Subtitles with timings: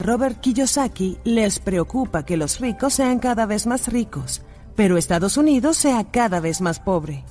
[0.00, 4.42] Robert Kiyosaki les preocupa que los ricos sean cada vez más ricos,
[4.76, 7.24] pero Estados Unidos sea cada vez más pobre.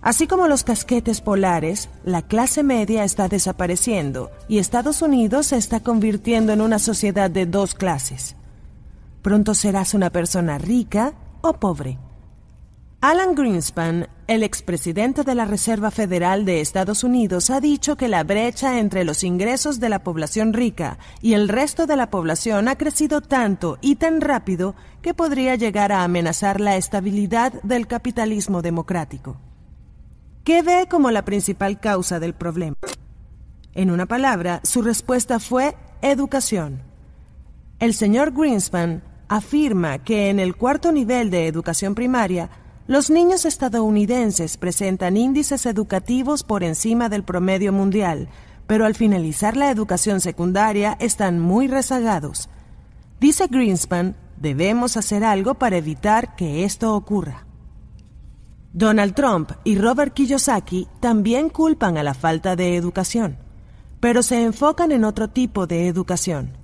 [0.00, 5.84] Así como los casquetes polares, la clase media está desapareciendo y Estados Unidos se está
[5.84, 8.34] convirtiendo en una sociedad de dos clases.
[9.22, 12.00] Pronto serás una persona rica o pobre.
[13.00, 18.24] Alan Greenspan, el expresidente de la Reserva Federal de Estados Unidos, ha dicho que la
[18.24, 22.76] brecha entre los ingresos de la población rica y el resto de la población ha
[22.76, 29.36] crecido tanto y tan rápido que podría llegar a amenazar la estabilidad del capitalismo democrático.
[30.42, 32.76] ¿Qué ve como la principal causa del problema?
[33.74, 36.82] En una palabra, su respuesta fue educación.
[37.78, 42.50] El señor Greenspan afirma que en el cuarto nivel de educación primaria,
[42.86, 48.28] los niños estadounidenses presentan índices educativos por encima del promedio mundial,
[48.66, 52.50] pero al finalizar la educación secundaria están muy rezagados.
[53.20, 57.46] Dice Greenspan, debemos hacer algo para evitar que esto ocurra.
[58.74, 63.38] Donald Trump y Robert Kiyosaki también culpan a la falta de educación,
[64.00, 66.58] pero se enfocan en otro tipo de educación,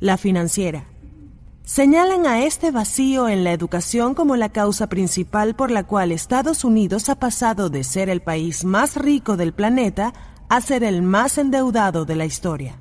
[0.00, 0.84] la financiera.
[1.68, 6.64] Señalan a este vacío en la educación como la causa principal por la cual Estados
[6.64, 10.14] Unidos ha pasado de ser el país más rico del planeta
[10.48, 12.78] a ser el más endeudado de la historia.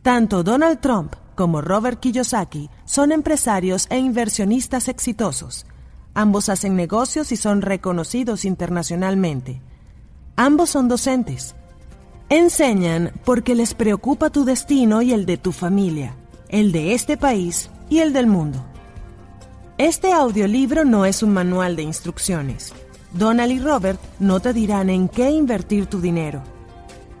[0.00, 5.66] Tanto Donald Trump como Robert Kiyosaki son empresarios e inversionistas exitosos.
[6.14, 9.60] Ambos hacen negocios y son reconocidos internacionalmente.
[10.36, 11.54] Ambos son docentes.
[12.30, 16.16] Enseñan porque les preocupa tu destino y el de tu familia,
[16.48, 18.64] el de este país y el del mundo.
[19.76, 22.72] Este audiolibro no es un manual de instrucciones.
[23.12, 26.42] Donald y Robert no te dirán en qué invertir tu dinero.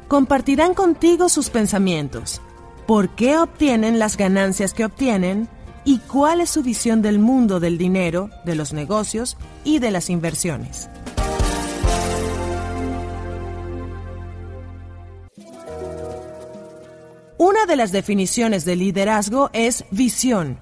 [0.08, 2.40] Compartirán contigo sus pensamientos,
[2.86, 5.46] por qué obtienen las ganancias que obtienen
[5.84, 10.08] y cuál es su visión del mundo del dinero, de los negocios y de las
[10.08, 10.88] inversiones.
[17.44, 20.60] Una de las definiciones de liderazgo es visión.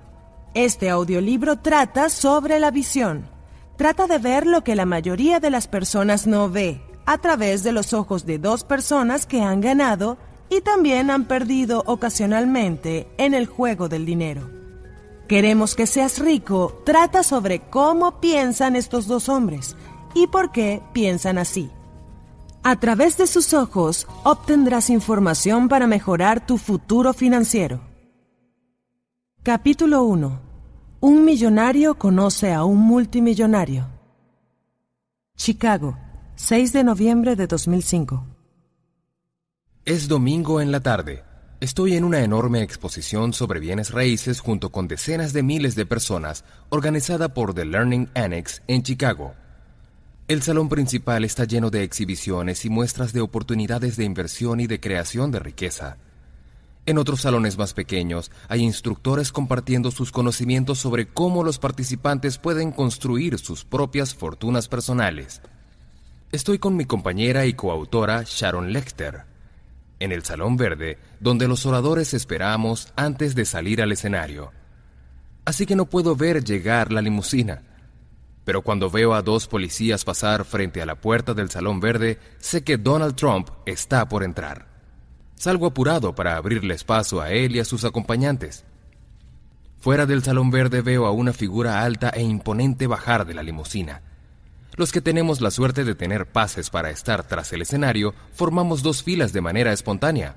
[0.54, 3.28] Este audiolibro trata sobre la visión.
[3.76, 7.70] Trata de ver lo que la mayoría de las personas no ve, a través de
[7.70, 10.18] los ojos de dos personas que han ganado
[10.48, 14.50] y también han perdido ocasionalmente en el juego del dinero.
[15.28, 19.76] Queremos que seas rico trata sobre cómo piensan estos dos hombres
[20.14, 21.70] y por qué piensan así.
[22.64, 27.89] A través de sus ojos obtendrás información para mejorar tu futuro financiero.
[29.42, 30.38] Capítulo 1.
[31.00, 33.88] Un millonario conoce a un multimillonario.
[35.34, 35.96] Chicago,
[36.34, 38.26] 6 de noviembre de 2005.
[39.86, 41.24] Es domingo en la tarde.
[41.58, 46.44] Estoy en una enorme exposición sobre bienes raíces junto con decenas de miles de personas
[46.68, 49.32] organizada por The Learning Annex en Chicago.
[50.28, 54.80] El salón principal está lleno de exhibiciones y muestras de oportunidades de inversión y de
[54.80, 55.96] creación de riqueza.
[56.90, 62.72] En otros salones más pequeños hay instructores compartiendo sus conocimientos sobre cómo los participantes pueden
[62.72, 65.40] construir sus propias fortunas personales.
[66.32, 69.22] Estoy con mi compañera y coautora Sharon Lecter,
[70.00, 74.50] en el Salón Verde, donde los oradores esperamos antes de salir al escenario.
[75.44, 77.62] Así que no puedo ver llegar la limusina
[78.42, 82.64] pero cuando veo a dos policías pasar frente a la puerta del Salón Verde, sé
[82.64, 84.69] que Donald Trump está por entrar.
[85.40, 88.66] Salgo apurado para abrirles paso a él y a sus acompañantes.
[89.78, 94.02] Fuera del Salón Verde veo a una figura alta e imponente bajar de la limusina.
[94.76, 99.02] Los que tenemos la suerte de tener pases para estar tras el escenario formamos dos
[99.02, 100.36] filas de manera espontánea.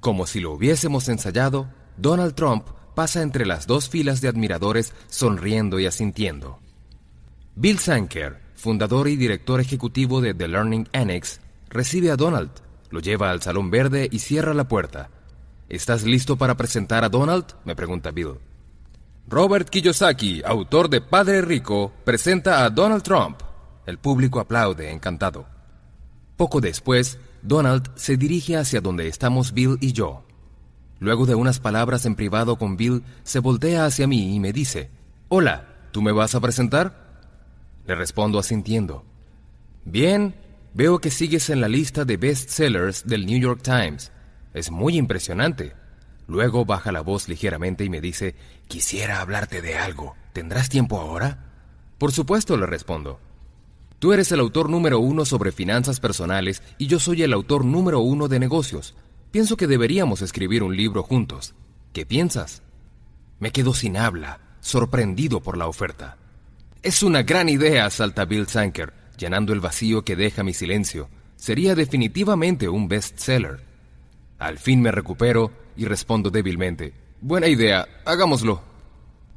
[0.00, 5.80] Como si lo hubiésemos ensayado, Donald Trump pasa entre las dos filas de admiradores sonriendo
[5.80, 6.58] y asintiendo.
[7.54, 13.30] Bill Sanker, fundador y director ejecutivo de The Learning Annex, recibe a Donald, lo lleva
[13.30, 15.10] al Salón Verde y cierra la puerta.
[15.68, 17.46] ¿Estás listo para presentar a Donald?
[17.64, 18.38] me pregunta Bill.
[19.28, 23.40] Robert Kiyosaki, autor de Padre Rico, presenta a Donald Trump.
[23.84, 25.46] El público aplaude, encantado.
[26.36, 30.22] Poco después, Donald se dirige hacia donde estamos Bill y yo.
[30.98, 34.90] Luego de unas palabras en privado con Bill, se voltea hacia mí y me dice,
[35.28, 37.20] Hola, ¿tú me vas a presentar?
[37.86, 39.04] Le respondo asintiendo.
[39.84, 40.34] Bien,
[40.76, 44.12] veo que sigues en la lista de bestsellers del New York Times.
[44.52, 45.72] Es muy impresionante.
[46.28, 48.34] Luego baja la voz ligeramente y me dice,
[48.68, 50.16] quisiera hablarte de algo.
[50.34, 51.46] ¿Tendrás tiempo ahora?
[51.96, 53.20] Por supuesto, le respondo.
[53.98, 58.00] Tú eres el autor número uno sobre finanzas personales y yo soy el autor número
[58.00, 58.94] uno de negocios.
[59.30, 61.54] Pienso que deberíamos escribir un libro juntos.
[61.94, 62.62] ¿Qué piensas?
[63.40, 66.18] Me quedo sin habla, sorprendido por la oferta.
[66.82, 71.08] Es una gran idea, salta Bill Sanker, llenando el vacío que deja mi silencio.
[71.36, 73.60] Sería definitivamente un bestseller.
[74.38, 76.92] Al fin me recupero y respondo débilmente.
[77.20, 78.62] Buena idea, hagámoslo.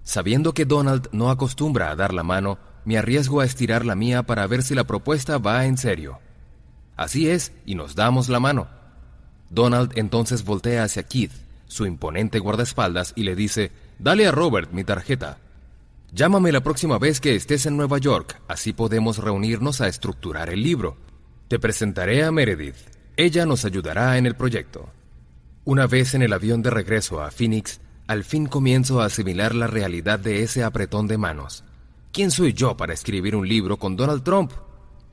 [0.03, 4.23] Sabiendo que Donald no acostumbra a dar la mano, me arriesgo a estirar la mía
[4.23, 6.19] para ver si la propuesta va en serio.
[6.95, 8.67] Así es, y nos damos la mano.
[9.49, 11.31] Donald entonces voltea hacia Keith,
[11.67, 15.37] su imponente guardaespaldas, y le dice, Dale a Robert mi tarjeta.
[16.11, 20.63] Llámame la próxima vez que estés en Nueva York, así podemos reunirnos a estructurar el
[20.63, 20.97] libro.
[21.47, 22.77] Te presentaré a Meredith.
[23.15, 24.89] Ella nos ayudará en el proyecto.
[25.65, 29.67] Una vez en el avión de regreso a Phoenix, al fin comienzo a asimilar la
[29.67, 31.63] realidad de ese apretón de manos.
[32.11, 34.51] ¿Quién soy yo para escribir un libro con Donald Trump?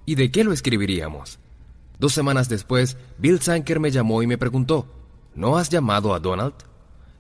[0.07, 1.39] ¿Y de qué lo escribiríamos?
[1.99, 4.87] Dos semanas después, Bill Sanker me llamó y me preguntó,
[5.35, 6.55] ¿No has llamado a Donald?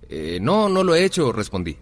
[0.08, 1.76] Eh, no, no lo he hecho, respondí.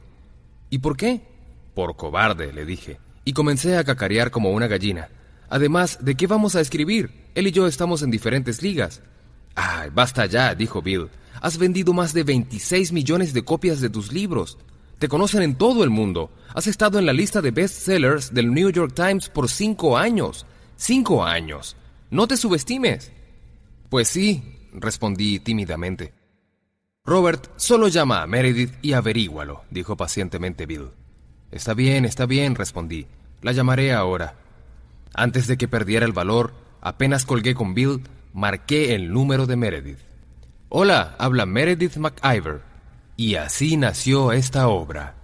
[0.70, 1.33] ¿Y por qué?
[1.74, 5.08] Por cobarde, le dije, y comencé a cacarear como una gallina.
[5.48, 7.10] Además, ¿de qué vamos a escribir?
[7.34, 9.02] Él y yo estamos en diferentes ligas.
[9.54, 11.08] Ay, basta ya, dijo Bill.
[11.40, 14.58] Has vendido más de 26 millones de copias de tus libros.
[14.98, 16.30] Te conocen en todo el mundo.
[16.54, 20.46] Has estado en la lista de bestsellers del New York Times por cinco años.
[20.76, 21.76] Cinco años.
[22.10, 23.12] No te subestimes.
[23.90, 24.42] Pues sí,
[24.72, 26.14] respondí tímidamente.
[27.04, 30.90] Robert, solo llama a Meredith y averígualo, dijo pacientemente Bill.
[31.54, 33.06] Está bien, está bien, respondí.
[33.40, 34.34] La llamaré ahora.
[35.14, 38.02] Antes de que perdiera el valor, apenas colgué con Bill,
[38.32, 40.00] marqué el número de Meredith.
[40.68, 42.62] Hola, habla Meredith McIver.
[43.16, 45.14] Y así nació esta obra.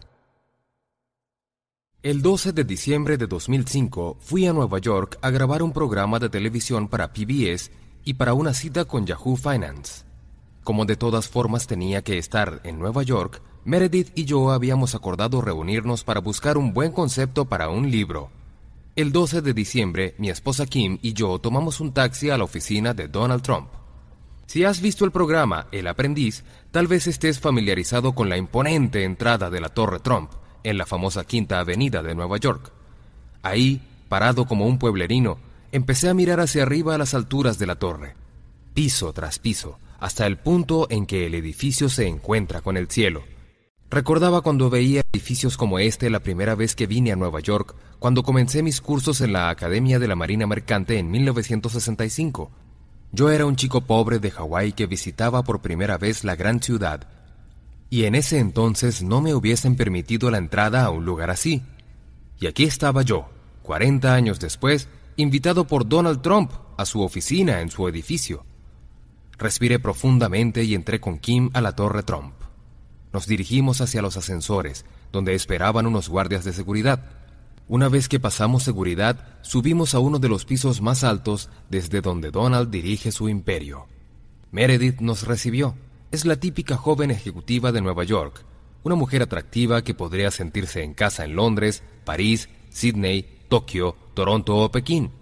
[2.01, 6.29] El 12 de diciembre de 2005 fui a Nueva York a grabar un programa de
[6.29, 7.73] televisión para PBS
[8.05, 10.05] y para una cita con Yahoo Finance.
[10.65, 15.41] Como de todas formas tenía que estar en Nueva York, Meredith y yo habíamos acordado
[15.41, 18.31] reunirnos para buscar un buen concepto para un libro.
[18.97, 22.95] El 12 de diciembre, mi esposa Kim y yo tomamos un taxi a la oficina
[22.95, 23.69] de Donald Trump.
[24.47, 29.49] Si has visto el programa El aprendiz, tal vez estés familiarizado con la imponente entrada
[29.49, 30.33] de la Torre Trump
[30.65, 32.73] en la famosa Quinta Avenida de Nueva York.
[33.43, 35.39] Ahí, parado como un pueblerino,
[35.73, 38.17] empecé a mirar hacia arriba a las alturas de la torre,
[38.75, 43.23] piso tras piso, hasta el punto en que el edificio se encuentra con el cielo.
[43.91, 48.23] Recordaba cuando veía edificios como este la primera vez que vine a Nueva York, cuando
[48.23, 52.51] comencé mis cursos en la Academia de la Marina Mercante en 1965.
[53.13, 57.09] Yo era un chico pobre de Hawái que visitaba por primera vez la gran ciudad
[57.91, 61.63] y en ese entonces no me hubiesen permitido la entrada a un lugar así.
[62.39, 63.29] Y aquí estaba yo,
[63.65, 68.45] 40 años después, invitado por Donald Trump a su oficina en su edificio.
[69.41, 72.35] Respiré profundamente y entré con Kim a la Torre Trump.
[73.11, 77.07] Nos dirigimos hacia los ascensores, donde esperaban unos guardias de seguridad.
[77.67, 82.31] Una vez que pasamos seguridad, subimos a uno de los pisos más altos desde donde
[82.31, 83.87] Donald dirige su imperio.
[84.53, 85.75] Meredith nos recibió
[86.11, 88.45] es la típica joven ejecutiva de Nueva York,
[88.83, 94.71] una mujer atractiva que podría sentirse en casa en Londres, París, Sydney, Tokio, Toronto o
[94.71, 95.13] Pekín.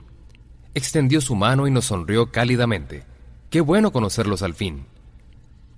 [0.74, 3.07] Extendió su mano y nos sonrió cálidamente.
[3.50, 4.86] Qué bueno conocerlos al fin.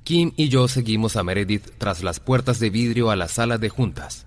[0.05, 3.69] Kim y yo seguimos a Meredith tras las puertas de vidrio a la sala de
[3.69, 4.27] juntas.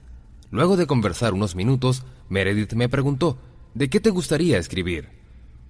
[0.52, 3.38] Luego de conversar unos minutos, Meredith me preguntó,
[3.74, 5.10] ¿de qué te gustaría escribir?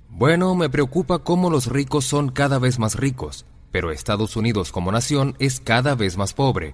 [0.10, 4.92] Bueno, me preocupa cómo los ricos son cada vez más ricos pero Estados Unidos como
[4.92, 6.74] nación es cada vez más pobre.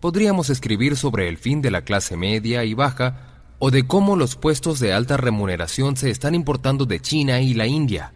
[0.00, 4.34] Podríamos escribir sobre el fin de la clase media y baja o de cómo los
[4.34, 8.14] puestos de alta remuneración se están importando de China y la India.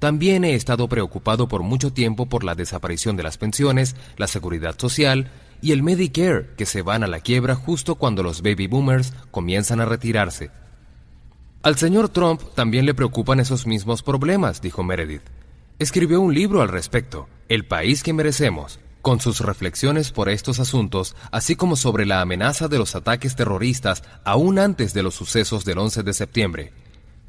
[0.00, 4.76] También he estado preocupado por mucho tiempo por la desaparición de las pensiones, la seguridad
[4.76, 5.30] social
[5.62, 9.80] y el Medicare, que se van a la quiebra justo cuando los baby boomers comienzan
[9.80, 10.50] a retirarse.
[11.62, 15.22] Al señor Trump también le preocupan esos mismos problemas, dijo Meredith
[15.80, 21.16] escribió un libro al respecto, El país que merecemos, con sus reflexiones por estos asuntos,
[21.32, 25.78] así como sobre la amenaza de los ataques terroristas aún antes de los sucesos del
[25.78, 26.72] 11 de septiembre.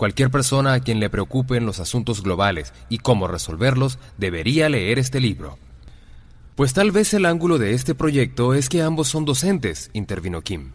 [0.01, 5.19] Cualquier persona a quien le preocupen los asuntos globales y cómo resolverlos debería leer este
[5.19, 5.59] libro.
[6.55, 10.71] Pues tal vez el ángulo de este proyecto es que ambos son docentes, intervino Kim.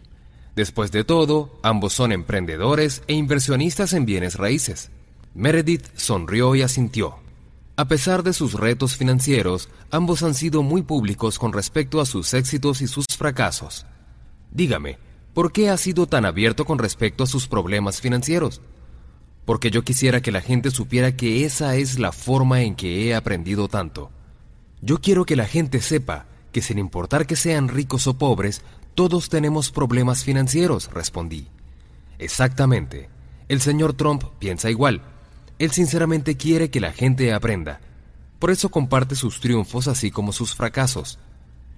[0.54, 4.92] Después de todo, ambos son emprendedores e inversionistas en bienes raíces.
[5.35, 7.16] Meredith sonrió y asintió.
[7.75, 12.33] A pesar de sus retos financieros, ambos han sido muy públicos con respecto a sus
[12.33, 13.87] éxitos y sus fracasos.
[14.52, 14.99] Dígame,
[15.35, 18.61] ¿por qué ha sido tan abierto con respecto a sus problemas financieros?
[19.46, 23.14] Porque yo quisiera que la gente supiera que esa es la forma en que he
[23.14, 24.10] aprendido tanto.
[24.82, 28.62] Yo quiero que la gente sepa que sin importar que sean ricos o pobres,
[28.94, 31.48] todos tenemos problemas financieros, respondí.
[32.18, 33.08] Exactamente.
[33.48, 35.02] El señor Trump piensa igual.
[35.58, 37.80] Él sinceramente quiere que la gente aprenda.
[38.38, 41.18] Por eso comparte sus triunfos así como sus fracasos.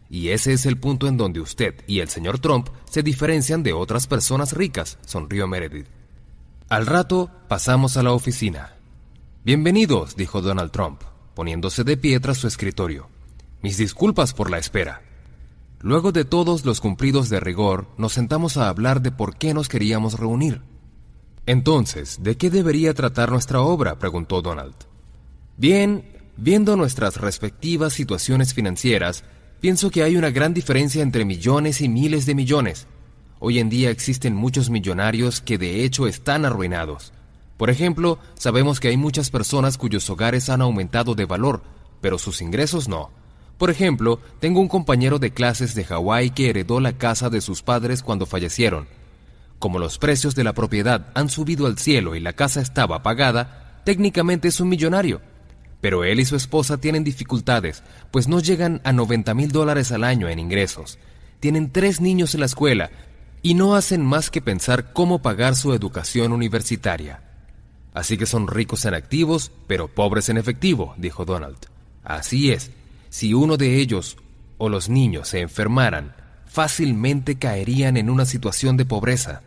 [0.08, 3.74] Y ese es el punto en donde usted y el señor Trump se diferencian de
[3.74, 5.97] otras personas ricas, sonrió Meredith.
[6.68, 8.74] Al rato pasamos a la oficina.
[9.42, 11.00] Bienvenidos, dijo Donald Trump,
[11.32, 13.08] poniéndose de pie tras su escritorio.
[13.62, 15.00] Mis disculpas por la espera.
[15.80, 19.70] Luego de todos los cumplidos de rigor, nos sentamos a hablar de por qué nos
[19.70, 20.60] queríamos reunir.
[21.46, 23.98] Entonces, ¿de qué debería tratar nuestra obra?
[23.98, 24.74] preguntó Donald.
[25.56, 26.04] Bien,
[26.36, 29.24] viendo nuestras respectivas situaciones financieras,
[29.62, 32.86] pienso que hay una gran diferencia entre millones y miles de millones.
[33.40, 37.12] Hoy en día existen muchos millonarios que de hecho están arruinados.
[37.56, 41.62] Por ejemplo, sabemos que hay muchas personas cuyos hogares han aumentado de valor,
[42.00, 43.10] pero sus ingresos no.
[43.56, 47.62] Por ejemplo, tengo un compañero de clases de Hawái que heredó la casa de sus
[47.62, 48.88] padres cuando fallecieron.
[49.60, 53.82] Como los precios de la propiedad han subido al cielo y la casa estaba pagada,
[53.84, 55.20] técnicamente es un millonario.
[55.80, 60.02] Pero él y su esposa tienen dificultades, pues no llegan a 90 mil dólares al
[60.02, 60.98] año en ingresos.
[61.40, 62.90] Tienen tres niños en la escuela
[63.42, 67.22] y no hacen más que pensar cómo pagar su educación universitaria.
[67.94, 71.58] Así que son ricos en activos, pero pobres en efectivo, dijo Donald.
[72.04, 72.70] Así es,
[73.10, 74.16] si uno de ellos
[74.58, 76.14] o los niños se enfermaran,
[76.46, 79.42] fácilmente caerían en una situación de pobreza.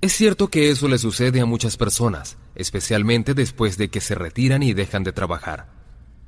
[0.00, 4.62] Es cierto que eso le sucede a muchas personas, especialmente después de que se retiran
[4.62, 5.66] y dejan de trabajar.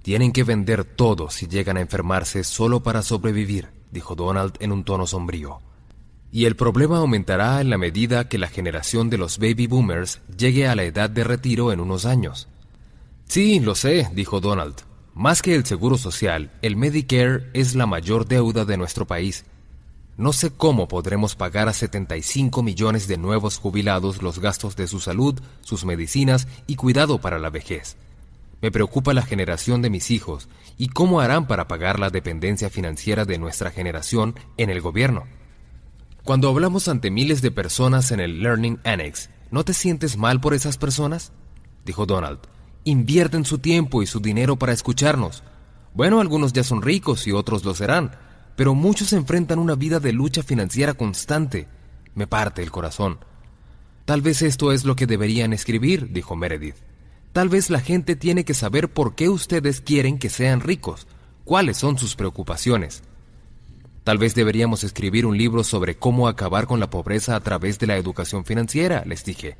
[0.03, 4.83] Tienen que vender todo si llegan a enfermarse solo para sobrevivir, dijo Donald en un
[4.85, 5.61] tono sombrío.
[6.33, 10.69] Y el problema aumentará en la medida que la generación de los baby boomers llegue
[10.69, 12.49] a la edad de retiro en unos años.
[13.27, 14.77] Sí, lo sé, dijo Donald.
[15.15, 19.45] Más que el Seguro Social, el Medicare es la mayor deuda de nuestro país.
[20.17, 25.01] No sé cómo podremos pagar a 75 millones de nuevos jubilados los gastos de su
[25.01, 27.97] salud, sus medicinas y cuidado para la vejez.
[28.61, 33.25] Me preocupa la generación de mis hijos y cómo harán para pagar la dependencia financiera
[33.25, 35.25] de nuestra generación en el gobierno.
[36.31, 40.55] Cuando hablamos ante miles de personas en el Learning Annex, ¿no te sientes mal por
[40.55, 41.33] esas personas?
[41.85, 42.39] dijo Donald
[42.85, 45.43] invierten su tiempo y su dinero para escucharnos.
[45.93, 48.13] Bueno, algunos ya son ricos y otros lo serán,
[48.55, 51.67] pero muchos enfrentan una vida de lucha financiera constante.
[52.15, 53.19] Me parte el corazón.
[54.05, 56.77] Tal vez esto es lo que deberían escribir, dijo Meredith.
[57.33, 61.09] Tal vez la gente tiene que saber por qué ustedes quieren que sean ricos,
[61.43, 63.03] cuáles son sus preocupaciones.
[64.11, 67.87] Tal vez deberíamos escribir un libro sobre cómo acabar con la pobreza a través de
[67.87, 69.57] la educación financiera, les dije.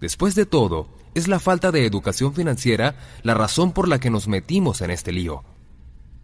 [0.00, 4.26] Después de todo, es la falta de educación financiera la razón por la que nos
[4.26, 5.44] metimos en este lío.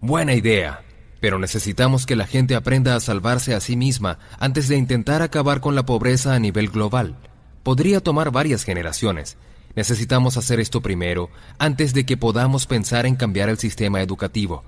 [0.01, 0.83] Buena idea,
[1.21, 5.61] pero necesitamos que la gente aprenda a salvarse a sí misma antes de intentar acabar
[5.61, 7.19] con la pobreza a nivel global.
[7.63, 9.37] Podría tomar varias generaciones.
[9.77, 14.65] Necesitamos hacer esto primero, antes de que podamos pensar en cambiar el sistema educativo.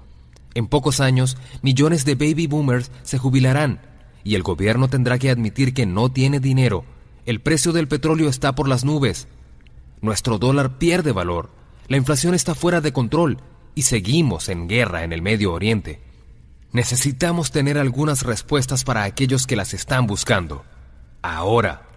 [0.55, 3.81] En pocos años, millones de baby boomers se jubilarán,
[4.25, 6.85] y el gobierno tendrá que admitir que no tiene dinero.
[7.27, 9.29] El precio del petróleo está por las nubes,
[10.03, 11.51] nuestro dólar pierde valor,
[11.87, 13.39] la inflación está fuera de control
[13.77, 16.03] y seguimos en guerra en el Medio Oriente.
[16.73, 20.65] Necesitamos tener algunas respuestas para aquellos que las están buscando.
[21.23, 21.89] Ahora.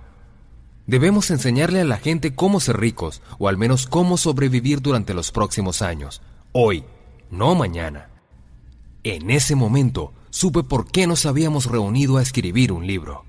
[0.86, 5.32] Debemos enseñarle a la gente cómo ser ricos, o al menos cómo sobrevivir durante los
[5.32, 6.22] próximos años.
[6.52, 6.84] Hoy,
[7.32, 8.15] no mañana.
[9.08, 13.24] En ese momento, supe por qué nos habíamos reunido a escribir un libro.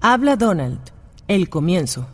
[0.00, 0.80] Habla Donald.
[1.26, 2.08] El comienzo.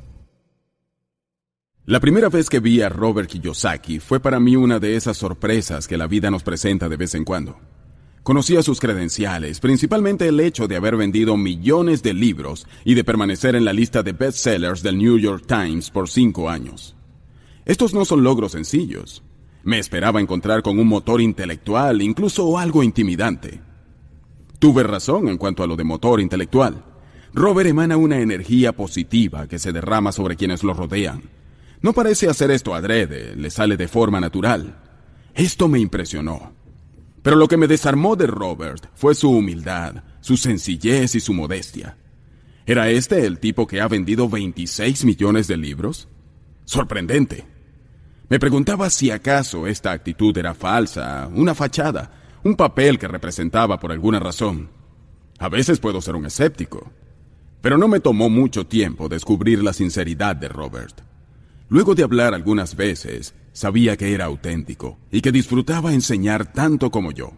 [1.84, 5.86] La primera vez que vi a Robert Kiyosaki fue para mí una de esas sorpresas
[5.86, 7.56] que la vida nos presenta de vez en cuando.
[8.24, 13.54] Conocía sus credenciales, principalmente el hecho de haber vendido millones de libros y de permanecer
[13.54, 16.96] en la lista de bestsellers del New York Times por cinco años.
[17.64, 19.23] Estos no son logros sencillos.
[19.64, 23.60] Me esperaba encontrar con un motor intelectual, incluso algo intimidante.
[24.58, 26.84] Tuve razón en cuanto a lo de motor intelectual.
[27.32, 31.22] Robert emana una energía positiva que se derrama sobre quienes lo rodean
[31.84, 34.80] no parece hacer esto adrede, le sale de forma natural.
[35.34, 36.54] Esto me impresionó.
[37.22, 41.98] Pero lo que me desarmó de Robert fue su humildad, su sencillez y su modestia.
[42.64, 46.08] ¿Era este el tipo que ha vendido 26 millones de libros?
[46.64, 47.44] Sorprendente.
[48.28, 52.10] Me preguntaba si acaso esta actitud era falsa, una fachada,
[52.42, 54.70] un papel que representaba por alguna razón.
[55.38, 56.90] A veces puedo ser un escéptico.
[57.60, 61.02] Pero no me tomó mucho tiempo descubrir la sinceridad de Robert.
[61.68, 67.12] Luego de hablar algunas veces, sabía que era auténtico y que disfrutaba enseñar tanto como
[67.12, 67.32] yo.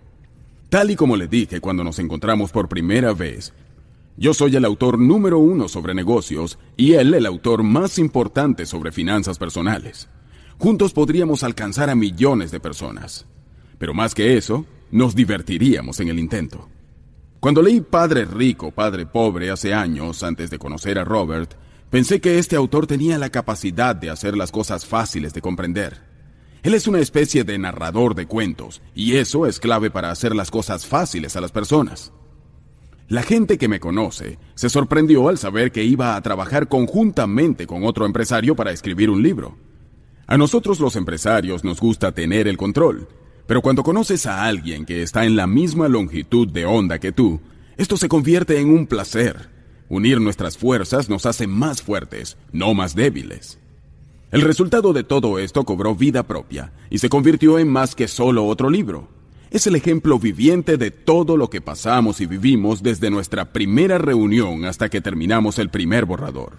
[0.69, 3.55] Tal y como le dije cuando nos encontramos por primera vez,
[4.17, 8.93] yo soy el autor número uno sobre negocios y él el autor más importante sobre
[8.93, 10.09] finanzas personales.
[10.59, 13.27] Juntos podríamos alcanzar a millones de personas.
[13.79, 16.69] Pero más que eso, nos divertiríamos en el intento.
[17.41, 21.55] Cuando leí Padre Rico, Padre Pobre hace años, antes de conocer a Robert,
[21.91, 26.01] pensé que este autor tenía la capacidad de hacer las cosas fáciles de comprender.
[26.63, 30.51] Él es una especie de narrador de cuentos, y eso es clave para hacer las
[30.51, 32.13] cosas fáciles a las personas.
[33.09, 37.85] La gente que me conoce se sorprendió al saber que iba a trabajar conjuntamente con
[37.85, 39.57] otro empresario para escribir un libro.
[40.27, 43.09] A nosotros los empresarios nos gusta tener el control,
[43.47, 47.41] pero cuando conoces a alguien que está en la misma longitud de onda que tú,
[47.77, 49.49] esto se convierte en un placer.
[49.89, 53.59] Unir nuestras fuerzas nos hace más fuertes, no más débiles.
[54.33, 58.47] El resultado de todo esto cobró vida propia y se convirtió en más que solo
[58.47, 59.09] otro libro
[59.51, 64.65] es el ejemplo viviente de todo lo que pasamos y vivimos desde nuestra primera reunión
[64.65, 66.59] hasta que terminamos el primer borrador.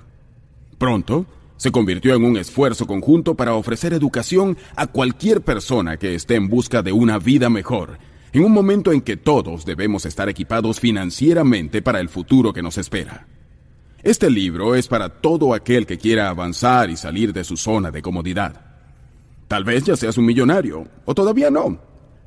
[0.78, 1.26] Pronto,
[1.58, 6.48] se convirtió en un esfuerzo conjunto para ofrecer educación a cualquier persona que esté en
[6.48, 7.98] busca de una vida mejor,
[8.32, 12.78] en un momento en que todos debemos estar equipados financieramente para el futuro que nos
[12.78, 13.28] espera.
[14.04, 18.02] Este libro es para todo aquel que quiera avanzar y salir de su zona de
[18.02, 18.62] comodidad.
[19.48, 21.80] Tal vez ya seas un millonario, o todavía no,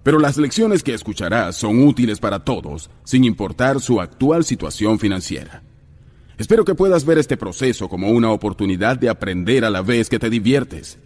[0.03, 5.63] pero las lecciones que escucharás son útiles para todos, sin importar su actual situación financiera.
[6.41, 10.19] Espero que puedas ver este proceso como una oportunidad de aprender a la vez que
[10.19, 10.99] te diviertes.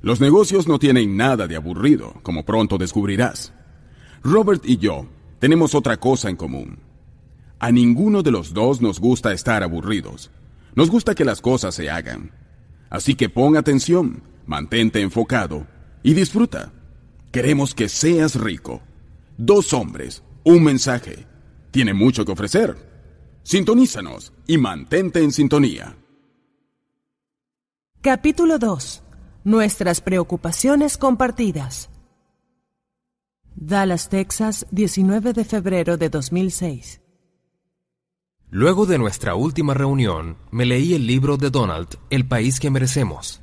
[0.00, 3.52] Los negocios no tienen nada de aburrido, como pronto descubrirás.
[4.24, 5.06] Robert y yo
[5.38, 6.78] tenemos otra cosa en común.
[7.58, 10.30] A ninguno de los dos nos gusta estar aburridos.
[10.74, 12.30] Nos gusta que las cosas se hagan.
[12.88, 15.66] Así que pon atención, mantente enfocado
[16.02, 16.72] y disfruta.
[17.32, 18.80] Queremos que seas rico.
[19.36, 21.26] Dos hombres, un mensaje.
[21.70, 22.88] Tiene mucho que ofrecer.
[23.42, 25.96] Sintonízanos y mantente en sintonía.
[28.00, 29.00] Capítulo 2.
[29.44, 31.88] Nuestras preocupaciones compartidas.
[33.54, 37.00] Dallas, Texas, 19 de febrero de 2006.
[38.50, 43.40] Luego de nuestra última reunión, me leí el libro de Donald, El país que merecemos.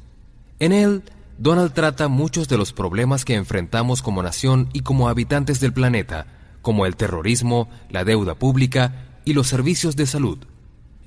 [0.59, 1.03] En él
[1.37, 6.27] Donald trata muchos de los problemas que enfrentamos como nación y como habitantes del planeta,
[6.61, 10.39] como el terrorismo, la deuda pública y los servicios de salud.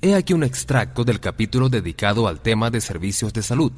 [0.03, 3.71] He aquí un extracto del capítulo dedicado al tema de servicios de salud.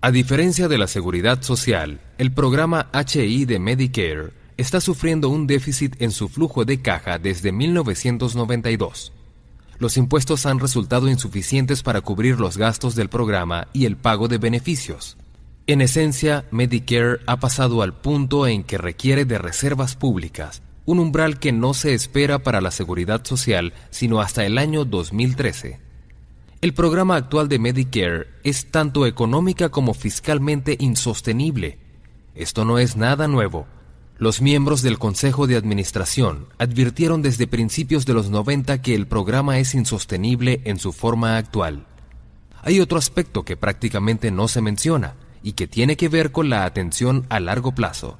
[0.00, 6.00] A diferencia de la seguridad social, el programa HI de Medicare está sufriendo un déficit
[6.00, 9.12] en su flujo de caja desde 1992.
[9.80, 14.38] Los impuestos han resultado insuficientes para cubrir los gastos del programa y el pago de
[14.38, 15.16] beneficios.
[15.66, 21.38] En esencia, Medicare ha pasado al punto en que requiere de reservas públicas, un umbral
[21.38, 25.80] que no se espera para la seguridad social sino hasta el año 2013.
[26.60, 31.78] El programa actual de Medicare es tanto económica como fiscalmente insostenible.
[32.34, 33.66] Esto no es nada nuevo.
[34.16, 39.58] Los miembros del Consejo de Administración advirtieron desde principios de los 90 que el programa
[39.58, 41.86] es insostenible en su forma actual.
[42.62, 46.64] Hay otro aspecto que prácticamente no se menciona, y que tiene que ver con la
[46.64, 48.18] atención a largo plazo.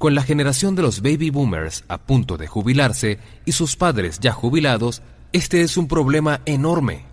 [0.00, 4.32] Con la generación de los baby boomers a punto de jubilarse y sus padres ya
[4.32, 5.02] jubilados,
[5.34, 7.04] este es un problema enorme.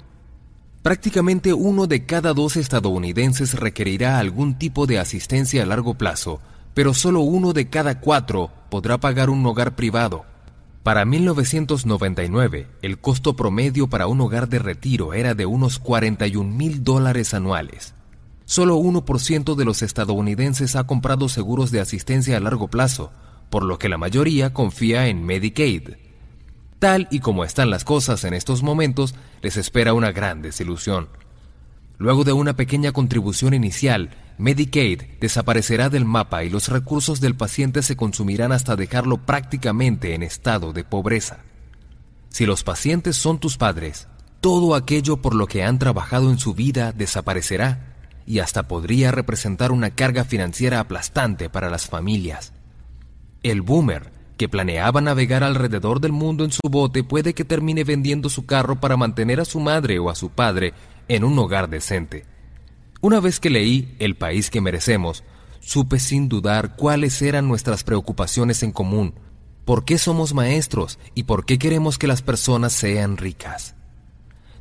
[0.83, 6.39] Prácticamente uno de cada dos estadounidenses requerirá algún tipo de asistencia a largo plazo,
[6.73, 10.23] pero solo uno de cada cuatro podrá pagar un hogar privado.
[10.81, 16.85] Para 1999, el costo promedio para un hogar de retiro era de unos 41 mil
[16.85, 17.96] dólares anuales.
[18.49, 23.11] Solo 1% de los estadounidenses ha comprado seguros de asistencia a largo plazo,
[23.49, 25.97] por lo que la mayoría confía en Medicaid.
[26.79, 31.09] Tal y como están las cosas en estos momentos, les espera una gran desilusión.
[31.97, 37.83] Luego de una pequeña contribución inicial, Medicaid desaparecerá del mapa y los recursos del paciente
[37.83, 41.39] se consumirán hasta dejarlo prácticamente en estado de pobreza.
[42.29, 44.07] Si los pacientes son tus padres,
[44.39, 47.86] todo aquello por lo que han trabajado en su vida desaparecerá
[48.27, 52.51] y hasta podría representar una carga financiera aplastante para las familias.
[53.41, 58.29] El boomer, que planeaba navegar alrededor del mundo en su bote, puede que termine vendiendo
[58.29, 60.73] su carro para mantener a su madre o a su padre
[61.07, 62.25] en un hogar decente.
[62.99, 65.23] Una vez que leí El país que merecemos,
[65.61, 69.13] supe sin dudar cuáles eran nuestras preocupaciones en común,
[69.63, 73.76] por qué somos maestros y por qué queremos que las personas sean ricas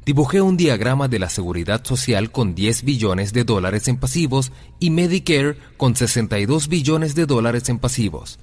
[0.06, 4.90] dibujé un diagrama de la seguridad social con 10 billones de dólares en pasivos y
[4.90, 8.38] Medicare con 62 billones de dólares en pasivos.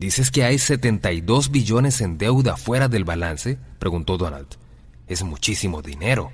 [0.00, 3.58] ¿Dices que hay 72 billones en deuda fuera del balance?
[3.78, 4.48] preguntó Donald.
[5.06, 6.32] Es muchísimo dinero.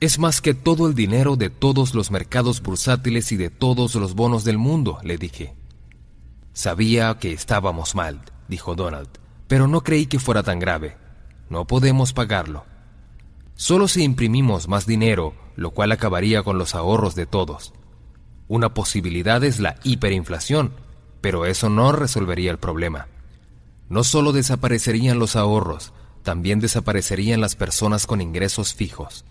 [0.00, 4.14] Es más que todo el dinero de todos los mercados bursátiles y de todos los
[4.14, 5.54] bonos del mundo, le dije.
[6.54, 9.10] Sabía que estábamos mal, dijo Donald,
[9.46, 10.96] pero no creí que fuera tan grave.
[11.50, 12.64] No podemos pagarlo.
[13.56, 17.72] Solo si imprimimos más dinero, lo cual acabaría con los ahorros de todos.
[18.48, 20.74] Una posibilidad es la hiperinflación,
[21.22, 23.08] pero eso no resolvería el problema.
[23.88, 29.24] No solo desaparecerían los ahorros, también desaparecerían las personas con ingresos fijos.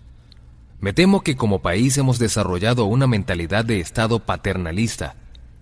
[0.80, 5.14] Me temo que como país hemos desarrollado una mentalidad de Estado paternalista,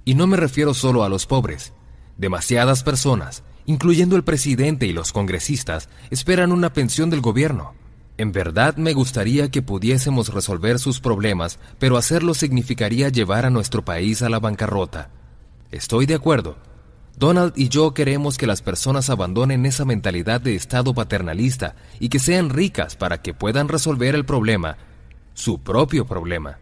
[0.07, 1.75] y no me refiero solo a los pobres.
[2.17, 7.75] Demasiadas personas, incluyendo el presidente y los congresistas, esperan una pensión del gobierno.
[8.17, 13.85] En verdad me gustaría que pudiésemos resolver sus problemas, pero hacerlo significaría llevar a nuestro
[13.85, 15.11] país a la bancarrota.
[15.73, 16.57] Estoy de acuerdo.
[17.17, 22.21] Donald y yo queremos que las personas abandonen esa mentalidad de Estado paternalista y que
[22.21, 24.77] sean ricas para que puedan resolver el problema,
[25.33, 26.59] su propio problema.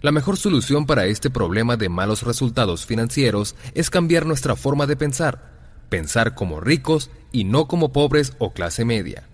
[0.00, 4.96] La mejor solución para este problema de malos resultados financieros es cambiar nuestra forma de
[4.96, 5.52] pensar,
[5.90, 9.24] pensar como ricos y no como pobres o clase media.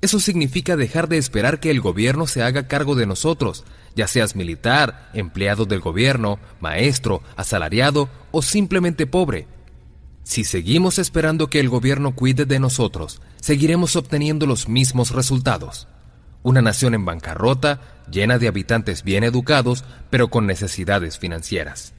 [0.00, 4.36] Eso significa dejar de esperar que el gobierno se haga cargo de nosotros, ya seas
[4.36, 9.46] militar, empleado del gobierno, maestro, asalariado o simplemente pobre.
[10.22, 15.88] Si seguimos esperando que el gobierno cuide de nosotros, seguiremos obteniendo los mismos resultados.
[16.42, 17.80] Una nación en bancarrota,
[18.10, 21.94] llena de habitantes bien educados, pero con necesidades financieras.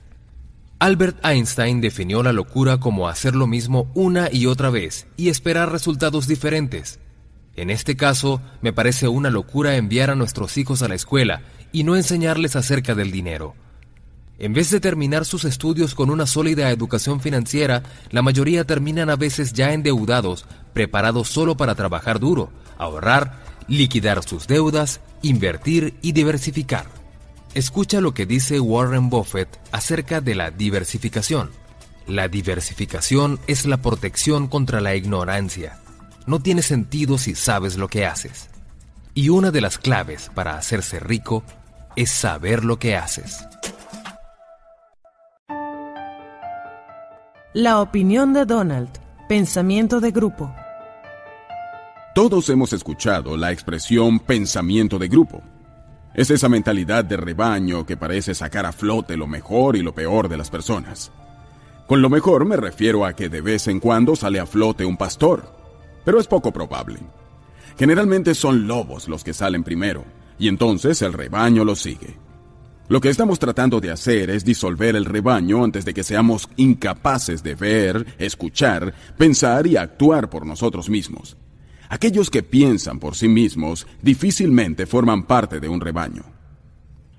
[0.80, 5.72] Albert Einstein definió la locura como hacer lo mismo una y otra vez y esperar
[5.72, 7.00] resultados diferentes.
[7.58, 11.42] En este caso, me parece una locura enviar a nuestros hijos a la escuela
[11.72, 13.56] y no enseñarles acerca del dinero.
[14.38, 19.16] En vez de terminar sus estudios con una sólida educación financiera, la mayoría terminan a
[19.16, 26.86] veces ya endeudados, preparados solo para trabajar duro, ahorrar, liquidar sus deudas, invertir y diversificar.
[27.56, 31.50] Escucha lo que dice Warren Buffett acerca de la diversificación.
[32.06, 35.80] La diversificación es la protección contra la ignorancia
[36.28, 38.50] no tiene sentido si sabes lo que haces.
[39.14, 41.44] Y una de las claves para hacerse rico
[41.96, 43.48] es saber lo que haces.
[47.54, 48.90] La opinión de Donald.
[49.28, 50.54] Pensamiento de grupo.
[52.14, 55.42] Todos hemos escuchado la expresión pensamiento de grupo.
[56.14, 60.30] Es esa mentalidad de rebaño que parece sacar a flote lo mejor y lo peor
[60.30, 61.12] de las personas.
[61.88, 64.98] Con lo mejor me refiero a que de vez en cuando sale a flote un
[64.98, 65.57] pastor,
[66.08, 67.00] pero es poco probable.
[67.78, 70.06] Generalmente son lobos los que salen primero,
[70.40, 72.16] y entonces el rebaño los sigue.
[72.88, 77.44] Lo que estamos tratando de hacer es disolver el rebaño antes de que seamos incapaces
[77.44, 81.36] de ver, escuchar, pensar y actuar por nosotros mismos.
[81.90, 86.37] Aquellos que piensan por sí mismos difícilmente forman parte de un rebaño.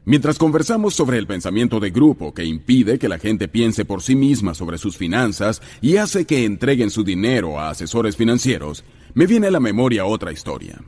[0.08, 4.16] Mientras conversamos sobre el pensamiento de grupo que impide que la gente piense por sí
[4.16, 9.48] misma sobre sus finanzas y hace que entreguen su dinero a asesores financieros, me viene
[9.48, 10.80] a la memoria otra historia.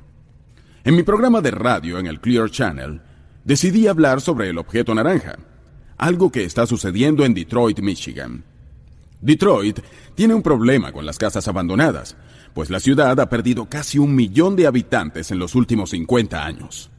[0.85, 3.03] En mi programa de radio en el Clear Channel,
[3.45, 5.39] decidí hablar sobre el objeto naranja,
[5.99, 8.43] algo que está sucediendo en Detroit, Michigan.
[9.21, 9.81] Detroit
[10.15, 12.17] tiene un problema con las casas abandonadas,
[12.55, 16.91] pues la ciudad ha perdido casi un millón de habitantes en los últimos 50 años.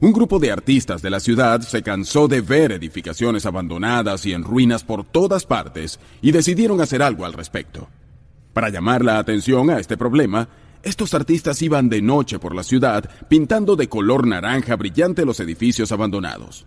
[0.00, 4.44] Un grupo de artistas de la ciudad se cansó de ver edificaciones abandonadas y en
[4.44, 7.88] ruinas por todas partes y decidieron hacer algo al respecto.
[8.52, 10.48] Para llamar la atención a este problema,
[10.84, 15.90] estos artistas iban de noche por la ciudad pintando de color naranja brillante los edificios
[15.90, 16.64] abandonados.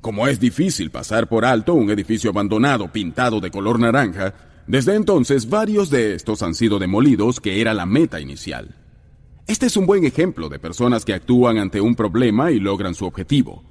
[0.00, 4.34] Como es difícil pasar por alto un edificio abandonado pintado de color naranja,
[4.66, 8.74] desde entonces varios de estos han sido demolidos, que era la meta inicial.
[9.46, 13.06] Este es un buen ejemplo de personas que actúan ante un problema y logran su
[13.06, 13.62] objetivo.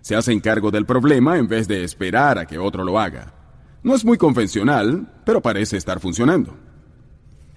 [0.00, 3.32] Se hacen cargo del problema en vez de esperar a que otro lo haga.
[3.84, 6.56] No es muy convencional, pero parece estar funcionando.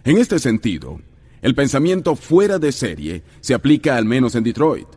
[0.03, 1.01] En este sentido,
[1.41, 4.89] el pensamiento fuera de serie se aplica al menos en Detroit.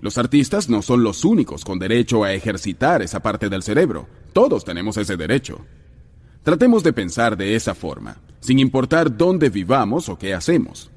[0.00, 4.08] Los artistas no son los únicos con derecho a ejercitar esa parte del cerebro.
[4.32, 5.58] Todos tenemos ese derecho.
[6.42, 10.90] Tratemos de pensar de esa forma, sin importar dónde vivamos o qué hacemos.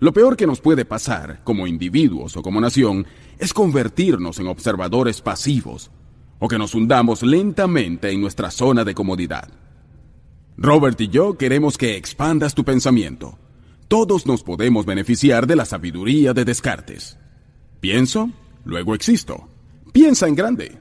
[0.00, 3.06] Lo peor que nos puede pasar, como individuos o como nación,
[3.38, 5.90] es convertirnos en observadores pasivos,
[6.38, 9.48] o que nos hundamos lentamente en nuestra zona de comodidad.
[10.56, 13.38] Robert y yo queremos que expandas tu pensamiento.
[13.88, 17.18] Todos nos podemos beneficiar de la sabiduría de Descartes.
[17.80, 18.30] Pienso,
[18.64, 19.48] luego existo.
[19.92, 20.78] Piensa en grande.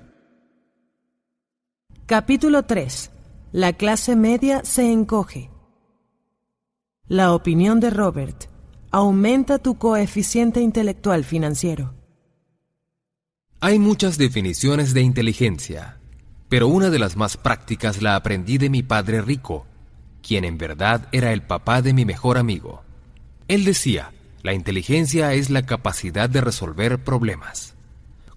[2.06, 3.12] Capítulo 3.
[3.52, 5.50] La clase media se encoge.
[7.08, 8.57] La opinión de Robert
[8.92, 11.94] aumenta tu coeficiente intelectual financiero.
[13.60, 15.98] Hay muchas definiciones de inteligencia,
[16.48, 19.66] pero una de las más prácticas la aprendí de mi padre rico,
[20.22, 22.84] quien en verdad era el papá de mi mejor amigo.
[23.48, 24.12] Él decía,
[24.44, 27.74] la inteligencia es la capacidad de resolver problemas.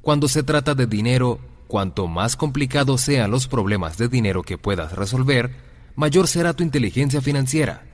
[0.00, 4.92] Cuando se trata de dinero, cuanto más complicados sean los problemas de dinero que puedas
[4.92, 5.54] resolver,
[5.94, 7.84] mayor será tu inteligencia financiera.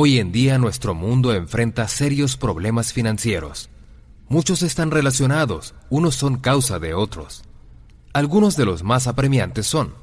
[0.00, 3.68] Hoy en día nuestro mundo enfrenta serios problemas financieros.
[4.28, 7.42] Muchos están relacionados, unos son causa de otros.
[8.12, 9.94] Algunos de los más apremiantes son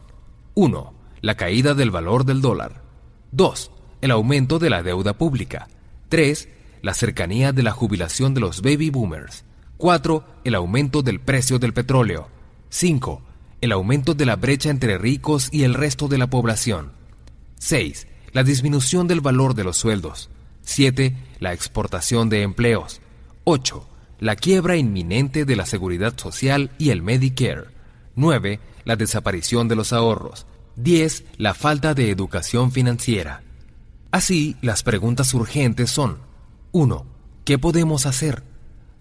[0.53, 0.93] 1.
[1.21, 2.81] La caída del valor del dólar.
[3.31, 3.71] 2.
[4.01, 5.69] El aumento de la deuda pública.
[6.09, 6.49] 3.
[6.81, 9.45] La cercanía de la jubilación de los baby boomers.
[9.77, 10.25] 4.
[10.43, 12.27] El aumento del precio del petróleo.
[12.67, 13.21] 5.
[13.61, 16.91] El aumento de la brecha entre ricos y el resto de la población.
[17.59, 18.07] 6.
[18.35, 20.29] La disminución del valor de los sueldos.
[20.63, 21.15] 7.
[21.39, 22.99] La exportación de empleos.
[23.45, 23.87] 8.
[24.19, 27.67] La quiebra inminente de la seguridad social y el Medicare.
[28.15, 28.59] 9.
[28.83, 30.47] La desaparición de los ahorros.
[30.75, 31.23] 10.
[31.37, 33.41] La falta de educación financiera.
[34.11, 36.17] Así, las preguntas urgentes son
[36.73, 37.05] 1.
[37.45, 38.43] ¿Qué podemos hacer?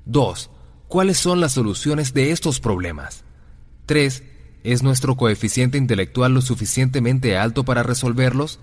[0.05, 0.49] 2.
[0.87, 3.25] ¿Cuáles son las soluciones de estos problemas?
[3.87, 4.23] 3.
[4.63, 8.61] ¿Es nuestro coeficiente intelectual lo suficientemente alto para resolverlos?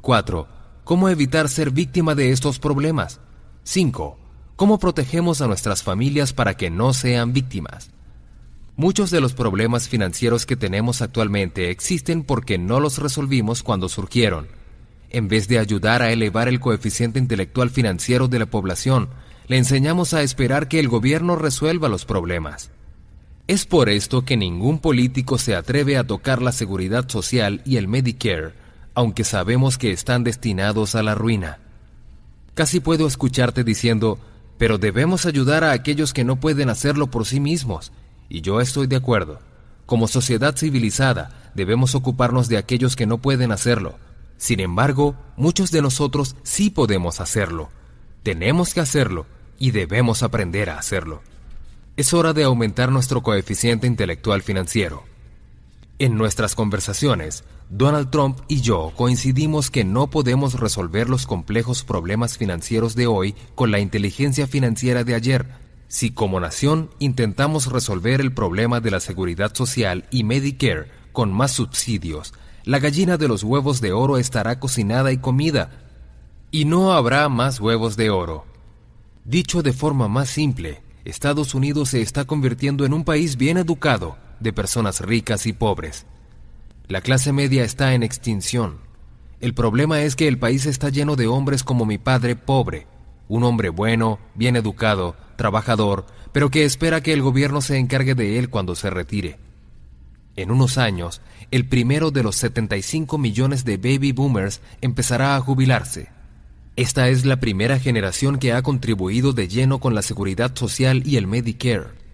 [0.00, 0.48] 4.
[0.84, 3.20] ¿Cómo evitar ser víctima de estos problemas?
[3.64, 4.18] 5.
[4.56, 7.90] ¿Cómo protegemos a nuestras familias para que no sean víctimas?
[8.76, 14.46] Muchos de los problemas financieros que tenemos actualmente existen porque no los resolvimos cuando surgieron.
[15.10, 19.08] En vez de ayudar a elevar el coeficiente intelectual financiero de la población,
[19.48, 22.70] le enseñamos a esperar que el gobierno resuelva los problemas.
[23.48, 27.88] Es por esto que ningún político se atreve a tocar la seguridad social y el
[27.88, 28.52] Medicare,
[28.98, 31.60] aunque sabemos que están destinados a la ruina.
[32.54, 34.18] Casi puedo escucharte diciendo,
[34.58, 37.92] pero debemos ayudar a aquellos que no pueden hacerlo por sí mismos,
[38.28, 39.38] y yo estoy de acuerdo.
[39.86, 44.00] Como sociedad civilizada, debemos ocuparnos de aquellos que no pueden hacerlo.
[44.36, 47.68] Sin embargo, muchos de nosotros sí podemos hacerlo.
[48.24, 49.26] Tenemos que hacerlo
[49.60, 51.22] y debemos aprender a hacerlo.
[51.96, 55.04] Es hora de aumentar nuestro coeficiente intelectual financiero.
[56.00, 62.38] En nuestras conversaciones, Donald Trump y yo coincidimos que no podemos resolver los complejos problemas
[62.38, 65.46] financieros de hoy con la inteligencia financiera de ayer,
[65.86, 71.52] si como nación intentamos resolver el problema de la seguridad social y Medicare con más
[71.52, 72.32] subsidios,
[72.64, 75.70] la gallina de los huevos de oro estará cocinada y comida,
[76.50, 78.46] y no habrá más huevos de oro.
[79.26, 84.16] Dicho de forma más simple, Estados Unidos se está convirtiendo en un país bien educado,
[84.40, 86.06] de personas ricas y pobres.
[86.88, 88.78] La clase media está en extinción.
[89.40, 92.86] El problema es que el país está lleno de hombres como mi padre pobre,
[93.28, 98.38] un hombre bueno, bien educado, trabajador, pero que espera que el gobierno se encargue de
[98.38, 99.38] él cuando se retire.
[100.34, 101.20] En unos años,
[101.50, 106.08] el primero de los 75 millones de baby boomers empezará a jubilarse.
[106.76, 111.16] Esta es la primera generación que ha contribuido de lleno con la seguridad social y
[111.16, 112.07] el Medicare.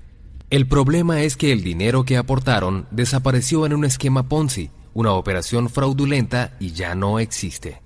[0.50, 5.70] El problema es que el dinero que aportaron desapareció en un esquema Ponzi, una operación
[5.70, 7.82] fraudulenta y ya no existe.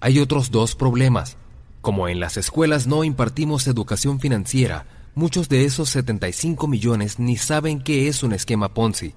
[0.00, 1.36] Hay otros dos problemas.
[1.80, 7.80] Como en las escuelas no impartimos educación financiera, muchos de esos 75 millones ni saben
[7.80, 9.14] qué es un esquema Ponzi.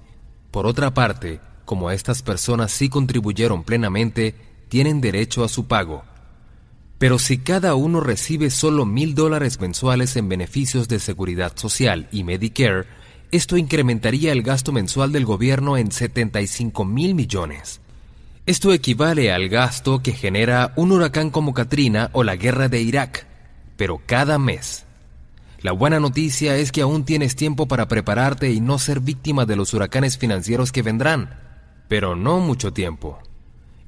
[0.50, 4.34] Por otra parte, como estas personas sí contribuyeron plenamente,
[4.68, 6.04] tienen derecho a su pago.
[7.00, 12.24] Pero si cada uno recibe solo mil dólares mensuales en beneficios de seguridad social y
[12.24, 12.84] Medicare,
[13.30, 17.80] esto incrementaría el gasto mensual del gobierno en 75 mil millones.
[18.44, 23.26] Esto equivale al gasto que genera un huracán como Katrina o la guerra de Irak,
[23.78, 24.84] pero cada mes.
[25.62, 29.56] La buena noticia es que aún tienes tiempo para prepararte y no ser víctima de
[29.56, 31.30] los huracanes financieros que vendrán,
[31.88, 33.22] pero no mucho tiempo.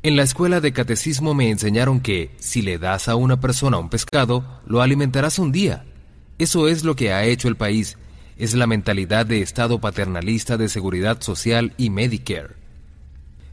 [0.05, 3.89] En la escuela de catecismo me enseñaron que si le das a una persona un
[3.89, 5.85] pescado, lo alimentarás un día.
[6.39, 7.99] Eso es lo que ha hecho el país.
[8.37, 12.57] Es la mentalidad de Estado paternalista de seguridad social y Medicare.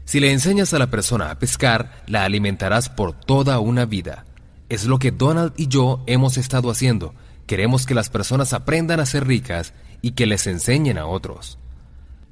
[0.04, 4.24] Si le enseñas a la persona a pescar, la alimentarás por toda una vida.
[4.68, 7.14] Es lo que Donald y yo hemos estado haciendo.
[7.46, 11.58] Queremos que las personas aprendan a ser ricas y que les enseñen a otros.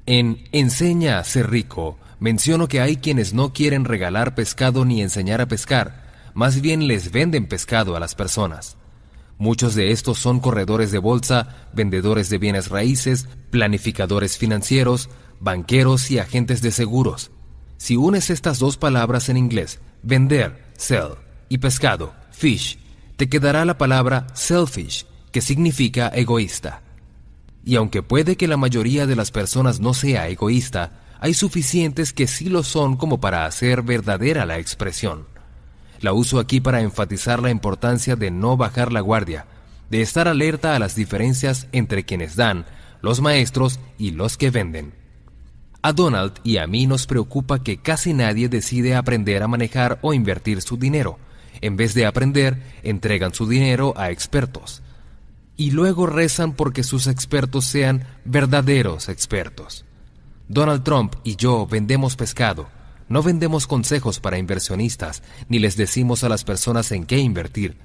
[0.05, 5.41] En Enseña a ser rico, menciono que hay quienes no quieren regalar pescado ni enseñar
[5.41, 8.77] a pescar, más bien les venden pescado a las personas.
[9.37, 16.19] Muchos de estos son corredores de bolsa, vendedores de bienes raíces, planificadores financieros, banqueros y
[16.19, 17.31] agentes de seguros.
[17.77, 21.13] Si unes estas dos palabras en inglés, vender, sell,
[21.47, 22.79] y pescado, fish,
[23.15, 26.81] te quedará la palabra selfish, que significa egoísta.
[27.63, 32.27] Y aunque puede que la mayoría de las personas no sea egoísta, hay suficientes que
[32.27, 35.27] sí lo son como para hacer verdadera la expresión.
[35.99, 39.45] La uso aquí para enfatizar la importancia de no bajar la guardia,
[39.89, 42.65] de estar alerta a las diferencias entre quienes dan,
[43.01, 44.93] los maestros y los que venden.
[45.81, 50.13] A Donald y a mí nos preocupa que casi nadie decide aprender a manejar o
[50.13, 51.17] invertir su dinero.
[51.61, 54.81] En vez de aprender, entregan su dinero a expertos.
[55.57, 59.85] Y luego rezan porque sus expertos sean verdaderos expertos.
[60.49, 62.69] Donald Trump y yo vendemos pescado.
[63.07, 67.77] No vendemos consejos para inversionistas, ni les decimos a las personas en qué invertir.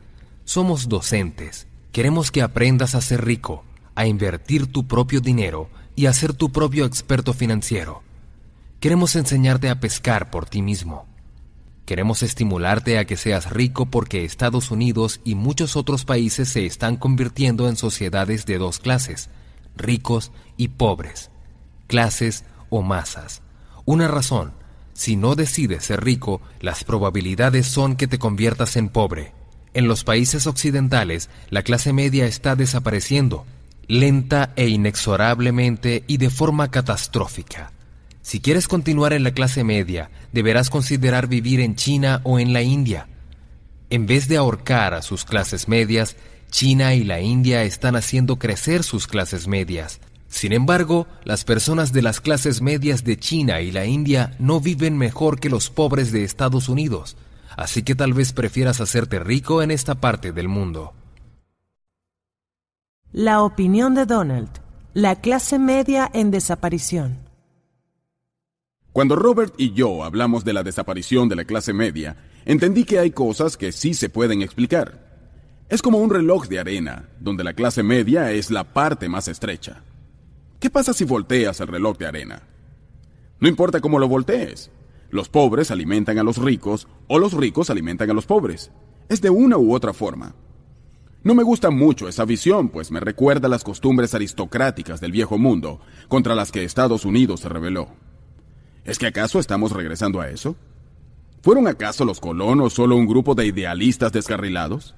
[0.47, 1.67] Somos docentes.
[1.93, 6.53] Queremos que aprendas a ser rico, a invertir tu propio dinero y a ser tu
[6.53, 8.03] propio experto financiero.
[8.81, 11.07] Queremos enseñarte a pescar por ti mismo.
[11.85, 16.97] Queremos estimularte a que seas rico porque Estados Unidos y muchos otros países se están
[16.97, 19.29] convirtiendo en sociedades de dos clases,
[19.77, 21.31] ricos y pobres,
[21.89, 22.45] clases
[22.79, 23.43] o masas.
[23.85, 24.53] Una razón,
[24.93, 29.33] si no decides ser rico, las probabilidades son que te conviertas en pobre.
[29.75, 33.45] En los países occidentales, la clase media está desapareciendo
[33.87, 37.73] lenta e inexorablemente y de forma catastrófica.
[38.23, 42.63] Si quieres continuar en la clase media, deberás considerar vivir en China o en la
[42.63, 43.09] India.
[43.91, 46.17] En vez de ahorcar a sus clases medias,
[46.51, 50.01] China y la India están haciendo crecer sus clases medias.
[50.35, 54.99] Sin embargo, las personas de las clases medias de China y la India no viven
[54.99, 57.17] mejor que los pobres de Estados Unidos,
[57.57, 60.93] así que tal vez prefieras hacerte rico en esta parte del mundo.
[63.13, 64.49] La opinión de Donald.
[64.93, 67.17] La clase media en desaparición.
[68.93, 73.13] Cuando Robert y yo hablamos de la desaparición de la clase media, entendí que hay
[73.13, 74.99] cosas que sí se pueden explicar.
[75.69, 79.85] Es como un reloj de arena, donde la clase media es la parte más estrecha.
[80.61, 82.43] ¿Qué pasa si volteas el reloj de arena?
[83.41, 84.71] No importa cómo lo voltees.
[85.11, 88.71] Los pobres alimentan a los ricos o los ricos alimentan a los pobres.
[89.09, 90.35] Es de una u otra forma.
[91.23, 95.81] No me gusta mucho esa visión, pues me recuerda las costumbres aristocráticas del viejo mundo
[96.09, 97.89] contra las que Estados Unidos se rebeló.
[98.85, 100.57] ¿Es que acaso estamos regresando a eso?
[101.43, 104.95] ¿Fueron acaso los colonos solo un grupo de idealistas descarrilados?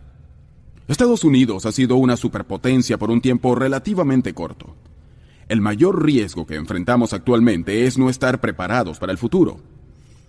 [0.89, 4.75] Estados Unidos ha sido una superpotencia por un tiempo relativamente corto.
[5.49, 9.59] El mayor riesgo que enfrentamos actualmente es no estar preparados para el futuro.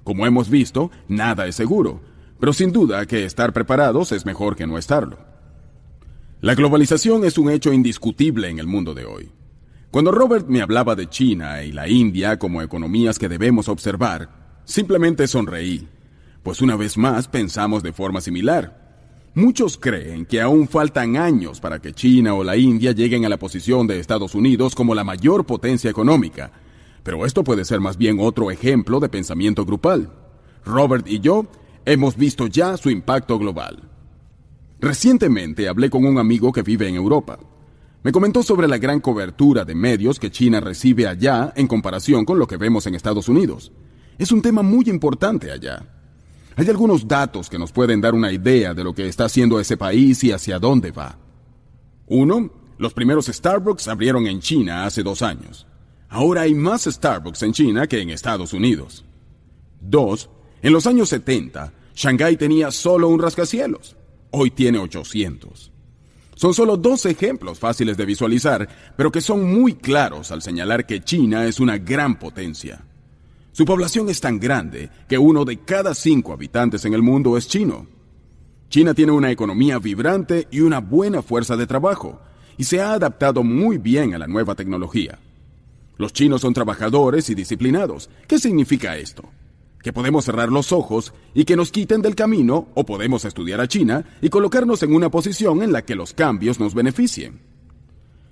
[0.03, 2.01] Como hemos visto, nada es seguro,
[2.39, 5.17] pero sin duda que estar preparados es mejor que no estarlo.
[6.39, 9.31] La globalización es un hecho indiscutible en el mundo de hoy.
[9.89, 14.29] Cuando Robert me hablaba de China y la India como economías que debemos observar,
[14.65, 15.87] simplemente sonreí,
[16.43, 18.86] pues una vez más pensamos de forma similar.
[19.37, 23.37] Muchos creen que aún faltan años para que China o la India lleguen a la
[23.37, 26.51] posición de Estados Unidos como la mayor potencia económica,
[27.03, 30.11] pero esto puede ser más bien otro ejemplo de pensamiento grupal.
[30.65, 31.45] Robert y yo
[31.85, 33.87] hemos visto ya su impacto global.
[34.79, 37.37] Recientemente hablé con un amigo que vive en Europa.
[38.01, 42.39] Me comentó sobre la gran cobertura de medios que China recibe allá en comparación con
[42.39, 43.71] lo que vemos en Estados Unidos.
[44.17, 45.96] Es un tema muy importante allá.
[46.57, 49.77] Hay algunos datos que nos pueden dar una idea de lo que está haciendo ese
[49.77, 51.17] país y hacia dónde va.
[52.07, 55.65] Uno, los primeros Starbucks abrieron en China hace dos años.
[56.09, 59.05] Ahora hay más Starbucks en China que en Estados Unidos.
[59.79, 60.29] Dos,
[60.61, 63.95] en los años 70, Shanghái tenía solo un rascacielos
[64.31, 65.71] hoy tiene 800.
[66.35, 71.01] Son solo dos ejemplos fáciles de visualizar, pero que son muy claros al señalar que
[71.01, 72.83] China es una gran potencia.
[73.57, 77.47] Su población es tan grande que uno de cada cinco habitantes en el mundo es
[77.47, 77.87] chino.
[78.69, 82.21] China tiene una economía vibrante y una buena fuerza de trabajo,
[82.55, 85.17] y se ha adaptado muy bien a la nueva tecnología.
[85.97, 88.11] Los chinos son trabajadores y disciplinados.
[88.27, 89.27] ¿Qué significa esto?
[89.81, 93.67] que podemos cerrar los ojos y que nos quiten del camino o podemos estudiar a
[93.67, 97.39] China y colocarnos en una posición en la que los cambios nos beneficien.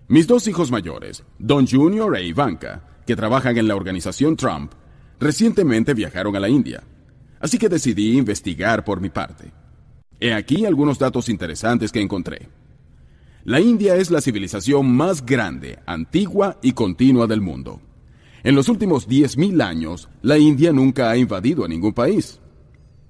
[0.07, 2.17] Mis dos hijos mayores, Don Jr.
[2.17, 4.73] e Ivanka, que trabajan en la organización Trump,
[5.19, 6.83] recientemente viajaron a la India,
[7.39, 9.51] así que decidí investigar por mi parte.
[10.19, 12.49] He aquí algunos datos interesantes que encontré.
[13.43, 17.79] La India es la civilización más grande, antigua y continua del mundo.
[18.43, 22.39] En los últimos 10.000 años, la India nunca ha invadido a ningún país.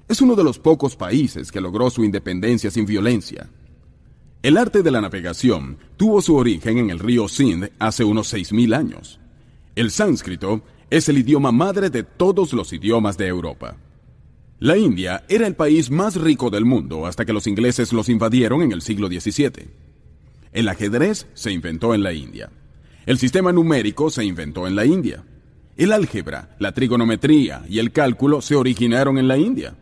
[0.08, 3.50] Es uno de los pocos países que logró su independencia sin violencia.
[4.44, 8.76] El arte de la navegación tuvo su origen en el río Sindh hace unos 6.000
[8.76, 9.20] años.
[9.76, 13.78] El sánscrito es el idioma madre de todos los idiomas de Europa.
[14.60, 18.62] La India era el país más rico del mundo hasta que los ingleses los invadieron
[18.62, 19.68] en el siglo XVII.
[20.54, 22.50] El ajedrez se inventó en la India.
[23.06, 25.24] El sistema numérico se inventó en la India.
[25.76, 29.76] El álgebra, la trigonometría y el cálculo se originaron en la India.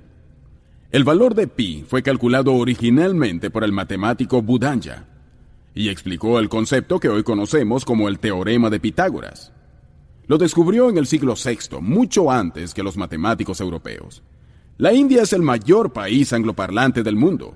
[0.92, 5.06] El valor de pi fue calculado originalmente por el matemático Budanja
[5.76, 9.52] y explicó el concepto que hoy conocemos como el teorema de Pitágoras.
[10.28, 14.24] Lo descubrió en el siglo VI, mucho antes que los matemáticos europeos.
[14.78, 17.56] La India es el mayor país angloparlante del mundo.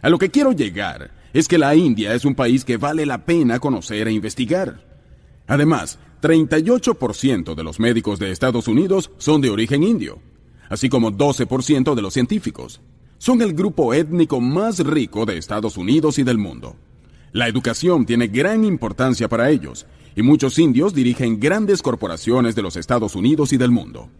[0.00, 3.24] A lo que quiero llegar es que la India es un país que vale la
[3.24, 4.86] pena conocer e investigar.
[5.46, 10.20] Además, 38% de los médicos de Estados Unidos son de origen indio,
[10.68, 12.80] así como 12% de los científicos.
[13.18, 16.76] Son el grupo étnico más rico de Estados Unidos y del mundo.
[17.32, 22.76] La educación tiene gran importancia para ellos, y muchos indios dirigen grandes corporaciones de los
[22.76, 24.10] Estados Unidos y del mundo.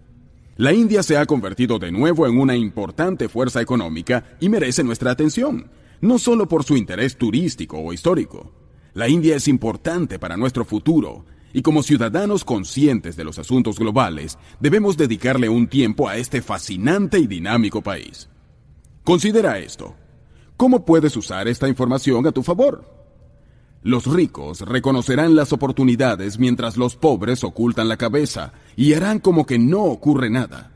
[0.57, 5.11] La India se ha convertido de nuevo en una importante fuerza económica y merece nuestra
[5.11, 8.51] atención, no solo por su interés turístico o histórico.
[8.95, 14.39] La India es importante para nuestro futuro y como ciudadanos conscientes de los asuntos globales
[14.59, 18.31] debemos dedicarle un tiempo a este fascinante y dinámico país.
[19.05, 19.95] Considera esto.
[20.57, 23.02] ¿Cómo puedes usar esta información a tu favor?
[23.83, 29.59] Los ricos reconocerán las oportunidades mientras los pobres ocultan la cabeza y harán como que
[29.59, 30.71] no ocurre nada.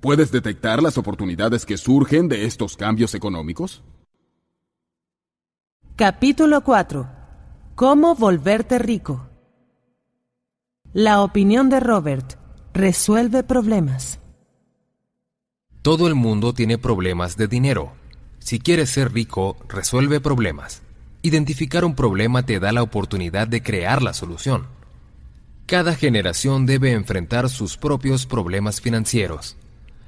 [0.00, 3.82] ¿Puedes detectar las oportunidades que surgen de estos cambios económicos?
[5.94, 7.06] Capítulo 4.
[7.74, 9.28] ¿Cómo volverte rico?
[10.94, 12.38] La opinión de Robert
[12.72, 14.20] resuelve problemas.
[15.82, 17.92] Todo el mundo tiene problemas de dinero.
[18.38, 20.82] Si quieres ser rico, resuelve problemas.
[21.22, 24.66] Identificar un problema te da la oportunidad de crear la solución.
[25.66, 29.56] Cada generación debe enfrentar sus propios problemas financieros.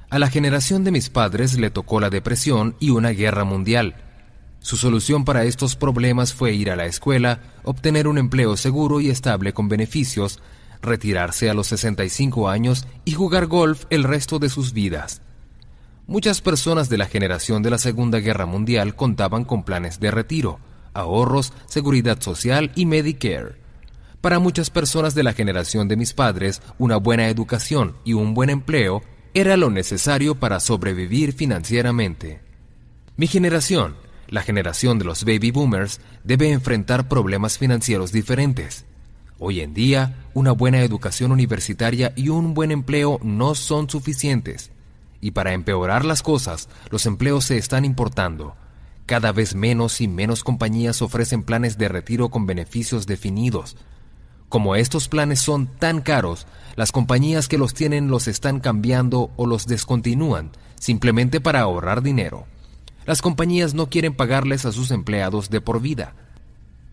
[0.09, 3.95] A la generación de mis padres le tocó la depresión y una guerra mundial
[4.65, 9.11] su solución para estos problemas fue ir a la escuela, obtener un empleo seguro y
[9.11, 10.39] estable con beneficios,
[10.81, 15.21] retirarse a los 65 años y jugar golf el resto de sus vidas.
[16.07, 20.57] Muchas personas de la generación de la Segunda Guerra Mundial contaban con planes de retiro,
[20.95, 23.55] ahorros, seguridad social y Medicare.
[24.21, 28.49] Para muchas personas de la generación de mis padres, una buena educación y un buen
[28.49, 29.03] empleo
[29.35, 32.39] era lo necesario para sobrevivir financieramente.
[33.17, 33.95] Mi generación,
[34.27, 38.85] la generación de los baby boomers debe enfrentar problemas financieros diferentes.
[39.37, 44.71] Hoy en día, una buena educación universitaria y un buen empleo no son suficientes.
[45.21, 48.55] Y para empeorar las cosas, los empleos se están importando.
[49.05, 53.77] Cada vez menos y menos compañías ofrecen planes de retiro con beneficios definidos.
[54.49, 59.45] Como estos planes son tan caros, las compañías que los tienen los están cambiando o
[59.45, 62.45] los descontinúan, simplemente para ahorrar dinero
[63.05, 66.15] las compañías no quieren pagarles a sus empleados de por vida.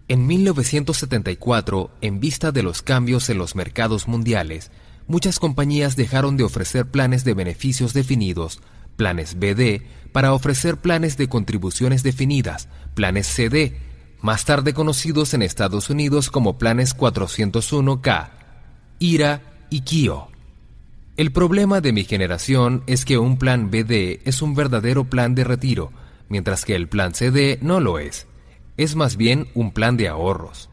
[0.08, 4.70] En 1974, en vista de los cambios en los mercados mundiales,
[5.06, 8.60] muchas compañías dejaron de ofrecer planes de beneficios definidos,
[8.96, 9.82] planes BD,
[10.12, 13.76] para ofrecer planes de contribuciones definidas, planes CD,
[14.20, 18.30] más tarde conocidos en Estados Unidos como planes 401K,
[18.98, 20.28] IRA y KIO.
[21.16, 25.44] El problema de mi generación es que un plan BD es un verdadero plan de
[25.44, 25.92] retiro,
[26.28, 28.26] mientras que el plan CD no lo es.
[28.76, 30.70] Es más bien un plan de ahorros.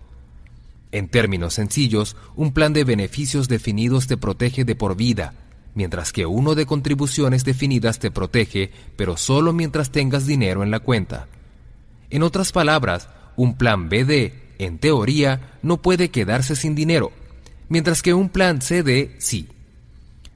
[0.92, 5.34] En términos sencillos, un plan de beneficios definidos te protege de por vida,
[5.80, 10.82] mientras que uno de contribuciones definidas te protege, pero solo mientras tengas dinero en la
[10.82, 11.30] cuenta.
[12.10, 13.08] En otras palabras,
[13.38, 17.14] un plan BD, en teoría, no puede quedarse sin dinero,
[17.70, 19.48] mientras que un plan CD sí.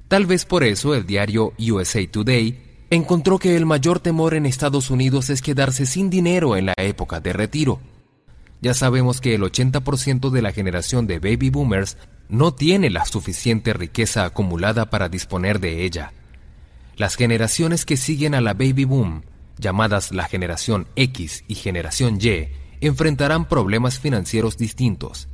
[0.07, 4.89] Tal vez por eso el diario USA Today encontró que el mayor temor en Estados
[4.91, 7.81] Unidos es quedarse sin dinero en la época de retiro.
[8.61, 11.97] Ya sabemos que el 80% de la generación de baby boomers
[12.29, 16.13] no tiene la suficiente riqueza acumulada para disponer de ella.
[16.95, 19.23] Las generaciones que siguen a la baby boom,
[19.57, 22.49] llamadas la generación X y generación Y,
[22.81, 25.27] enfrentarán problemas financieros distintos.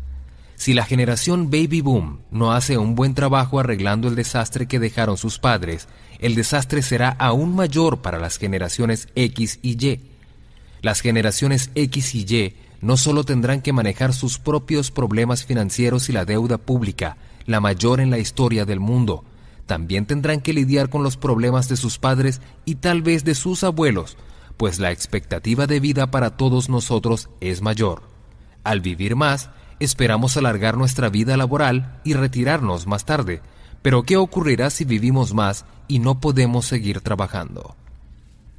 [0.55, 5.17] Si la generación baby boom no hace un buen trabajo arreglando el desastre que dejaron
[5.17, 5.87] sus padres,
[6.19, 10.01] el desastre será aún mayor para las generaciones X y Y.
[10.81, 16.13] Las generaciones X y Y no solo tendrán que manejar sus propios problemas financieros y
[16.13, 19.23] la deuda pública, la mayor en la historia del mundo,
[19.69, 23.63] también tendrán que lidiar con los problemas de sus padres y tal vez de sus
[23.63, 24.17] abuelos,
[24.57, 28.01] pues la expectativa de vida para todos nosotros es mayor.
[28.63, 33.43] Al vivir más, esperamos alargar nuestra vida laboral y retirarnos más tarde,
[33.83, 37.75] pero ¿qué ocurrirá si vivimos más y no podemos seguir trabajando?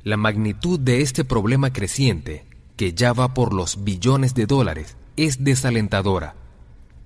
[0.04, 2.46] La magnitud de este problema creciente,
[2.80, 6.34] que ya va por los billones de dólares, es desalentadora.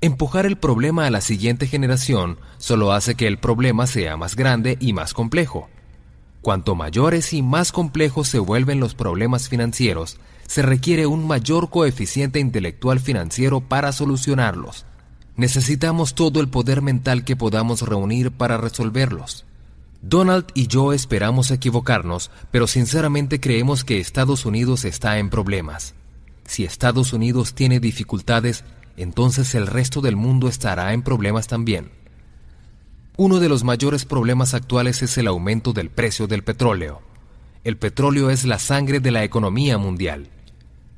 [0.00, 4.78] Empujar el problema a la siguiente generación solo hace que el problema sea más grande
[4.78, 5.68] y más complejo.
[6.42, 12.38] Cuanto mayores y más complejos se vuelven los problemas financieros, se requiere un mayor coeficiente
[12.38, 14.86] intelectual financiero para solucionarlos.
[15.34, 19.44] Necesitamos todo el poder mental que podamos reunir para resolverlos.
[20.06, 25.94] Donald y yo esperamos equivocarnos, pero sinceramente creemos que Estados Unidos está en problemas.
[26.44, 28.64] Si Estados Unidos tiene dificultades,
[28.98, 31.90] entonces el resto del mundo estará en problemas también.
[33.16, 37.00] Uno de los mayores problemas actuales es el aumento del precio del petróleo.
[37.64, 40.28] El petróleo es la sangre de la economía mundial.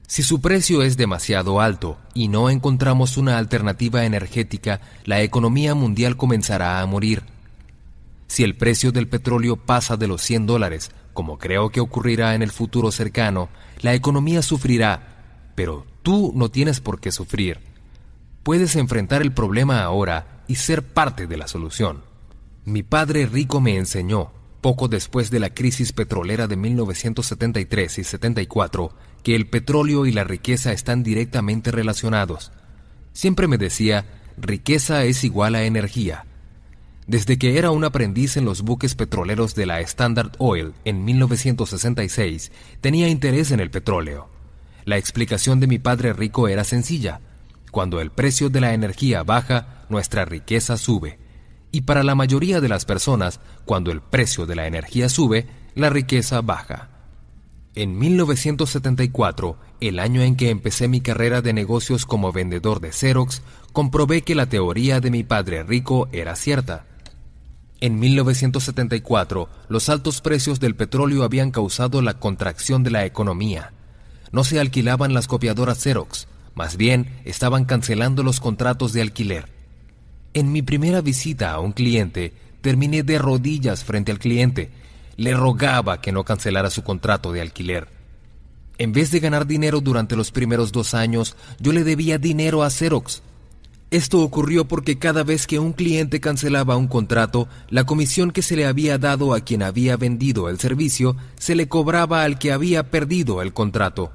[0.09, 6.17] Si su precio es demasiado alto y no encontramos una alternativa energética, la economía mundial
[6.17, 7.36] comenzará a morir
[8.27, 12.43] si el precio del petróleo pasa de los 100 dólares, como creo que ocurrirá en
[12.43, 13.49] el futuro cercano,
[13.81, 17.61] la economía sufrirá, pero tú no tienes por qué sufrir.
[18.43, 22.05] Puedes enfrentar el problema ahora y ser parte de la solución.
[22.65, 28.95] Mi padre rico me enseñó, poco después de la crisis petrolera de 1973 y 74,
[29.23, 32.53] que el petróleo y la riqueza están directamente relacionados.
[33.13, 34.05] Siempre me decía,
[34.37, 36.27] riqueza es igual a energía,
[37.07, 42.51] desde que era un aprendiz en los buques petroleros de la Standard Oil en 1966,
[42.81, 44.29] tenía interés en el petróleo.
[44.85, 47.21] La explicación de mi padre rico era sencilla.
[47.71, 51.19] Cuando el precio de la energía baja, nuestra riqueza sube.
[51.71, 55.47] Y para la mayoría de las personas, cuando el precio de la energía sube,
[55.77, 56.91] la riqueza baja.
[57.77, 63.43] En 1974, el año en que empecé mi carrera de negocios como vendedor de Xerox,
[63.73, 66.87] comprobé que la teoría de mi padre rico era cierta.
[67.81, 73.73] En 1974, los altos precios del petróleo habían causado la contracción de la economía.
[74.33, 79.49] No se alquilaban las copiadoras Xerox, más bien estaban cancelando los contratos de alquiler.
[80.33, 84.71] En mi primera visita a un cliente, terminé de rodillas frente al cliente.
[85.17, 87.89] Le rogaba que no cancelara su contrato de alquiler.
[88.79, 92.71] En vez de ganar dinero durante los primeros dos años, yo le debía dinero a
[92.71, 93.23] Xerox.
[93.91, 98.57] Esto ocurrió porque cada vez que un cliente cancelaba un contrato, la comisión que se
[98.57, 102.91] le había dado a quien había vendido el servicio se le cobraba al que había
[102.91, 104.11] perdido el contrato.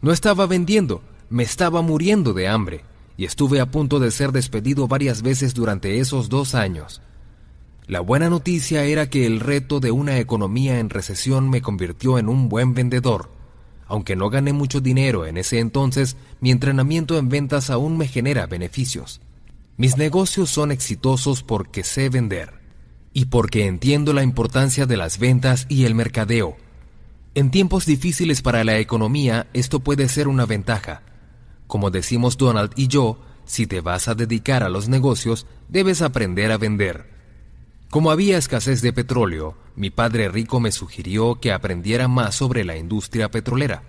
[0.00, 2.84] No estaba vendiendo, me estaba muriendo de hambre,
[3.16, 7.02] y estuve a punto de ser despedido varias veces durante esos dos años.
[7.88, 12.28] La buena noticia era que el reto de una economía en recesión me convirtió en
[12.28, 13.30] un buen vendedor.
[13.88, 18.46] Aunque no gané mucho dinero en ese entonces, mi entrenamiento en ventas aún me genera
[18.46, 19.20] beneficios.
[19.76, 22.52] Mis negocios son exitosos porque sé vender
[23.12, 26.56] y porque entiendo la importancia de las ventas y el mercadeo.
[27.34, 31.02] En tiempos difíciles para la economía, esto puede ser una ventaja.
[31.66, 36.52] Como decimos Donald y yo, si te vas a dedicar a los negocios, debes aprender
[36.52, 37.17] a vender.
[37.90, 42.76] Como había escasez de petróleo, mi padre rico me sugirió que aprendiera más sobre la
[42.76, 43.82] industria petrolera.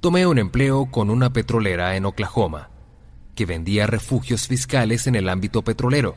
[0.00, 2.70] Tomé un empleo con una petrolera en Oklahoma,
[3.34, 6.14] que vendía refugios fiscales en el ámbito petrolero.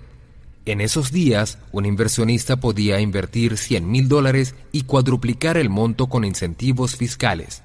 [0.66, 6.24] En esos días, un inversionista podía invertir 100 mil dólares y cuadruplicar el monto con
[6.24, 7.64] incentivos fiscales.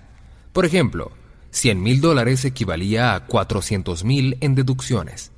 [0.54, 1.12] Por ejemplo,
[1.50, 5.31] 100 mil dólares equivalía a 400 mil en deducciones.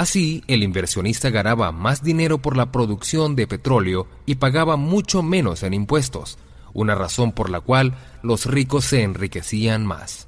[0.00, 5.62] Así, el inversionista ganaba más dinero por la producción de petróleo y pagaba mucho menos
[5.62, 6.38] en impuestos,
[6.72, 10.26] una razón por la cual los ricos se enriquecían más.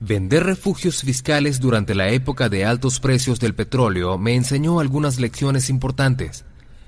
[0.00, 5.70] Vender refugios fiscales durante la época de altos precios del petróleo me enseñó algunas lecciones
[5.70, 6.44] importantes.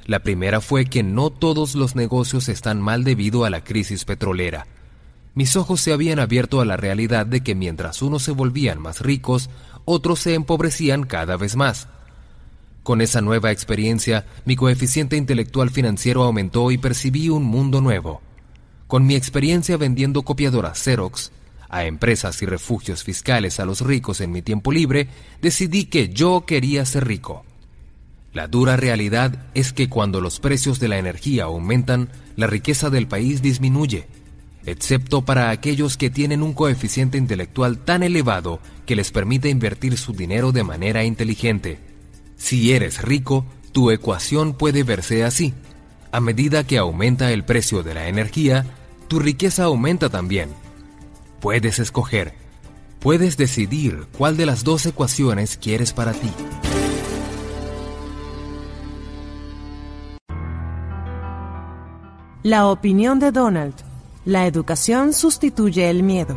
[0.07, 4.67] La primera fue que no todos los negocios están mal debido a la crisis petrolera.
[5.37, 9.03] Mis ojos se habían abierto a la realidad de que mientras unos se volvían más
[9.03, 9.51] ricos,
[9.87, 11.89] otros se empobrecían cada vez más.
[12.83, 18.21] Con esa nueva experiencia, mi coeficiente intelectual financiero aumentó y percibí un mundo nuevo.
[18.87, 21.33] Con mi experiencia vendiendo copiadoras Xerox
[21.69, 25.09] a empresas y refugios fiscales a los ricos en mi tiempo libre,
[25.43, 27.45] decidí que yo quería ser rico.
[28.33, 33.09] La dura realidad es que cuando los precios de la energía aumentan, la riqueza del
[33.09, 34.07] país disminuye
[34.67, 40.13] excepto para aquellos que tienen un coeficiente intelectual tan elevado que les permite invertir su
[40.13, 41.79] dinero de manera inteligente.
[42.37, 45.55] Si eres rico, tu ecuación puede verse así.
[46.13, 48.67] A medida que aumenta el precio de la energía,
[49.09, 50.51] tu riqueza aumenta también.
[51.41, 52.35] Puedes escoger.
[52.99, 56.31] puedes decidir cuál de las dos ecuaciones quieres para ti.
[62.43, 63.75] La opinión de Donald.
[64.27, 66.37] La educación sustituye el miedo.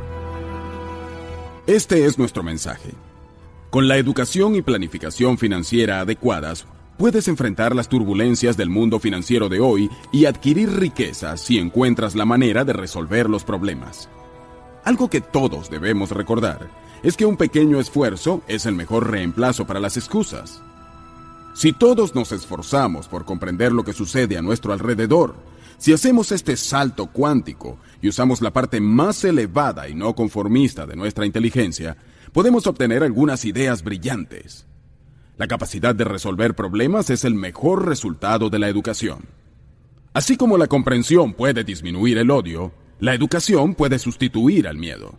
[1.65, 2.91] Este es nuestro mensaje.
[3.71, 6.67] Con la educación y planificación financiera adecuadas,
[6.99, 12.25] puedes enfrentar las turbulencias del mundo financiero de hoy y adquirir riqueza si encuentras la
[12.25, 14.07] manera de resolver los problemas.
[14.83, 16.69] Algo que todos debemos recordar
[17.01, 20.61] es que un pequeño esfuerzo es el mejor reemplazo para las excusas.
[21.55, 25.33] Si todos nos esforzamos por comprender lo que sucede a nuestro alrededor,
[25.80, 30.97] si hacemos este salto cuántico y usamos la parte más elevada y no conformista de
[30.97, 31.95] nuestra inteligencia,
[32.34, 34.67] podemos obtener algunas ideas brillantes.
[35.38, 39.19] La capacidad de resolver problemas es el mejor resultado de la educación.
[40.11, 45.17] Así como la comprensión puede disminuir el odio, la educación puede sustituir al miedo.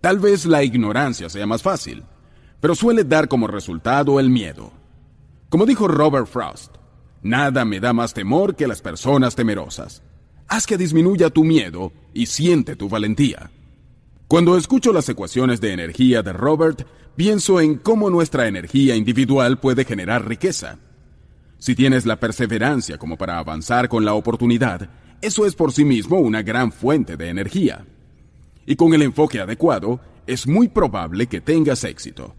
[0.00, 2.02] Tal vez la ignorancia sea más fácil,
[2.60, 4.72] pero suele dar como resultado el miedo.
[5.50, 6.78] Como dijo Robert Frost,
[7.24, 10.02] Nada me da más temor que las personas temerosas.
[10.46, 13.50] Haz que disminuya tu miedo y siente tu valentía.
[14.28, 19.86] Cuando escucho las ecuaciones de energía de Robert, pienso en cómo nuestra energía individual puede
[19.86, 20.76] generar riqueza.
[21.56, 24.90] Si tienes la perseverancia como para avanzar con la oportunidad,
[25.22, 27.86] eso es por sí mismo una gran fuente de energía.
[28.66, 32.34] Y con el enfoque adecuado, es muy probable que tengas éxito.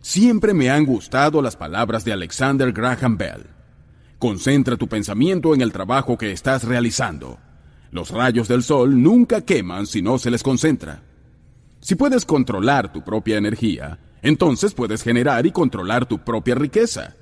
[0.00, 3.61] Siempre me han gustado las palabras de Alexander Graham Bell.
[4.22, 7.40] Concentra tu pensamiento en el trabajo que estás realizando.
[7.90, 11.02] Los rayos del sol nunca queman si no se les concentra.
[11.80, 17.16] Si puedes controlar tu propia energía, entonces puedes generar y controlar tu propia riqueza.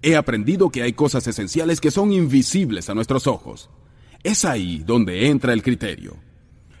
[0.00, 3.68] He aprendido que hay cosas esenciales que son invisibles a nuestros ojos.
[4.22, 6.16] Es ahí donde entra el criterio.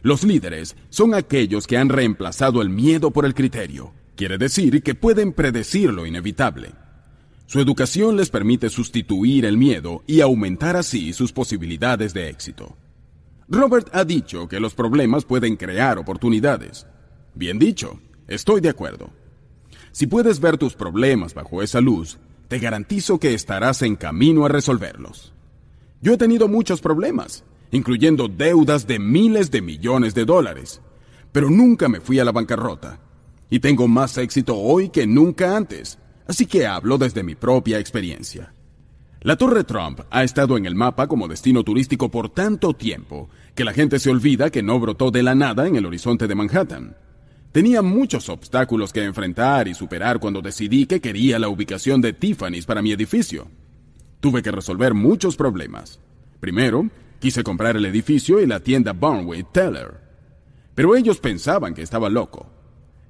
[0.00, 3.92] Los líderes son aquellos que han reemplazado el miedo por el criterio.
[4.16, 6.72] Quiere decir que pueden predecir lo inevitable.
[7.52, 12.78] Su educación les permite sustituir el miedo y aumentar así sus posibilidades de éxito.
[13.46, 16.86] Robert ha dicho que los problemas pueden crear oportunidades.
[17.34, 19.10] Bien dicho, estoy de acuerdo.
[19.90, 24.48] Si puedes ver tus problemas bajo esa luz, te garantizo que estarás en camino a
[24.48, 25.34] resolverlos.
[26.00, 30.80] Yo he tenido muchos problemas, incluyendo deudas de miles de millones de dólares,
[31.32, 32.98] pero nunca me fui a la bancarrota.
[33.50, 38.52] Y tengo más éxito hoy que nunca antes, así que hablo desde mi propia experiencia.
[39.20, 43.64] La Torre Trump ha estado en el mapa como destino turístico por tanto tiempo que
[43.64, 46.96] la gente se olvida que no brotó de la nada en el horizonte de Manhattan.
[47.52, 52.66] Tenía muchos obstáculos que enfrentar y superar cuando decidí que quería la ubicación de Tiffany's
[52.66, 53.46] para mi edificio.
[54.18, 56.00] Tuve que resolver muchos problemas.
[56.40, 56.88] Primero,
[57.20, 60.00] quise comprar el edificio y la tienda Barnway Teller.
[60.74, 62.50] Pero ellos pensaban que estaba loco.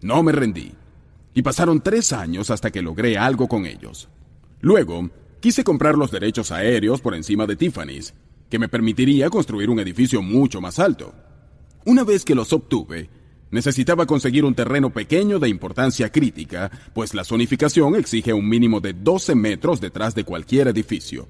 [0.02, 0.72] No me rendí
[1.34, 4.08] y pasaron tres años hasta que logré algo con ellos.
[4.60, 5.10] Luego,
[5.40, 8.14] quise comprar los derechos aéreos por encima de Tiffany's,
[8.48, 11.14] que me permitiría construir un edificio mucho más alto.
[11.84, 13.08] Una vez que los obtuve,
[13.50, 18.92] necesitaba conseguir un terreno pequeño de importancia crítica, pues la zonificación exige un mínimo de
[18.92, 21.28] 12 metros detrás de cualquier edificio.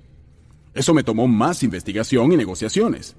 [0.75, 3.15] Eso me tomó más investigación y negociaciones.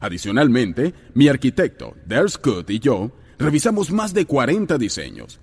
[0.00, 5.40] Adicionalmente, mi arquitecto, Der Scott y yo revisamos más de 40 diseños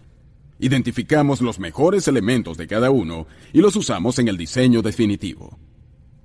[0.63, 5.59] Identificamos los mejores elementos de cada uno y los usamos en el diseño definitivo.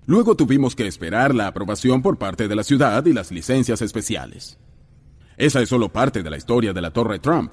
[0.06, 4.56] Luego tuvimos que esperar la aprobación por parte de la ciudad y las licencias especiales.
[5.38, 7.50] Esa es solo parte de la historia de la Torre Trump.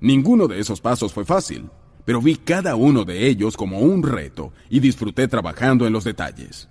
[0.00, 1.68] Ninguno de esos pasos fue fácil,
[2.04, 6.68] pero vi cada uno de ellos como un reto y disfruté trabajando en los detalles.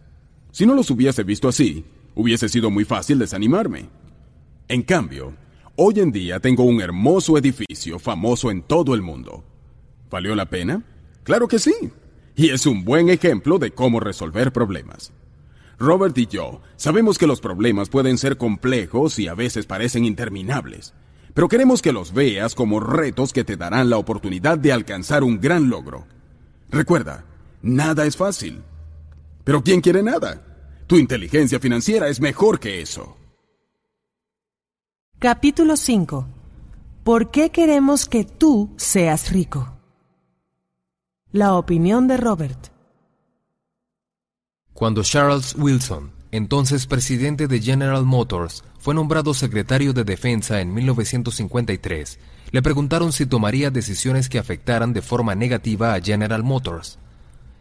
[0.51, 1.83] Si no los hubiese visto así,
[2.15, 3.89] hubiese sido muy fácil desanimarme.
[4.69, 5.33] En cambio,
[5.83, 9.43] Hoy en día tengo un hermoso edificio famoso en todo el mundo.
[10.11, 10.83] ¿Valió la pena?
[11.23, 11.73] Claro que sí.
[12.35, 15.11] Y es un buen ejemplo de cómo resolver problemas.
[15.79, 20.93] Robert y yo sabemos que los problemas pueden ser complejos y a veces parecen interminables,
[21.33, 25.41] pero queremos que los veas como retos que te darán la oportunidad de alcanzar un
[25.41, 26.05] gran logro.
[26.69, 27.25] Recuerda,
[27.63, 28.61] nada es fácil.
[29.43, 30.43] Pero ¿quién quiere nada?
[30.85, 33.17] Tu inteligencia financiera es mejor que eso.
[35.21, 36.27] Capítulo 5.
[37.03, 39.71] ¿Por qué queremos que tú seas rico?
[41.31, 42.69] La opinión de Robert.
[44.73, 52.17] Cuando Charles Wilson, entonces presidente de General Motors, fue nombrado secretario de Defensa en 1953,
[52.49, 56.97] le preguntaron si tomaría decisiones que afectaran de forma negativa a General Motors.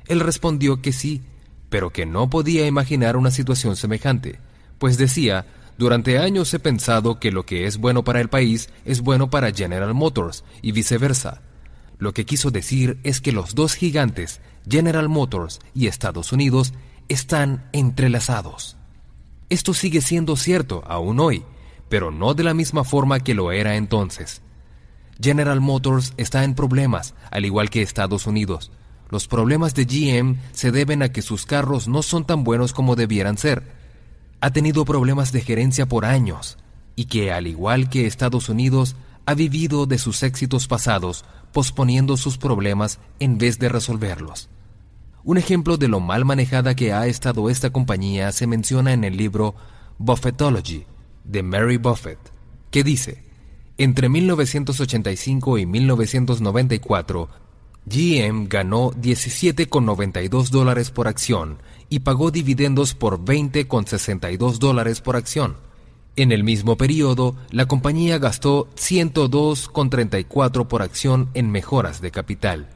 [0.07, 1.21] Él respondió que sí,
[1.69, 4.41] pero que no podía imaginar una situación semejante,
[4.79, 5.45] pues decía
[5.81, 9.51] Durante años he pensado que lo que es bueno para el país es bueno para
[9.51, 11.41] General Motors y viceversa.
[11.97, 16.75] Lo que quiso decir es que los dos gigantes, General Motors y Estados Unidos,
[17.09, 18.77] están entrelazados.
[19.49, 21.45] Esto sigue siendo cierto aún hoy,
[21.89, 24.43] pero no de la misma forma que lo era entonces.
[25.19, 28.71] General Motors está en problemas, al igual que Estados Unidos.
[29.09, 32.97] Los problemas de GM se deben a que sus carros no son tan buenos como
[32.97, 33.80] debieran ser
[34.41, 36.59] ha tenido problemas de gerencia por años
[36.97, 42.39] y que, al igual que Estados Unidos, ha vivido de sus éxitos pasados posponiendo sus
[42.39, 44.49] problemas en vez de resolverlos.
[45.23, 49.17] Un ejemplo de lo mal manejada que ha estado esta compañía se menciona en el
[49.17, 49.55] libro
[49.99, 50.87] Buffettology
[51.25, 52.19] de Mary Buffett,
[52.71, 53.23] que dice,
[53.77, 57.29] entre 1985 y 1994,
[57.85, 61.59] GM ganó 17,92 dólares por acción
[61.91, 65.57] y pagó dividendos por 20,62 dólares por acción.
[66.17, 72.69] En el mismo periodo, la compañía gastó 102,34 por acción en mejoras de capital.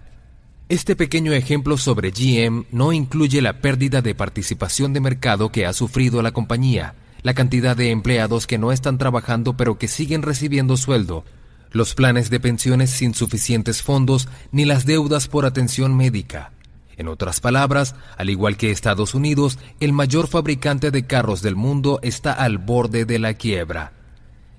[0.69, 5.73] Este pequeño ejemplo sobre GM no incluye la pérdida de participación de mercado que ha
[5.73, 10.77] sufrido la compañía, la cantidad de empleados que no están trabajando pero que siguen recibiendo
[10.77, 11.25] sueldo,
[11.71, 16.54] los planes de pensiones sin suficientes fondos ni las deudas por atención médica.
[16.97, 21.99] En otras palabras, al igual que Estados Unidos, el mayor fabricante de carros del mundo
[22.03, 23.93] está al borde de la quiebra.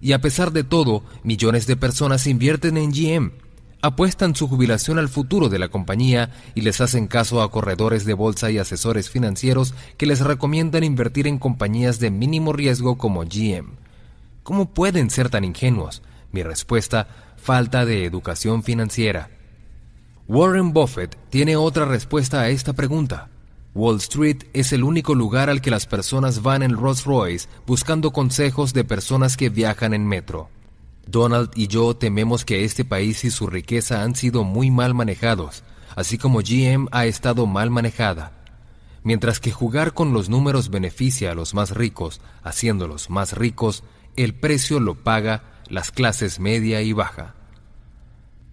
[0.01, 3.31] Y a pesar de todo, millones de personas invierten en GM,
[3.81, 8.13] apuestan su jubilación al futuro de la compañía y les hacen caso a corredores de
[8.13, 13.77] bolsa y asesores financieros que les recomiendan invertir en compañías de mínimo riesgo como GM.
[14.43, 16.01] ¿Cómo pueden ser tan ingenuos?
[16.31, 17.07] Mi respuesta,
[17.37, 19.29] falta de educación financiera.
[20.27, 23.29] Warren Buffett tiene otra respuesta a esta pregunta.
[23.75, 28.11] Wall Street es el único lugar al que las personas van en Rolls Royce buscando
[28.11, 30.49] consejos de personas que viajan en metro.
[31.05, 35.63] Donald y yo tememos que este país y su riqueza han sido muy mal manejados,
[35.95, 38.31] así como GM ha estado mal manejada.
[39.03, 43.83] Mientras que jugar con los números beneficia a los más ricos, haciéndolos más ricos,
[44.15, 47.34] el precio lo paga las clases media y baja.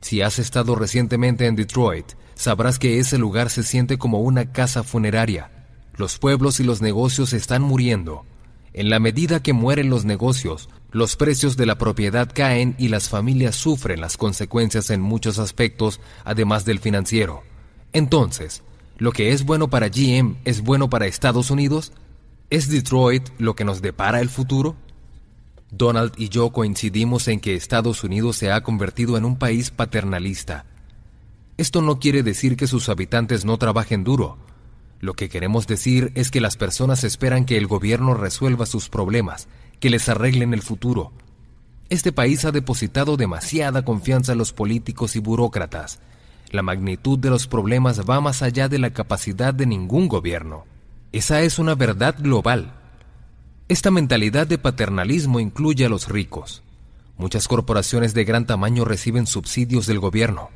[0.02, 4.82] Si has estado recientemente en Detroit, sabrás que ese lugar se siente como una casa
[4.82, 5.50] funeraria.
[5.96, 8.26] Los pueblos y los negocios están muriendo.
[8.72, 13.08] En la medida que mueren los negocios, los precios de la propiedad caen y las
[13.08, 17.44] familias sufren las consecuencias en muchos aspectos, además del financiero.
[17.92, 18.64] Entonces,
[18.98, 21.92] ¿lo que es bueno para GM es bueno para Estados Unidos?
[22.50, 24.74] ¿Es Detroit lo que nos depara el futuro?
[25.74, 30.66] Donald y yo coincidimos en que Estados Unidos se ha convertido en un país paternalista.
[31.56, 34.36] Esto no quiere decir que sus habitantes no trabajen duro.
[35.00, 39.48] Lo que queremos decir es que las personas esperan que el gobierno resuelva sus problemas,
[39.80, 41.10] que les arreglen el futuro.
[41.88, 46.00] Este país ha depositado demasiada confianza en los políticos y burócratas.
[46.50, 50.66] La magnitud de los problemas va más allá de la capacidad de ningún gobierno.
[51.12, 52.74] Esa es una verdad global
[53.72, 56.62] esta mentalidad de paternalismo incluye a los ricos.
[57.16, 60.50] Muchas corporaciones de gran tamaño reciben subsidios del gobierno.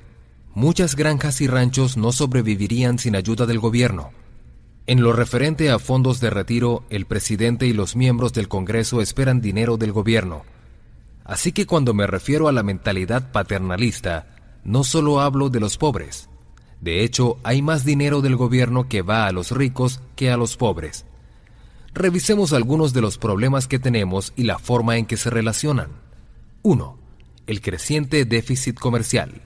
[0.54, 4.10] Muchas granjas y ranchos no sobrevivirían sin ayuda del gobierno.
[4.86, 9.40] En lo referente a fondos de retiro, el presidente y los miembros del Congreso esperan
[9.40, 10.44] dinero del gobierno.
[11.24, 16.28] Así que cuando me refiero a la mentalidad paternalista, no solo hablo de los pobres.
[16.82, 20.58] De hecho, hay más dinero del gobierno que va a los ricos que a los
[20.58, 21.06] pobres
[21.96, 25.88] revisemos algunos de los problemas que tenemos y la forma en que se relacionan.
[26.62, 26.98] 1.
[27.46, 29.42] El creciente déficit comercial.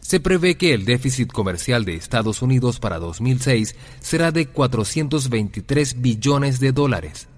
[0.00, 6.60] Se prevé que el déficit comercial de Estados Unidos para 2006 será de 423 billones
[6.60, 7.28] de dólares.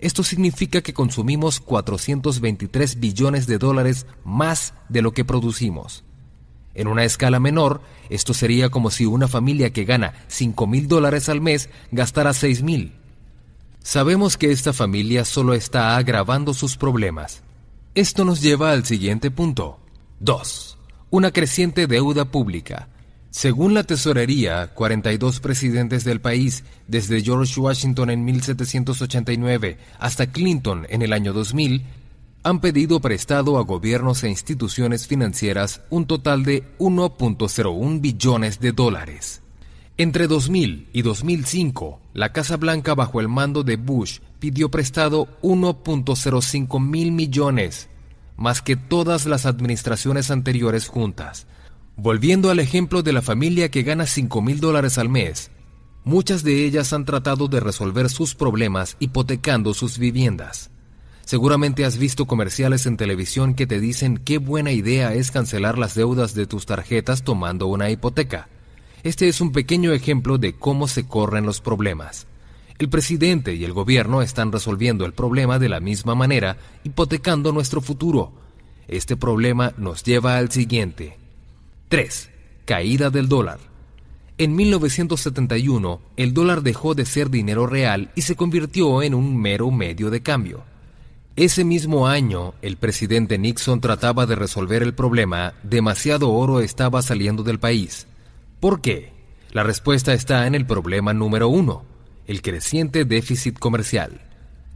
[0.00, 6.04] Esto significa que consumimos 423 billones de dólares más de lo que producimos.
[6.74, 11.28] En una escala menor, esto sería como si una familia que gana 5 mil dólares
[11.28, 12.97] al mes gastara 6 mil.
[13.82, 17.42] Sabemos que esta familia solo está agravando sus problemas.
[17.94, 19.80] Esto nos lleva al siguiente punto.
[20.20, 20.78] 2.
[21.10, 22.88] Una creciente deuda pública.
[23.30, 31.02] Según la tesorería, 42 presidentes del país, desde George Washington en 1789 hasta Clinton en
[31.02, 31.84] el año 2000,
[32.42, 39.42] han pedido prestado a gobiernos e instituciones financieras un total de 1.01 billones de dólares.
[40.00, 46.80] Entre 2000 y 2005, la Casa Blanca bajo el mando de Bush pidió prestado 1.05
[46.80, 47.88] mil millones,
[48.36, 51.48] más que todas las administraciones anteriores juntas.
[51.96, 55.50] Volviendo al ejemplo de la familia que gana 5 mil dólares al mes,
[56.04, 60.70] muchas de ellas han tratado de resolver sus problemas hipotecando sus viviendas.
[61.24, 65.96] Seguramente has visto comerciales en televisión que te dicen qué buena idea es cancelar las
[65.96, 68.48] deudas de tus tarjetas tomando una hipoteca.
[69.02, 72.26] Este es un pequeño ejemplo de cómo se corren los problemas.
[72.78, 77.80] El presidente y el gobierno están resolviendo el problema de la misma manera, hipotecando nuestro
[77.80, 78.32] futuro.
[78.86, 81.16] Este problema nos lleva al siguiente.
[81.88, 82.30] 3.
[82.64, 83.58] Caída del dólar.
[84.36, 89.70] En 1971, el dólar dejó de ser dinero real y se convirtió en un mero
[89.72, 90.62] medio de cambio.
[91.34, 97.42] Ese mismo año, el presidente Nixon trataba de resolver el problema, demasiado oro estaba saliendo
[97.42, 98.06] del país.
[98.60, 99.12] ¿Por qué?
[99.52, 101.84] La respuesta está en el problema número uno,
[102.26, 104.20] el creciente déficit comercial.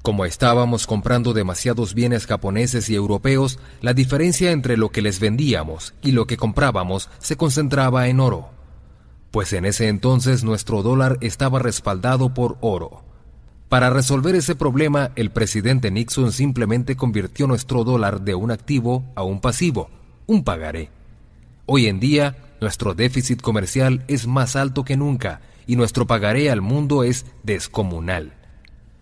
[0.03, 5.95] Como estábamos comprando demasiados bienes japoneses y europeos, la diferencia entre lo que les vendíamos
[6.01, 8.51] y lo que comprábamos se concentraba en oro.
[9.33, 13.03] Pues en ese entonces nuestro dólar estaba respaldado por oro.
[13.69, 19.25] Para resolver ese problema, el presidente Nixon simplemente convirtió nuestro dólar de un activo a
[19.25, 19.91] un pasivo,
[20.27, 20.91] un pagaré.
[21.67, 26.63] Hoy en día, nuestro déficit comercial es más alto que nunca y nuestro pagaré al
[26.63, 28.35] mundo es descomunal.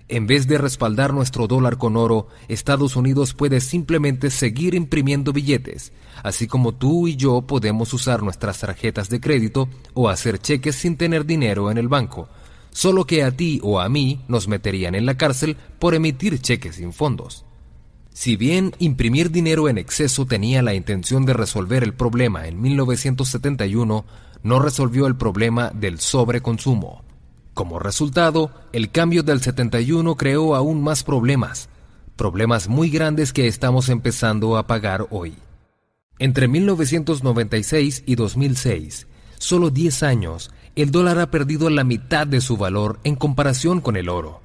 [0.09, 5.93] En vez de respaldar nuestro dólar con oro, Estados Unidos puede simplemente seguir imprimiendo billetes,
[6.25, 10.97] así como tú y yo podemos usar nuestras tarjetas de crédito o hacer cheques sin
[10.97, 12.29] tener dinero en el banco,
[12.71, 16.77] solo que a ti o a mí nos meterían en la cárcel por emitir cheques
[16.77, 17.45] sin fondos.
[18.13, 24.05] Si bien imprimir dinero en exceso tenía la intención de resolver el problema en 1971,
[24.43, 27.03] no resolvió el problema del sobreconsumo.
[27.55, 31.69] Como resultado, el cambio del 71 creó aún más problemas,
[32.17, 35.35] problemas muy grandes que estamos empezando a pagar hoy.
[36.19, 39.07] Entre 1996 y 2006,
[39.39, 43.97] solo 10 años, el dólar ha perdido la mitad de su valor en comparación con
[43.97, 44.41] el oro.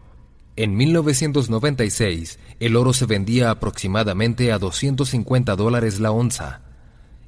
[0.57, 6.61] En 1996, el oro se vendía aproximadamente a 250 dólares la onza.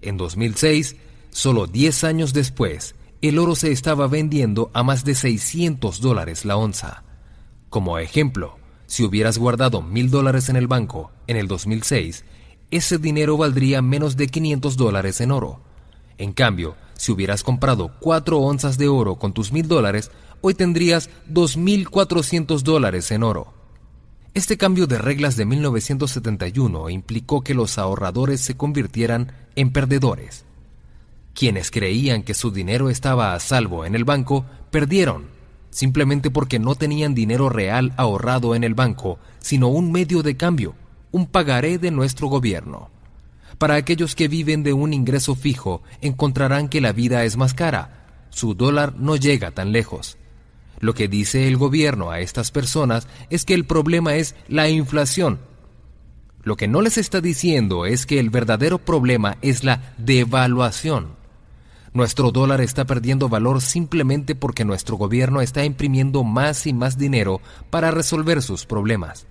[0.02, 0.96] En 2006,
[1.30, 6.56] solo 10 años después, el oro se estaba vendiendo a más de 600 dólares la
[6.56, 7.04] onza.
[7.70, 12.24] Como ejemplo, si hubieras guardado mil dólares en el banco en el 2006,
[12.72, 15.60] ese dinero valdría menos de 500 dólares en oro.
[16.18, 20.12] En cambio, si hubieras comprado cuatro onzas de oro con tus mil dólares,
[20.42, 23.54] hoy tendrías 2.400 dólares en oro.
[24.34, 30.46] Este cambio de reglas de 1971 implicó que los ahorradores se convirtieran en perdedores.
[31.34, 35.26] Quienes creían que su dinero estaba a salvo en el banco, perdieron,
[35.72, 40.76] simplemente porque no tenían dinero real ahorrado en el banco, sino un medio de cambio,
[41.12, 42.90] un pagaré de nuestro gobierno.
[43.58, 48.06] Para aquellos que viven de un ingreso fijo, encontrarán que la vida es más cara.
[48.30, 50.18] Su dólar no llega tan lejos.
[50.80, 55.40] Lo que dice el gobierno a estas personas es que el problema es la inflación.
[56.44, 61.18] Lo que no les está diciendo es que el verdadero problema es la devaluación.
[61.94, 67.42] Nuestro dólar está perdiendo valor simplemente porque nuestro gobierno está imprimiendo más y más dinero
[67.70, 69.26] para resolver sus problemas.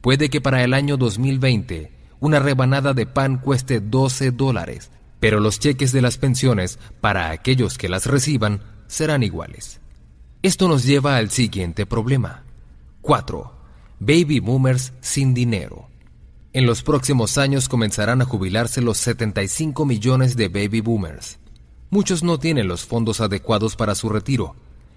[0.00, 5.58] Puede que para el año 2020 una rebanada de pan cueste 12 dólares, pero los
[5.58, 9.81] cheques de las pensiones para aquellos que las reciban serán iguales.
[10.42, 12.42] Esto nos lleva al siguiente problema.
[13.02, 13.52] 4.
[14.00, 15.86] Baby boomers sin dinero.
[16.52, 21.38] En los próximos años comenzarán a jubilarse los 75 millones de baby boomers.
[21.90, 24.56] Muchos no tienen los fondos adecuados para su retiro.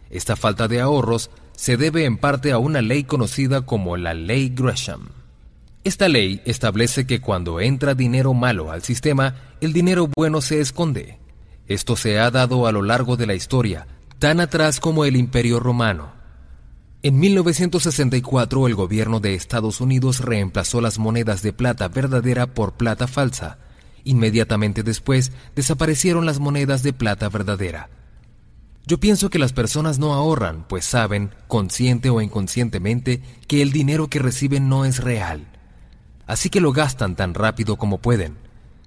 [0.09, 4.49] Esta falta de ahorros se debe en parte a una ley conocida como la Ley
[4.49, 5.09] Gresham.
[5.83, 11.19] Esta ley establece que cuando entra dinero malo al sistema, el dinero bueno se esconde.
[11.67, 13.85] Esto se ha dado a lo largo de la historia,
[14.19, 16.13] tan atrás como el Imperio Romano.
[17.03, 23.07] En 1964 el gobierno de Estados Unidos reemplazó las monedas de plata verdadera por plata
[23.07, 23.59] falsa.
[24.03, 27.89] Inmediatamente después desaparecieron las monedas de plata verdadera.
[28.87, 34.09] Yo pienso que las personas no ahorran, pues saben, consciente o inconscientemente, que el dinero
[34.09, 35.47] que reciben no es real
[36.27, 38.37] así que lo gastan tan rápido como pueden.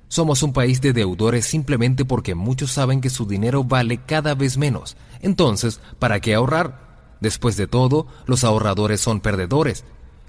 [0.08, 4.56] Somos un país de deudores simplemente porque muchos saben que su dinero vale cada vez
[4.56, 4.96] menos.
[5.20, 7.16] Entonces, ¿para qué ahorrar?
[7.20, 9.84] Después de todo, los ahorradores son perdedores.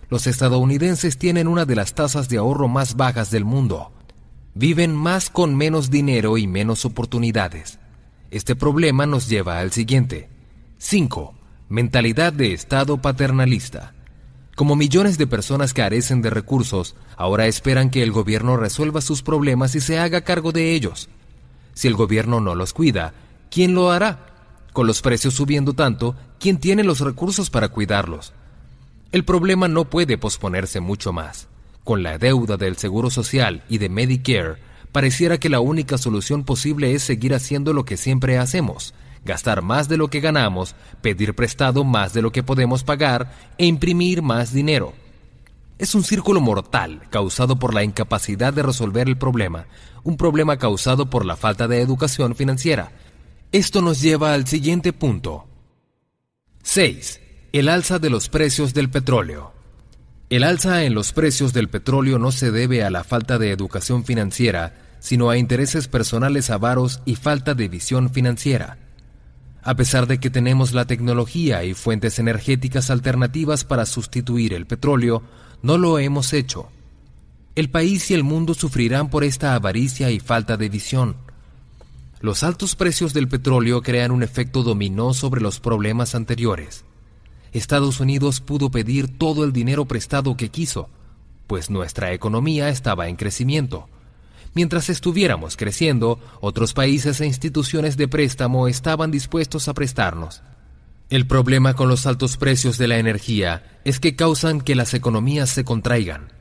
[0.09, 3.91] Los estadounidenses tienen una de las tasas de ahorro más bajas del mundo.
[4.53, 7.79] Viven más con menos dinero y menos oportunidades.
[8.31, 10.29] Este problema nos lleva al siguiente.
[10.79, 11.35] 5.
[11.69, 13.93] Mentalidad de Estado paternalista.
[14.59, 19.73] Como millones de personas carecen de recursos, ahora esperan que el gobierno resuelva sus problemas
[19.73, 21.07] y se haga cargo de ellos.
[21.73, 23.13] Si el gobierno no los cuida,
[23.49, 24.33] ¿quién lo hará?
[24.73, 28.33] Con los precios subiendo tanto, ¿quién tiene los recursos para cuidarlos?
[29.13, 31.47] El problema no puede posponerse mucho más.
[31.85, 34.57] Con la deuda del Seguro Social y de Medicare,
[34.91, 38.93] pareciera que la única solución posible es seguir haciendo lo que siempre hacemos,
[39.25, 43.65] gastar más de lo que ganamos, pedir prestado más de lo que podemos pagar e
[43.65, 44.93] imprimir más dinero.
[45.77, 49.65] Es un círculo mortal causado por la incapacidad de resolver el problema,
[50.03, 52.91] un problema causado por la falta de educación financiera.
[53.51, 55.47] Esto nos lleva al siguiente punto.
[56.63, 57.21] 6.
[57.53, 59.53] El alza de los precios del petróleo.
[60.29, 64.05] El alza en los precios del petróleo no se debe a la falta de educación
[64.05, 68.77] financiera, sino a intereses personales avaros y falta de visión financiera.
[69.61, 75.21] A pesar de que tenemos la tecnología y fuentes energéticas alternativas para sustituir el petróleo,
[75.61, 76.69] no lo hemos hecho.
[77.55, 81.17] El país y el mundo sufrirán por esta avaricia y falta de visión.
[82.21, 86.85] Los altos precios del petróleo crean un efecto dominó sobre los problemas anteriores.
[87.51, 90.89] Estados Unidos pudo pedir todo el dinero prestado que quiso,
[91.47, 93.89] pues nuestra economía estaba en crecimiento.
[94.53, 100.41] Mientras estuviéramos creciendo, otros países e instituciones de préstamo estaban dispuestos a prestarnos.
[101.09, 105.49] El problema con los altos precios de la energía es que causan que las economías
[105.49, 106.33] se contraigan.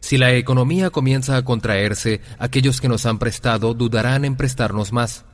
[0.00, 5.24] Si la economía comienza a contraerse, aquellos que nos han prestado dudarán en prestarnos más.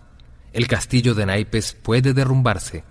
[0.53, 2.84] El castillo de naipes puede derrumbarse.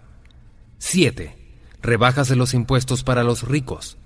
[0.77, 1.41] 7
[1.81, 3.97] rebajas de los impuestos para los ricos.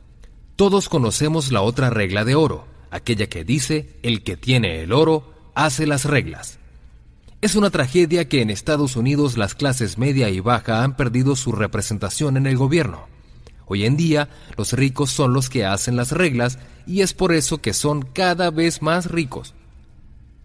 [0.55, 2.65] Todos conocemos la otra regla de oro,
[2.95, 6.59] aquella que dice, el que tiene el oro hace las reglas.
[7.41, 11.51] Es una tragedia que en Estados Unidos las clases media y baja han perdido su
[11.51, 13.07] representación en el gobierno.
[13.67, 17.61] Hoy en día, los ricos son los que hacen las reglas y es por eso
[17.61, 19.53] que son cada vez más ricos.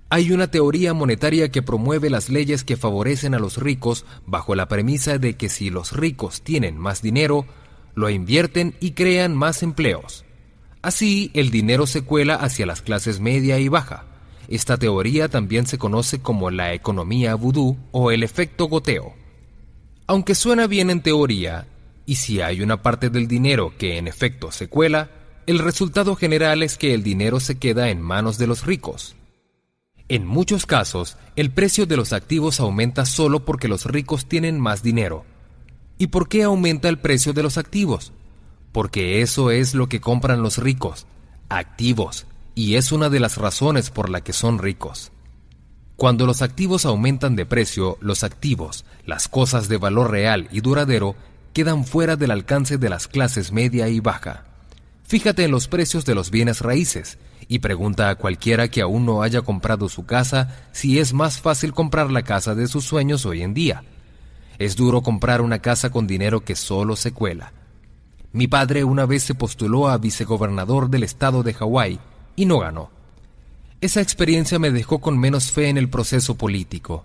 [0.09, 4.67] Hay una teoría monetaria que promueve las leyes que favorecen a los ricos bajo la
[4.67, 7.47] premisa de que si los ricos tienen más dinero,
[7.95, 10.25] lo invierten y crean más empleos.
[10.83, 14.07] Así, el dinero se cuela hacia las clases media y baja.
[14.49, 19.15] Esta teoría también se conoce como la economía vudú o el efecto goteo.
[20.07, 21.67] Aunque suena bien en teoría,
[22.07, 25.11] y si hay una parte del dinero que en efecto se cuela,
[25.47, 29.15] el resultado general es que el dinero se queda en manos de los ricos.
[30.09, 34.83] En muchos casos, el precio de los activos aumenta solo porque los ricos tienen más
[34.83, 35.25] dinero.
[35.99, 38.13] ¿Y por qué aumenta el precio de los activos?
[38.73, 41.07] Porque eso es lo que compran los ricos,
[41.49, 45.13] activos, y es una de las razones por la que son ricos.
[45.97, 51.15] Cuando los activos aumentan de precio, los activos, las cosas de valor real y duradero,
[51.53, 54.45] quedan fuera del alcance de las clases media y baja.
[55.05, 57.19] Fíjate en los precios de los bienes raíces
[57.49, 61.75] y pregunta a cualquiera que aún no haya comprado su casa si es más fácil
[61.75, 63.83] comprar la casa de sus sueños hoy en día.
[64.59, 67.53] Es duro comprar una casa con dinero que solo se cuela.
[68.33, 71.99] Mi padre una vez se postuló a vicegobernador del estado de Hawái
[72.37, 72.91] y no ganó.
[73.81, 77.03] Esa experiencia me dejó con menos fe en el proceso político.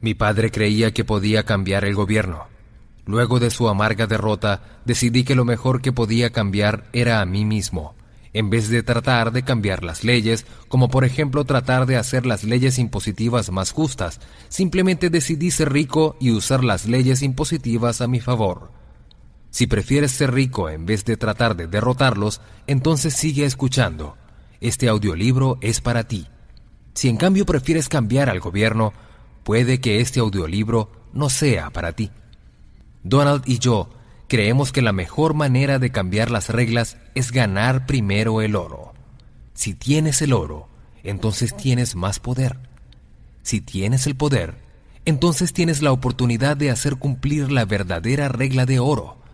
[0.00, 2.46] Mi padre creía que podía cambiar el gobierno.
[3.04, 7.44] Luego de su amarga derrota, decidí que lo mejor que podía cambiar era a mí
[7.44, 7.94] mismo,
[8.32, 12.42] en vez de tratar de cambiar las leyes, como por ejemplo tratar de hacer las
[12.42, 18.18] leyes impositivas más justas, simplemente decidí ser rico y usar las leyes impositivas a mi
[18.20, 18.72] favor.
[19.56, 24.18] Si prefieres ser rico en vez de tratar de derrotarlos, entonces sigue escuchando.
[24.60, 26.26] Este audiolibro es para ti.
[26.92, 28.92] Si en cambio prefieres cambiar al gobierno,
[29.44, 32.10] puede que este audiolibro no sea para ti.
[33.02, 33.88] Donald y yo
[34.28, 38.92] creemos que la mejor manera de cambiar las reglas es ganar primero el oro.
[39.54, 40.68] Si tienes el oro,
[41.02, 42.58] entonces tienes más poder.
[43.40, 44.58] Si tienes el poder,
[45.06, 49.24] entonces tienes la oportunidad de hacer cumplir la verdadera regla de oro.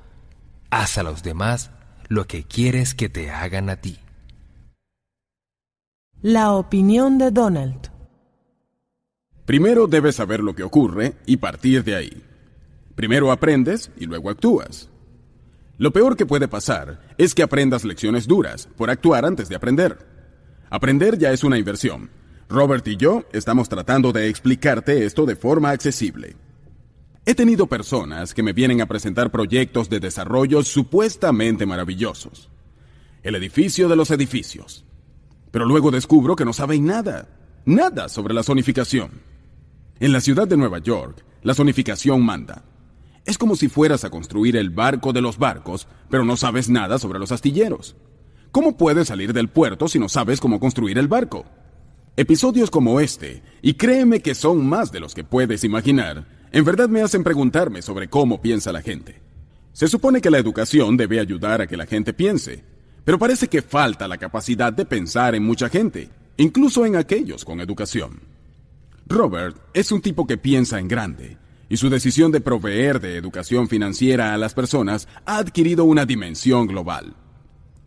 [0.75, 1.71] Haz a los demás
[2.09, 3.99] lo que quieres que te hagan a ti.
[6.23, 7.91] La opinión de Donald.
[9.45, 12.23] Primero debes saber lo que ocurre y partir de ahí.
[12.95, 14.89] Primero aprendes y luego actúas.
[15.77, 19.99] Lo peor que puede pasar es que aprendas lecciones duras por actuar antes de aprender.
[20.71, 22.09] Aprender ya es una inversión.
[22.49, 26.35] Robert y yo estamos tratando de explicarte esto de forma accesible.
[27.25, 32.51] He tenido personas que me vienen a presentar proyectos de desarrollo supuestamente maravillosos.
[33.23, 34.85] El edificio de los edificios.
[35.53, 37.29] Pero luego descubro que no saben nada,
[37.65, 39.21] nada sobre la zonificación.
[40.01, 42.65] En la ciudad de Nueva York, la zonificación manda.
[43.25, 46.99] Es como si fueras a construir el barco de los barcos, pero no sabes nada
[46.99, 47.95] sobre los astilleros.
[48.51, 51.45] ¿Cómo puedes salir del puerto si no sabes cómo construir el barco?
[52.17, 56.89] Episodios como este, y créeme que son más de los que puedes imaginar, en verdad
[56.89, 59.21] me hacen preguntarme sobre cómo piensa la gente.
[59.73, 62.63] Se supone que la educación debe ayudar a que la gente piense,
[63.05, 67.61] pero parece que falta la capacidad de pensar en mucha gente, incluso en aquellos con
[67.61, 68.21] educación.
[69.07, 71.39] Robert es un tipo que piensa en grande,
[71.71, 76.67] y su decisión de proveer de educación financiera a las personas ha adquirido una dimensión
[76.67, 77.17] global.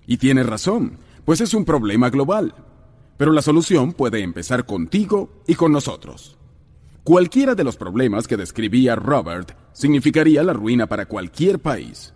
[0.07, 2.55] Y tiene razón, pues es un problema global.
[3.17, 6.35] Pero la solución puede empezar contigo y con nosotros.
[7.05, 12.15] Cualquiera de los problemas que describía Robert significaría la ruina para cualquier país.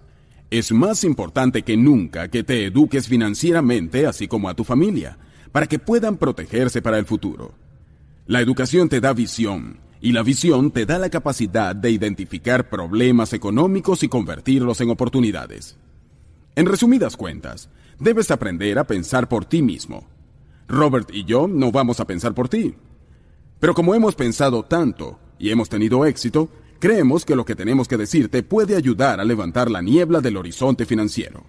[0.50, 5.20] Es más importante que nunca que te eduques financieramente, así como a tu familia,
[5.52, 7.54] para que puedan protegerse para el futuro.
[8.26, 13.32] La educación te da visión, y la visión te da la capacidad de identificar problemas
[13.34, 15.78] económicos y convertirlos en oportunidades.
[16.56, 17.70] En resumidas cuentas,
[18.00, 20.08] debes aprender a pensar por ti mismo.
[20.68, 22.74] Robert y yo no vamos a pensar por ti.
[23.60, 26.50] Pero como hemos pensado tanto y hemos tenido éxito,
[26.80, 30.86] creemos que lo que tenemos que decirte puede ayudar a levantar la niebla del horizonte
[30.86, 31.46] financiero.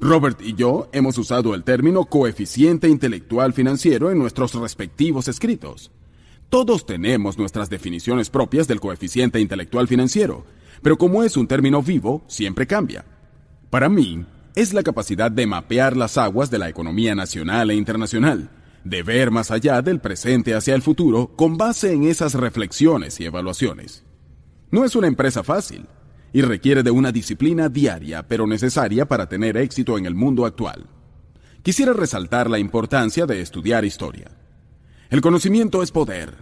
[0.00, 5.90] Robert y yo hemos usado el término coeficiente intelectual financiero en nuestros respectivos escritos.
[6.48, 10.44] Todos tenemos nuestras definiciones propias del coeficiente intelectual financiero,
[10.82, 13.04] pero como es un término vivo, siempre cambia.
[13.68, 14.24] Para mí,
[14.56, 18.50] es la capacidad de mapear las aguas de la economía nacional e internacional,
[18.84, 23.24] de ver más allá del presente hacia el futuro con base en esas reflexiones y
[23.24, 24.04] evaluaciones.
[24.70, 25.86] No es una empresa fácil
[26.32, 30.86] y requiere de una disciplina diaria pero necesaria para tener éxito en el mundo actual.
[31.62, 34.30] Quisiera resaltar la importancia de estudiar historia.
[35.10, 36.34] El conocimiento es poder.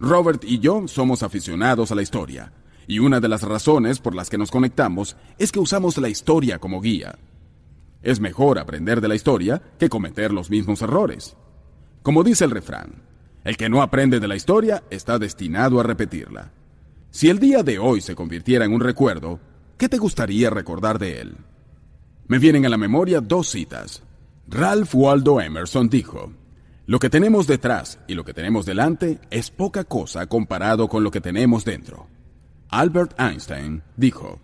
[0.00, 2.52] Robert y yo somos aficionados a la historia,
[2.86, 6.58] y una de las razones por las que nos conectamos es que usamos la historia
[6.58, 7.18] como guía.
[8.02, 11.36] Es mejor aprender de la historia que cometer los mismos errores.
[12.04, 13.02] Como dice el refrán,
[13.44, 16.52] el que no aprende de la historia está destinado a repetirla.
[17.10, 19.40] Si el día de hoy se convirtiera en un recuerdo,
[19.78, 21.38] ¿qué te gustaría recordar de él?
[22.28, 24.02] Me vienen a la memoria dos citas.
[24.48, 26.30] Ralph Waldo Emerson dijo,
[26.84, 31.10] Lo que tenemos detrás y lo que tenemos delante es poca cosa comparado con lo
[31.10, 32.06] que tenemos dentro.
[32.68, 34.40] Albert Einstein dijo,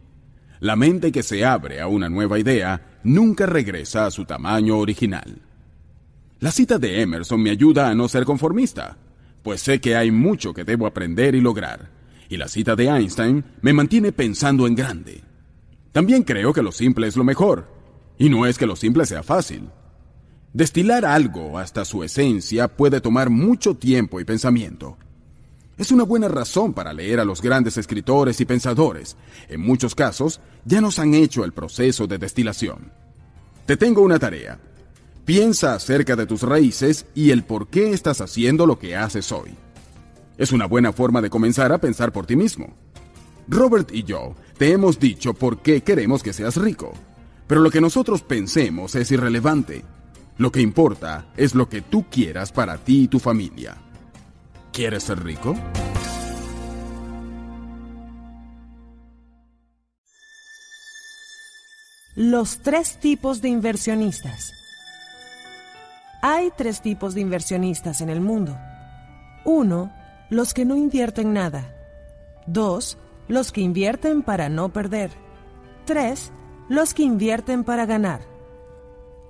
[0.61, 5.43] La mente que se abre a una nueva idea nunca regresa a su tamaño original.
[6.41, 8.97] La cita de Emerson me ayuda a no ser conformista,
[9.43, 11.91] pues sé que hay mucho que debo aprender y lograr,
[12.31, 15.23] y la cita de Einstein me mantiene pensando en grande.
[15.93, 17.69] También creo que lo simple es lo mejor,
[18.17, 19.69] y no es que lo simple sea fácil.
[20.55, 24.97] Destilar algo hasta su esencia puede tomar mucho tiempo y pensamiento.
[25.77, 29.15] Es una buena razón para leer a los grandes escritores y pensadores.
[29.51, 32.93] En muchos casos ya nos han hecho el proceso de destilación.
[33.67, 34.59] Te tengo una tarea.
[35.31, 39.55] Piensa acerca de tus raíces y el por qué estás haciendo lo que haces hoy.
[40.37, 42.75] Es una buena forma de comenzar a pensar por ti mismo.
[43.47, 46.95] Robert y yo te hemos dicho por qué queremos que seas rico,
[47.47, 49.85] pero lo que nosotros pensemos es irrelevante.
[50.37, 53.77] Lo que importa es lo que tú quieras para ti y tu familia.
[54.73, 55.55] ¿Quieres ser rico?
[62.17, 64.55] Los tres tipos de inversionistas.
[66.23, 68.59] Hay tres tipos de inversionistas en el mundo.
[69.45, 69.91] Uno,
[70.29, 71.75] los que no invierten nada.
[72.47, 75.11] Dos, los que invierten para no perder.
[75.87, 76.31] Tres,
[76.69, 78.21] los que invierten para ganar.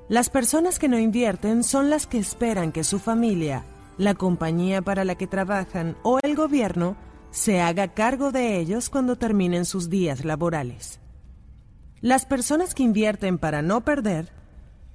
[0.09, 3.65] Las personas que no invierten son las que esperan que su familia,
[3.97, 6.97] la compañía para la que trabajan o el gobierno
[7.31, 10.99] se haga cargo de ellos cuando terminen sus días laborales.
[12.01, 14.40] Las personas que invierten para no perder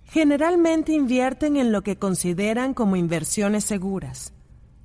[0.05, 4.33] Generalmente invierten en lo que consideran como inversiones seguras.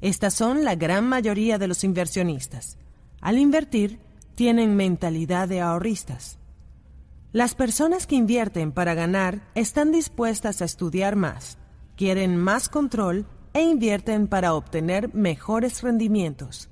[0.01, 2.79] Estas son la gran mayoría de los inversionistas.
[3.21, 4.01] Al invertir,
[4.35, 6.39] tienen mentalidad de ahorristas.
[7.33, 11.59] Las personas que invierten para ganar están dispuestas a estudiar más,
[11.97, 16.70] quieren más control e invierten para obtener mejores rendimientos.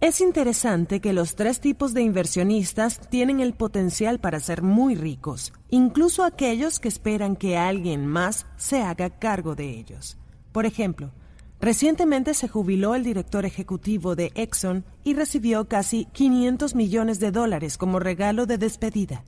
[0.00, 5.54] Es interesante que los tres tipos de inversionistas tienen el potencial para ser muy ricos,
[5.70, 10.18] incluso aquellos que esperan que alguien más se haga cargo de ellos.
[10.52, 11.12] Por ejemplo,
[11.60, 17.78] recientemente se jubiló el director ejecutivo de Exxon y recibió casi 500 millones de dólares
[17.78, 19.24] como regalo de despedida.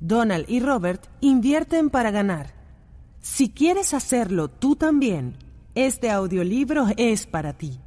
[0.00, 2.54] Donald y Robert invierten para ganar.
[3.20, 5.36] Si quieres hacerlo tú también,
[5.76, 7.78] este audiolibro es para ti.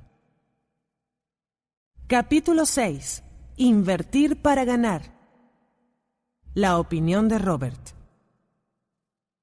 [2.07, 3.23] Capítulo 6.
[3.55, 5.03] Invertir para ganar.
[6.53, 7.79] La opinión de Robert.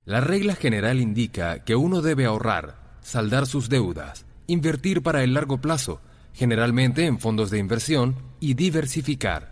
[0.04, 5.58] La regla general indica que uno debe ahorrar, saldar sus deudas, invertir para el largo
[5.58, 6.02] plazo,
[6.34, 9.50] generalmente en fondos de inversión, y diversificar.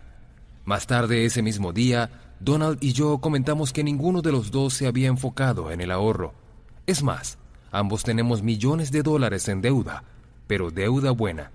[0.63, 4.85] Más tarde ese mismo día, Donald y yo comentamos que ninguno de los dos se
[4.85, 6.35] había enfocado en el ahorro.
[6.85, 7.39] Es más,
[7.71, 10.03] ambos tenemos millones de dólares en deuda,
[10.45, 11.51] pero deuda buena.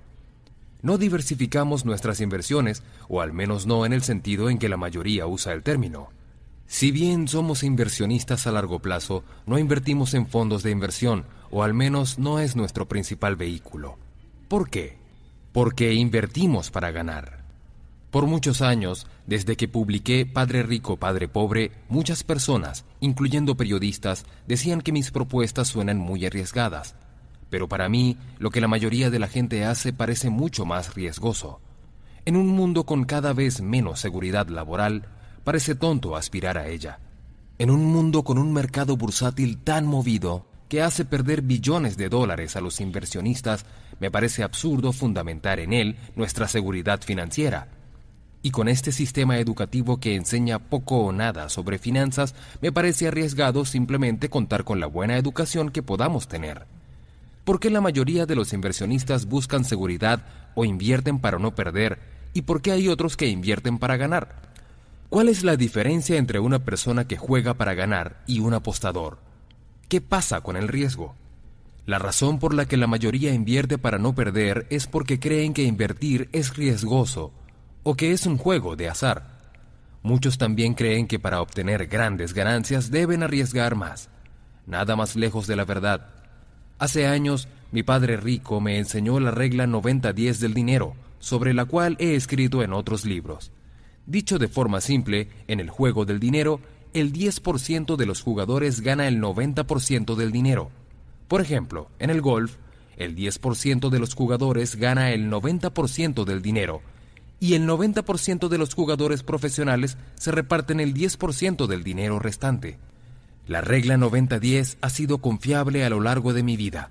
[0.84, 5.26] No diversificamos nuestras inversiones, o al menos no en el sentido en que la mayoría
[5.26, 6.10] usa el término.
[6.66, 11.72] Si bien somos inversionistas a largo plazo, no invertimos en fondos de inversión, o al
[11.72, 13.96] menos no es nuestro principal vehículo.
[14.46, 14.98] ¿Por qué?
[15.52, 17.46] Porque invertimos para ganar.
[18.10, 24.82] Por muchos años, desde que publiqué Padre Rico, Padre Pobre, muchas personas, incluyendo periodistas, decían
[24.82, 26.94] que mis propuestas suenan muy arriesgadas.
[27.50, 31.60] Pero para mí, lo que la mayoría de la gente hace parece mucho más riesgoso.
[32.24, 35.06] En un mundo con cada vez menos seguridad laboral,
[35.44, 36.98] parece tonto aspirar a ella.
[37.58, 42.56] En un mundo con un mercado bursátil tan movido que hace perder billones de dólares
[42.56, 43.66] a los inversionistas,
[44.00, 47.68] me parece absurdo fundamentar en él nuestra seguridad financiera
[48.44, 53.64] y con este sistema educativo que enseña poco o nada sobre finanzas, me parece arriesgado
[53.64, 56.66] simplemente contar con la buena educación que podamos tener.
[57.44, 61.98] ¿Por qué la mayoría de los inversionistas buscan seguridad o invierten para no perder?
[62.32, 64.40] ¿Y por qué hay otros que invierten para ganar?
[65.10, 69.18] ¿Cuál es la diferencia entre una persona que juega para ganar y un apostador?
[69.88, 71.14] ¿Qué pasa con el riesgo?
[71.84, 75.64] La razón por la que la mayoría invierte para no perder es porque creen que
[75.64, 77.30] invertir es riesgoso
[77.82, 79.34] o que es un juego de azar.
[80.02, 84.08] Muchos también creen que para obtener grandes ganancias deben arriesgar más.
[84.66, 86.23] Nada más lejos de la verdad.
[86.78, 91.96] Hace años, mi padre rico me enseñó la regla 90-10 del dinero, sobre la cual
[91.98, 93.52] he escrito en otros libros.
[94.06, 96.60] Dicho de forma simple, en el juego del dinero,
[96.92, 100.70] el 10% de los jugadores gana el 90% del dinero.
[101.28, 102.56] Por ejemplo, en el golf,
[102.96, 106.82] el 10% de los jugadores gana el 90% del dinero,
[107.40, 112.78] y el 90% de los jugadores profesionales se reparten el 10% del dinero restante.
[113.46, 116.90] La regla 90-10 ha sido confiable a lo largo de mi vida,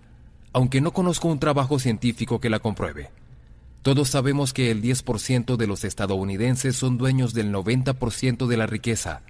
[0.52, 3.10] aunque no conozco un trabajo científico que la compruebe.
[3.82, 9.24] Todos sabemos que el 10% de los estadounidenses son dueños del 90% de la riqueza.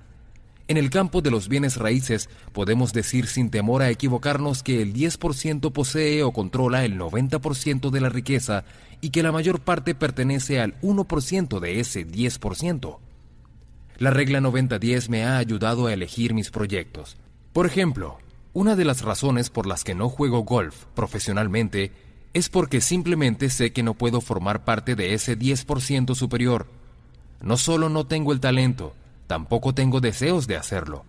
[0.68, 4.94] En el campo de los bienes raíces podemos decir sin temor a equivocarnos que el
[4.94, 8.66] 10% posee o controla el 90% de la riqueza
[9.00, 12.98] y que la mayor parte pertenece al 1% de ese 10%.
[14.00, 17.18] La regla 90-10 me ha ayudado a elegir mis proyectos.
[17.54, 18.18] Por ejemplo,
[18.54, 21.92] una de las razones por las que no juego golf profesionalmente
[22.34, 26.68] es porque simplemente sé que no puedo formar parte de ese 10% superior.
[27.42, 28.96] No solo no tengo el talento,
[29.28, 31.06] tampoco tengo deseos de hacerlo.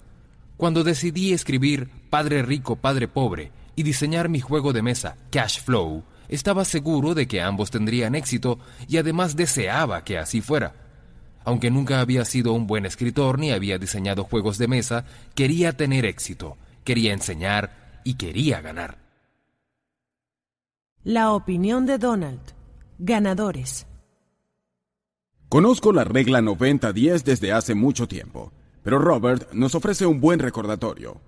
[0.59, 6.05] Cuando decidí escribir Padre Rico, Padre Pobre y diseñar mi juego de mesa Cash Flow,
[6.29, 8.59] estaba seguro de que ambos tendrían éxito
[8.89, 10.84] y además deseaba que así fuera.
[11.45, 15.05] Aunque nunca había sido un buen escritor ni había diseñado juegos de mesa,
[15.35, 18.99] quería tener éxito, quería enseñar y quería ganar.
[21.05, 22.41] La opinión de Donald.
[22.99, 23.87] Ganadores.
[25.51, 28.53] Conozco la regla 90-10 desde hace mucho tiempo,
[28.83, 31.21] pero Robert nos ofrece un buen recordatorio.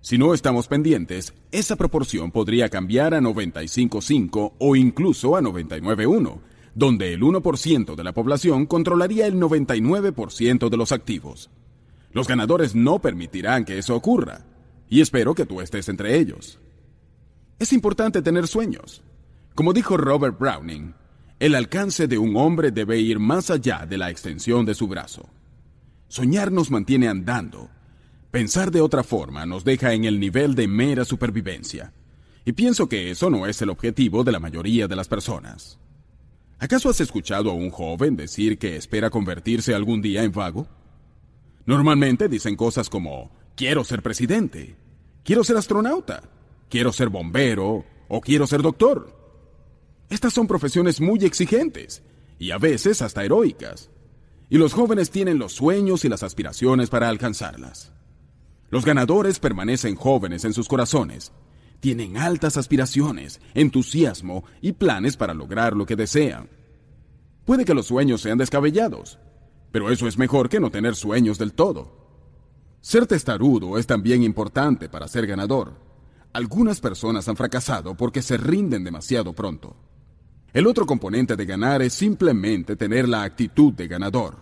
[0.00, 6.40] Si no estamos pendientes, esa proporción podría cambiar a 95.5 o incluso a 99.1,
[6.74, 11.50] donde el 1% de la población controlaría el 99% de los activos.
[12.12, 14.44] Los ganadores no permitirán que eso ocurra,
[14.88, 16.58] y espero que tú estés entre ellos.
[17.58, 19.02] Es importante tener sueños.
[19.54, 20.94] Como dijo Robert Browning,
[21.38, 25.28] el alcance de un hombre debe ir más allá de la extensión de su brazo.
[26.08, 27.70] Soñar nos mantiene andando,
[28.32, 31.92] Pensar de otra forma nos deja en el nivel de mera supervivencia.
[32.46, 35.78] Y pienso que eso no es el objetivo de la mayoría de las personas.
[36.62, 40.68] ¿Acaso has escuchado a un joven decir que espera convertirse algún día en vago?
[41.66, 44.76] Normalmente dicen cosas como, quiero ser presidente,
[45.24, 46.22] quiero ser astronauta,
[46.70, 49.12] quiero ser bombero o quiero ser doctor.
[50.08, 52.04] Estas son profesiones muy exigentes
[52.38, 53.90] y a veces hasta heroicas.
[54.48, 57.90] Y los jóvenes tienen los sueños y las aspiraciones para alcanzarlas.
[58.70, 61.32] Los ganadores permanecen jóvenes en sus corazones.
[61.82, 66.48] Tienen altas aspiraciones, entusiasmo y planes para lograr lo que desean.
[67.44, 69.18] Puede que los sueños sean descabellados,
[69.72, 71.90] pero eso es mejor que no tener sueños del todo.
[72.80, 75.72] Ser testarudo es también importante para ser ganador.
[76.32, 79.74] Algunas personas han fracasado porque se rinden demasiado pronto.
[80.52, 84.36] El otro componente de ganar es simplemente tener la actitud de ganador.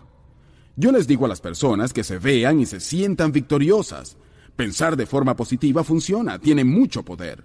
[0.75, 4.15] Yo les digo a las personas que se vean y se sientan victoriosas.
[4.55, 7.43] Pensar de forma positiva funciona, tiene mucho poder.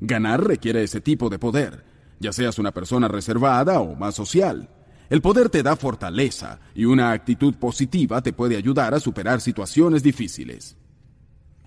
[0.00, 1.84] Ganar requiere ese tipo de poder,
[2.18, 4.68] ya seas una persona reservada o más social.
[5.08, 10.02] El poder te da fortaleza y una actitud positiva te puede ayudar a superar situaciones
[10.02, 10.76] difíciles.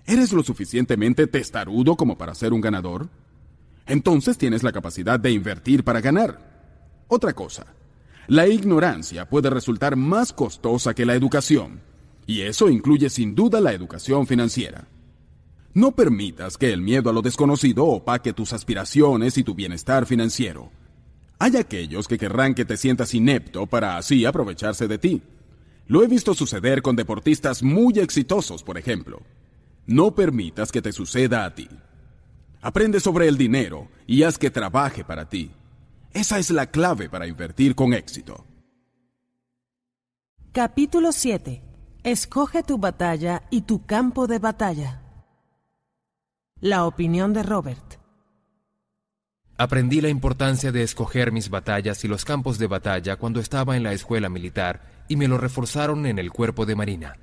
[0.04, 3.08] ¿Eres lo suficientemente testarudo como para ser un ganador?
[3.86, 7.04] Entonces tienes la capacidad de invertir para ganar.
[7.08, 7.66] Otra cosa,
[8.26, 11.80] la ignorancia puede resultar más costosa que la educación,
[12.26, 14.86] y eso incluye sin duda la educación financiera.
[15.72, 20.70] No permitas que el miedo a lo desconocido opaque tus aspiraciones y tu bienestar financiero.
[21.38, 25.22] Hay aquellos que querrán que te sientas inepto para así aprovecharse de ti.
[25.86, 29.22] Lo he visto suceder con deportistas muy exitosos, por ejemplo.
[29.86, 31.68] No permitas que te suceda a ti.
[32.60, 35.50] Aprende sobre el dinero y haz que trabaje para ti.
[36.12, 38.44] Esa es la clave para invertir con éxito.
[40.52, 41.69] Capítulo 7.
[42.02, 45.02] Escoge tu batalla y tu campo de batalla.
[46.58, 48.00] La opinión de Robert.
[49.58, 53.82] Aprendí la importancia de escoger mis batallas y los campos de batalla cuando estaba en
[53.82, 57.18] la escuela militar y me lo reforzaron en el cuerpo de marina.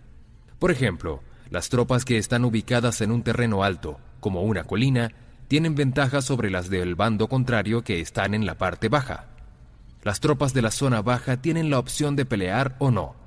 [0.59, 5.11] Por ejemplo, las tropas que están ubicadas en un terreno alto, como una colina,
[5.47, 9.25] tienen ventajas sobre las del bando contrario que están en la parte baja.
[10.03, 13.26] Las tropas de la zona baja tienen la opción de pelear o no.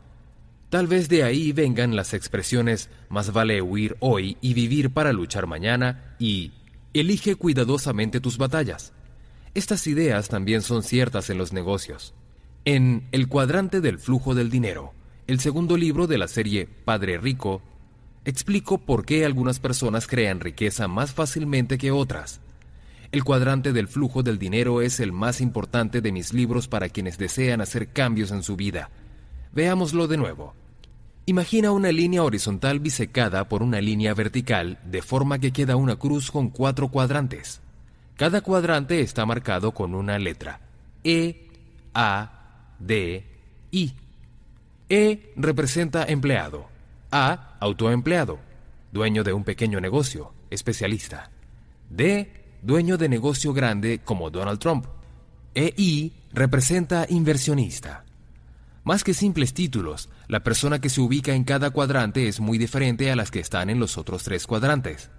[0.70, 5.48] Tal vez de ahí vengan las expresiones más vale huir hoy y vivir para luchar
[5.48, 6.52] mañana y
[6.94, 8.92] elige cuidadosamente tus batallas.
[9.54, 12.14] Estas ideas también son ciertas en los negocios.
[12.64, 14.94] En El cuadrante del flujo del dinero,
[15.26, 17.62] el segundo libro de la serie Padre Rico,
[18.24, 22.40] explico por qué algunas personas crean riqueza más fácilmente que otras.
[23.10, 27.18] El cuadrante del flujo del dinero es el más importante de mis libros para quienes
[27.18, 28.88] desean hacer cambios en su vida.
[29.52, 30.59] Veámoslo de nuevo.
[31.26, 36.30] Imagina una línea horizontal bisecada por una línea vertical de forma que queda una cruz
[36.30, 37.60] con cuatro cuadrantes.
[38.16, 40.60] Cada cuadrante está marcado con una letra.
[41.04, 41.48] E,
[41.94, 43.24] A, D,
[43.70, 43.92] I.
[44.88, 46.68] E representa empleado.
[47.12, 48.38] A, autoempleado,
[48.92, 51.30] dueño de un pequeño negocio, especialista.
[51.88, 52.32] D,
[52.62, 54.86] dueño de negocio grande como Donald Trump.
[55.54, 58.04] E, I representa inversionista.
[58.84, 63.10] Más que simples títulos, la persona que se ubica en cada cuadrante es muy diferente
[63.10, 65.10] a las que están en los otros tres cuadrantes.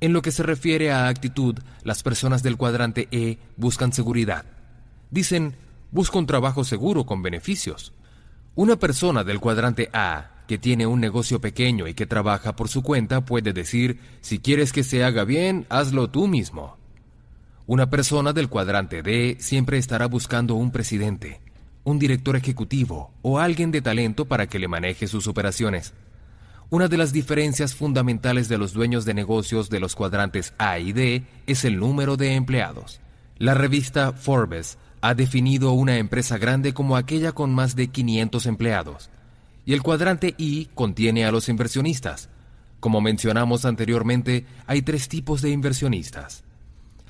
[0.00, 4.44] En lo que se refiere a actitud, las personas del cuadrante E buscan seguridad.
[5.10, 5.56] Dicen,
[5.90, 7.94] busco un trabajo seguro con beneficios.
[8.54, 12.84] Una persona del cuadrante A, que tiene un negocio pequeño y que trabaja por su
[12.84, 16.76] cuenta, puede decir, si quieres que se haga bien, hazlo tú mismo.
[17.66, 21.40] Una persona del cuadrante D siempre estará buscando un presidente,
[21.84, 25.92] un director ejecutivo o alguien de talento para que le maneje sus operaciones.
[26.70, 30.92] Una de las diferencias fundamentales de los dueños de negocios de los cuadrantes A y
[30.92, 33.00] D es el número de empleados.
[33.38, 39.10] La revista Forbes ha definido una empresa grande como aquella con más de 500 empleados,
[39.66, 42.30] y el cuadrante I contiene a los inversionistas.
[42.80, 46.44] Como mencionamos anteriormente, hay tres tipos de inversionistas.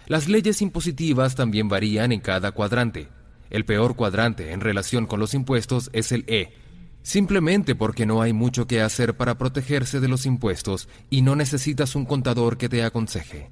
[0.07, 3.09] Las leyes impositivas también varían en cada cuadrante.
[3.51, 6.55] El peor cuadrante en relación con los impuestos es el E,
[7.03, 11.95] simplemente porque no hay mucho que hacer para protegerse de los impuestos y no necesitas
[11.95, 13.51] un contador que te aconseje.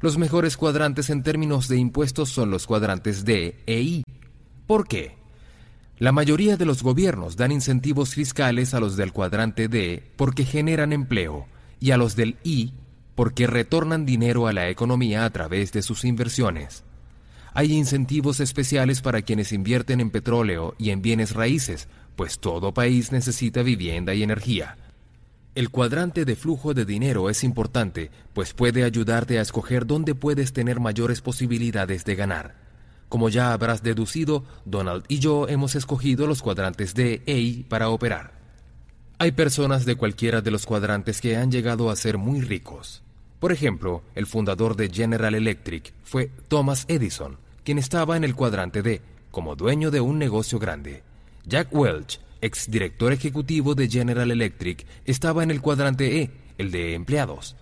[0.00, 4.04] Los mejores cuadrantes en términos de impuestos son los cuadrantes D e I.
[4.66, 5.16] ¿Por qué?
[5.98, 10.94] La mayoría de los gobiernos dan incentivos fiscales a los del cuadrante D porque generan
[10.94, 11.46] empleo
[11.78, 12.72] y a los del I
[13.14, 16.84] porque retornan dinero a la economía a través de sus inversiones.
[17.52, 21.88] Hay incentivos especiales para quienes invierten en petróleo y en bienes raíces
[22.20, 24.76] pues todo país necesita vivienda y energía.
[25.54, 30.52] El cuadrante de flujo de dinero es importante, pues puede ayudarte a escoger dónde puedes
[30.52, 32.56] tener mayores posibilidades de ganar.
[33.08, 38.34] Como ya habrás deducido, Donald y yo hemos escogido los cuadrantes de E para operar.
[39.16, 43.02] Hay personas de cualquiera de los cuadrantes que han llegado a ser muy ricos.
[43.40, 48.82] Por ejemplo, el fundador de General Electric fue Thomas Edison, quien estaba en el cuadrante
[48.82, 49.00] D,
[49.30, 51.02] como dueño de un negocio grande.
[51.46, 57.56] Jack Welch, exdirector ejecutivo de General Electric, estaba en el cuadrante E, el de empleados.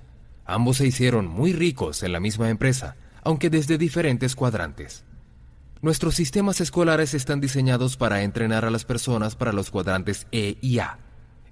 [0.45, 5.05] Ambos se hicieron muy ricos en la misma empresa, aunque desde diferentes cuadrantes.
[5.81, 10.81] Nuestros sistemas escolares están diseñados para entrenar a las personas para los cuadrantes E y
[10.81, 10.99] A.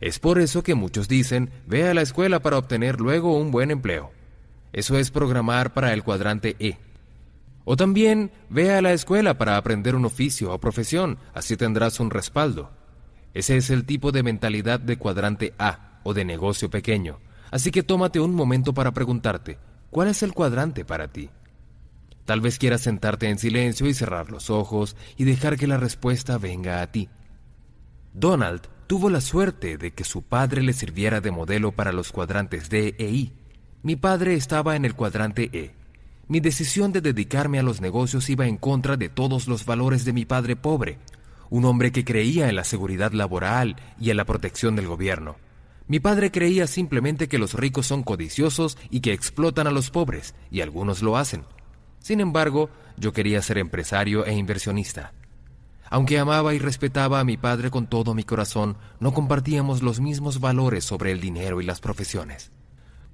[0.01, 3.71] Es por eso que muchos dicen, ve a la escuela para obtener luego un buen
[3.71, 4.16] empleo.
[4.77, 6.77] Eso es programar para el cuadrante E.
[7.65, 12.11] O también ve a la escuela para aprender un oficio o profesión, así tendrás un
[12.11, 12.71] respaldo.
[13.33, 17.21] Ese es el tipo de mentalidad de cuadrante A o de negocio pequeño.
[17.51, 19.59] Así que tómate un momento para preguntarte,
[19.89, 21.31] ¿cuál es el cuadrante para ti?
[22.27, 26.37] Tal vez quieras sentarte en silencio y cerrar los ojos y dejar que la respuesta
[26.37, 27.09] venga a ti.
[28.13, 32.69] Donald tuvo la suerte de que su padre le sirviera de modelo para los cuadrantes
[32.69, 33.46] D e I.
[33.87, 35.71] Mi padre estaba en el cuadrante E.
[36.27, 40.13] Mi decisión de dedicarme a los negocios iba en contra de todos los valores de
[40.13, 40.99] mi padre pobre,
[41.51, 45.37] un hombre que creía en la seguridad laboral y en la protección del gobierno.
[45.87, 50.35] Mi padre creía simplemente que los ricos son codiciosos y que explotan a los pobres,
[50.51, 51.45] y algunos lo hacen.
[52.01, 55.13] Sin embargo, yo quería ser empresario e inversionista.
[55.91, 60.41] Aunque amaba y respetaba a mi padre con todo mi corazón, no compartíamos los mismos
[60.41, 62.51] valores sobre el dinero y las profesiones.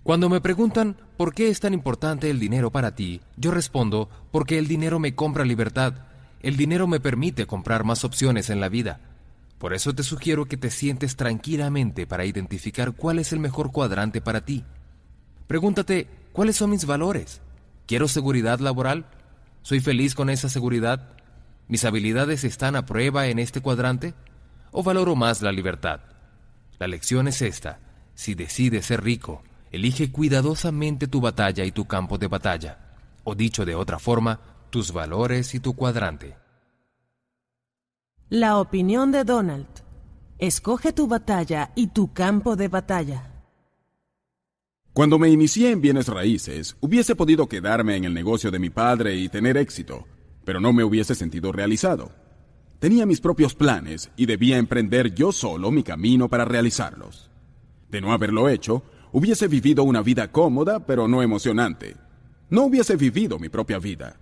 [0.02, 4.58] Cuando me preguntan por qué es tan importante el dinero para ti, yo respondo porque
[4.58, 5.94] el dinero me compra libertad.
[6.40, 8.98] El dinero me permite comprar más opciones en la vida.
[9.58, 14.20] Por eso te sugiero que te sientes tranquilamente para identificar cuál es el mejor cuadrante
[14.20, 14.64] para ti.
[15.46, 17.40] Pregúntate, ¿cuáles son mis valores?
[17.86, 19.06] ¿Quiero seguridad laboral?
[19.62, 21.10] ¿Soy feliz con esa seguridad?
[21.68, 24.14] ¿Mis habilidades están a prueba en este cuadrante?
[24.72, 26.00] ¿O valoro más la libertad?
[26.80, 27.78] La lección es esta.
[28.16, 32.78] Si decides ser rico, elige cuidadosamente tu batalla y tu campo de batalla.
[33.24, 34.40] O dicho de otra forma,
[34.70, 36.36] tus valores y tu cuadrante.
[38.28, 39.66] La opinión de Donald.
[40.38, 43.28] Escoge tu batalla y tu campo de batalla.
[44.92, 49.16] Cuando me inicié en bienes raíces, hubiese podido quedarme en el negocio de mi padre
[49.16, 50.04] y tener éxito,
[50.44, 52.12] pero no me hubiese sentido realizado.
[52.78, 57.30] Tenía mis propios planes y debía emprender yo solo mi camino para realizarlos.
[57.88, 58.82] De no haberlo hecho,
[59.12, 61.96] hubiese vivido una vida cómoda pero no emocionante.
[62.50, 64.18] No hubiese vivido mi propia vida.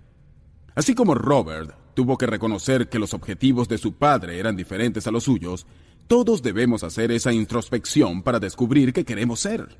[0.75, 5.11] Así como Robert tuvo que reconocer que los objetivos de su padre eran diferentes a
[5.11, 5.65] los suyos,
[6.07, 9.77] todos debemos hacer esa introspección para descubrir qué queremos ser.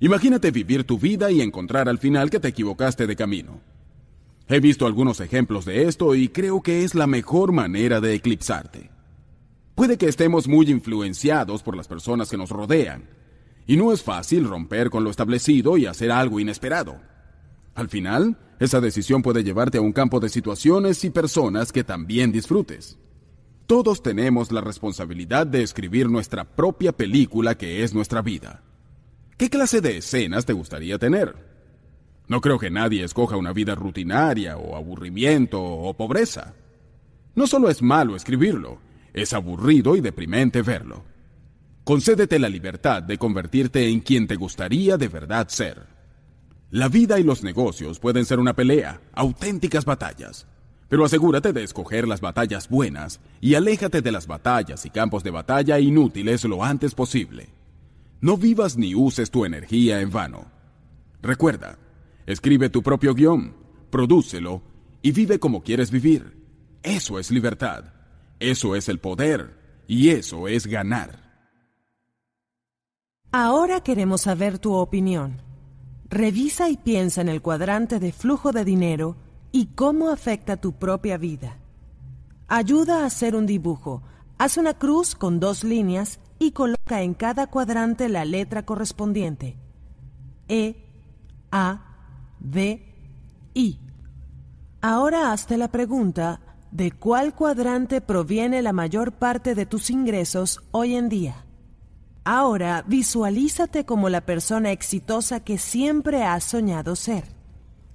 [0.00, 3.60] Imagínate vivir tu vida y encontrar al final que te equivocaste de camino.
[4.48, 8.90] He visto algunos ejemplos de esto y creo que es la mejor manera de eclipsarte.
[9.74, 13.04] Puede que estemos muy influenciados por las personas que nos rodean,
[13.70, 17.00] y no es fácil romper con lo establecido y hacer algo inesperado.
[17.76, 22.32] Al final, esa decisión puede llevarte a un campo de situaciones y personas que también
[22.32, 22.98] disfrutes.
[23.68, 28.64] Todos tenemos la responsabilidad de escribir nuestra propia película que es nuestra vida.
[29.36, 31.36] ¿Qué clase de escenas te gustaría tener?
[32.26, 36.54] No creo que nadie escoja una vida rutinaria o aburrimiento o pobreza.
[37.36, 38.80] No solo es malo escribirlo,
[39.12, 41.04] es aburrido y deprimente verlo.
[41.90, 45.88] Concédete la libertad de convertirte en quien te gustaría de verdad ser.
[46.70, 50.46] La vida y los negocios pueden ser una pelea, auténticas batallas.
[50.88, 55.32] Pero asegúrate de escoger las batallas buenas y aléjate de las batallas y campos de
[55.32, 57.48] batalla inútiles lo antes posible.
[58.20, 60.46] No vivas ni uses tu energía en vano.
[61.20, 61.76] Recuerda,
[62.24, 63.56] escribe tu propio guion,
[63.90, 64.62] prodúcelo
[65.02, 66.36] y vive como quieres vivir.
[66.84, 67.86] Eso es libertad,
[68.38, 69.56] eso es el poder
[69.88, 71.29] y eso es ganar.
[73.32, 75.40] Ahora queremos saber tu opinión.
[76.08, 79.16] Revisa y piensa en el cuadrante de flujo de dinero
[79.52, 81.58] y cómo afecta tu propia vida.
[82.48, 84.02] Ayuda a hacer un dibujo.
[84.36, 89.56] Haz una cruz con dos líneas y coloca en cada cuadrante la letra correspondiente.
[90.48, 90.88] E,
[91.52, 91.84] A,
[92.40, 92.82] D,
[93.54, 93.78] I.
[94.80, 96.40] Ahora hazte la pregunta
[96.72, 101.44] de cuál cuadrante proviene la mayor parte de tus ingresos hoy en día.
[102.24, 107.24] Ahora visualízate como la persona exitosa que siempre has soñado ser.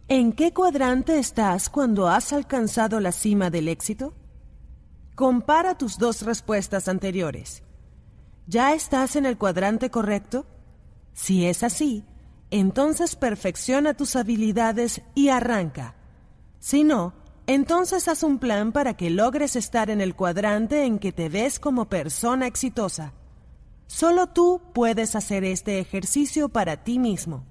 [0.08, 4.14] ¿En qué cuadrante estás cuando has alcanzado la cima del éxito?
[5.16, 7.64] Compara tus dos respuestas anteriores.
[8.48, 10.46] ¿Ya estás en el cuadrante correcto?
[11.14, 12.04] Si es así,
[12.52, 15.96] entonces perfecciona tus habilidades y arranca.
[16.60, 17.14] Si no,
[17.48, 21.60] entonces haz un plan para que logres estar en el cuadrante en que te ves
[21.60, 23.14] como persona exitosa.
[23.88, 27.46] Solo tú puedes hacer este ejercicio para ti mismo.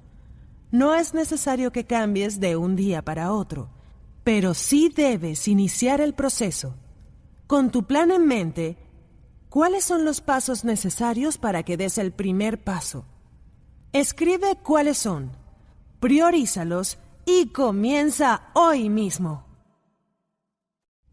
[0.70, 3.70] No es necesario que cambies de un día para otro,
[4.24, 6.74] pero sí debes iniciar el proceso.
[7.46, 8.78] Con tu plan en mente,
[9.54, 13.04] ¿Cuáles son los pasos necesarios para que des el primer paso?
[13.92, 15.30] Escribe cuáles son,
[16.00, 19.44] priorízalos y comienza hoy mismo.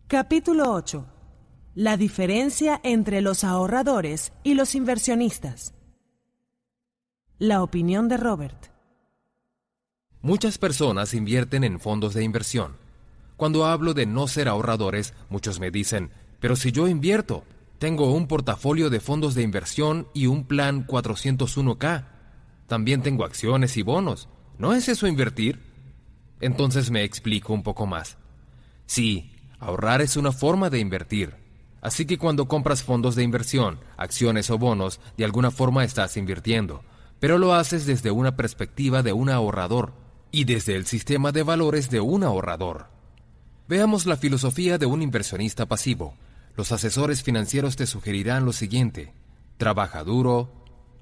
[0.07, 1.06] Capítulo 8.
[1.76, 5.73] La diferencia entre los ahorradores y los inversionistas.
[7.39, 8.68] La opinión de Robert.
[10.22, 12.76] Muchas personas invierten en fondos de inversión.
[13.38, 16.11] Cuando hablo de no ser ahorradores, muchos me dicen,
[16.41, 17.45] pero si yo invierto,
[17.80, 22.06] tengo un portafolio de fondos de inversión y un plan 401k.
[22.68, 24.27] También tengo acciones y bonos.
[24.57, 25.61] ¿No es eso invertir?
[26.41, 28.18] Entonces me explico un poco más.
[28.88, 31.40] Sí, ahorrar es una forma de invertir.
[31.82, 36.84] Así que cuando compras fondos de inversión, acciones o bonos, de alguna forma estás invirtiendo,
[37.20, 39.94] pero lo haces desde una perspectiva de un ahorrador
[40.32, 42.88] y desde el sistema de valores de un ahorrador.
[43.68, 46.16] Veamos la filosofía de un inversionista pasivo.
[46.56, 49.14] Los asesores financieros te sugerirán lo siguiente.
[49.58, 50.52] Trabaja duro,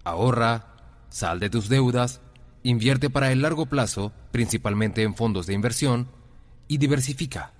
[0.04, 0.76] ahorra,
[1.10, 2.22] sal de tus deudas,
[2.64, 6.08] invierte para el largo plazo, principalmente en fondos de inversión,
[6.68, 7.54] y diversifica.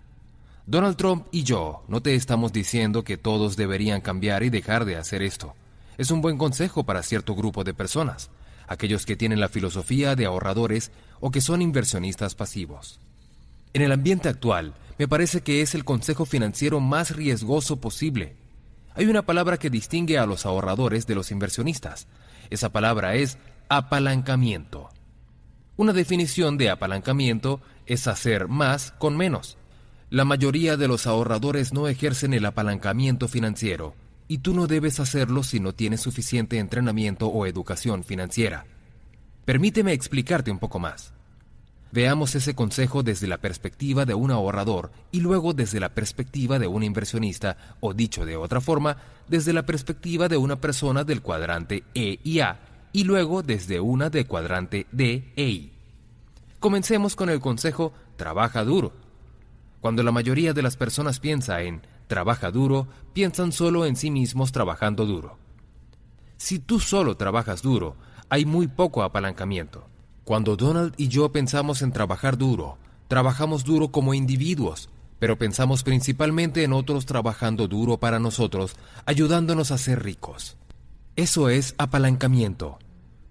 [0.70, 4.98] Donald Trump y yo no te estamos diciendo que todos deberían cambiar y dejar de
[4.98, 5.56] hacer esto.
[5.98, 8.30] Es un buen consejo para cierto grupo de personas,
[8.68, 10.91] aquellos que tienen la filosofía de ahorradores
[11.22, 13.00] o que son inversionistas pasivos.
[13.74, 18.36] En el ambiente actual, me parece que es el consejo financiero más riesgoso posible.
[18.94, 22.06] Hay una palabra que distingue a los ahorradores de los inversionistas.
[22.52, 23.40] Esa palabra es
[23.70, 24.90] apalancamiento.
[25.78, 29.58] Una definición de apalancamiento es hacer más con menos.
[30.11, 33.94] La mayoría de los ahorradores no ejercen el apalancamiento financiero,
[34.27, 38.65] y tú no debes hacerlo si no tienes suficiente entrenamiento o educación financiera.
[39.45, 41.14] Permíteme explicarte un poco más.
[41.91, 46.65] Veamos ese consejo desde la perspectiva de un ahorrador y luego desde la perspectiva de
[46.65, 51.84] un inversionista, o dicho de otra forma, desde la perspectiva de una persona del cuadrante
[51.94, 52.60] E y A,
[52.94, 55.72] y luego desde una del cuadrante D e I.
[56.60, 59.09] Comencemos con el consejo trabaja duro.
[59.81, 64.51] Cuando la mayoría de las personas piensa en trabaja duro, piensan solo en sí mismos
[64.51, 65.38] trabajando duro.
[66.38, 67.95] Si tú solo trabajas duro,
[68.30, 69.88] hay muy poco apalancamiento.
[70.23, 72.77] Cuando Donald y yo pensamos en trabajar duro,
[73.07, 74.89] trabajamos duro como individuos,
[75.19, 78.76] pero pensamos principalmente en otros trabajando duro para nosotros,
[79.06, 80.57] ayudándonos a ser ricos.
[81.15, 82.80] Eso es apalancamiento.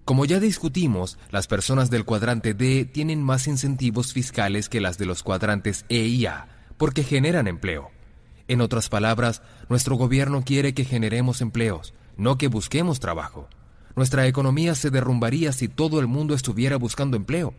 [0.09, 5.05] Como ya discutimos, las personas del cuadrante D tienen más incentivos fiscales que las de
[5.05, 7.91] los cuadrantes E y A, porque generan empleo.
[8.47, 13.49] En otras palabras, nuestro gobierno quiere que generemos empleos, no que busquemos trabajo.
[13.95, 17.53] Nuestra economía se derrumbaría si todo el mundo estuviera buscando empleo.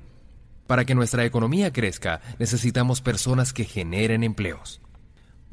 [0.66, 4.81] Para que nuestra economía crezca, necesitamos personas que generen empleos.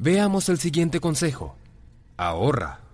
[0.00, 1.54] Veamos el siguiente consejo.
[2.16, 2.87] Ahorra.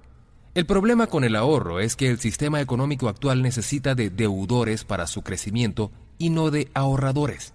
[0.54, 5.08] El problema con el ahorro es que el sistema económico actual necesita de deudores para
[5.08, 7.54] su crecimiento y no de ahorradores.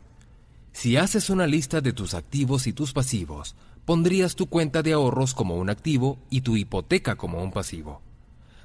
[0.73, 3.55] Si haces una lista de tus activos y tus pasivos,
[3.85, 8.01] pondrías tu cuenta de ahorros como un activo y tu hipoteca como un pasivo.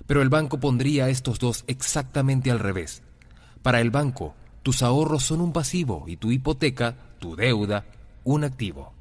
[0.08, 3.04] Pero el banco pondría estos dos exactamente al revés.
[3.62, 4.34] Para el banco,
[4.64, 7.86] tus ahorros son un pasivo y tu hipoteca, tu deuda,
[8.24, 8.94] un activo.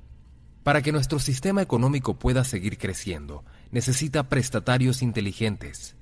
[0.62, 3.44] Para que nuestro sistema económico pueda seguir creciendo,
[3.74, 5.96] necesita prestatarios inteligentes,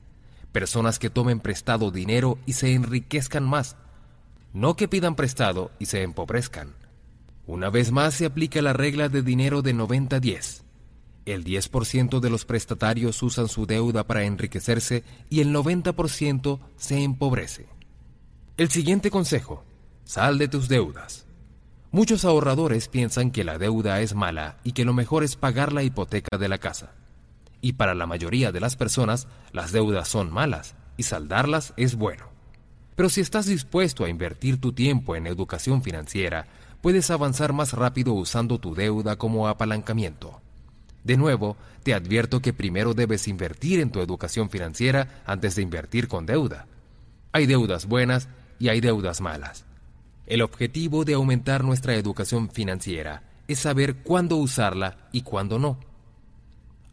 [0.52, 3.78] personas que tomen prestado dinero y se enriquezcan más,
[4.54, 6.76] no que pidan prestado y se empobrezcan.
[7.48, 10.64] Una vez más se aplica la regla de dinero de 90-10.
[11.26, 17.68] El 10% de los prestatarios usan su deuda para enriquecerse y el 90% se empobrece.
[18.58, 19.64] El siguiente consejo,
[20.04, 21.26] sal de tus deudas.
[21.92, 25.84] Muchos ahorradores piensan que la deuda es mala y que lo mejor es pagar la
[25.84, 26.96] hipoteca de la casa.
[27.62, 32.26] Y para la mayoría de las personas, las deudas son malas y saldarlas es bueno.
[32.96, 36.48] Pero si estás dispuesto a invertir tu tiempo en educación financiera,
[36.82, 40.42] puedes avanzar más rápido usando tu deuda como apalancamiento.
[41.04, 46.08] De nuevo, te advierto que primero debes invertir en tu educación financiera antes de invertir
[46.08, 46.68] con deuda.
[47.32, 48.30] Hay deudas buenas
[48.60, 49.66] y hay deudas malas.
[50.28, 55.80] El objetivo de aumentar nuestra educación financiera es saber cuándo usarla y cuándo no.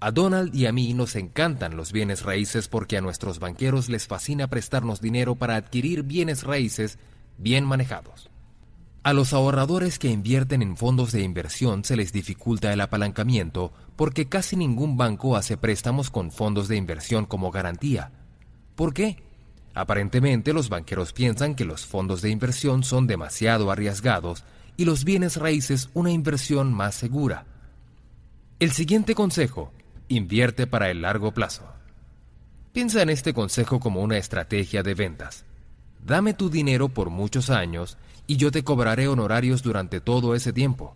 [0.00, 4.06] A Donald y a mí nos encantan los bienes raíces porque a nuestros banqueros les
[4.06, 6.98] fascina prestarnos dinero para adquirir bienes raíces
[7.36, 8.30] bien manejados.
[9.02, 14.28] A los ahorradores que invierten en fondos de inversión se les dificulta el apalancamiento porque
[14.28, 18.12] casi ningún banco hace préstamos con fondos de inversión como garantía.
[18.76, 19.16] ¿Por qué?
[19.74, 24.44] Aparentemente los banqueros piensan que los fondos de inversión son demasiado arriesgados
[24.76, 27.46] y los bienes raíces una inversión más segura.
[28.60, 29.72] El siguiente consejo,
[30.08, 31.64] invierte para el largo plazo.
[32.72, 35.44] Piensa en este consejo como una estrategia de ventas.
[36.04, 40.94] Dame tu dinero por muchos años y yo te cobraré honorarios durante todo ese tiempo.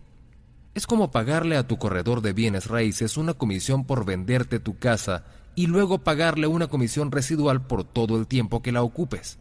[0.75, 5.25] Es como pagarle a tu corredor de bienes raíces una comisión por venderte tu casa
[5.55, 9.37] y luego pagarle una comisión residual por todo el tiempo que la ocupes.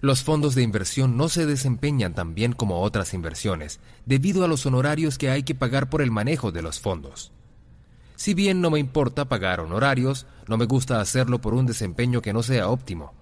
[0.00, 4.64] Los fondos de inversión no se desempeñan tan bien como otras inversiones, debido a los
[4.64, 7.32] honorarios que hay que pagar por el manejo de los fondos.
[8.18, 12.32] Si bien no me importa pagar honorarios, no me gusta hacerlo por un desempeño que
[12.32, 13.14] no sea óptimo.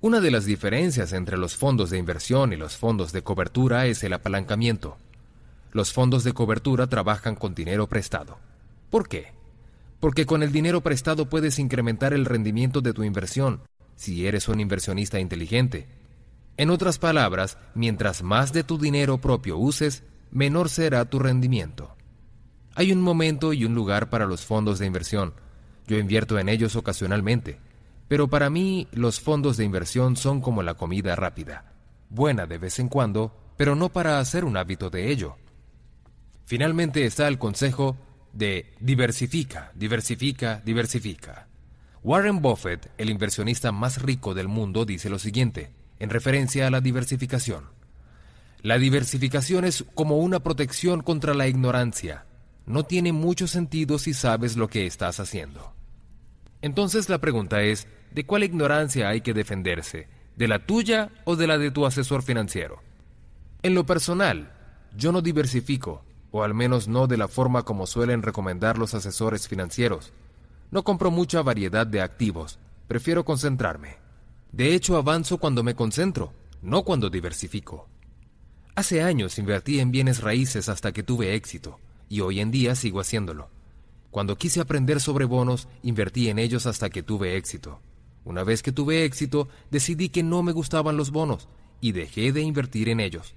[0.00, 4.02] Una de las diferencias entre los fondos de inversión y los fondos de cobertura es
[4.02, 4.98] el apalancamiento.
[5.70, 8.38] los fondos de cobertura trabajan con dinero prestado.
[8.90, 9.26] ¿Por qué?
[10.00, 13.60] Porque con el dinero prestado puedes incrementar el rendimiento de tu inversión,
[13.94, 15.86] si eres un inversionista inteligente.
[16.56, 21.95] En otras palabras, mientras más de tu dinero propio uses, menor será tu rendimiento.
[22.78, 25.32] Hay un momento y un lugar para los fondos de inversión.
[25.86, 27.58] Yo invierto en ellos ocasionalmente,
[28.06, 31.72] pero para mí los fondos de inversión son como la comida rápida,
[32.10, 35.38] buena de vez en cuando, pero no para hacer un hábito de ello.
[36.44, 37.96] Finalmente está el consejo
[38.34, 41.48] de diversifica, diversifica, diversifica.
[42.04, 46.82] Warren Buffett, el inversionista más rico del mundo, dice lo siguiente, en referencia a la
[46.82, 47.64] diversificación.
[48.60, 52.25] La diversificación es como una protección contra la ignorancia.
[52.66, 55.72] No tiene mucho sentido si sabes lo que estás haciendo.
[56.62, 60.08] Entonces la pregunta es, ¿de cuál ignorancia hay que defenderse?
[60.36, 62.82] ¿De la tuya o de la de tu asesor financiero?
[63.62, 64.52] En lo personal,
[64.96, 69.46] yo no diversifico, o al menos no de la forma como suelen recomendar los asesores
[69.46, 70.12] financieros.
[70.72, 73.96] No compro mucha variedad de activos, prefiero concentrarme.
[74.50, 76.32] De hecho, avanzo cuando me concentro,
[76.62, 77.88] no cuando diversifico.
[78.74, 81.78] Hace años invertí en bienes raíces hasta que tuve éxito,
[82.08, 83.50] y hoy en día sigo haciéndolo.
[84.10, 87.80] Cuando quise aprender sobre bonos, invertí en ellos hasta que tuve éxito.
[88.24, 91.48] Una vez que tuve éxito, decidí que no me gustaban los bonos
[91.80, 93.34] y dejé de invertir en ellos.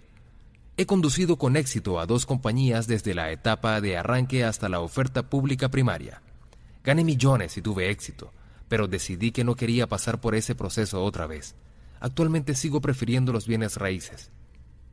[0.77, 5.29] He conducido con éxito a dos compañías desde la etapa de arranque hasta la oferta
[5.29, 6.21] pública primaria.
[6.83, 8.31] Gané millones y tuve éxito,
[8.69, 11.55] pero decidí que no quería pasar por ese proceso otra vez.
[11.99, 14.31] Actualmente sigo prefiriendo los bienes raíces.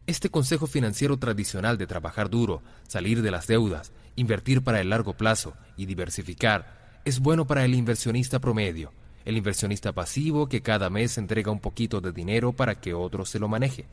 [0.06, 5.16] Este consejo financiero tradicional de trabajar duro, salir de las deudas, invertir para el largo
[5.16, 8.92] plazo y diversificar es bueno para el inversionista promedio,
[9.24, 13.40] el inversionista pasivo que cada mes entrega un poquito de dinero para que otro se
[13.40, 13.86] lo maneje.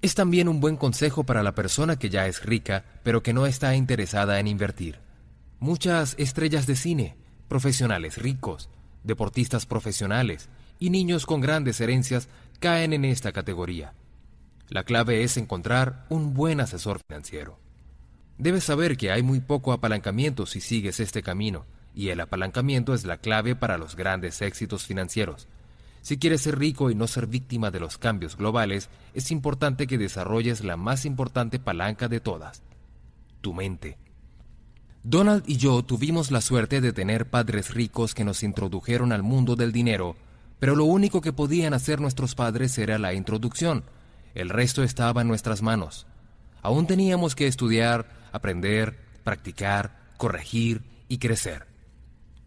[0.00, 3.46] Es también un buen consejo para la persona que ya es rica, pero que no
[3.46, 5.00] está interesada en invertir.
[5.58, 7.16] Muchas estrellas de cine,
[7.48, 8.70] profesionales ricos,
[9.04, 10.48] deportistas profesionales
[10.78, 12.28] y niños con grandes herencias
[12.58, 13.92] caen en esta categoría.
[14.70, 17.58] La clave es encontrar un buen asesor financiero.
[18.38, 23.04] Debes saber que hay muy poco apalancamiento si sigues este camino, y el apalancamiento es
[23.04, 25.48] la clave para los grandes éxitos financieros.
[26.02, 29.98] Si quieres ser rico y no ser víctima de los cambios globales, es importante que
[29.98, 32.62] desarrolles la más importante palanca de todas,
[33.40, 33.98] tu mente.
[35.02, 39.56] Donald y yo tuvimos la suerte de tener padres ricos que nos introdujeron al mundo
[39.56, 40.14] del dinero,
[40.60, 43.82] pero lo único que podían hacer nuestros padres era la introducción.
[44.34, 46.06] El resto estaba en nuestras manos.
[46.62, 51.66] Aún teníamos que estudiar, aprender, practicar, corregir y crecer.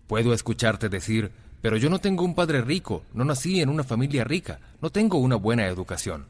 [0.08, 1.32] Puedo escucharte decir,
[1.62, 5.18] pero yo no tengo un padre rico, no nací en una familia rica, no tengo
[5.18, 6.26] una buena educación.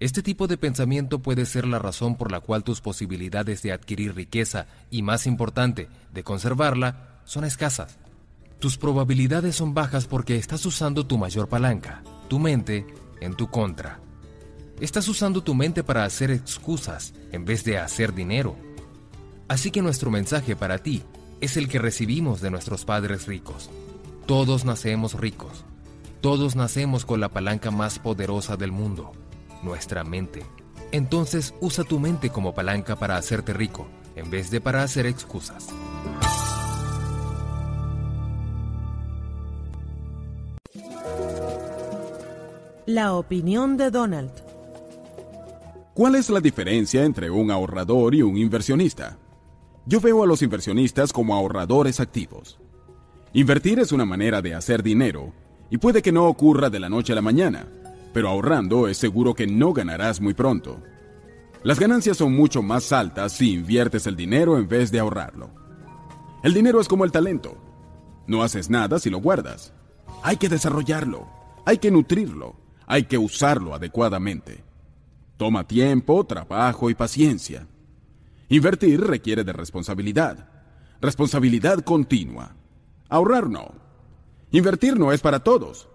[0.00, 4.14] Este tipo de pensamiento puede ser la razón por la cual tus posibilidades de adquirir
[4.14, 7.98] riqueza y, más importante, de conservarla, son escasas.
[8.60, 12.86] Tus probabilidades son bajas porque estás usando tu mayor palanca, tu mente,
[13.20, 14.00] en tu contra.
[14.80, 18.54] Estás usando tu mente para hacer excusas en vez de hacer dinero.
[19.48, 21.02] Así que nuestro mensaje para ti
[21.40, 23.70] es el que recibimos de nuestros padres ricos.
[24.26, 25.64] Todos nacemos ricos.
[26.20, 29.12] Todos nacemos con la palanca más poderosa del mundo,
[29.64, 30.44] nuestra mente.
[30.92, 35.68] Entonces usa tu mente como palanca para hacerte rico, en vez de para hacer excusas.
[42.86, 44.47] La opinión de Donald.
[45.98, 49.18] ¿Cuál es la diferencia entre un ahorrador y un inversionista?
[49.84, 52.60] Yo veo a los inversionistas como ahorradores activos.
[53.32, 55.32] Invertir es una manera de hacer dinero
[55.70, 57.66] y puede que no ocurra de la noche a la mañana,
[58.14, 60.80] pero ahorrando es seguro que no ganarás muy pronto.
[61.64, 65.50] Las ganancias son mucho más altas si inviertes el dinero en vez de ahorrarlo.
[66.44, 67.58] El dinero es como el talento.
[68.28, 69.72] No haces nada si lo guardas.
[70.22, 71.26] Hay que desarrollarlo,
[71.66, 72.54] hay que nutrirlo,
[72.86, 74.67] hay que usarlo adecuadamente.
[75.38, 77.68] Toma tiempo, trabajo y paciencia.
[78.48, 80.48] Invertir requiere de responsabilidad,
[81.00, 82.56] responsabilidad continua.
[83.08, 83.72] Ahorrar no.
[84.50, 85.88] Invertir no es para todos.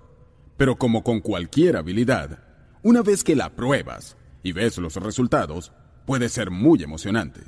[0.56, 2.40] Pero como con cualquier habilidad,
[2.84, 5.74] una vez que la pruebas y ves los resultados,
[6.06, 7.41] puede ser muy emocionante.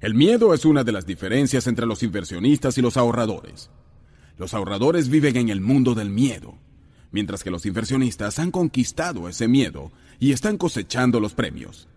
[0.00, 3.68] El miedo es una de las diferencias entre los inversionistas y los ahorradores.
[4.36, 6.56] Los ahorradores viven en el mundo del miedo,
[7.10, 11.88] mientras que los inversionistas han conquistado ese miedo y están cosechando los premios.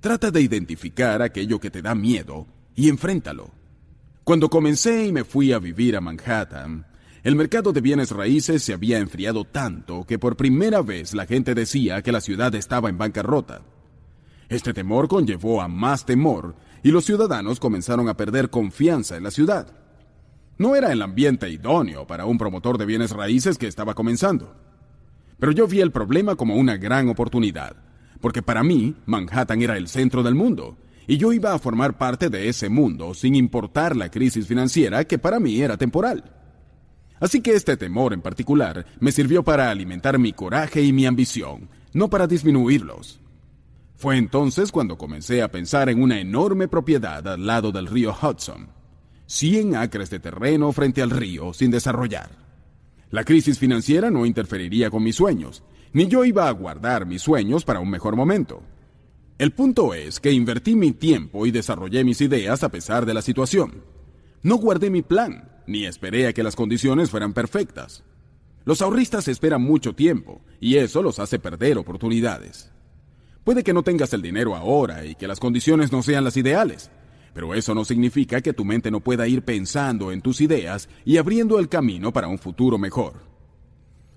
[0.00, 3.50] Trata de identificar aquello que te da miedo y enfréntalo.
[4.24, 6.86] Cuando comencé y me fui a vivir a Manhattan,
[7.22, 11.54] el mercado de bienes raíces se había enfriado tanto que por primera vez la gente
[11.54, 13.62] decía que la ciudad estaba en bancarrota.
[14.48, 19.32] Este temor conllevó a más temor y los ciudadanos comenzaron a perder confianza en la
[19.32, 19.66] ciudad.
[20.58, 24.54] No era el ambiente idóneo para un promotor de bienes raíces que estaba comenzando.
[25.38, 27.76] Pero yo vi el problema como una gran oportunidad,
[28.20, 30.76] porque para mí Manhattan era el centro del mundo,
[31.06, 35.18] y yo iba a formar parte de ese mundo sin importar la crisis financiera que
[35.18, 36.24] para mí era temporal.
[37.20, 41.68] Así que este temor en particular me sirvió para alimentar mi coraje y mi ambición,
[41.92, 43.20] no para disminuirlos.
[43.96, 48.68] Fue entonces cuando comencé a pensar en una enorme propiedad al lado del río Hudson.
[49.26, 52.45] 100 acres de terreno frente al río sin desarrollar.
[53.10, 55.62] La crisis financiera no interferiría con mis sueños,
[55.92, 58.62] ni yo iba a guardar mis sueños para un mejor momento.
[59.38, 63.22] El punto es que invertí mi tiempo y desarrollé mis ideas a pesar de la
[63.22, 63.84] situación.
[64.42, 68.02] No guardé mi plan, ni esperé a que las condiciones fueran perfectas.
[68.64, 72.72] Los ahorristas esperan mucho tiempo, y eso los hace perder oportunidades.
[73.44, 76.90] Puede que no tengas el dinero ahora y que las condiciones no sean las ideales,
[77.36, 81.18] pero eso no significa que tu mente no pueda ir pensando en tus ideas y
[81.18, 83.20] abriendo el camino para un futuro mejor.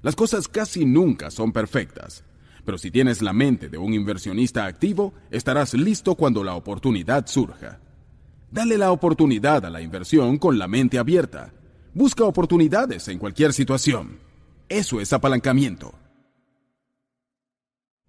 [0.01, 2.23] Las cosas casi nunca son perfectas,
[2.63, 7.81] pero si tienes la mente de un inversionista activo, estarás listo cuando la oportunidad surja.
[8.51, 11.51] Dale la oportunidad a la inversión con la mente abierta.
[11.93, 14.17] Busca oportunidades en cualquier situación.
[14.69, 15.93] Eso es apalancamiento.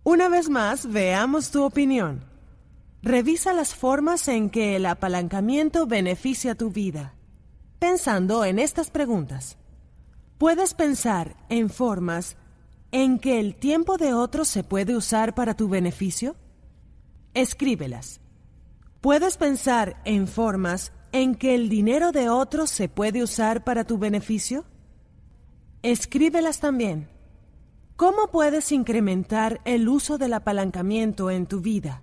[0.05, 2.30] Una vez más, veamos tu opinión.
[3.03, 7.15] Revisa las formas en que el apalancamiento beneficia tu vida.
[7.79, 9.57] Pensando en estas preguntas.
[10.37, 12.37] ¿Puedes pensar en formas
[12.93, 16.37] en que el tiempo de otros se puede usar para tu beneficio?
[17.33, 18.21] Escríbelas.
[19.01, 23.97] ¿Puedes pensar en formas en que el dinero de otros se puede usar para tu
[23.97, 24.67] beneficio?
[25.83, 27.09] Escríbelas también.
[27.97, 32.03] ¿Cómo puedes incrementar el uso del apalancamiento en tu vida?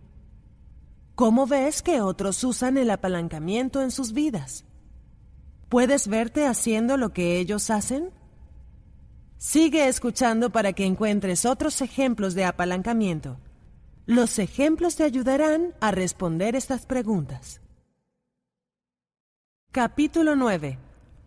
[1.18, 4.66] ¿Cómo ves que otros usan el apalancamiento en sus vidas?
[5.68, 8.12] ¿Puedes verte haciendo lo que ellos hacen?
[9.40, 13.40] Sigue escuchando para que encuentres otros ejemplos de apalancamiento.
[14.06, 17.62] Los ejemplos te ayudarán a responder estas preguntas.
[19.72, 20.78] Capítulo 9.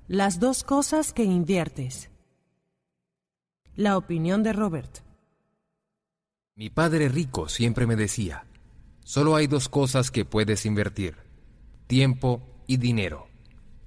[0.06, 2.10] Las dos cosas que inviertes.
[3.74, 5.00] La opinión de Robert.
[6.54, 8.46] Mi padre rico siempre me decía,
[9.10, 11.16] solo hay dos cosas que puedes invertir,
[11.88, 13.26] tiempo y dinero.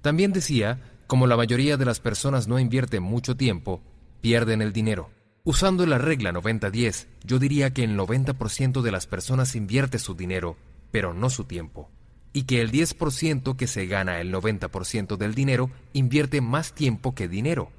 [0.01, 3.81] También decía, como la mayoría de las personas no invierten mucho tiempo,
[4.19, 5.11] pierden el dinero.
[5.45, 10.57] Usando la regla 90-10, yo diría que el 90% de las personas invierte su dinero,
[10.91, 11.89] pero no su tiempo.
[12.33, 17.29] Y que el 10% que se gana el 90% del dinero invierte más tiempo que
[17.29, 17.71] dinero.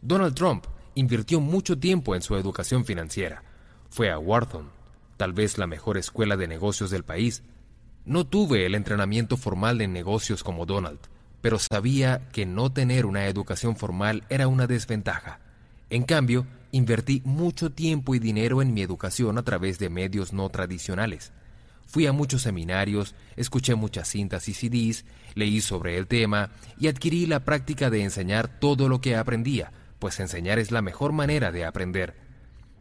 [0.00, 0.64] Donald Trump
[0.94, 3.42] invirtió mucho tiempo en su educación financiera.
[3.90, 4.75] Fue a Wharton,
[5.16, 7.42] tal vez la mejor escuela de negocios del país.
[8.04, 11.00] No tuve el entrenamiento formal en negocios como Donald,
[11.40, 15.40] pero sabía que no tener una educación formal era una desventaja.
[15.90, 20.48] En cambio, invertí mucho tiempo y dinero en mi educación a través de medios no
[20.48, 21.32] tradicionales.
[21.86, 27.26] Fui a muchos seminarios, escuché muchas cintas y CDs, leí sobre el tema y adquirí
[27.26, 31.64] la práctica de enseñar todo lo que aprendía, pues enseñar es la mejor manera de
[31.64, 32.25] aprender.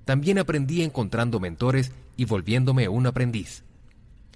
[0.05, 3.63] También aprendí encontrando mentores y volviéndome un aprendiz.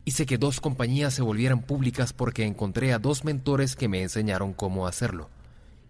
[0.03, 4.53] Hice que dos compañías se volvieran públicas porque encontré a dos mentores que me enseñaron
[4.53, 5.29] cómo hacerlo.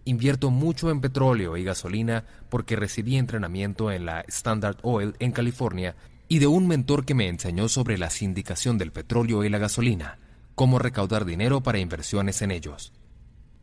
[0.04, 5.96] Invierto mucho en petróleo y gasolina porque recibí entrenamiento en la Standard Oil en California
[6.28, 10.18] y de un mentor que me enseñó sobre la sindicación del petróleo y la gasolina,
[10.54, 12.92] cómo recaudar dinero para inversiones en ellos.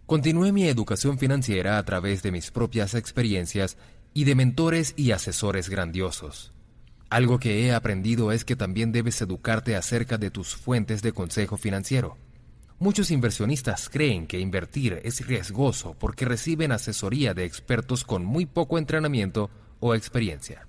[0.06, 3.78] Continué mi educación financiera a través de mis propias experiencias
[4.18, 6.52] y de mentores y asesores grandiosos.
[7.08, 11.56] Algo que he aprendido es que también debes educarte acerca de tus fuentes de consejo
[11.56, 12.18] financiero.
[12.80, 18.80] Muchos inversionistas creen que invertir es riesgoso porque reciben asesoría de expertos con muy poco
[18.80, 20.68] entrenamiento o experiencia.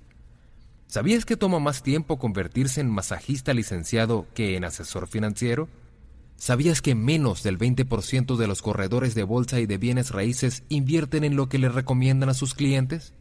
[0.87, 5.71] ¿Sabías que toma más tiempo convertirse en masajista licenciado que en asesor financiero?
[6.37, 11.25] ¿Sabías que menos del 20% de los corredores de bolsa y de bienes raíces invierten
[11.25, 13.15] en lo que les recomiendan a sus clientes?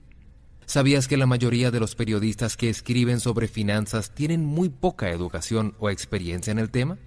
[0.68, 5.76] ¿Sabías que la mayoría de los periodistas que escriben sobre finanzas tienen muy poca educación
[5.80, 6.98] o experiencia en el tema?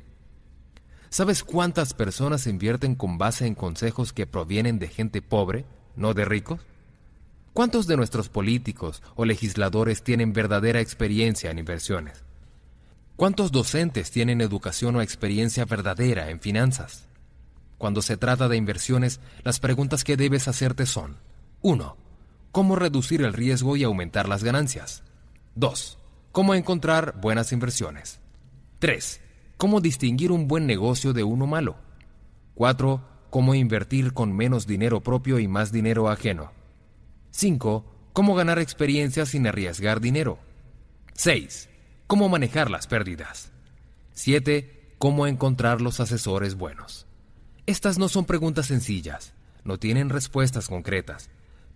[1.10, 6.24] ¿Sabes cuántas personas invierten con base en consejos que provienen de gente pobre, no de
[6.24, 6.62] ricos?
[7.52, 12.24] ¿Cuántos de nuestros políticos o legisladores tienen verdadera experiencia en inversiones?
[13.16, 17.08] ¿Cuántos docentes tienen educación o experiencia verdadera en finanzas?
[17.76, 21.18] Cuando se trata de inversiones, las preguntas que debes hacerte son
[21.60, 22.09] 1.
[22.52, 25.04] ¿Cómo reducir el riesgo y aumentar las ganancias?
[25.54, 25.98] 2.
[26.32, 28.18] ¿Cómo encontrar buenas inversiones?
[28.80, 29.20] 3.
[29.56, 31.76] Cómo distinguir un buen negocio de uno malo.
[32.56, 33.02] 4.
[33.30, 36.50] Cómo invertir con menos dinero propio y más dinero ajeno.
[37.30, 37.84] 5.
[38.12, 40.40] Cómo ganar experiencia sin arriesgar dinero.
[41.12, 41.68] 6.
[42.08, 43.52] Cómo manejar las pérdidas.
[44.12, 44.94] 7.
[44.98, 47.06] Cómo encontrar los asesores buenos.
[47.66, 51.30] Estas no son preguntas sencillas, no tienen respuestas concretas,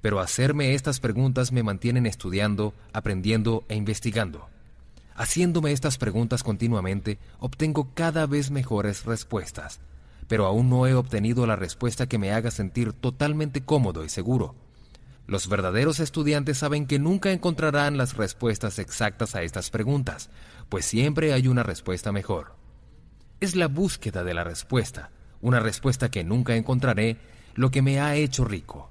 [0.04, 4.50] pero hacerme estas preguntas me mantienen estudiando, aprendiendo e investigando.
[5.14, 9.80] Haciéndome estas preguntas continuamente, obtengo cada vez mejores respuestas,
[10.28, 14.54] pero aún no he obtenido la respuesta que me haga sentir totalmente cómodo y seguro.
[15.26, 20.28] Los verdaderos estudiantes saben que nunca encontrarán las respuestas exactas a estas preguntas,
[20.68, 22.56] pues siempre hay una respuesta mejor.
[23.40, 27.16] Es la búsqueda de la respuesta, una respuesta que nunca encontraré,
[27.54, 28.90] lo que me ha hecho rico.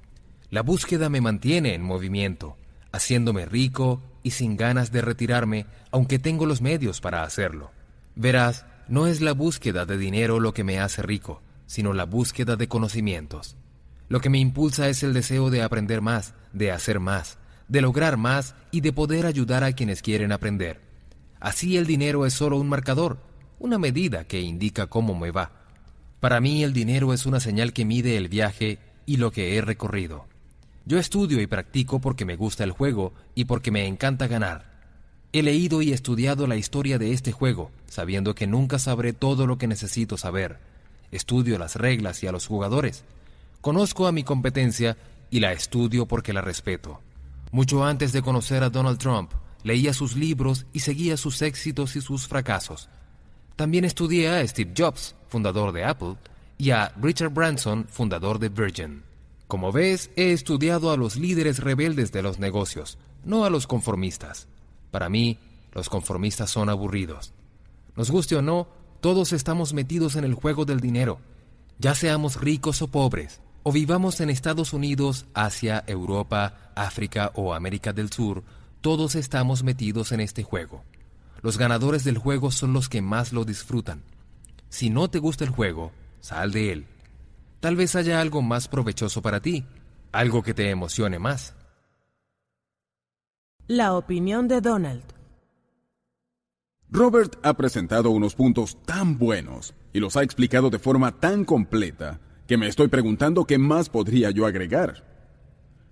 [0.54, 2.56] La búsqueda me mantiene en movimiento,
[2.92, 7.72] haciéndome rico y sin ganas de retirarme, aunque tengo los medios para hacerlo.
[8.14, 12.54] Verás, no es la búsqueda de dinero lo que me hace rico, sino la búsqueda
[12.54, 13.56] de conocimientos.
[14.08, 17.36] Lo que me impulsa es el deseo de aprender más, de hacer más,
[17.66, 20.80] de lograr más y de poder ayudar a quienes quieren aprender.
[21.40, 23.18] Así el dinero es solo un marcador,
[23.58, 25.50] una medida que indica cómo me va.
[26.20, 29.60] Para mí el dinero es una señal que mide el viaje y lo que he
[29.60, 30.32] recorrido.
[30.86, 34.72] Yo estudio y practico porque me gusta el juego y porque me encanta ganar.
[35.32, 39.58] He leído y estudiado la historia de este juego, sabiendo que nunca sabré todo lo
[39.58, 40.58] que necesito saber.
[41.10, 43.04] Estudio las reglas y a los jugadores,
[43.64, 44.94] Conozco a mi competencia
[45.30, 47.00] y la estudio porque la respeto.
[47.50, 49.32] Mucho antes de conocer a Donald Trump,
[49.62, 52.90] leía sus libros y seguía sus éxitos y sus fracasos.
[53.56, 56.16] También estudié a Steve Jobs, fundador de Apple,
[56.58, 59.02] y a Richard Branson, fundador de Virgin.
[59.46, 64.48] Como ves, he estudiado a los líderes rebeldes de los negocios, no a los conformistas.
[64.90, 65.38] Para mí,
[65.72, 67.32] los conformistas son aburridos.
[67.96, 68.68] Nos guste o no,
[69.00, 71.20] todos estamos metidos en el juego del dinero,
[71.78, 77.92] ya seamos ricos o pobres, o vivamos en Estados Unidos, Asia, Europa, África o América
[77.92, 78.44] del Sur,
[78.80, 80.84] todos estamos metidos en este juego.
[81.42, 84.02] Los ganadores del juego son los que más lo disfrutan.
[84.68, 86.86] Si no te gusta el juego, sal de él.
[87.64, 89.64] Tal vez haya algo más provechoso para ti,
[90.12, 91.54] algo que te emocione más.
[93.66, 95.04] La opinión de Donald.
[96.90, 102.20] Robert ha presentado unos puntos tan buenos y los ha explicado de forma tan completa
[102.46, 105.02] que me estoy preguntando qué más podría yo agregar.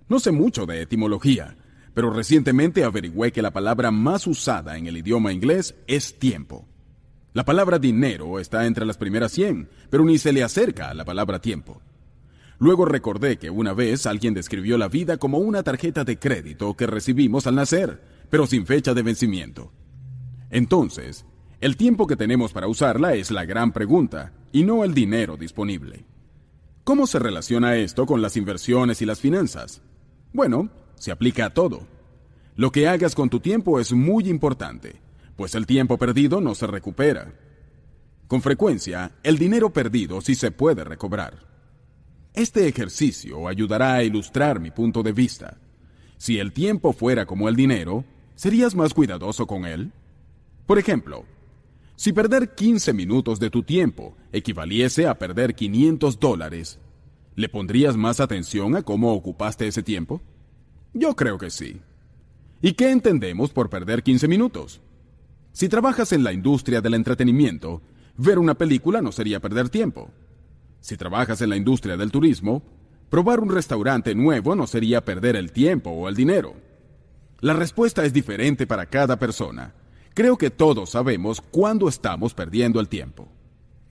[0.07, 1.57] No sé mucho de etimología,
[1.95, 6.67] pero recientemente averigüé que la palabra más usada en el idioma inglés es tiempo.
[7.33, 11.03] La palabra dinero está entre las primeras 100, pero ni se le acerca a la
[11.03, 11.81] palabra tiempo.
[12.59, 16.85] Luego recordé que una vez alguien describió la vida como una tarjeta de crédito que
[16.85, 19.71] recibimos al nacer, pero sin fecha de vencimiento.
[20.51, 21.25] Entonces,
[21.59, 26.05] el tiempo que tenemos para usarla es la gran pregunta, y no el dinero disponible.
[26.83, 29.81] ¿Cómo se relaciona esto con las inversiones y las finanzas?
[30.33, 31.87] Bueno, se aplica a todo.
[32.55, 35.01] Lo que hagas con tu tiempo es muy importante,
[35.35, 37.33] pues el tiempo perdido no se recupera.
[38.27, 41.47] Con frecuencia, el dinero perdido sí se puede recobrar.
[42.33, 45.57] Este ejercicio ayudará a ilustrar mi punto de vista.
[46.17, 48.05] Si el tiempo fuera como el dinero,
[48.35, 49.91] ¿serías más cuidadoso con él?
[50.65, 51.25] Por ejemplo,
[51.95, 56.79] si perder 15 minutos de tu tiempo equivaliese a perder 500 dólares,
[57.35, 60.21] ¿le pondrías más atención a cómo ocupaste ese tiempo?
[60.93, 61.81] Yo creo que sí.
[62.61, 64.81] ¿Y qué entendemos por perder 15 minutos?
[65.53, 67.81] Si trabajas en la industria del entretenimiento,
[68.17, 70.11] ver una película no sería perder tiempo.
[70.81, 72.61] Si trabajas en la industria del turismo,
[73.09, 76.53] probar un restaurante nuevo no sería perder el tiempo o el dinero.
[77.39, 79.73] La respuesta es diferente para cada persona
[80.13, 83.27] Creo que todos sabemos cuándo estamos perdiendo el tiempo.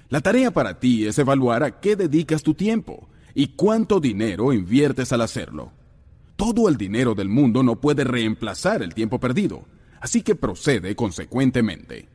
[0.08, 5.12] La tarea para ti es evaluar a qué dedicas tu tiempo y cuánto dinero inviertes
[5.12, 5.72] al hacerlo.
[6.36, 9.64] Todo el dinero del mundo no puede reemplazar el tiempo perdido,
[10.02, 12.08] así que procede consecuentemente.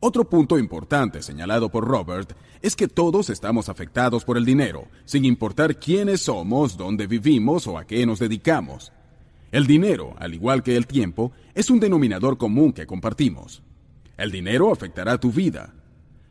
[0.00, 2.32] Otro punto importante señalado por Robert
[2.62, 7.76] es que todos estamos afectados por el dinero, sin importar quiénes somos, dónde vivimos o
[7.76, 8.90] a qué nos dedicamos.
[9.52, 13.62] El dinero, al igual que el tiempo, es un denominador común que compartimos.
[14.16, 15.74] El dinero afectará tu vida.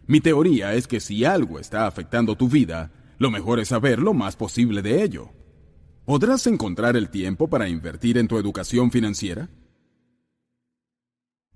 [0.08, 4.16] Mi teoría es que si algo está afectando tu vida, lo mejor es saber lo
[4.16, 5.30] más posible de ello.
[6.06, 9.50] ¿Podrás encontrar el tiempo para invertir en tu educación financiera?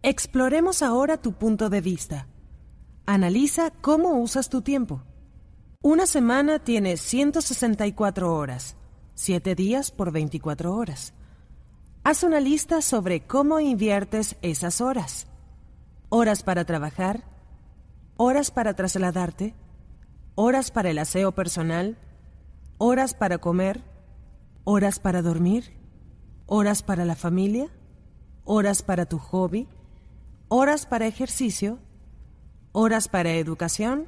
[0.04, 2.28] Exploremos ahora tu punto de vista.
[3.08, 5.02] Analiza cómo usas tu tiempo.
[5.82, 8.76] Una semana tiene 164 horas,
[9.16, 11.14] 7 días por 24 horas.
[12.04, 15.28] Haz una lista sobre cómo inviertes esas horas.
[16.10, 17.24] Horas para trabajar,
[18.18, 19.56] horas para trasladarte,
[20.36, 21.98] horas para el aseo personal,
[22.78, 23.84] horas para comer,
[24.64, 25.74] horas para dormir,
[26.46, 27.70] horas para la familia,
[28.46, 29.68] horas para tu hobby,
[30.50, 31.80] horas para ejercicio,
[32.72, 34.08] horas para educación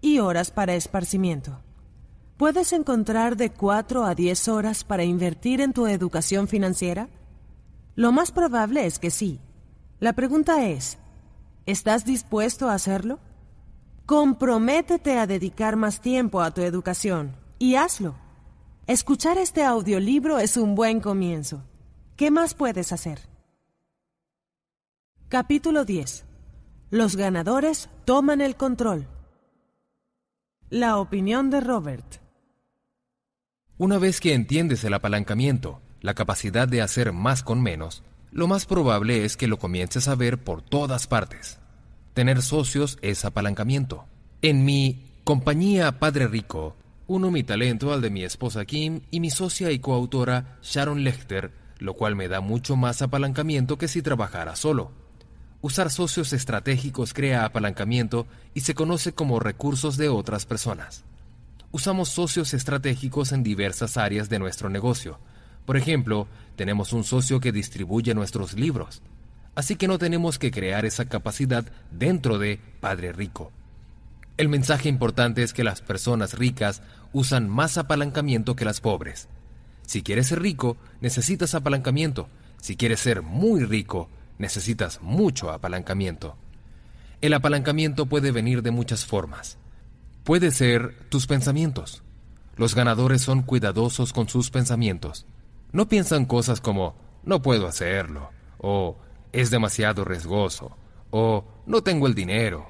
[0.00, 1.60] y horas para esparcimiento.
[2.36, 7.08] ¿Puedes encontrar de 4 a 10 horas para invertir en tu educación financiera?
[7.94, 9.40] Lo más probable es que sí.
[10.00, 10.98] La pregunta es,
[11.66, 13.20] ¿estás dispuesto a hacerlo?
[14.06, 18.16] Comprométete a dedicar más tiempo a tu educación y hazlo.
[18.88, 21.62] Escuchar este audiolibro es un buen comienzo.
[22.16, 23.31] ¿Qué más puedes hacer?
[25.32, 26.26] Capítulo 10.
[26.90, 29.06] Los ganadores toman el control.
[30.68, 32.20] La opinión de Robert.
[33.78, 38.66] Una vez que entiendes el apalancamiento, la capacidad de hacer más con menos, lo más
[38.66, 41.58] probable es que lo comiences a ver por todas partes.
[42.12, 44.04] Tener socios es apalancamiento.
[44.42, 46.76] En mi compañía Padre Rico,
[47.06, 51.52] uno mi talento al de mi esposa Kim y mi socia y coautora Sharon Lechter,
[51.78, 55.01] lo cual me da mucho más apalancamiento que si trabajara solo.
[55.62, 61.04] Usar socios estratégicos crea apalancamiento y se conoce como recursos de otras personas.
[61.70, 65.20] Usamos socios estratégicos en diversas áreas de nuestro negocio.
[65.64, 66.26] Por ejemplo,
[66.56, 69.02] tenemos un socio que distribuye nuestros libros.
[69.54, 73.52] Así que no tenemos que crear esa capacidad dentro de Padre Rico.
[74.38, 76.82] El mensaje importante es que las personas ricas
[77.12, 79.28] usan más apalancamiento que las pobres.
[79.86, 82.28] Si quieres ser rico, necesitas apalancamiento.
[82.60, 84.08] Si quieres ser muy rico,
[84.42, 86.36] necesitas mucho apalancamiento.
[87.20, 89.56] El apalancamiento puede venir de muchas formas.
[90.24, 92.02] Puede ser tus pensamientos.
[92.56, 95.26] Los ganadores son cuidadosos con sus pensamientos.
[95.70, 98.96] No piensan cosas como no puedo hacerlo, o
[99.30, 100.76] es demasiado riesgoso,
[101.12, 102.68] o no tengo el dinero.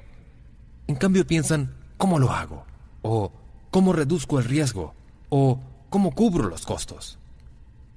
[0.85, 2.65] En cambio piensan ¿cómo lo hago?
[3.01, 3.31] o
[3.71, 4.93] ¿cómo reduzco el riesgo?
[5.29, 5.59] o
[5.89, 7.17] ¿cómo cubro los costos?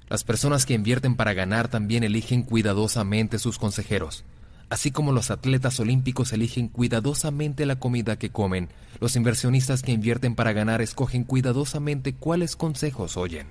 [0.08, 4.24] Las personas que invierten para ganar también eligen cuidadosamente sus consejeros.
[4.68, 8.68] Así como los atletas olímpicos eligen cuidadosamente la comida que comen,
[9.00, 13.48] los inversionistas que invierten para ganar escogen cuidadosamente cuáles consejos oyen.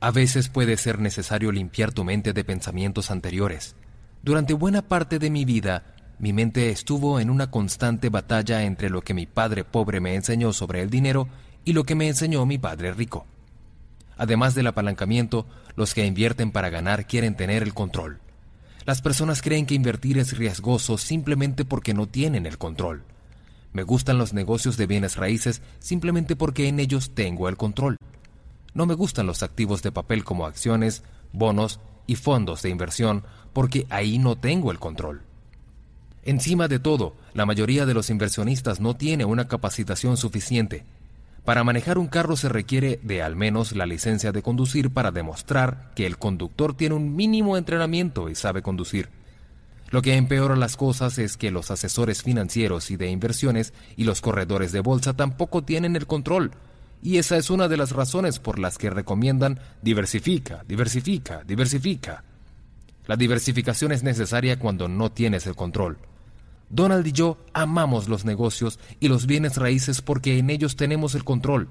[0.00, 3.74] A veces puede ser necesario limpiar tu mente de pensamientos anteriores.
[4.22, 5.84] Durante buena parte de mi vida,
[6.18, 10.52] mi mente estuvo en una constante batalla entre lo que mi padre pobre me enseñó
[10.52, 11.28] sobre el dinero
[11.64, 13.26] y lo que me enseñó mi padre rico.
[14.16, 18.20] Además del apalancamiento, los que invierten para ganar quieren tener el control.
[18.84, 23.04] Las personas creen que invertir es riesgoso simplemente porque no tienen el control.
[23.72, 27.96] Me gustan los negocios de bienes raíces simplemente porque en ellos tengo el control.
[28.74, 33.86] No me gustan los activos de papel como acciones, bonos y fondos de inversión porque
[33.88, 35.22] ahí no tengo el control.
[36.24, 40.84] Encima de todo, la mayoría de los inversionistas no tiene una capacitación suficiente
[41.44, 45.90] para manejar un carro se requiere de al menos la licencia de conducir para demostrar
[45.96, 49.08] que el conductor tiene un mínimo entrenamiento y sabe conducir.
[49.90, 54.20] Lo que empeora las cosas es que los asesores financieros y de inversiones y los
[54.20, 56.52] corredores de bolsa tampoco tienen el control.
[57.02, 62.22] Y esa es una de las razones por las que recomiendan diversifica, diversifica, diversifica.
[63.06, 65.98] La diversificación es necesaria cuando no tienes el control.
[66.72, 71.22] Donald y yo amamos los negocios y los bienes raíces porque en ellos tenemos el
[71.22, 71.68] control.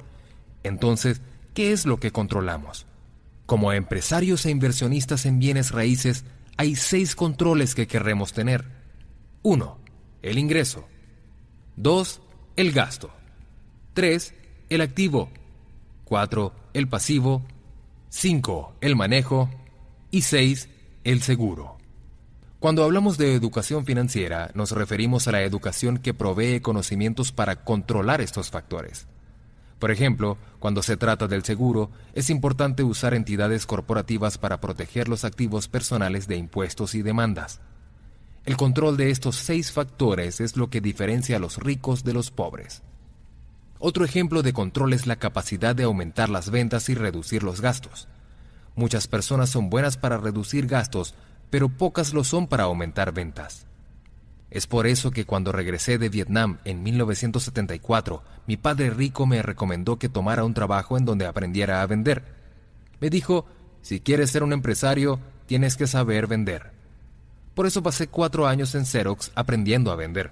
[0.64, 1.22] Entonces,
[1.56, 2.86] ¿qué es lo que controlamos?
[3.48, 6.23] Como empresarios e inversionistas en bienes raíces,
[6.56, 8.64] hay seis controles que querremos tener.
[9.41, 9.78] 1.
[10.22, 10.88] El ingreso.
[11.78, 12.22] 2.
[12.56, 13.10] El gasto.
[13.95, 14.36] 3.
[14.69, 15.32] El activo.
[16.06, 16.53] 4.
[16.76, 17.44] El pasivo.
[18.10, 18.76] 5.
[18.82, 19.49] El manejo.
[20.11, 20.69] Y 6.
[21.03, 21.80] El seguro.
[22.61, 28.21] Cuando hablamos de educación financiera, nos referimos a la educación que provee conocimientos para controlar
[28.21, 29.07] estos factores.
[29.79, 35.25] Por ejemplo, cuando se trata del seguro, es importante usar entidades corporativas para proteger los
[35.25, 37.61] activos personales de impuestos y demandas.
[38.45, 42.29] El control de estos seis factores es lo que diferencia a los ricos de los
[42.29, 42.83] pobres.
[43.79, 48.07] Otro ejemplo de control es la capacidad de aumentar las ventas y reducir los gastos.
[48.75, 51.15] Muchas personas son buenas para reducir gastos,
[51.52, 53.68] pero pocas lo son para aumentar ventas.
[54.49, 59.99] Es por eso que cuando regresé de Vietnam en 1974, mi padre rico me recomendó
[59.99, 62.23] que tomara un trabajo en donde aprendiera a vender.
[62.99, 63.45] Me dijo,
[63.82, 66.72] si quieres ser un empresario, tienes que saber vender.
[67.53, 70.32] Por eso pasé cuatro años en Xerox aprendiendo a vender.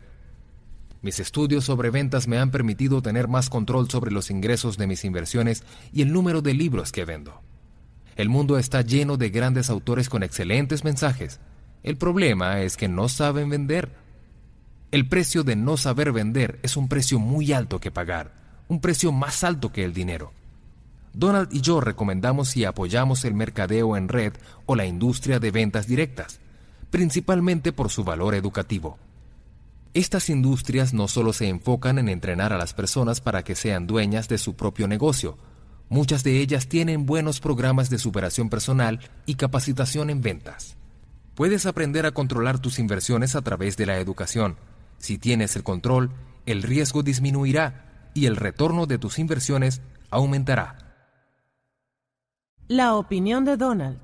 [1.01, 5.05] Mis estudios sobre ventas me han permitido tener más control sobre los ingresos de mis
[5.05, 5.63] inversiones
[5.93, 7.41] y el número de libros que vendo.
[8.19, 11.39] El mundo está lleno de grandes autores con excelentes mensajes.
[11.83, 13.95] El problema es que no saben vender.
[14.91, 18.33] El precio de no saber vender es un precio muy alto que pagar,
[18.67, 20.33] un precio más alto que el dinero.
[21.13, 24.33] Donald y yo recomendamos y apoyamos el mercadeo en red
[24.65, 26.41] o la industria de ventas directas,
[26.89, 28.97] principalmente por su valor educativo.
[29.93, 34.27] Estas industrias no solo se enfocan en entrenar a las personas para que sean dueñas
[34.27, 35.37] de su propio negocio,
[35.89, 40.77] muchas de ellas tienen buenos programas de superación personal y capacitación en ventas.
[41.35, 44.57] Puedes aprender a controlar tus inversiones a través de la educación.
[44.97, 46.11] Si tienes el control,
[46.45, 50.89] el riesgo disminuirá y el retorno de tus inversiones aumentará.
[52.67, 53.99] La opinión de Donald.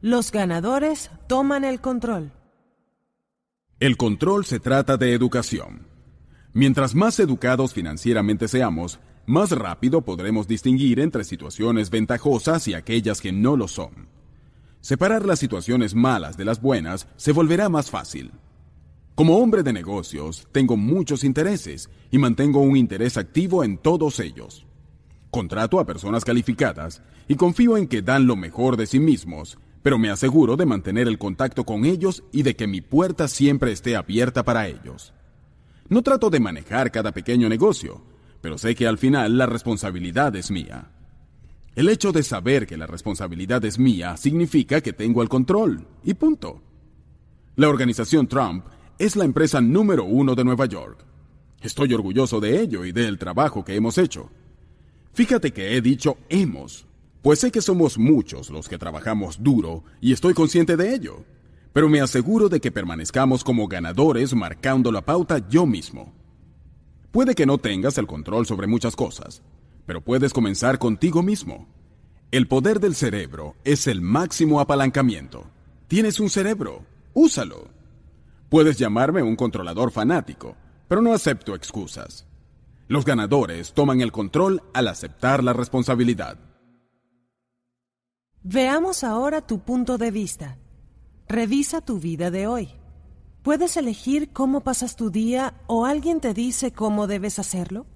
[0.00, 2.30] Los ganadores toman el control.
[3.80, 5.86] El control se trata de educación.
[6.52, 8.98] Mientras más educados financieramente seamos,
[9.28, 14.08] más rápido podremos distinguir entre situaciones ventajosas y aquellas que no lo son.
[14.80, 18.32] Separar las situaciones malas de las buenas se volverá más fácil.
[19.14, 24.66] Como hombre de negocios, tengo muchos intereses y mantengo un interés activo en todos ellos.
[25.30, 29.98] Contrato a personas calificadas y confío en que dan lo mejor de sí mismos pero
[29.98, 33.96] me aseguro de mantener el contacto con ellos y de que mi puerta siempre esté
[33.96, 35.14] abierta para ellos.
[35.88, 38.02] No trato de manejar cada pequeño negocio,
[38.40, 40.90] pero sé que al final la responsabilidad es mía.
[41.74, 46.14] El hecho de saber que la responsabilidad es mía significa que tengo el control, y
[46.14, 46.60] punto.
[47.56, 48.64] La organización Trump
[48.98, 51.04] es la empresa número uno de Nueva York.
[51.60, 54.30] Estoy orgulloso de ello y del trabajo que hemos hecho.
[55.12, 56.86] Fíjate que he dicho hemos,
[57.22, 61.24] pues sé que somos muchos los que trabajamos duro y estoy consciente de ello,
[61.72, 66.17] pero me aseguro de que permanezcamos como ganadores marcando la pauta yo mismo.
[67.10, 69.42] Puede que no tengas el control sobre muchas cosas,
[69.86, 71.66] pero puedes comenzar contigo mismo.
[72.30, 75.46] El poder del cerebro es el máximo apalancamiento.
[75.86, 77.68] Tienes un cerebro, úsalo.
[78.50, 80.54] Puedes llamarme un controlador fanático,
[80.86, 82.26] pero no acepto excusas.
[82.88, 86.38] Los ganadores toman el control al aceptar la responsabilidad.
[88.42, 90.58] Veamos ahora tu punto de vista.
[91.26, 92.77] Revisa tu vida de hoy.
[93.42, 97.86] ¿Puedes elegir cómo pasas tu día o alguien te dice cómo debes hacerlo?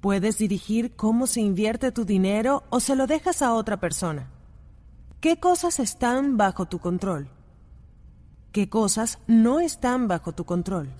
[0.00, 4.30] ¿Puedes dirigir cómo se invierte tu dinero o se lo dejas a otra persona?
[5.20, 7.28] ¿Qué cosas están bajo tu control?
[8.52, 10.90] ¿Qué cosas no están bajo tu control?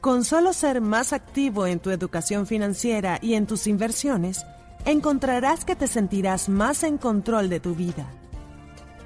[0.00, 4.46] Con solo ser más activo en tu educación financiera y en tus inversiones,
[4.84, 8.06] encontrarás que te sentirás más en control de tu vida.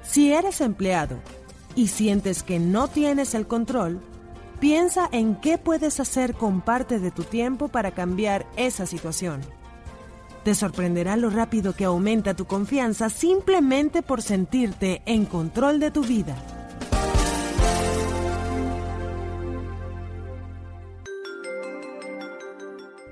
[0.03, 1.17] Si eres empleado
[1.75, 4.01] y sientes que no tienes el control,
[4.59, 9.41] piensa en qué puedes hacer con parte de tu tiempo para cambiar esa situación.
[10.43, 16.03] Te sorprenderá lo rápido que aumenta tu confianza simplemente por sentirte en control de tu
[16.03, 16.35] vida.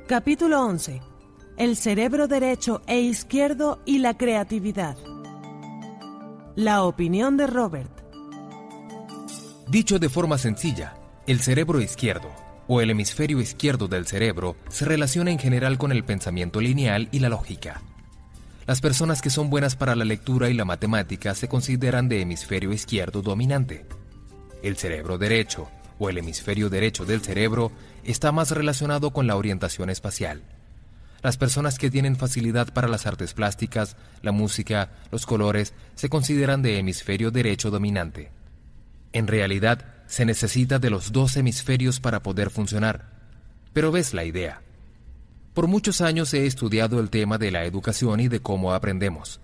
[0.08, 1.02] Capítulo 11
[1.60, 4.96] el cerebro derecho e izquierdo y la creatividad.
[6.56, 7.99] La opinión de Robert.
[9.70, 10.96] Dicho de forma sencilla,
[11.28, 12.32] el cerebro izquierdo,
[12.68, 17.20] o el hemisferio izquierdo del cerebro, se relaciona en general con el pensamiento lineal y
[17.20, 17.82] la lógica.
[18.66, 22.74] Las personas que son buenas para la lectura y la matemática se consideran de hemisferio
[22.74, 23.86] izquierdo dominante.
[24.64, 25.70] El cerebro derecho,
[26.00, 27.72] o el hemisferio derecho del cerebro,
[28.04, 30.42] está más relacionado con la orientación espacial
[31.22, 36.62] las personas que tienen facilidad para las artes plásticas, la música, los colores, se consideran
[36.62, 38.32] de hemisferio derecho dominante.
[39.14, 43.12] En realidad, se necesita de los dos hemisferios para poder funcionar.
[43.74, 44.62] Pero ves la idea.
[45.54, 49.40] Por muchos años he estudiado el tema de la educación y de cómo aprendemos.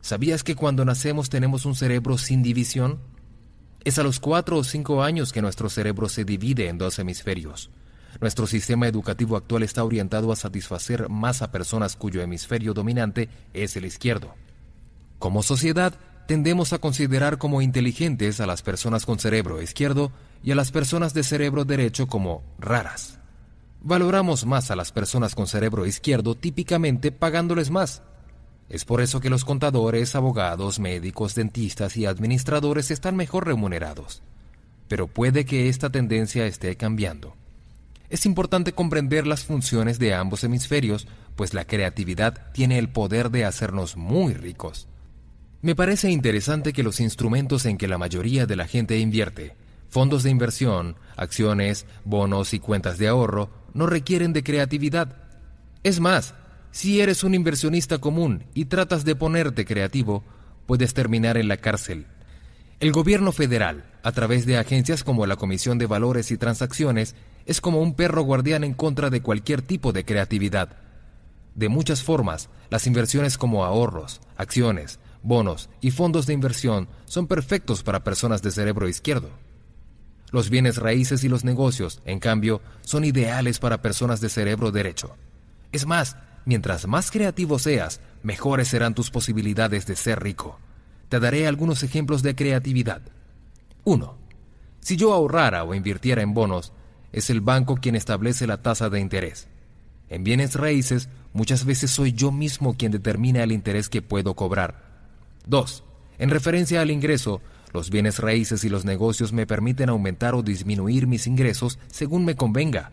[0.00, 3.00] ¿Sabías que cuando nacemos tenemos un cerebro sin división?
[3.84, 7.70] Es a los cuatro o cinco años que nuestro cerebro se divide en dos hemisferios.
[8.20, 13.76] Nuestro sistema educativo actual está orientado a satisfacer más a personas cuyo hemisferio dominante es
[13.76, 14.34] el izquierdo.
[15.18, 15.94] Como sociedad,
[16.26, 20.12] tendemos a considerar como inteligentes a las personas con cerebro izquierdo
[20.42, 23.18] y a las personas de cerebro derecho como raras.
[23.80, 28.02] Valoramos más a las personas con cerebro izquierdo típicamente pagándoles más.
[28.68, 34.22] Es por eso que los contadores, abogados, médicos, dentistas y administradores están mejor remunerados.
[34.88, 37.34] Pero puede que esta tendencia esté cambiando.
[38.10, 43.44] Es importante comprender las funciones de ambos hemisferios, pues la creatividad tiene el poder de
[43.44, 44.88] hacernos muy ricos.
[45.66, 49.56] Me parece interesante que los instrumentos en que la mayoría de la gente invierte,
[49.88, 55.16] fondos de inversión, acciones, bonos y cuentas de ahorro, no requieren de creatividad.
[55.82, 56.34] Es más,
[56.70, 60.22] si eres un inversionista común y tratas de ponerte creativo,
[60.66, 62.06] puedes terminar en la cárcel.
[62.78, 67.60] El gobierno federal, a través de agencias como la Comisión de Valores y Transacciones, es
[67.60, 70.76] como un perro guardián en contra de cualquier tipo de creatividad.
[71.56, 77.82] De muchas formas, las inversiones como ahorros, acciones, bonos y fondos de inversión son perfectos
[77.82, 79.30] para personas de cerebro izquierdo.
[80.30, 85.16] Los bienes raíces y los negocios, en cambio, son ideales para personas de cerebro derecho.
[85.72, 90.58] Es más, mientras más creativo seas, mejores serán tus posibilidades de ser rico.
[91.08, 93.02] Te daré algunos ejemplos de creatividad.
[93.84, 94.18] 1.
[94.80, 96.72] Si yo ahorrara o invirtiera en bonos,
[97.12, 99.48] es el banco quien establece la tasa de interés.
[100.08, 104.85] En bienes raíces, muchas veces soy yo mismo quien determina el interés que puedo cobrar.
[105.46, 105.84] 2.
[106.18, 107.40] En referencia al ingreso,
[107.72, 112.36] los bienes raíces y los negocios me permiten aumentar o disminuir mis ingresos según me
[112.36, 112.92] convenga.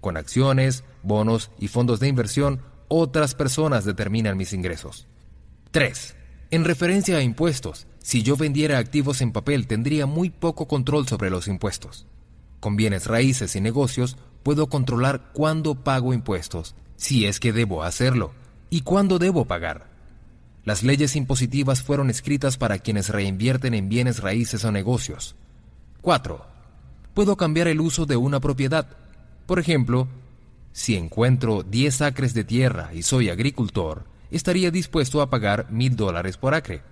[0.00, 5.06] Con acciones, bonos y fondos de inversión, otras personas determinan mis ingresos.
[5.72, 6.16] 3.
[6.52, 11.28] En referencia a impuestos, si yo vendiera activos en papel tendría muy poco control sobre
[11.28, 12.06] los impuestos.
[12.60, 18.32] Con bienes raíces y negocios puedo controlar cuándo pago impuestos, si es que debo hacerlo,
[18.70, 19.95] y cuándo debo pagar.
[20.66, 25.36] Las leyes impositivas fueron escritas para quienes reinvierten en bienes raíces o negocios.
[26.02, 26.44] 4.
[27.14, 28.88] Puedo cambiar el uso de una propiedad.
[29.46, 30.08] Por ejemplo,
[30.72, 36.36] si encuentro 10 acres de tierra y soy agricultor, estaría dispuesto a pagar mil dólares
[36.36, 36.82] por acre.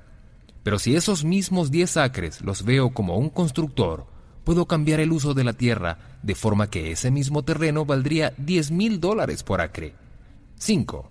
[0.62, 4.06] Pero si esos mismos 10 acres los veo como un constructor
[4.44, 8.70] puedo cambiar el uso de la tierra de forma que ese mismo terreno valdría 10
[8.70, 9.94] mil dólares por acre.
[10.58, 11.10] 5.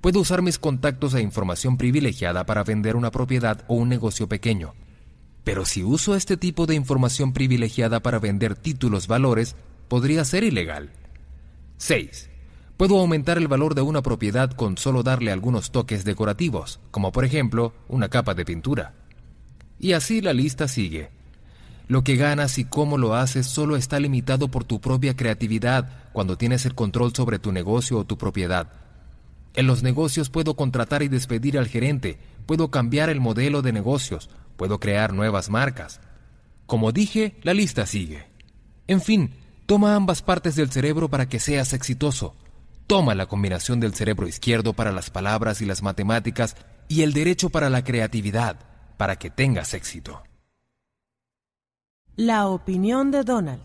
[0.00, 4.72] Puedo usar mis contactos e información privilegiada para vender una propiedad o un negocio pequeño.
[5.44, 9.56] Pero si uso este tipo de información privilegiada para vender títulos valores,
[9.88, 10.90] podría ser ilegal.
[11.76, 12.30] 6.
[12.78, 17.26] Puedo aumentar el valor de una propiedad con solo darle algunos toques decorativos, como por
[17.26, 18.94] ejemplo una capa de pintura.
[19.78, 21.10] Y así la lista sigue.
[21.88, 26.38] Lo que ganas y cómo lo haces solo está limitado por tu propia creatividad cuando
[26.38, 28.89] tienes el control sobre tu negocio o tu propiedad.
[29.54, 34.30] En los negocios puedo contratar y despedir al gerente, puedo cambiar el modelo de negocios,
[34.56, 36.00] puedo crear nuevas marcas.
[36.66, 38.26] Como dije, la lista sigue.
[38.86, 39.34] En fin,
[39.66, 42.36] toma ambas partes del cerebro para que seas exitoso.
[42.86, 46.56] Toma la combinación del cerebro izquierdo para las palabras y las matemáticas
[46.88, 48.56] y el derecho para la creatividad,
[48.96, 50.22] para que tengas éxito.
[52.16, 53.62] La opinión de Donald.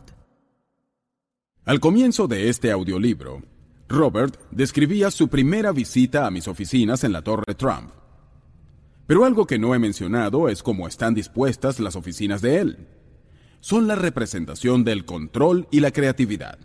[1.65, 3.41] Al comienzo de este audiolibro,
[3.87, 7.91] Robert describía su primera visita a mis oficinas en la Torre Trump.
[9.07, 12.87] Pero algo que no he mencionado es cómo están dispuestas las oficinas de él.
[13.59, 16.57] Son la representación del control y la creatividad.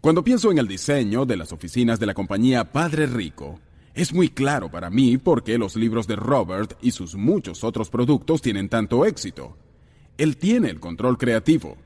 [0.00, 3.60] Cuando pienso en el diseño de las oficinas de la compañía Padre Rico,
[3.94, 7.90] es muy claro para mí por qué los libros de Robert y sus muchos otros
[7.90, 9.56] productos tienen tanto éxito
[10.18, 11.78] él tiene el control creativo.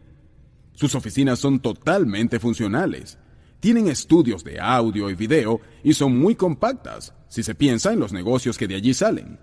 [0.73, 3.19] Sus oficinas son totalmente funcionales.
[3.63, 8.13] Tienen estudios de audio y video y son muy compactas si se piensa en los
[8.13, 9.39] negocios que de allí salen.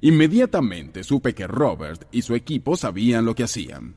[0.00, 3.94] Inmediatamente supe que Robert y su equipo sabían lo que hacían.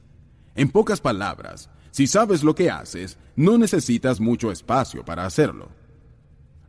[0.56, 5.70] En pocas palabras, si sabes lo que haces, no necesitas mucho espacio para hacerlo.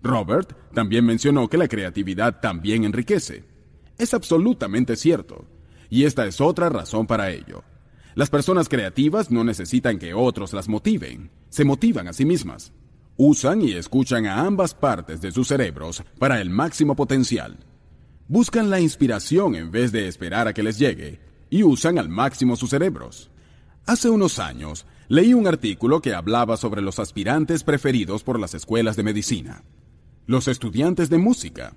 [0.01, 3.43] Robert también mencionó que la creatividad también enriquece.
[3.99, 5.45] Es absolutamente cierto.
[5.89, 7.65] Y esta es otra razón para ello.
[8.15, 12.73] Las personas creativas no necesitan que otros las motiven, se motivan a sí mismas.
[13.17, 17.59] Usan y escuchan a ambas partes de sus cerebros para el máximo potencial.
[18.27, 21.21] Buscan la inspiración en vez de esperar a que les llegue
[21.51, 23.31] y usan al máximo sus cerebros.
[23.87, 28.97] Hace unos años leí un artículo que hablaba sobre los aspirantes preferidos por las escuelas
[28.97, 29.63] de medicina.
[30.27, 31.75] Los estudiantes de música,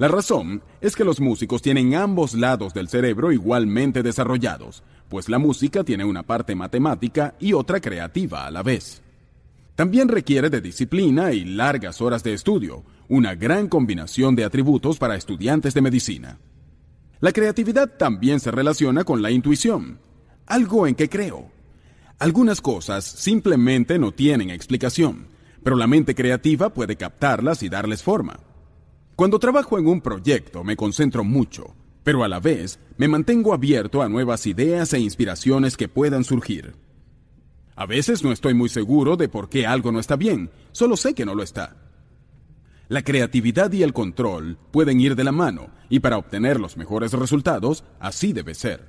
[0.00, 5.40] la razón es que los músicos tienen ambos lados del cerebro igualmente desarrollados, pues la
[5.40, 9.02] música tiene una parte matemática y otra creativa a la vez.
[9.74, 15.16] También requiere de disciplina y largas horas de estudio, una gran combinación de atributos para
[15.16, 16.38] estudiantes de medicina.
[17.18, 19.98] La creatividad también se relaciona con la intuición,
[20.46, 21.50] algo en que creo.
[22.20, 25.26] Algunas cosas simplemente no tienen explicación,
[25.64, 28.38] pero la mente creativa puede captarlas y darles forma.
[29.16, 34.02] Cuando trabajo en un proyecto me concentro mucho, pero a la vez me mantengo abierto
[34.02, 36.74] a nuevas ideas e inspiraciones que puedan surgir.
[37.76, 41.14] A veces no estoy muy seguro de por qué algo no está bien, solo sé
[41.14, 41.76] que no lo está.
[42.88, 47.12] La creatividad y el control pueden ir de la mano, y para obtener los mejores
[47.12, 48.84] resultados, así debe ser.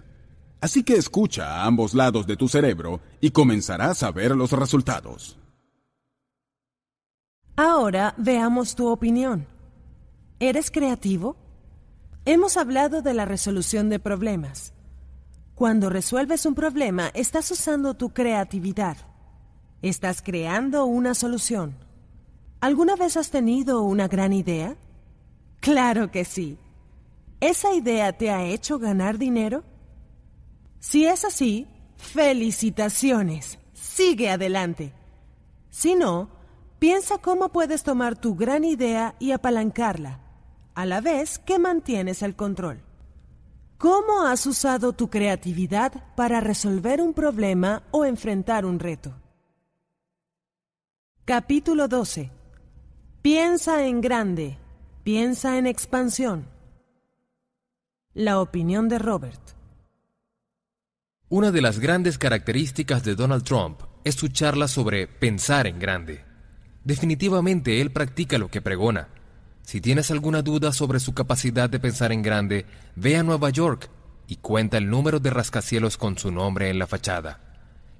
[0.60, 5.38] Así que escucha a ambos lados de tu cerebro y comenzarás a ver los resultados.
[7.56, 9.48] Ahora veamos tu opinión.
[10.40, 11.36] ¿Eres creativo?
[12.26, 14.74] Hemos hablado de la resolución de problemas.
[15.56, 18.98] Cuando resuelves un problema, estás usando tu creatividad.
[19.82, 21.76] Estás creando una solución.
[22.60, 24.76] ¿Alguna vez has tenido una gran idea?
[25.62, 26.60] Claro que sí.
[27.40, 29.64] ¿Esa idea te ha hecho ganar dinero?
[30.80, 31.68] Si es así,
[31.98, 33.58] felicitaciones.
[33.74, 34.94] Sigue adelante.
[35.72, 36.30] Si no,
[36.78, 40.20] piensa cómo puedes tomar tu gran idea y apalancarla,
[40.76, 42.82] a la vez que mantienes el control.
[43.78, 49.14] ¿Cómo has usado tu creatividad para resolver un problema o enfrentar un reto?
[51.26, 52.30] Capítulo 12.
[53.22, 54.58] Piensa en grande,
[55.04, 56.48] piensa en expansión.
[58.14, 59.42] La opinión de Robert.
[61.30, 66.26] Una de las grandes características de Donald Trump es su charla sobre pensar en grande.
[66.84, 69.08] Definitivamente él practica lo que pregona.
[69.64, 72.66] Si tienes alguna duda sobre su capacidad de pensar en grande,
[72.96, 73.90] ve a Nueva York
[74.28, 77.40] y cuenta el número de rascacielos con su nombre en la fachada.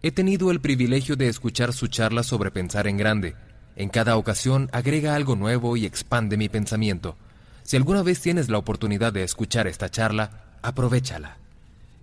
[0.04, 3.36] He tenido el privilegio de escuchar su charla sobre pensar en grande.
[3.76, 7.16] En cada ocasión agrega algo nuevo y expande mi pensamiento.
[7.64, 11.38] Si alguna vez tienes la oportunidad de escuchar esta charla, aprovechala.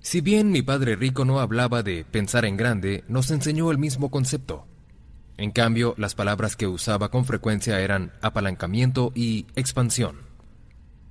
[0.01, 4.11] Si bien mi padre rico no hablaba de pensar en grande, nos enseñó el mismo
[4.11, 4.65] concepto.
[5.39, 10.17] En cambio, las palabras que usaba con frecuencia eran apalancamiento y expansión.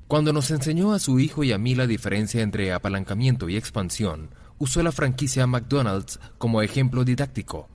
[0.09, 4.29] Cuando nos enseñó a su hijo y a mí la diferencia entre apalancamiento y expansión,
[4.57, 7.69] usó la franquicia McDonald's como ejemplo didáctico.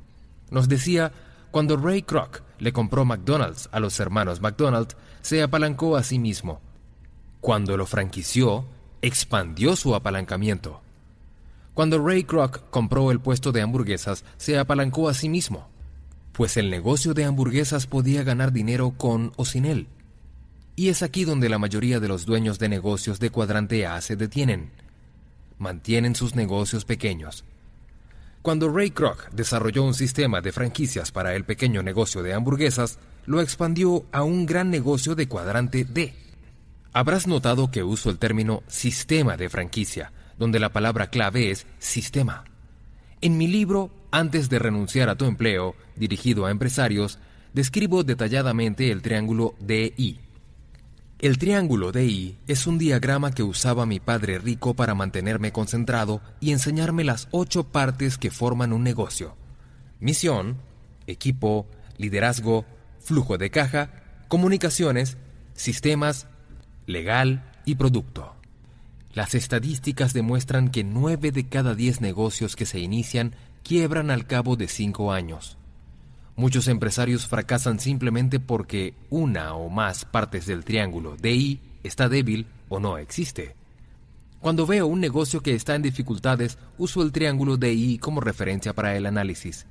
[0.51, 1.11] Nos decía,
[1.51, 6.61] cuando Ray Kroc le compró McDonald's a los hermanos McDonald, se apalancó a sí mismo.
[7.41, 8.67] Cuando lo franquició,
[9.01, 10.83] expandió su apalancamiento.
[11.73, 15.72] Cuando Ray Kroc compró el puesto de hamburguesas, se apalancó a sí mismo,
[16.33, 19.87] pues el negocio de hamburguesas podía ganar dinero con o sin él.
[20.75, 24.17] Y es aquí donde la mayoría de los dueños de negocios de cuadrante A se
[24.17, 24.71] detienen.
[25.59, 27.45] Mantienen sus negocios pequeños.
[28.41, 33.41] Cuando Ray Kroc desarrolló un sistema de franquicias para el pequeño negocio de hamburguesas, lo
[33.41, 36.15] expandió a un gran negocio de cuadrante D.
[36.93, 42.45] Habrás notado que uso el término sistema de franquicia, donde la palabra clave es sistema.
[43.21, 47.19] En mi libro, Antes de renunciar a tu empleo, dirigido a empresarios,
[47.55, 50.21] describo detalladamente el triángulo DI.
[51.19, 56.53] El triángulo DI es un diagrama que usaba mi padre rico para mantenerme concentrado y
[56.53, 59.35] enseñarme las ocho partes que forman un negocio.
[59.99, 60.59] Misión,
[61.07, 61.67] equipo,
[61.97, 62.67] liderazgo,
[63.01, 65.17] flujo de caja, comunicaciones,
[65.55, 66.27] sistemas,
[66.87, 68.35] legal y producto.
[69.15, 74.57] Las estadísticas demuestran que 9 de cada 10 negocios que se inician quiebran al cabo
[74.57, 75.57] de 5 años.
[76.37, 82.81] Muchos empresarios fracasan simplemente porque una o más partes del triángulo DI está débil o
[82.81, 83.55] no existe.
[84.41, 88.97] Cuando veo un negocio que está en dificultades, uso el triángulo DI como referencia para
[88.97, 89.67] el análisis.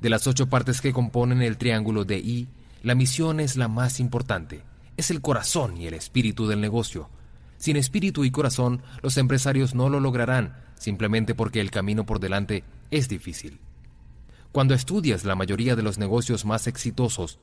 [0.00, 2.48] De las ocho partes que componen el triángulo DI,
[2.82, 4.62] la misión es la más importante.
[4.96, 7.08] Es el corazón y el espíritu del negocio.
[7.56, 12.64] Sin espíritu y corazón, los empresarios no lo lograrán, simplemente porque el camino por delante
[12.94, 13.60] es difícil.
[14.52, 17.40] Cuando estudias la mayoría de los negocios más exitosos,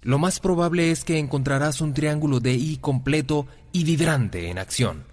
[0.00, 5.04] lo más probable es que encontrarás un triángulo de I completo y vibrante en acción,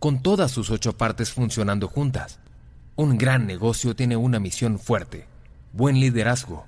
[0.00, 2.40] con todas sus ocho partes funcionando juntas.
[2.96, 5.28] Un gran negocio tiene una misión fuerte,
[5.72, 6.66] buen liderazgo,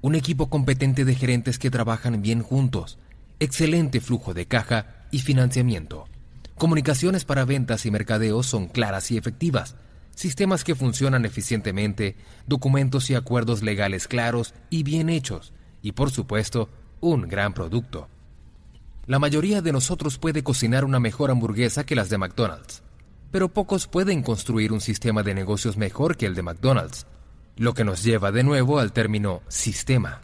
[0.00, 2.98] un equipo competente de gerentes que trabajan bien juntos,
[3.40, 6.06] excelente flujo de caja y financiamiento.
[6.54, 9.74] Comunicaciones para ventas y mercadeo son claras y efectivas,
[10.16, 12.16] sistemas que funcionan eficientemente,
[12.46, 15.52] documentos y acuerdos legales claros y bien hechos,
[15.82, 16.68] y por supuesto,
[17.00, 18.08] un gran producto.
[19.06, 22.82] La mayoría de nosotros puede cocinar una mejor hamburguesa que las de McDonald's,
[23.30, 27.06] pero pocos pueden construir un sistema de negocios mejor que el de McDonald's,
[27.56, 30.22] lo que nos lleva de nuevo al término sistema.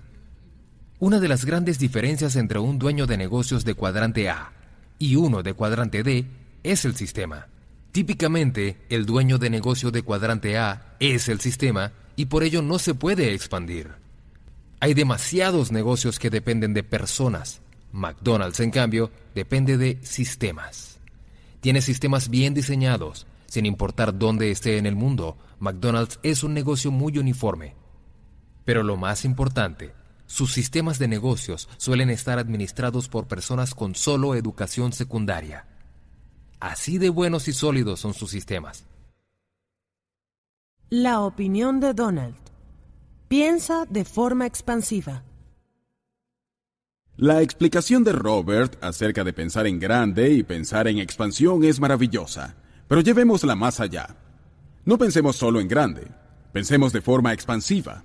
[0.98, 4.52] Una de las grandes diferencias entre un dueño de negocios de cuadrante A
[4.98, 6.26] y uno de cuadrante D
[6.62, 7.48] es el sistema.
[7.92, 12.78] Típicamente, el dueño de negocio de cuadrante A es el sistema y por ello no
[12.78, 13.90] se puede expandir.
[14.80, 17.60] Hay demasiados negocios que dependen de personas.
[17.92, 21.00] McDonald's, en cambio, depende de sistemas.
[21.60, 23.26] Tiene sistemas bien diseñados.
[23.46, 27.76] Sin importar dónde esté en el mundo, McDonald's es un negocio muy uniforme.
[28.64, 29.92] Pero lo más importante,
[30.24, 35.66] sus sistemas de negocios suelen estar administrados por personas con solo educación secundaria.
[36.62, 38.84] Así de buenos y sólidos son sus sistemas.
[40.90, 42.36] La opinión de Donald.
[43.26, 45.24] Piensa de forma expansiva.
[47.16, 52.54] La explicación de Robert acerca de pensar en grande y pensar en expansión es maravillosa,
[52.86, 54.14] pero llevémosla más allá.
[54.84, 56.06] No pensemos solo en grande,
[56.52, 58.04] pensemos de forma expansiva.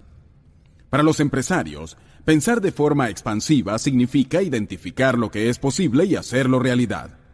[0.90, 6.58] Para los empresarios, pensar de forma expansiva significa identificar lo que es posible y hacerlo
[6.58, 7.27] realidad.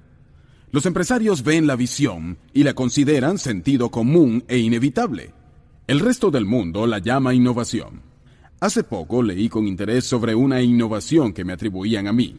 [0.74, 5.32] Los empresarios ven la visión y la consideran sentido común e inevitable.
[5.86, 8.02] El resto del mundo la llama innovación.
[8.60, 12.38] Hace poco leí con interés sobre una innovación que me atribuían a mí.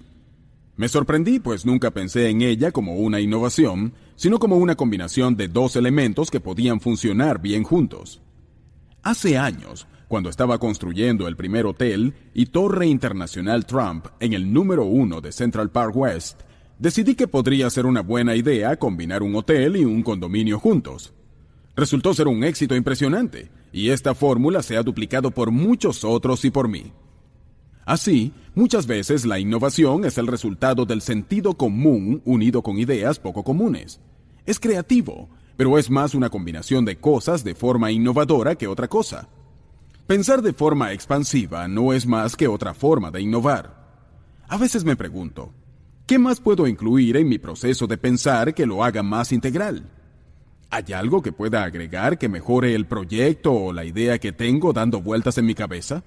[0.74, 5.47] Me sorprendí pues nunca pensé en ella como una innovación, sino como una combinación de
[5.47, 8.20] dos elementos que podían funcionar bien juntos.
[9.05, 14.86] Hace años, cuando estaba construyendo el primer hotel y torre internacional Trump en el número
[14.86, 16.40] uno de Central Park West,
[16.78, 21.12] decidí que podría ser una buena idea combinar un hotel y un condominio juntos.
[21.76, 26.51] Resultó ser un éxito impresionante, y esta fórmula se ha duplicado por muchos otros y
[26.51, 26.92] por mí.
[27.84, 33.42] Así, muchas veces la innovación es el resultado del sentido común unido con ideas poco
[33.44, 34.01] comunes.
[34.46, 39.28] Es creativo, pero es más una combinación de cosas de forma innovadora que otra cosa.
[40.06, 43.84] Pensar de forma expansiva no es más que otra forma de innovar.
[44.48, 45.52] A veces me pregunto,
[46.06, 49.90] ¿qué más puedo incluir en mi proceso de pensar que lo haga más integral?
[50.70, 55.01] ¿Hay algo que pueda agregar que mejore el proyecto o la idea que tengo dando
[55.01, 56.02] vueltas en mi cabeza?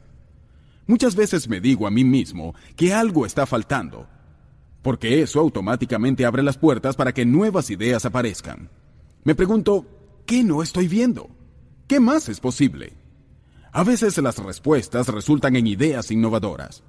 [0.88, 4.08] Muchas veces me digo a mí mismo que algo está faltando,
[4.82, 8.70] porque eso automáticamente abre las puertas para que nuevas ideas aparezcan.
[9.24, 9.86] Me pregunto,
[10.26, 11.30] ¿qué no estoy viendo?
[11.88, 12.94] ¿Qué más es posible?
[13.72, 16.84] A veces las respuestas resultan en ideas innovadoras.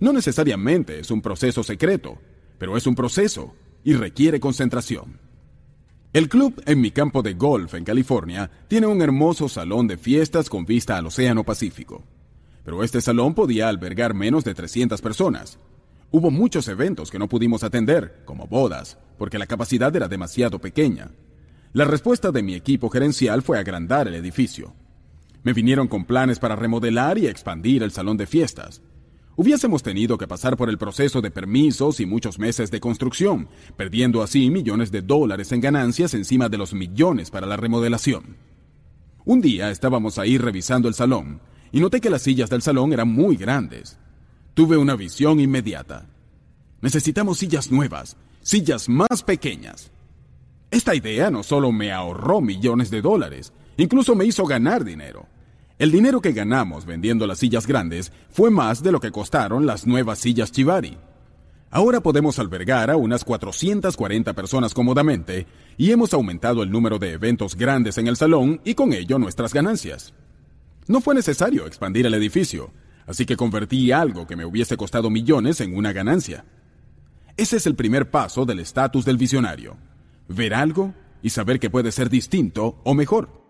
[0.00, 2.18] No necesariamente es un proceso secreto,
[2.58, 3.54] pero es un proceso
[3.84, 5.18] y requiere concentración.
[6.12, 10.48] El club en mi campo de golf en California tiene un hermoso salón de fiestas
[10.48, 12.04] con vista al Océano Pacífico
[12.64, 15.58] pero este salón podía albergar menos de 300 personas.
[16.10, 21.10] Hubo muchos eventos que no pudimos atender, como bodas, porque la capacidad era demasiado pequeña.
[21.72, 24.74] La respuesta de mi equipo gerencial fue agrandar el edificio.
[25.42, 28.80] Me vinieron con planes para remodelar y expandir el salón de fiestas.
[29.36, 34.22] Hubiésemos tenido que pasar por el proceso de permisos y muchos meses de construcción, perdiendo
[34.22, 38.36] así millones de dólares en ganancias encima de los millones para la remodelación.
[39.24, 41.40] Un día estábamos ahí revisando el salón
[41.72, 43.98] y noté que las sillas del salón eran muy grandes.
[44.54, 46.06] Tuve una visión inmediata.
[46.80, 49.90] Necesitamos sillas nuevas, sillas más pequeñas.
[50.70, 55.26] Esta idea no solo me ahorró millones de dólares, incluso me hizo ganar dinero.
[55.76, 59.88] El dinero que ganamos vendiendo las sillas grandes fue más de lo que costaron las
[59.88, 60.96] nuevas sillas Chivari.
[61.68, 67.56] Ahora podemos albergar a unas 440 personas cómodamente y hemos aumentado el número de eventos
[67.56, 70.14] grandes en el salón y con ello nuestras ganancias.
[70.86, 72.70] No fue necesario expandir el edificio,
[73.04, 76.44] así que convertí algo que me hubiese costado millones en una ganancia.
[77.36, 79.76] Ese es el primer paso del estatus del visionario.
[80.28, 83.43] Ver algo y saber que puede ser distinto o mejor.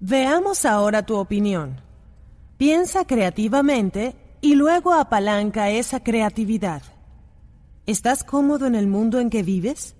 [0.00, 1.80] Veamos ahora tu opinión.
[2.58, 6.82] Piensa creativamente y luego apalanca esa creatividad.
[7.86, 9.94] ¿Estás cómodo en el mundo en que vives?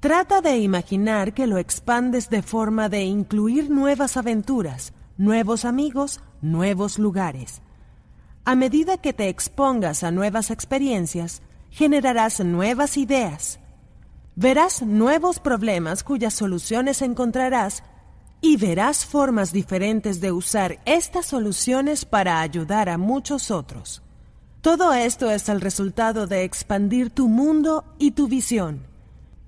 [0.00, 6.98] Trata de imaginar que lo expandes de forma de incluir nuevas aventuras, nuevos amigos, nuevos
[6.98, 7.62] lugares.
[8.44, 11.40] A medida que te expongas a nuevas experiencias,
[11.70, 13.60] generarás nuevas ideas.
[14.34, 17.82] Verás nuevos problemas cuyas soluciones encontrarás
[18.40, 24.02] y verás formas diferentes de usar estas soluciones para ayudar a muchos otros.
[24.60, 28.86] Todo esto es el resultado de expandir tu mundo y tu visión.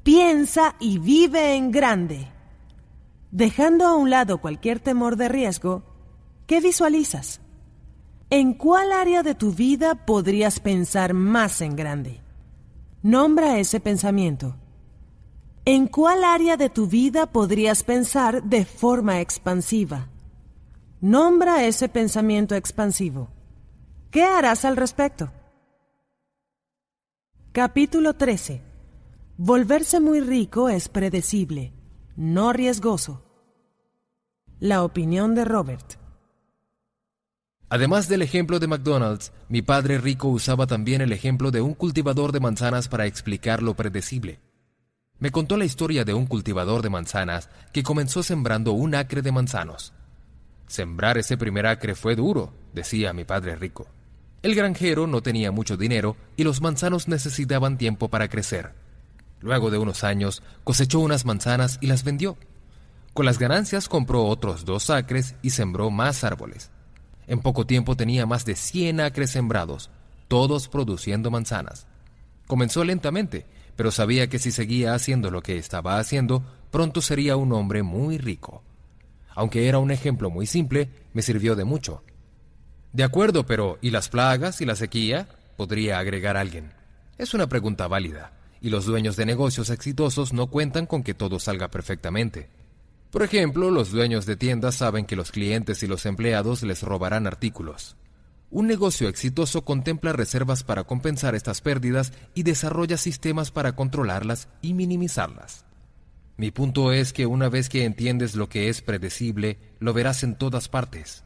[0.03, 2.29] Piensa y vive en grande.
[3.31, 5.83] Dejando a un lado cualquier temor de riesgo,
[6.47, 7.41] ¿qué visualizas?
[8.31, 12.21] ¿En cuál área de tu vida podrías pensar más en grande?
[13.03, 14.57] Nombra ese pensamiento.
[15.71, 20.09] ¿En cuál área de tu vida podrías pensar de forma expansiva?
[21.03, 23.29] Nombra ese pensamiento expansivo.
[24.11, 25.31] ¿Qué harás al respecto?
[27.53, 28.63] Capítulo 13
[29.37, 31.75] Volverse muy rico es predecible,
[32.17, 33.23] no riesgoso.
[34.61, 35.99] La opinión de Robert.
[37.69, 42.33] Además del ejemplo de McDonald's, mi padre rico usaba también el ejemplo de un cultivador
[42.33, 44.48] de manzanas para explicar lo predecible.
[45.21, 49.33] Me contó la historia de un cultivador de manzanas que comenzó sembrando un acre de
[49.33, 49.93] manzanos.
[50.69, 53.89] Sembrar ese primer acre fue duro, decía mi padre rico.
[54.43, 58.75] El granjero no tenía mucho dinero y los manzanos necesitaban tiempo para crecer.
[59.41, 62.37] Luego de unos años cosechó unas manzanas y las vendió.
[63.13, 66.71] Con las ganancias compró otros dos acres y sembró más árboles.
[67.27, 69.91] En poco tiempo tenía más de 100 acres sembrados,
[70.29, 71.87] todos produciendo manzanas.
[72.47, 73.47] Comenzó lentamente,
[73.79, 76.43] pero sabía que si seguía haciendo lo que estaba haciendo,
[76.73, 78.65] pronto sería un hombre muy rico.
[79.37, 82.03] Aunque era un ejemplo muy simple, me sirvió de mucho.
[82.93, 85.29] De acuerdo, pero ¿y las plagas y la sequía?
[85.57, 86.73] podría agregar alguien.
[87.19, 91.39] Es una pregunta válida, y los dueños de negocios exitosos no cuentan con que todo
[91.39, 92.49] salga perfectamente.
[93.13, 97.29] Por ejemplo, los dueños de tiendas saben que los clientes y los empleados les robarán
[97.29, 97.97] artículos.
[98.51, 104.73] Un negocio exitoso contempla reservas para compensar estas pérdidas y desarrolla sistemas para controlarlas y
[104.73, 105.67] minimizarlas.
[106.39, 110.35] Mi punto es que una vez que entiendes lo que es predecible, lo verás en
[110.35, 111.25] todas partes.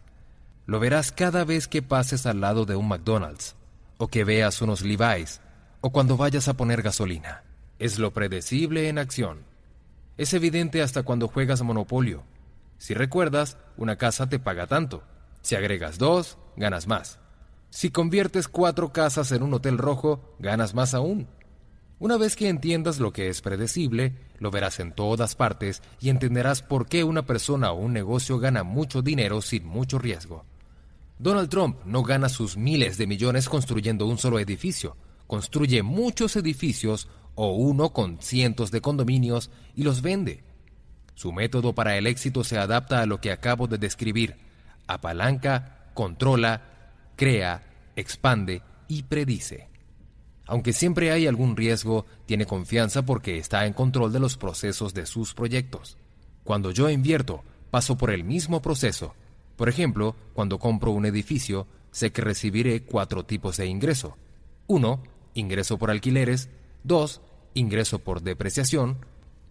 [0.67, 3.55] Lo verás cada vez que pases al lado de un McDonald's,
[3.99, 5.41] o que veas unos Levi's,
[5.81, 7.45] o cuando vayas a poner gasolina.
[7.79, 9.45] Es lo predecible en acción.
[10.17, 12.25] Es evidente hasta cuando juegas Monopolio.
[12.79, 15.05] Si recuerdas, una casa te paga tanto.
[15.41, 17.19] Si agregas dos, ganas más.
[17.71, 21.27] Si conviertes cuatro casas en un hotel rojo, ganas más aún.
[21.99, 26.61] Una vez que entiendas lo que es predecible, lo verás en todas partes y entenderás
[26.61, 30.45] por qué una persona o un negocio gana mucho dinero sin mucho riesgo.
[31.19, 34.97] Donald Trump no gana sus miles de millones construyendo un solo edificio,
[35.29, 40.43] construye muchos edificios o uno con cientos de condominios y los vende.
[41.15, 44.37] Su método para el éxito se adapta a lo que acabo de describir.
[44.89, 46.63] Apalanca, controla,
[47.17, 47.63] crea,
[47.97, 49.69] expande y predice.
[50.47, 55.07] Aunque siempre hay algún riesgo, tiene confianza porque está en control de los procesos de
[55.07, 55.97] sus proyectos.
[56.45, 59.15] Cuando yo invierto, paso por el mismo proceso.
[59.57, 64.17] Por ejemplo, cuando compro un edificio, sé que recibiré cuatro tipos de ingreso.
[64.67, 65.03] Uno,
[65.35, 66.49] ingreso por alquileres.
[66.85, 67.21] Dos,
[67.55, 68.99] ingreso por depreciación.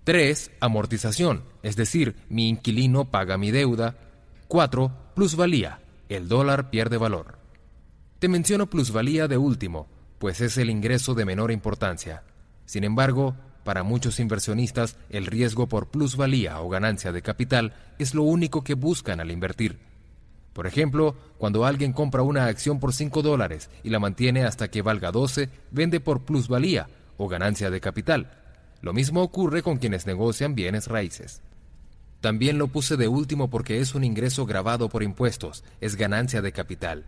[0.03, 3.97] Tres, amortización, es decir, mi inquilino paga mi deuda.
[4.47, 5.80] Cuatro, plusvalía,
[6.15, 7.39] el dólar pierde valor.
[8.19, 9.87] Te menciono plusvalía de último,
[10.19, 12.23] pues es el ingreso de menor importancia.
[12.65, 18.23] Sin embargo, para muchos inversionistas, el riesgo por plusvalía o ganancia de capital es lo
[18.23, 19.79] único que buscan al invertir.
[20.53, 24.81] Por ejemplo, cuando alguien compra una acción por 5 dólares y la mantiene hasta que
[24.81, 28.31] valga 12, vende por plusvalía o ganancia de capital.
[28.81, 31.41] Lo mismo ocurre con quienes negocian bienes raíces.
[32.21, 36.51] También lo puse de último porque es un ingreso grabado por impuestos, es ganancia de
[36.51, 37.05] capital.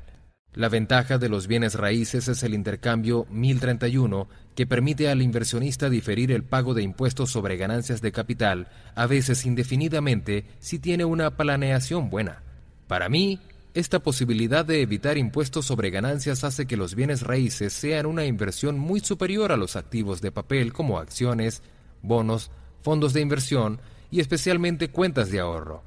[0.55, 6.31] La ventaja de los bienes raíces es el intercambio 1031, que permite al inversionista diferir
[6.31, 12.09] el pago de impuestos sobre ganancias de capital, a veces indefinidamente, si tiene una planeación
[12.09, 12.43] buena.
[12.87, 13.39] Para mí,
[13.73, 18.77] esta posibilidad de evitar impuestos sobre ganancias hace que los bienes raíces sean una inversión
[18.77, 21.63] muy superior a los activos de papel como acciones,
[22.03, 23.79] bonos, fondos de inversión
[24.13, 25.81] y especialmente cuentas de ahorro.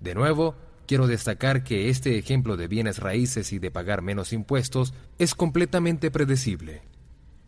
[0.00, 0.54] De nuevo,
[0.86, 6.10] quiero destacar que este ejemplo de bienes raíces y de pagar menos impuestos es completamente
[6.10, 6.80] predecible.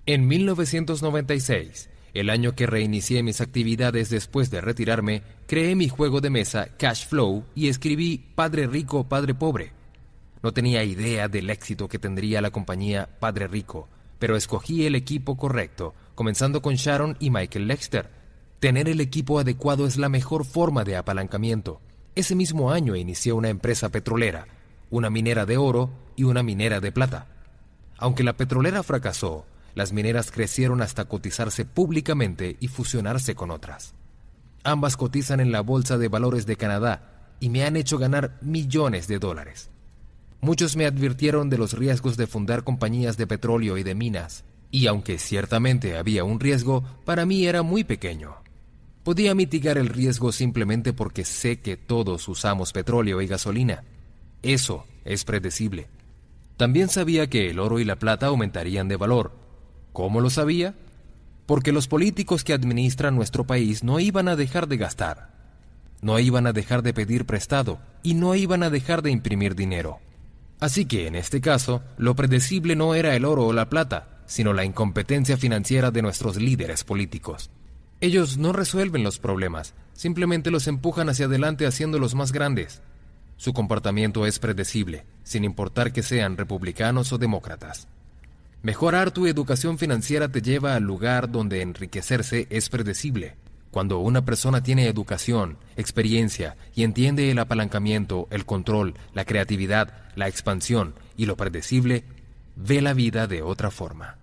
[0.05, 6.29] En 1996, el año que reinicié mis actividades después de retirarme, creé mi juego de
[6.29, 9.73] mesa Cash Flow y escribí Padre Rico, Padre Pobre.
[10.43, 15.39] No tenía idea del éxito que tendría la compañía Padre Rico, pero escogí el equipo
[15.39, 18.22] correcto, comenzando con Sharon y Michael Lexter.
[18.63, 21.81] Tener el equipo adecuado es la mejor forma de apalancamiento.
[22.15, 24.47] Ese mismo año inicié una empresa petrolera,
[24.89, 27.27] una minera de oro y una minera de plata.
[27.99, 33.95] Aunque la petrolera fracasó, las mineras crecieron hasta cotizarse públicamente y fusionarse con otras.
[34.63, 39.09] Ambas cotizan en la Bolsa de Valores de Canadá y me han hecho ganar millones
[39.09, 39.71] de dólares.
[40.41, 44.87] Muchos me advirtieron de los riesgos de fundar compañías de petróleo y de minas, y
[44.87, 48.42] aunque ciertamente había un riesgo, para mí era muy pequeño.
[49.05, 53.83] Podía mitigar el riesgo simplemente porque sé que todos usamos petróleo y gasolina.
[54.43, 55.89] Eso es predecible.
[56.57, 59.33] También sabía que el oro y la plata aumentarían de valor.
[59.93, 60.77] ¿Cómo lo sabía?
[61.47, 65.33] Porque los políticos que administran nuestro país no iban a dejar de gastar,
[66.01, 69.99] no iban a dejar de pedir prestado y no iban a dejar de imprimir dinero.
[70.61, 74.53] Así que, en este caso, lo predecible no era el oro o la plata, sino
[74.53, 77.51] la incompetencia financiera de nuestros líderes políticos.
[78.03, 82.83] Ellos no resuelven los problemas, simplemente los empujan hacia adelante haciéndolos más grandes.
[83.37, 87.87] Su comportamiento es predecible, sin importar que sean republicanos o demócratas.
[88.61, 93.37] Mejorar tu educación financiera te lleva al lugar donde enriquecerse es predecible.
[93.71, 100.27] Cuando una persona tiene educación, experiencia y entiende el apalancamiento, el control, la creatividad, la
[100.27, 102.03] expansión y lo predecible,
[102.57, 104.19] ve la vida de otra forma.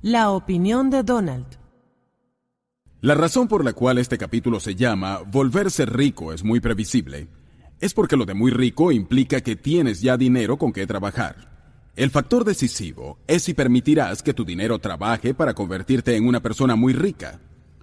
[0.00, 1.61] La opinión de Donald
[3.02, 7.28] la razón por la cual este capítulo se llama Volverse rico es muy previsible
[7.82, 11.50] es porque lo de muy rico implica que tienes ya dinero con que trabajar.
[11.96, 16.76] El factor decisivo es si permitirás que tu dinero trabaje para convertirte en una persona
[16.76, 17.40] muy rica.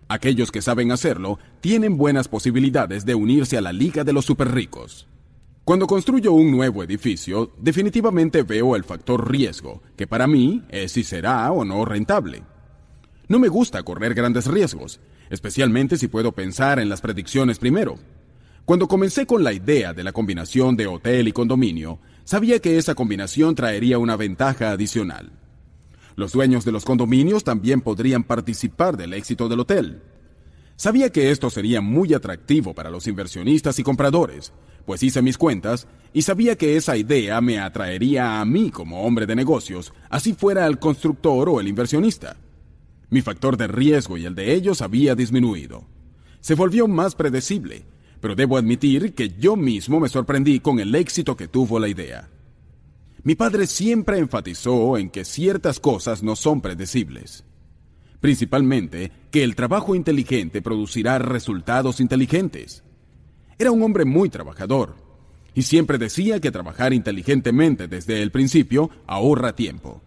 [0.07, 5.05] Aquellos que saben hacerlo tienen buenas posibilidades de unirse a la Liga de los Superricos.
[5.65, 11.03] Cuando construyo un nuevo edificio, definitivamente veo el factor riesgo, que para mí es si
[11.03, 12.43] será o no rentable.
[13.29, 14.99] No me gusta correr grandes riesgos,
[15.29, 17.99] especialmente si puedo pensar en las predicciones primero.
[18.65, 22.95] Cuando comencé con la idea de la combinación de hotel y condominio, sabía que esa
[22.95, 25.31] combinación traería una ventaja adicional.
[26.15, 30.01] Los dueños de los condominios también podrían participar del éxito del hotel.
[30.75, 34.53] Sabía que esto sería muy atractivo para los inversionistas y compradores,
[34.87, 39.27] pues hice mis cuentas y sabía que esa idea me atraería a mí como hombre
[39.27, 42.35] de negocios, así fuera el constructor o el inversionista.
[43.09, 45.85] Mi factor de riesgo y el de ellos había disminuido.
[46.41, 47.85] Se volvió más predecible,
[48.21, 52.29] pero debo admitir que yo mismo me sorprendí con el éxito que tuvo la idea.
[53.23, 57.43] Mi padre siempre enfatizó en que ciertas cosas no son predecibles.
[58.21, 62.83] Principalmente que el trabajo inteligente producirá resultados inteligentes.
[63.57, 64.95] Era un hombre muy trabajador
[65.53, 70.01] y siempre decía que trabajar inteligentemente desde el principio ahorra tiempo.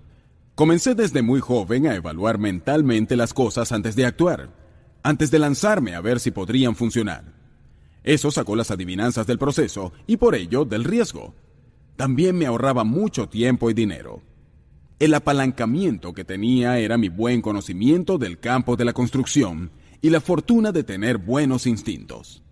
[0.55, 4.51] Comencé desde muy joven a evaluar mentalmente las cosas antes de actuar,
[5.03, 7.33] antes de lanzarme a ver si podrían funcionar.
[8.05, 11.35] Eso sacó las adivinanzas del proceso y por ello del riesgo,
[11.97, 14.23] también me ahorraba mucho tiempo y dinero.
[14.99, 19.71] El apalancamiento que tenía era mi buen conocimiento del campo de la construcción
[20.01, 22.43] y la fortuna de tener buenos instintos.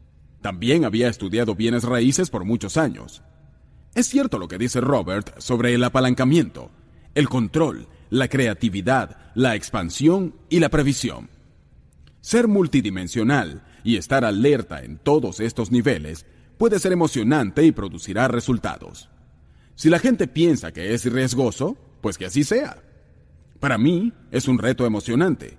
[0.40, 3.22] También había estudiado bienes raíces por muchos años.
[3.94, 6.70] Es cierto lo que dice Robert sobre el apalancamiento,
[7.14, 11.28] el control, la creatividad, la expansión y la previsión.
[12.20, 16.26] Ser multidimensional y estar alerta en todos estos niveles
[16.58, 19.08] puede ser emocionante y producirá resultados.
[19.74, 22.82] Si la gente piensa que es riesgoso, pues que así sea.
[23.60, 25.58] Para mí es un reto emocionante.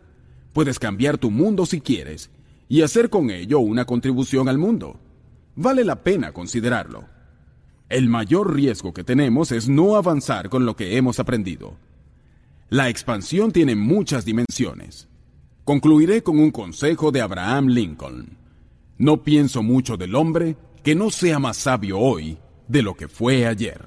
[0.53, 2.29] Puedes cambiar tu mundo si quieres
[2.67, 4.99] y hacer con ello una contribución al mundo.
[5.55, 7.05] Vale la pena considerarlo.
[7.91, 11.73] El mayor riesgo que tenemos es no avanzar con lo que hemos aprendido.
[12.69, 15.09] La expansión tiene muchas dimensiones.
[15.65, 18.37] Concluiré con un consejo de Abraham Lincoln.
[18.97, 22.37] No pienso mucho del hombre que no sea más sabio hoy
[22.69, 23.83] de lo que fue ayer.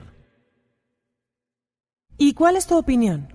[2.18, 3.28] ¿Y cuál es tu opinión?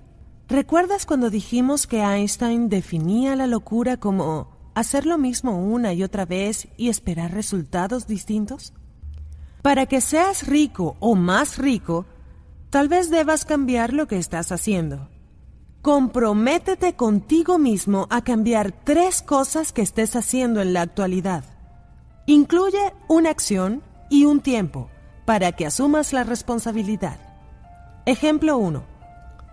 [0.48, 6.26] ¿Recuerdas cuando dijimos que Einstein definía la locura como hacer lo mismo una y otra
[6.26, 8.72] vez y esperar resultados distintos?
[9.62, 12.06] Para que seas rico o más rico,
[12.70, 15.08] tal vez debas cambiar lo que estás haciendo.
[15.82, 21.44] Comprométete contigo mismo a cambiar tres cosas que estés haciendo en la actualidad.
[22.26, 24.90] Incluye una acción y un tiempo
[25.24, 27.18] para que asumas la responsabilidad.
[28.06, 28.82] Ejemplo 1.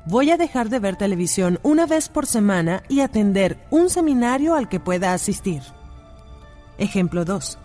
[0.05, 4.69] Voy a dejar de ver televisión una vez por semana y atender un seminario al
[4.69, 5.61] que pueda asistir.
[6.77, 7.57] Ejemplo 2.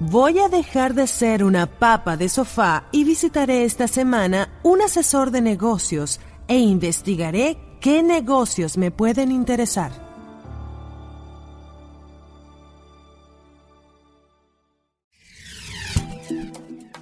[0.00, 5.32] Voy a dejar de ser una papa de sofá y visitaré esta semana un asesor
[5.32, 9.90] de negocios e investigaré qué negocios me pueden interesar.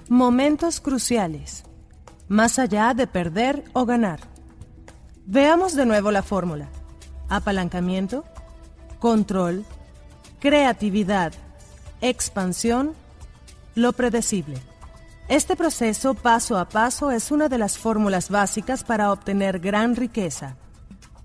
[0.09, 1.65] Momentos cruciales
[2.27, 4.21] más allá de perder o ganar.
[5.27, 6.67] Veamos de nuevo la fórmula.
[7.29, 8.25] Apalancamiento,
[8.99, 9.65] control,
[10.39, 11.33] creatividad,
[12.01, 12.93] expansión,
[13.75, 14.57] lo predecible.
[15.27, 20.55] Este proceso paso a paso es una de las fórmulas básicas para obtener gran riqueza.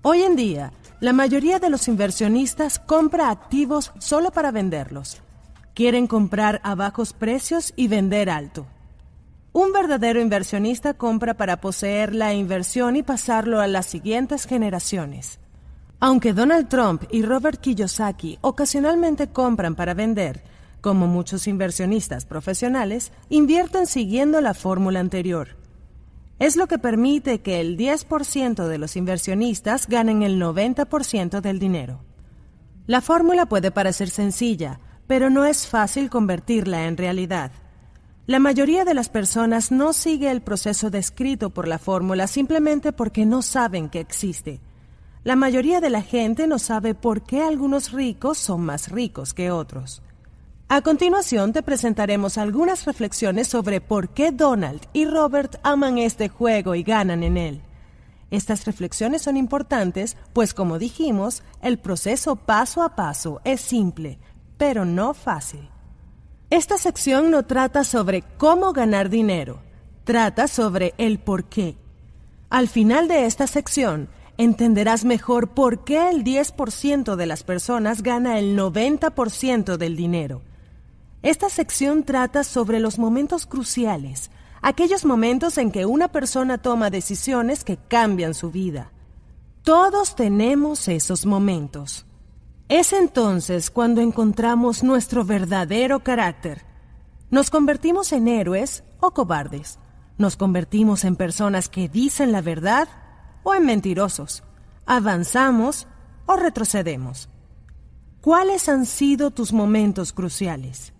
[0.01, 5.21] Hoy en día, la mayoría de los inversionistas compra activos solo para venderlos.
[5.73, 8.65] Quieren comprar a bajos precios y vender alto.
[9.53, 15.39] Un verdadero inversionista compra para poseer la inversión y pasarlo a las siguientes generaciones.
[15.99, 20.43] Aunque Donald Trump y Robert Kiyosaki ocasionalmente compran para vender,
[20.83, 25.55] como muchos inversionistas profesionales, invierten siguiendo la fórmula anterior.
[26.39, 32.01] Es lo que permite que el 10% de los inversionistas ganen el 90% del dinero.
[32.85, 37.53] La fórmula puede parecer sencilla, pero no es fácil convertirla en realidad.
[38.27, 43.25] La mayoría de las personas no sigue el proceso descrito por la fórmula simplemente porque
[43.25, 44.59] no saben que existe.
[45.23, 49.49] La mayoría de la gente no sabe por qué algunos ricos son más ricos que
[49.49, 50.01] otros.
[50.73, 56.73] A continuación te presentaremos algunas reflexiones sobre por qué Donald y Robert aman este juego
[56.73, 57.61] y ganan en él.
[58.31, 64.17] Estas reflexiones son importantes, pues como dijimos, el proceso paso a paso es simple,
[64.57, 65.69] pero no fácil.
[66.49, 69.59] Esta sección no trata sobre cómo ganar dinero,
[70.05, 71.77] trata sobre el por qué.
[72.49, 78.39] Al final de esta sección, entenderás mejor por qué el 10% de las personas gana
[78.39, 80.41] el 90% del dinero.
[81.23, 84.29] Esta sección trata sobre los momentos cruciales,
[84.61, 88.91] aquellos momentos en que una persona toma decisiones que cambian su vida.
[89.63, 92.05] Todos tenemos esos momentos.
[92.67, 96.61] Es entonces cuando encontramos nuestro verdadero carácter.
[97.31, 99.79] Nos convertimos en héroes o cobardes.
[100.17, 102.89] Nos convertimos en personas que dicen la verdad
[103.43, 104.43] o en mentirosos.
[104.85, 105.87] Avanzamos
[106.25, 107.29] o retrocedemos.
[108.19, 110.92] ¿Cuáles han sido tus momentos cruciales?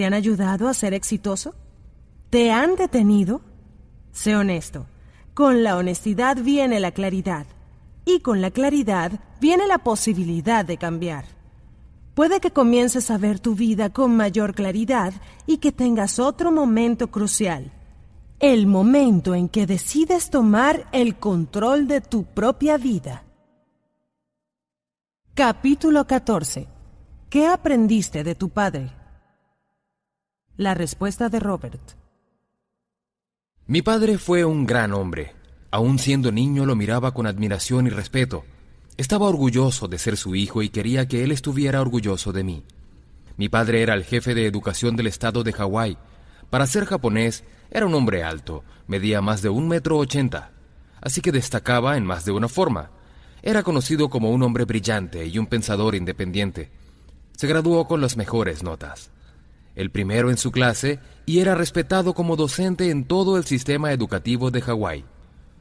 [0.00, 1.54] ¿Te han ayudado a ser exitoso?
[2.30, 3.42] ¿Te han detenido?
[4.12, 4.86] Sé honesto.
[5.34, 7.44] Con la honestidad viene la claridad
[8.06, 11.26] y con la claridad viene la posibilidad de cambiar.
[12.14, 15.12] Puede que comiences a ver tu vida con mayor claridad
[15.46, 17.70] y que tengas otro momento crucial,
[18.38, 23.24] el momento en que decides tomar el control de tu propia vida.
[25.34, 26.68] Capítulo 14.
[27.28, 28.99] ¿Qué aprendiste de tu padre?
[30.60, 31.80] La respuesta de Robert.
[33.66, 35.32] Mi padre fue un gran hombre
[35.70, 38.44] Aún siendo niño lo miraba con admiración y respeto.
[38.98, 42.62] Estaba orgulloso de ser su hijo y quería que él estuviera orgulloso de mí.
[43.38, 45.96] Mi padre era el jefe de educación del estado de Hawái.
[46.50, 50.50] Para ser japonés, era un hombre alto, medía más de un metro ochenta,
[51.00, 52.90] así que destacaba en más de una forma.
[53.42, 56.68] Era conocido como un hombre brillante y un pensador independiente.
[57.34, 59.10] Se graduó con las mejores notas.
[59.76, 64.50] El primero en su clase y era respetado como docente en todo el sistema educativo
[64.50, 65.04] de Hawái.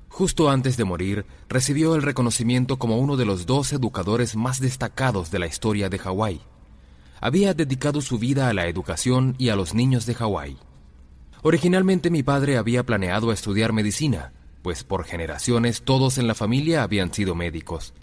[0.09, 5.31] Justo antes de morir, recibió el reconocimiento como uno de los dos educadores más destacados
[5.31, 6.41] de la historia de Hawái.
[7.21, 10.57] Había dedicado su vida a la educación y a los niños de Hawái.
[11.41, 17.13] Originalmente mi padre había planeado estudiar medicina, pues por generaciones todos en la familia habían
[17.13, 17.93] sido médicos.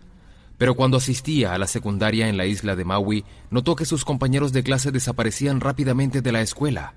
[0.59, 4.53] Pero cuando asistía a la secundaria en la isla de Maui, notó que sus compañeros
[4.53, 6.95] de clase desaparecían rápidamente de la escuela.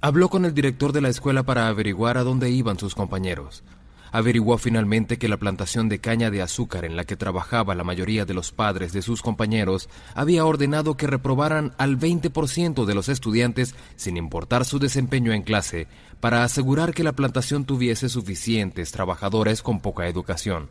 [0.00, 3.64] Habló con el director de la escuela para averiguar a dónde iban sus compañeros
[4.12, 8.24] averiguó finalmente que la plantación de caña de azúcar en la que trabajaba la mayoría
[8.24, 13.74] de los padres de sus compañeros había ordenado que reprobaran al 20% de los estudiantes
[13.96, 15.86] sin importar su desempeño en clase,
[16.20, 20.68] para asegurar que la plantación tuviese suficientes trabajadores con poca educación.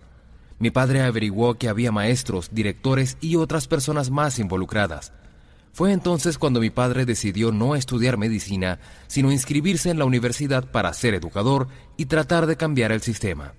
[0.60, 5.14] Mi padre averiguó que había maestros, directores y otras personas más involucradas.
[5.72, 10.92] Fue entonces cuando mi padre decidió no estudiar medicina, sino inscribirse en la universidad para
[10.94, 13.54] ser educador y tratar de cambiar el sistema.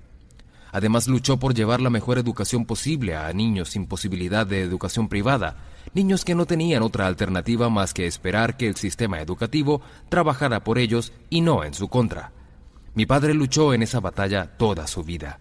[0.72, 5.56] Además luchó por llevar la mejor educación posible a niños sin posibilidad de educación privada,
[5.94, 10.78] niños que no tenían otra alternativa más que esperar que el sistema educativo trabajara por
[10.78, 12.32] ellos y no en su contra.
[12.94, 15.38] Mi padre luchó en esa batalla toda su vida.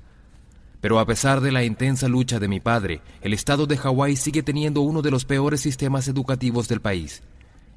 [0.82, 4.44] Pero a pesar de la intensa lucha de mi padre, el estado de Hawái sigue
[4.44, 7.24] teniendo uno de los peores sistemas educativos del país.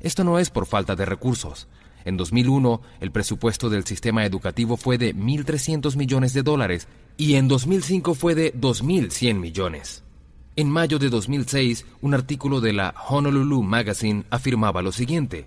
[0.00, 1.68] Esto no es por falta de recursos.
[2.04, 7.48] En 2001, el presupuesto del sistema educativo fue de 1.300 millones de dólares y en
[7.48, 10.02] 2005 fue de 2.100 millones.
[10.56, 15.46] En mayo de 2006, un artículo de la Honolulu Magazine afirmaba lo siguiente.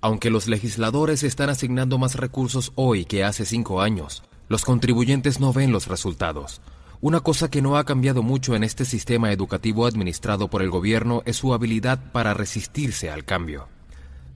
[0.00, 5.52] Aunque los legisladores están asignando más recursos hoy que hace cinco años, los contribuyentes no
[5.52, 6.60] ven los resultados.
[7.00, 11.22] Una cosa que no ha cambiado mucho en este sistema educativo administrado por el gobierno
[11.26, 13.68] es su habilidad para resistirse al cambio.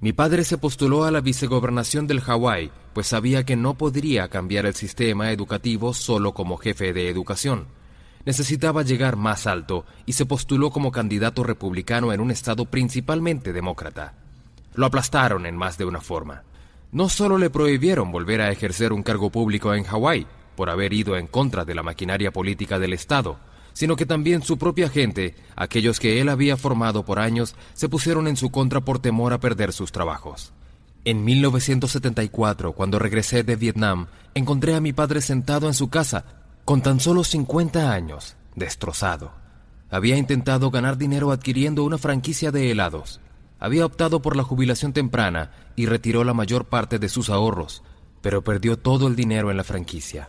[0.00, 4.66] Mi padre se postuló a la vicegobernación del Hawái, pues sabía que no podría cambiar
[4.66, 7.66] el sistema educativo solo como jefe de educación.
[8.24, 14.14] Necesitaba llegar más alto y se postuló como candidato republicano en un estado principalmente demócrata.
[14.74, 16.44] Lo aplastaron en más de una forma.
[16.92, 21.16] No solo le prohibieron volver a ejercer un cargo público en Hawái, por haber ido
[21.16, 23.38] en contra de la maquinaria política del Estado,
[23.72, 28.28] sino que también su propia gente, aquellos que él había formado por años, se pusieron
[28.28, 30.52] en su contra por temor a perder sus trabajos.
[31.04, 36.24] En 1974, cuando regresé de Vietnam, encontré a mi padre sentado en su casa,
[36.64, 39.32] con tan solo 50 años, destrozado.
[39.90, 43.20] Había intentado ganar dinero adquiriendo una franquicia de helados.
[43.58, 47.82] Había optado por la jubilación temprana y retiró la mayor parte de sus ahorros,
[48.20, 50.28] pero perdió todo el dinero en la franquicia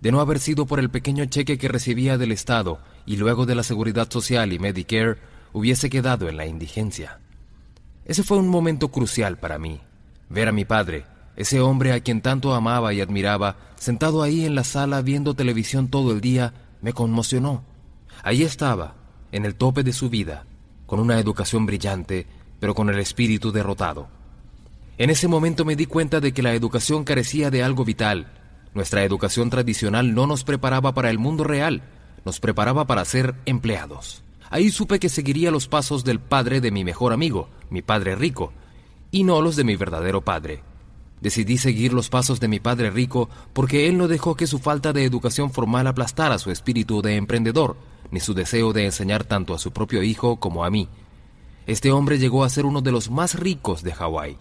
[0.00, 3.54] de no haber sido por el pequeño cheque que recibía del Estado y luego de
[3.54, 5.18] la Seguridad Social y Medicare,
[5.52, 7.20] hubiese quedado en la indigencia.
[8.04, 9.80] Ese fue un momento crucial para mí.
[10.28, 11.04] Ver a mi padre,
[11.36, 15.88] ese hombre a quien tanto amaba y admiraba, sentado ahí en la sala viendo televisión
[15.88, 17.64] todo el día, me conmocionó.
[18.22, 18.94] Ahí estaba,
[19.32, 20.46] en el tope de su vida,
[20.86, 22.26] con una educación brillante,
[22.58, 24.08] pero con el espíritu derrotado.
[24.98, 28.39] En ese momento me di cuenta de que la educación carecía de algo vital,
[28.74, 31.82] nuestra educación tradicional no nos preparaba para el mundo real.
[32.24, 34.22] nos preparaba para ser empleados.
[34.50, 38.52] Ahí supe que seguiría los pasos del padre de mi mejor amigo, mi padre rico,
[39.10, 40.62] y no los de mi verdadero padre.
[41.22, 44.92] Decidí seguir los pasos de mi padre rico porque él no dejó que su falta
[44.92, 47.76] de educación formal aplastara su espíritu de emprendedor,
[48.10, 50.88] ni su deseo de enseñar tanto a su propio hijo como a mí.
[51.66, 54.36] Este hombre llegó a ser uno de los más ricos de Hawái.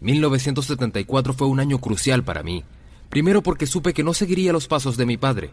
[0.00, 2.64] 1974 fue un año crucial para mí,
[3.08, 5.50] primero porque supe que no seguiría los pasos de mi padre.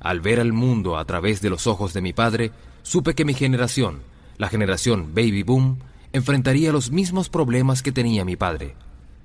[0.00, 2.52] Al ver al mundo a través de los ojos de mi padre,
[2.82, 4.00] supe que mi generación,
[4.36, 5.78] la generación Baby Boom,
[6.12, 8.74] enfrentaría los mismos problemas que tenía mi padre.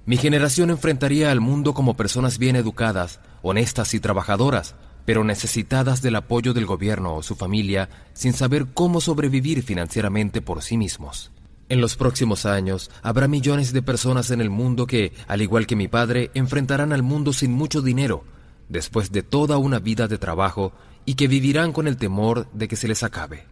[0.05, 6.15] Mi generación enfrentaría al mundo como personas bien educadas, honestas y trabajadoras, pero necesitadas del
[6.15, 11.32] apoyo del gobierno o su familia sin saber cómo sobrevivir financieramente por sí mismos.
[11.73, 15.75] En los próximos años habrá millones de personas en el mundo que, al igual que
[15.75, 18.25] mi padre, enfrentarán al mundo sin mucho dinero,
[18.69, 20.71] después de toda una vida de trabajo,
[21.03, 23.45] y que vivirán con el temor de que se les acabe.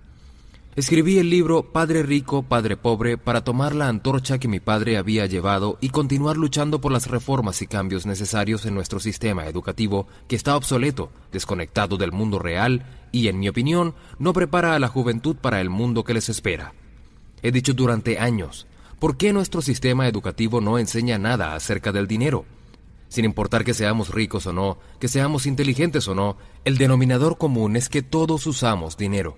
[0.75, 5.25] Escribí el libro Padre Rico, Padre Pobre para tomar la antorcha que mi padre había
[5.25, 10.35] llevado y continuar luchando por las reformas y cambios necesarios en nuestro sistema educativo que
[10.35, 15.35] está obsoleto, desconectado del mundo real y, en mi opinión, no prepara a la juventud
[15.38, 16.75] para el mundo que les espera.
[17.43, 18.67] He dicho durante años,
[18.99, 22.45] ¿por qué nuestro sistema educativo no enseña nada acerca del dinero?
[23.09, 27.75] Sin importar que seamos ricos o no, que seamos inteligentes o no, el denominador común
[27.75, 29.37] es que todos usamos dinero.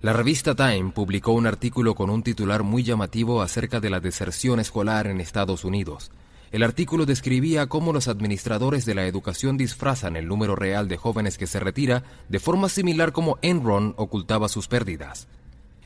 [0.00, 4.58] La revista Time publicó un artículo con un titular muy llamativo acerca de la deserción
[4.58, 6.10] escolar en Estados Unidos.
[6.50, 11.36] El artículo describía cómo los administradores de la educación disfrazan el número real de jóvenes
[11.36, 15.26] que se retira de forma similar como Enron ocultaba sus pérdidas.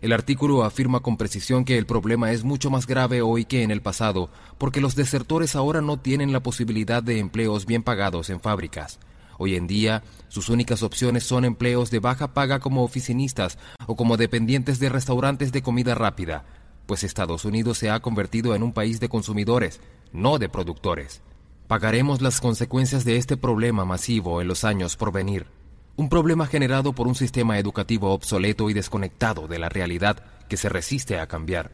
[0.00, 3.72] El artículo afirma con precisión que el problema es mucho más grave hoy que en
[3.72, 8.40] el pasado, porque los desertores ahora no tienen la posibilidad de empleos bien pagados en
[8.40, 9.00] fábricas.
[9.38, 14.16] Hoy en día, sus únicas opciones son empleos de baja paga como oficinistas o como
[14.16, 16.44] dependientes de restaurantes de comida rápida,
[16.86, 19.80] pues Estados Unidos se ha convertido en un país de consumidores,
[20.12, 21.22] no de productores.
[21.66, 25.57] Pagaremos las consecuencias de este problema masivo en los años por venir.
[25.98, 30.68] Un problema generado por un sistema educativo obsoleto y desconectado de la realidad que se
[30.68, 31.72] resiste a cambiar.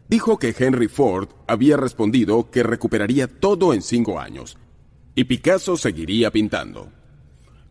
[0.08, 4.58] Dijo que Henry Ford había respondido que recuperaría todo en cinco años
[5.16, 6.92] y Picasso seguiría pintando.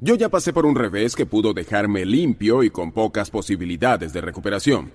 [0.00, 4.20] Yo ya pasé por un revés que pudo dejarme limpio y con pocas posibilidades de
[4.20, 4.92] recuperación,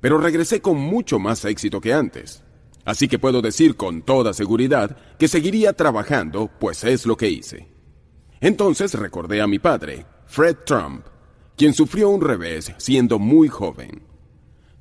[0.00, 2.42] pero regresé con mucho más éxito que antes.
[2.84, 7.68] Así que puedo decir con toda seguridad que seguiría trabajando, pues es lo que hice.
[8.40, 11.06] Entonces recordé a mi padre, Fred Trump,
[11.56, 14.11] quien sufrió un revés siendo muy joven.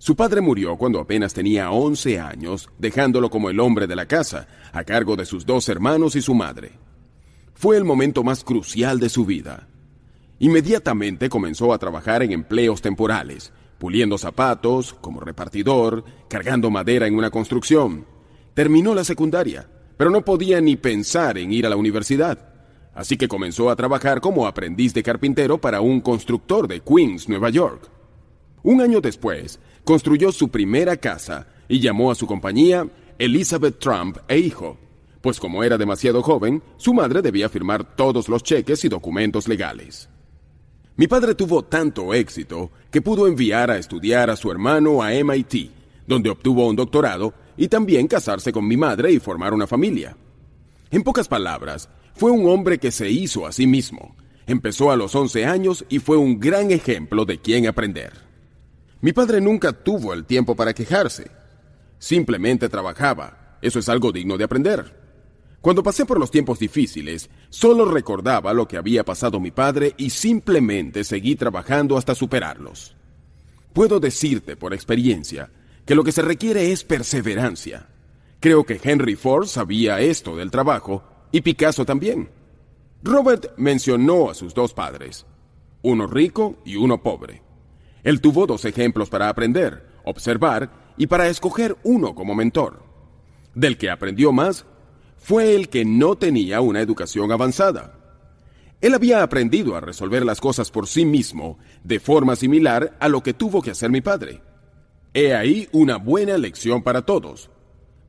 [0.02, 4.48] Su padre murió cuando apenas tenía 11 años, dejándolo como el hombre de la casa,
[4.74, 6.72] a cargo de sus dos hermanos y su madre.
[7.54, 9.68] Fue el momento más crucial de su vida.
[10.40, 17.30] Inmediatamente comenzó a trabajar en empleos temporales, puliendo zapatos, como repartidor, cargando madera en una
[17.30, 18.08] construcción.
[18.56, 22.40] Terminó la secundaria, pero no podía ni pensar en ir a la universidad.
[22.96, 27.52] Así que comenzó a trabajar como aprendiz de carpintero para un constructor de Queens, Nueva
[27.52, 27.88] York.
[28.64, 32.88] Un año después, construyó su primera casa y llamó a su compañía
[33.18, 34.78] Elizabeth Trump e Hijo,
[35.22, 40.10] pues como era demasiado joven, su madre debía firmar todos los cheques y documentos legales.
[40.96, 45.72] Mi padre tuvo tanto éxito que pudo enviar a estudiar a su hermano a MIT,
[46.08, 50.18] donde obtuvo un doctorado y también casarse con mi madre y formar una familia.
[50.90, 54.16] En pocas palabras, fue un hombre que se hizo a sí mismo.
[54.46, 58.31] Empezó a los 11 años y fue un gran ejemplo de quién aprender.
[59.02, 61.32] Mi padre nunca tuvo el tiempo para quejarse.
[61.98, 63.58] Simplemente trabajaba.
[63.60, 65.02] Eso es algo digno de aprender.
[65.60, 70.12] Cuando pasé por los tiempos difíciles, solo recordaba lo que había pasado mi padre y
[70.12, 72.96] simplemente seguí trabajando hasta superarlos.
[73.74, 75.50] Puedo decirte por experiencia
[75.86, 77.88] que lo que se requiere es perseverancia.
[78.40, 82.30] Creo que Henry Ford sabía esto del trabajo y Picasso también.
[83.04, 85.26] Robert mencionó a sus dos padres,
[85.82, 87.42] uno rico y uno pobre.
[88.04, 92.84] Él tuvo dos ejemplos para aprender, observar y para escoger uno como mentor.
[93.54, 94.66] Del que aprendió más
[95.18, 97.98] fue el que no tenía una educación avanzada.
[98.82, 103.22] Él había aprendido a resolver las cosas por sí mismo de forma similar a lo
[103.22, 104.42] que tuvo que hacer mi padre.
[105.14, 107.52] He ahí una buena lección para todos.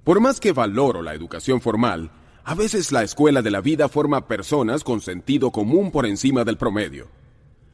[0.04, 2.10] Por más que valoro la educación formal,
[2.44, 6.56] a veces la escuela de la vida forma personas con sentido común por encima del
[6.56, 7.08] promedio.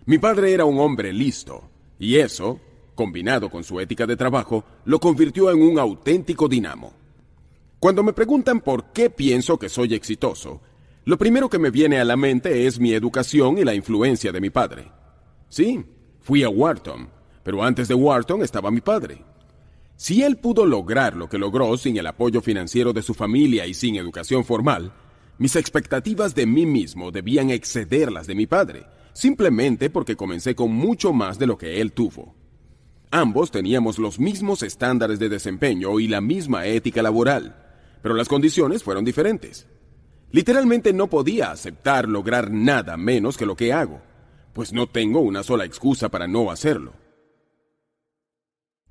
[0.04, 2.60] Mi padre era un hombre listo, y eso,
[2.94, 6.92] combinado con su ética de trabajo, lo convirtió en un auténtico dinamo.
[7.78, 10.60] Cuando me preguntan por qué pienso que soy exitoso,
[11.04, 14.40] lo primero que me viene a la mente es mi educación y la influencia de
[14.40, 14.90] mi padre.
[15.48, 15.84] Sí,
[16.20, 17.08] fui a Wharton,
[17.42, 19.24] pero antes de Wharton estaba mi padre.
[19.96, 23.74] Si él pudo lograr lo que logró sin el apoyo financiero de su familia y
[23.74, 24.92] sin educación formal,
[25.38, 28.84] mis expectativas de mí mismo debían exceder las de mi padre,
[29.18, 32.36] simplemente porque comencé con mucho más de lo que él tuvo.
[33.10, 37.56] Ambos teníamos los mismos estándares de desempeño y la misma ética laboral,
[38.00, 39.66] pero las condiciones fueron diferentes.
[40.30, 44.00] Literalmente no podía aceptar lograr nada menos que lo que hago,
[44.52, 46.92] pues no tengo una sola excusa para no hacerlo.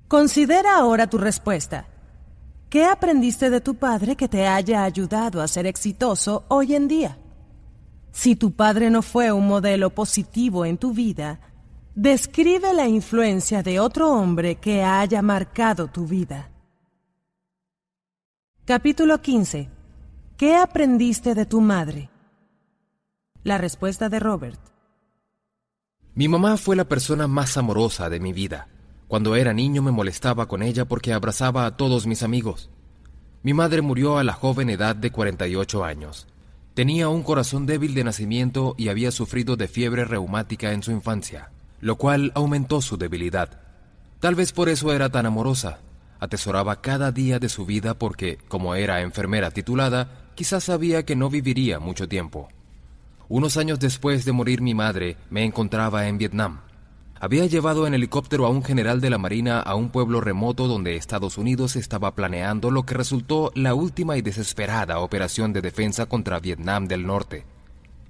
[0.08, 1.86] Considera ahora tu respuesta.
[2.68, 7.16] ¿Qué aprendiste de tu padre que te haya ayudado a ser exitoso hoy en día?
[8.12, 11.40] Si tu padre no fue un modelo positivo en tu vida,
[11.94, 16.50] describe la influencia de otro hombre que haya marcado tu vida.
[18.64, 19.70] Capítulo 15.
[20.36, 22.10] ¿Qué aprendiste de tu madre?
[23.42, 24.60] La respuesta de Robert.
[26.14, 28.68] Mi mamá fue la persona más amorosa de mi vida.
[29.06, 32.70] Cuando era niño me molestaba con ella porque abrazaba a todos mis amigos.
[33.42, 36.26] Mi madre murió a la joven edad de 48 años.
[36.78, 41.50] Tenía un corazón débil de nacimiento y había sufrido de fiebre reumática en su infancia,
[41.80, 43.58] lo cual aumentó su debilidad.
[44.20, 45.80] Tal vez por eso era tan amorosa,
[46.20, 51.28] atesoraba cada día de su vida porque, como era enfermera titulada, quizás sabía que no
[51.28, 52.48] viviría mucho tiempo.
[53.28, 56.60] Unos años después de morir mi madre, me encontraba en Vietnam.
[57.20, 60.94] Había llevado en helicóptero a un general de la Marina a un pueblo remoto donde
[60.94, 66.38] Estados Unidos estaba planeando lo que resultó la última y desesperada operación de defensa contra
[66.38, 67.44] Vietnam del Norte.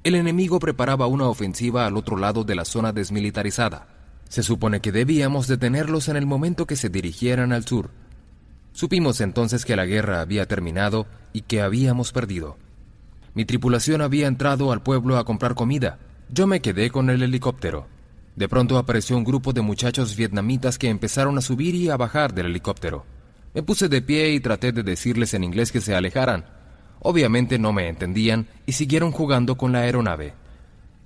[0.04, 3.88] El enemigo preparaba una ofensiva al otro lado de la zona desmilitarizada.
[4.28, 7.90] Se supone que debíamos detenerlos en el momento que se dirigieran al sur.
[8.72, 12.58] Supimos entonces que la guerra había terminado y que habíamos perdido.
[13.32, 15.98] Mi tripulación había entrado al pueblo a comprar comida.
[16.28, 17.86] Yo me quedé con el helicóptero.
[18.38, 22.32] De pronto apareció un grupo de muchachos vietnamitas que empezaron a subir y a bajar
[22.32, 23.04] del helicóptero.
[23.52, 26.44] Me puse de pie y traté de decirles en inglés que se alejaran.
[27.00, 30.34] Obviamente no me entendían y siguieron jugando con la aeronave.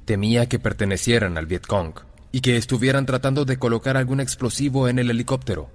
[0.05, 1.95] Temía que pertenecieran al Vietcong
[2.33, 5.71] y que estuvieran tratando de colocar algún explosivo en el helicóptero.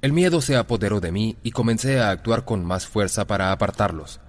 [0.00, 4.20] El miedo se apoderó de mí y comencé a actuar con más fuerza para apartarlos.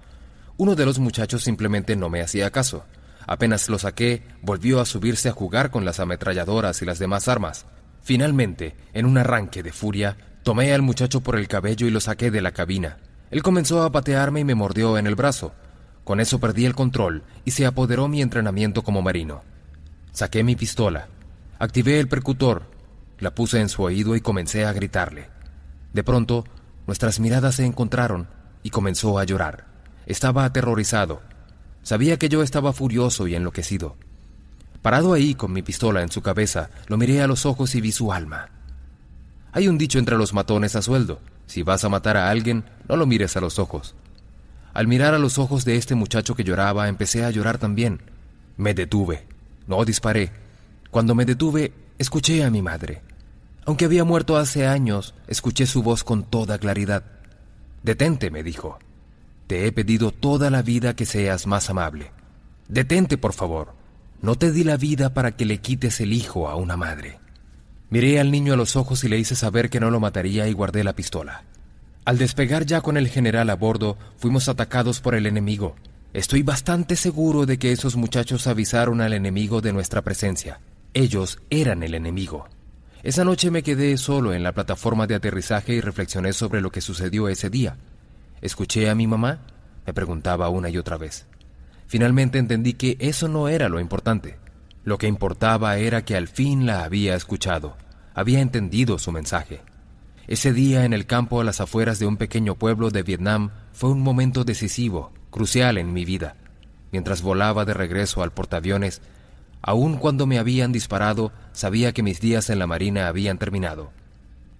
[0.58, 2.84] Uno de los muchachos simplemente no me hacía caso.
[3.26, 7.66] Apenas lo saqué, volvió a subirse a jugar con las ametralladoras y las demás armas.
[8.02, 12.30] Finalmente, en un arranque de furia, tomé al muchacho por el cabello y lo saqué
[12.30, 12.98] de la cabina.
[13.30, 15.54] Él comenzó a patearme y me mordió en el brazo.
[16.04, 19.42] Con eso perdí el control y se apoderó mi entrenamiento como marino.
[20.12, 21.08] Saqué mi pistola,
[21.58, 22.64] Activé el percutor,
[23.18, 25.30] la puse en su oído y comencé a gritarle.
[25.94, 26.44] De pronto,
[26.86, 28.28] nuestras miradas se encontraron
[28.62, 29.64] y comenzó a llorar.
[30.04, 31.22] Estaba aterrorizado.
[31.86, 33.94] Sabía que yo estaba furioso y enloquecido.
[34.82, 37.92] Parado ahí con mi pistola en su cabeza, lo miré a los ojos y vi
[37.92, 38.48] su alma.
[39.52, 41.20] Hay un dicho entre los matones a sueldo.
[41.46, 43.94] Si vas a matar a alguien, no lo mires a los ojos.
[44.74, 48.00] Al mirar a los ojos de este muchacho que lloraba, empecé a llorar también.
[48.56, 49.24] Me detuve.
[49.68, 50.32] No disparé
[50.90, 53.00] cuando me detuve, escuché a mi madre.
[53.64, 57.04] Aunque había muerto hace años, escuché su voz con toda claridad.
[57.84, 58.80] Detente, me dijo.
[59.46, 62.10] Te he pedido toda la vida que seas más amable.
[62.68, 63.74] Detente, por favor.
[64.20, 67.18] No te di la vida para que le quites el hijo a una madre.
[67.88, 70.52] Miré al niño a los ojos y le hice saber que no lo mataría y
[70.52, 71.44] guardé la pistola.
[72.04, 75.76] Al despegar ya con el general a bordo, fuimos atacados por el enemigo.
[76.12, 80.60] Estoy bastante seguro de que esos muchachos avisaron al enemigo de nuestra presencia.
[80.94, 82.48] Ellos eran el enemigo.
[83.04, 86.80] Esa noche me quedé solo en la plataforma de aterrizaje y reflexioné sobre lo que
[86.80, 87.76] sucedió ese día.
[88.42, 89.40] ¿Escuché a mi mamá?
[89.86, 91.26] Me preguntaba una y otra vez.
[91.86, 94.38] Finalmente entendí que eso no era lo importante.
[94.84, 97.76] Lo que importaba era que al fin la había escuchado,
[98.14, 99.62] había entendido su mensaje.
[100.28, 103.90] Ese día en el campo a las afueras de un pequeño pueblo de Vietnam fue
[103.90, 106.36] un momento decisivo, crucial en mi vida.
[106.90, 109.02] Mientras volaba de regreso al portaaviones,
[109.62, 113.90] aun cuando me habían disparado, sabía que mis días en la Marina habían terminado.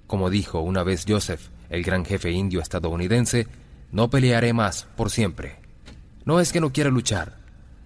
[0.06, 3.48] Como dijo una vez Joseph, el gran jefe indio estadounidense,
[3.92, 5.56] no pelearé más por siempre.
[6.24, 7.38] No es que no quiera luchar,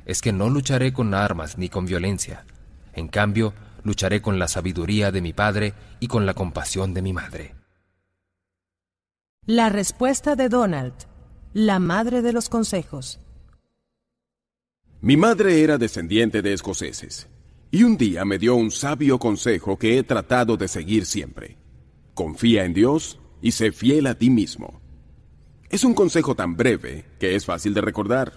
[0.06, 2.44] es que no lucharé con armas ni con violencia.
[2.92, 3.52] En cambio,
[3.84, 7.54] lucharé con la sabiduría de mi padre y con la compasión de mi madre.
[9.46, 10.94] La respuesta de Donald
[11.52, 13.18] la madre de los consejos.
[15.00, 17.28] Mi madre era descendiente de escoceses,
[17.72, 21.56] y un día me dio un sabio consejo que he tratado de seguir siempre.
[22.14, 24.80] Confía en Dios y sé fiel a ti mismo.
[25.70, 28.32] Es un consejo tan breve que es fácil de recordar.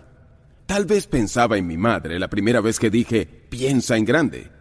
[0.68, 4.52] Tal vez pensaba en mi madre la primera vez que dije, piensa en grande.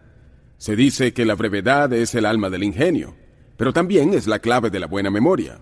[0.57, 3.15] Se dice que la brevedad es el alma del ingenio,
[3.57, 5.59] pero también es la clave de la buena memoria.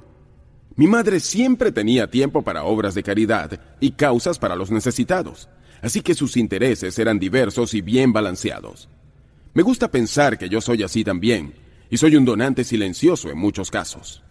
[0.78, 5.50] Mi madre siempre tenía tiempo para obras de caridad y causas para los necesitados,
[5.82, 8.88] así que sus intereses eran diversos y bien balanceados.
[9.54, 11.56] Me gusta pensar que yo soy así también,
[11.90, 14.24] y soy un donante silencioso en muchos casos.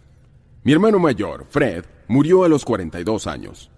[0.63, 3.71] Mi hermano mayor, Fred, murió a los 42 años.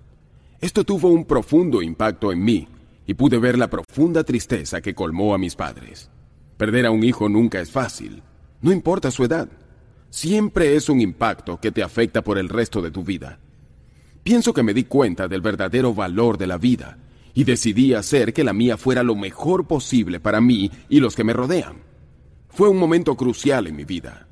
[0.60, 2.68] Esto tuvo un profundo impacto en mí,
[3.06, 6.10] y pude ver la profunda tristeza que colmó a mis padres.
[6.58, 8.24] Perder a un hijo nunca es fácil,
[8.62, 9.50] no importa su edad
[10.14, 13.40] siempre es un impacto que te afecta por el resto de tu vida.
[14.22, 17.00] Pienso que me di cuenta del verdadero valor de la vida
[17.34, 21.24] y decidí hacer que la mía fuera lo mejor posible para mí y los que
[21.24, 21.78] me rodean.
[22.50, 24.28] Fue un momento crucial en mi vida.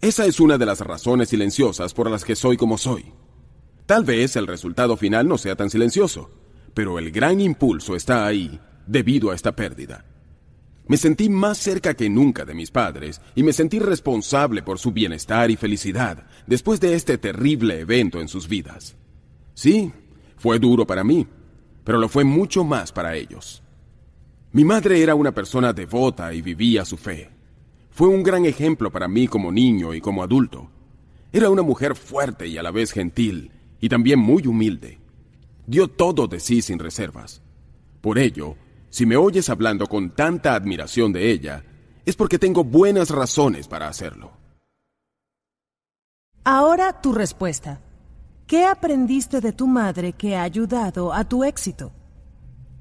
[0.00, 3.12] Esa es una de las razones silenciosas por las que soy como soy.
[3.84, 6.30] Tal vez el resultado final no sea tan silencioso,
[6.72, 10.06] pero el gran impulso está ahí debido a esta pérdida.
[10.86, 14.90] Me sentí más cerca que nunca de mis padres y me sentí responsable por su
[14.90, 18.96] bienestar y felicidad después de este terrible evento en sus vidas.
[19.52, 19.92] Sí,
[20.38, 21.26] fue duro para mí,
[21.84, 23.62] pero lo fue mucho más para ellos.
[24.52, 27.29] Mi madre era una persona devota y vivía su fe.
[28.00, 30.70] Fue un gran ejemplo para mí como niño y como adulto.
[31.34, 34.98] Era una mujer fuerte y a la vez gentil, y también muy humilde.
[35.66, 37.42] Dio todo de sí sin reservas.
[38.00, 38.56] Por ello,
[38.88, 41.62] si me oyes hablando con tanta admiración de ella,
[42.06, 44.32] es porque tengo buenas razones para hacerlo.
[46.42, 47.82] Ahora tu respuesta.
[48.46, 51.92] ¿Qué aprendiste de tu madre que ha ayudado a tu éxito?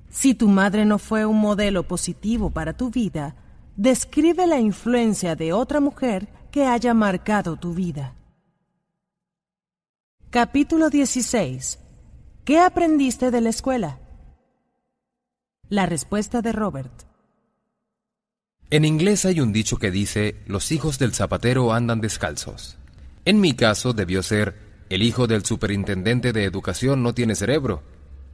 [0.09, 3.35] Si tu madre no fue un modelo positivo para tu vida,
[3.79, 8.13] describe la influencia de otra mujer que haya marcado tu vida.
[10.29, 11.79] Capítulo 16.
[12.43, 13.99] ¿Qué aprendiste de la escuela?
[15.69, 16.91] La respuesta de Robert.
[18.69, 22.77] En inglés hay un dicho que dice, los hijos del zapatero andan descalzos.
[23.23, 24.57] En mi caso debió ser,
[24.89, 27.81] el hijo del superintendente de educación no tiene cerebro.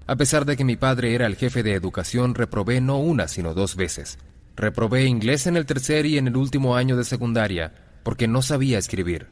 [0.08, 3.54] A pesar de que mi padre era el jefe de educación, reprobé no una, sino
[3.54, 4.18] dos veces.
[4.56, 8.78] Reprobé inglés en el tercer y en el último año de secundaria, porque no sabía
[8.78, 9.28] escribir.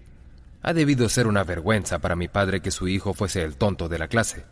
[0.62, 4.00] Ha debido ser una vergüenza para mi padre que su hijo fuese el tonto de
[4.00, 4.44] la clase.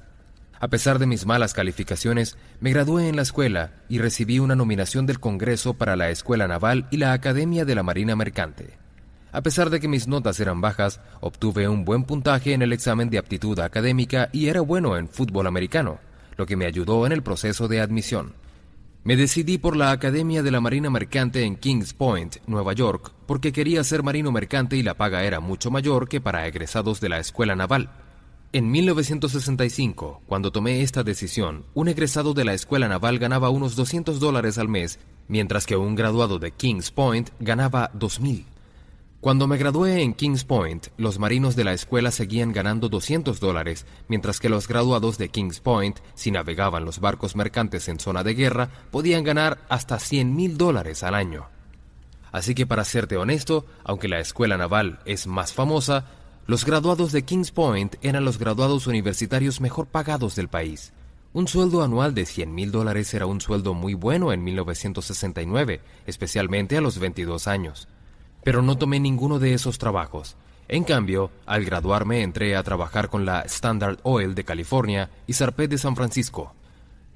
[0.59, 5.05] A pesar de mis malas calificaciones, me gradué en la escuela y recibí una nominación
[5.05, 8.77] del Congreso para la Escuela Naval y la Academia de la Marina Mercante.
[9.33, 13.09] A pesar de que mis notas eran bajas, obtuve un buen puntaje en el examen
[13.09, 15.99] de aptitud académica y era bueno en fútbol americano,
[16.37, 18.33] lo que me ayudó en el proceso de admisión.
[19.03, 23.51] Me decidí por la Academia de la Marina Mercante en Kings Point, Nueva York, porque
[23.51, 27.17] quería ser marino mercante y la paga era mucho mayor que para egresados de la
[27.17, 27.89] Escuela Naval.
[28.53, 34.19] En 1965, cuando tomé esta decisión, un egresado de la escuela naval ganaba unos 200
[34.19, 38.45] dólares al mes, mientras que un graduado de Kings Point ganaba 2.000.
[39.21, 43.85] Cuando me gradué en Kings Point, los marinos de la escuela seguían ganando 200 dólares,
[44.07, 48.33] mientras que los graduados de Kings Point, si navegaban los barcos mercantes en zona de
[48.33, 51.49] guerra, podían ganar hasta 100 mil dólares al año.
[52.31, 56.05] Así que para serte honesto, aunque la escuela naval es más famosa,
[56.47, 60.93] los graduados de Kings Point eran los graduados universitarios mejor pagados del país.
[61.31, 66.75] Un sueldo anual de 100 mil dólares era un sueldo muy bueno en 1969, especialmente
[66.75, 67.87] a los 22 años.
[68.43, 70.35] Pero no tomé ninguno de esos trabajos.
[70.67, 75.69] En cambio, al graduarme entré a trabajar con la Standard Oil de California y Sarpet
[75.69, 76.53] de San Francisco.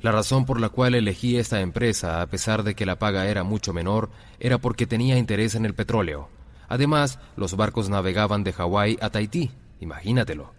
[0.01, 3.43] La razón por la cual elegí esta empresa, a pesar de que la paga era
[3.43, 6.29] mucho menor, era porque tenía interés en el petróleo.
[6.67, 10.53] Además, los barcos navegaban de Hawái a Tahití, imagínatelo.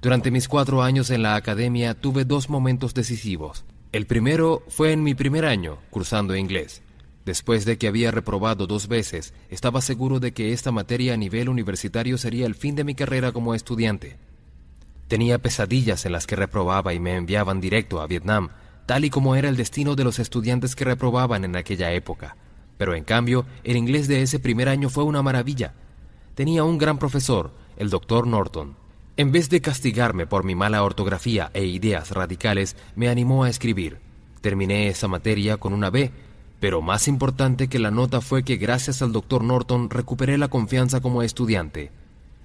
[0.00, 3.64] Durante mis cuatro años en la academia tuve dos momentos decisivos.
[3.92, 6.82] El primero fue en mi primer año, cursando inglés.
[7.24, 11.48] Después de que había reprobado dos veces, estaba seguro de que esta materia a nivel
[11.48, 14.16] universitario sería el fin de mi carrera como estudiante.
[15.06, 18.48] Tenía pesadillas en las que reprobaba y me enviaban directo a Vietnam,
[18.86, 22.36] tal y como era el destino de los estudiantes que reprobaban en aquella época.
[22.76, 25.74] Pero en cambio, el inglés de ese primer año fue una maravilla.
[26.34, 28.76] Tenía un gran profesor, el doctor Norton.
[29.16, 33.98] En vez de castigarme por mi mala ortografía e ideas radicales, me animó a escribir.
[34.40, 36.10] Terminé esa materia con una B,
[36.62, 41.00] pero más importante que la nota fue que gracias al doctor Norton recuperé la confianza
[41.00, 41.90] como estudiante.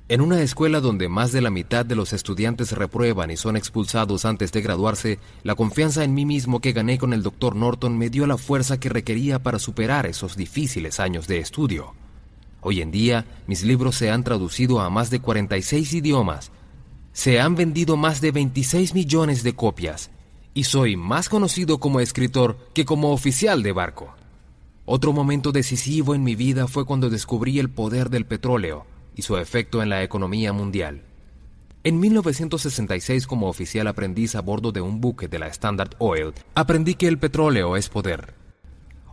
[0.10, 4.26] En una escuela donde más de la mitad de los estudiantes reprueban y son expulsados
[4.26, 7.56] antes de graduarse, la confianza en mí mismo que gané con el Dr.
[7.56, 11.94] Norton me dio la fuerza que requería para superar esos difíciles años de estudio.
[12.62, 16.52] Hoy en día, mis libros se han traducido a más de 46 idiomas,
[17.14, 20.10] se han vendido más de 26 millones de copias,
[20.58, 24.16] y soy más conocido como escritor que como oficial de barco.
[24.86, 29.38] Otro momento decisivo en mi vida fue cuando descubrí el poder del petróleo, y su
[29.38, 31.04] efecto en la economía mundial.
[31.84, 36.96] En 1966, como oficial aprendiz a bordo de un buque de la Standard Oil, aprendí
[36.96, 38.34] que el petróleo es poder.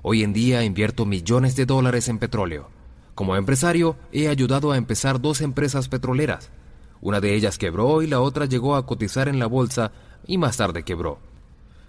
[0.01, 2.71] Hoy en día invierto millones de dólares en petróleo.
[3.15, 6.49] Como empresario, he ayudado a empezar dos empresas petroleras.
[7.03, 9.93] Una de ellas quebró y la otra llegó a cotizar en la bolsa
[10.27, 11.19] y más tarde quebró.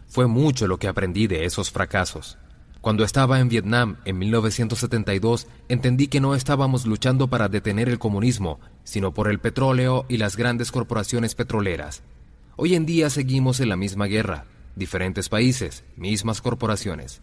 [0.08, 2.38] Fue mucho lo que aprendí de esos fracasos.
[2.82, 8.59] Cuando estaba en Vietnam en 1972, entendí que no estábamos luchando para detener el comunismo,
[8.84, 12.03] sino por el petróleo y las grandes corporaciones petroleras.
[12.58, 17.22] Hoy en día seguimos en la misma guerra, diferentes países, mismas corporaciones.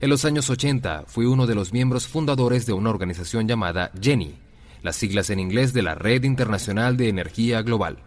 [0.00, 4.34] En los años 80 fui uno de los miembros fundadores de una organización llamada GENI,
[4.82, 7.98] las siglas en inglés de la Red Internacional de Energía Global.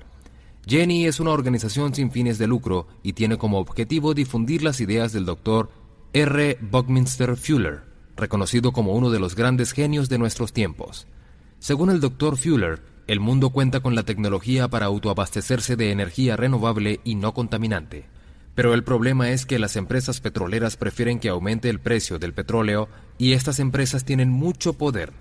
[0.70, 5.12] GENI es una organización sin fines de lucro y tiene como objetivo difundir las ideas
[5.12, 5.72] del doctor
[6.14, 6.60] R.
[6.62, 7.82] Buckminster Fuller,
[8.16, 11.08] reconocido como uno de los grandes genios de nuestros tiempos.
[11.58, 12.38] Según el Dr.
[12.38, 18.06] Fuller, el mundo cuenta con la tecnología para autoabastecerse de energía renovable y no contaminante.
[18.54, 22.90] Pero el problema es que las empresas petroleras prefieren que aumente el precio del petróleo
[23.18, 25.14] y estas empresas tienen mucho poder.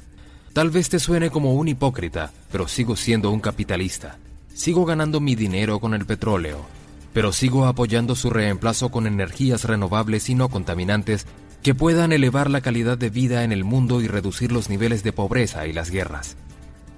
[0.52, 4.18] Tal vez te suene como un hipócrita, pero sigo siendo un capitalista.
[4.59, 6.67] Sigo ganando mi dinero con el petróleo
[7.12, 11.27] pero sigo apoyando su reemplazo con energías renovables y no contaminantes
[11.62, 15.12] que puedan elevar la calidad de vida en el mundo y reducir los niveles de
[15.12, 16.37] pobreza y las guerras.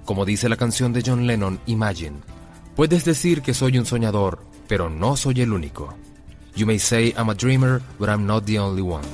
[0.05, 2.17] Como dice la canción de John Lennon, Imagine,
[2.75, 5.95] puedes decir que soy un soñador, pero no soy el único.
[6.55, 9.07] You may say I'm a dreamer, but I'm not the only one.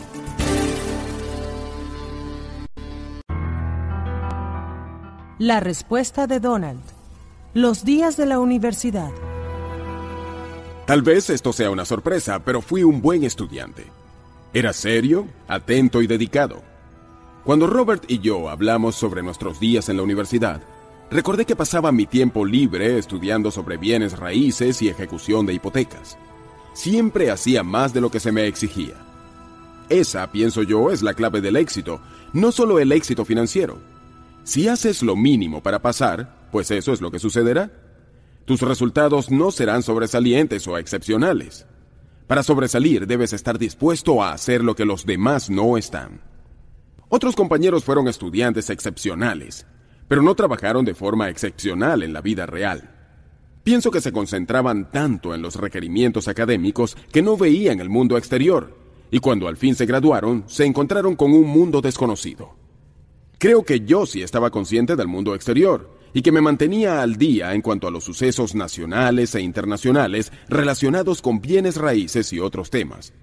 [5.39, 6.96] La respuesta de Donald.
[7.57, 9.09] Los días de la universidad.
[10.85, 13.87] Tal vez esto sea una sorpresa, pero fui un buen estudiante.
[14.53, 16.61] Era serio, atento y dedicado.
[17.43, 20.61] Cuando Robert y yo hablamos sobre nuestros días en la universidad,
[21.09, 26.15] recordé que pasaba mi tiempo libre estudiando sobre bienes raíces y ejecución de hipotecas.
[26.73, 28.93] Siempre hacía más de lo que se me exigía.
[29.89, 32.01] Esa, pienso yo, es la clave del éxito,
[32.33, 33.79] no solo el éxito financiero.
[34.43, 37.69] Si haces lo mínimo para pasar, pues eso es lo que sucederá.
[38.45, 41.67] Tus resultados no serán sobresalientes o excepcionales.
[42.25, 46.19] Para sobresalir debes estar dispuesto a hacer lo que los demás no están.
[47.09, 49.67] Otros compañeros fueron estudiantes excepcionales,
[50.07, 52.89] pero no trabajaron de forma excepcional en la vida real.
[53.63, 58.75] Pienso que se concentraban tanto en los requerimientos académicos que no veían el mundo exterior,
[59.11, 62.55] y cuando al fin se graduaron, se encontraron con un mundo desconocido.
[63.37, 67.53] Creo que yo sí estaba consciente del mundo exterior, y que me mantenía al día
[67.53, 73.13] en cuanto a los sucesos nacionales e internacionales relacionados con bienes raíces y otros temas.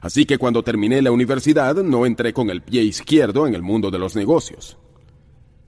[0.00, 3.90] Así que cuando terminé la universidad no entré con el pie izquierdo en el mundo
[3.90, 4.78] de los negocios.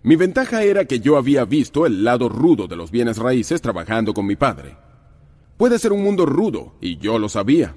[0.05, 4.15] Mi ventaja era que yo había visto el lado rudo de los bienes raíces trabajando
[4.15, 4.77] con mi padre.
[5.57, 7.75] Puede ser un mundo rudo, y yo lo sabía.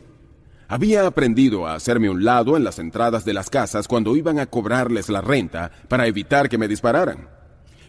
[0.67, 4.45] Había aprendido a hacerme un lado en las entradas de las casas cuando iban a
[4.45, 7.40] cobrarles la renta para evitar que me dispararan.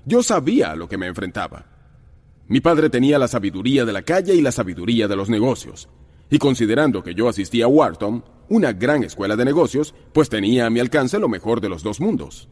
[0.04, 1.66] Yo sabía a lo que me enfrentaba.
[2.48, 5.88] Mi padre tenía la sabiduría de la calle y la sabiduría de los negocios.
[6.28, 10.70] Y considerando que yo asistía a Wharton, una gran escuela de negocios, pues tenía a
[10.70, 12.48] mi alcance lo mejor de los dos mundos.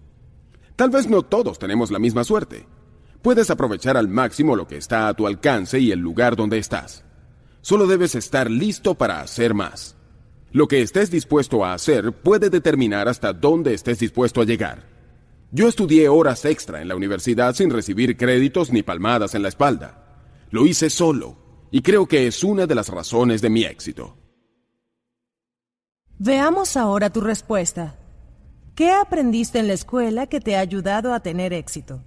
[0.76, 2.66] Tal vez no todos tenemos la misma suerte.
[3.20, 7.04] Puedes aprovechar al máximo lo que está a tu alcance y el lugar donde estás.
[7.60, 9.96] Solo debes estar listo para hacer más.
[10.52, 14.99] Lo que estés dispuesto a hacer puede determinar hasta dónde estés dispuesto a llegar.
[15.52, 20.22] Yo estudié horas extra en la universidad sin recibir créditos ni palmadas en la espalda.
[20.50, 21.36] Lo hice solo,
[21.72, 24.16] y creo que es una de las razones de mi éxito.
[26.18, 27.96] Veamos ahora tu respuesta.
[28.76, 32.04] ¿Qué aprendiste en la escuela que te ha ayudado a tener éxito?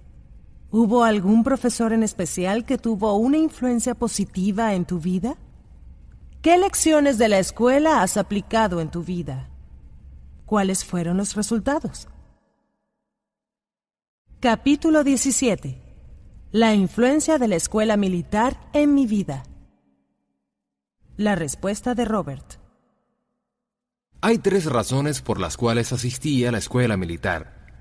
[0.70, 5.36] ¿Hubo algún profesor en especial que tuvo una influencia positiva en tu vida?
[6.40, 9.50] ¿Qué lecciones de la escuela has aplicado en tu vida?
[10.46, 12.08] ¿Cuáles fueron los resultados?
[14.44, 15.80] Capítulo 17.
[16.52, 19.42] La influencia de la escuela militar en mi vida.
[21.16, 22.60] La respuesta de Robert.
[24.20, 27.72] Hay tres razones por las cuales asistí a la escuela militar.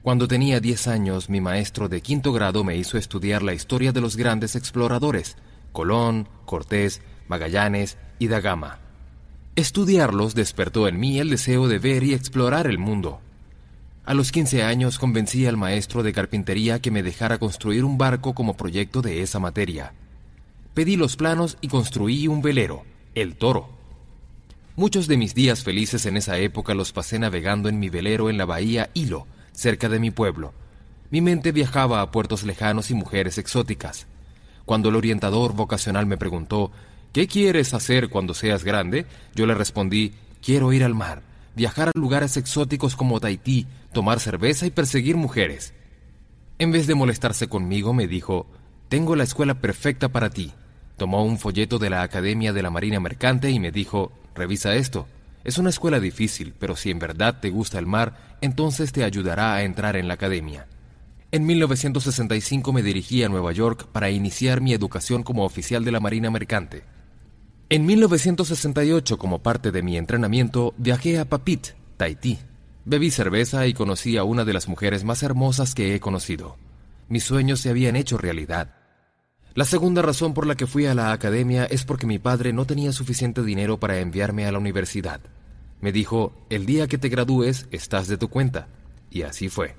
[0.00, 4.00] Cuando tenía 10 años, mi maestro de quinto grado me hizo estudiar la historia de
[4.00, 5.36] los grandes exploradores,
[5.72, 8.78] Colón, Cortés, Magallanes y da Gama.
[9.54, 13.20] Estudiarlos despertó en mí el deseo de ver y explorar el mundo.
[14.06, 18.34] A los 15 años convencí al maestro de carpintería que me dejara construir un barco
[18.34, 19.94] como proyecto de esa materia.
[20.74, 22.84] Pedí los planos y construí un velero,
[23.16, 23.68] el Toro.
[24.76, 28.38] Muchos de mis días felices en esa época los pasé navegando en mi velero en
[28.38, 30.54] la bahía Hilo, cerca de mi pueblo.
[31.10, 34.06] Mi mente viajaba a puertos lejanos y mujeres exóticas.
[34.64, 36.70] Cuando el orientador vocacional me preguntó
[37.12, 39.04] ¿Qué quieres hacer cuando seas grande?
[39.34, 40.12] Yo le respondí,
[40.42, 41.22] quiero ir al mar,
[41.56, 45.72] viajar a lugares exóticos como Tahití, tomar cerveza y perseguir mujeres.
[46.58, 48.46] En vez de molestarse conmigo, me dijo,
[48.90, 50.52] tengo la escuela perfecta para ti.
[50.98, 55.08] Tomó un folleto de la Academia de la Marina Mercante y me dijo, revisa esto.
[55.44, 59.54] Es una escuela difícil, pero si en verdad te gusta el mar, entonces te ayudará
[59.54, 60.66] a entrar en la academia.
[61.32, 66.00] En 1965 me dirigí a Nueva York para iniciar mi educación como oficial de la
[66.00, 66.84] Marina Mercante.
[67.68, 72.38] En 1968, como parte de mi entrenamiento, viajé a Papit, Tahití.
[72.84, 76.58] Bebí cerveza y conocí a una de las mujeres más hermosas que he conocido.
[77.08, 78.76] Mis sueños se habían hecho realidad.
[79.54, 82.66] La segunda razón por la que fui a la academia es porque mi padre no
[82.66, 85.20] tenía suficiente dinero para enviarme a la universidad.
[85.80, 88.68] Me dijo, el día que te gradúes estás de tu cuenta.
[89.10, 89.74] Y así fue.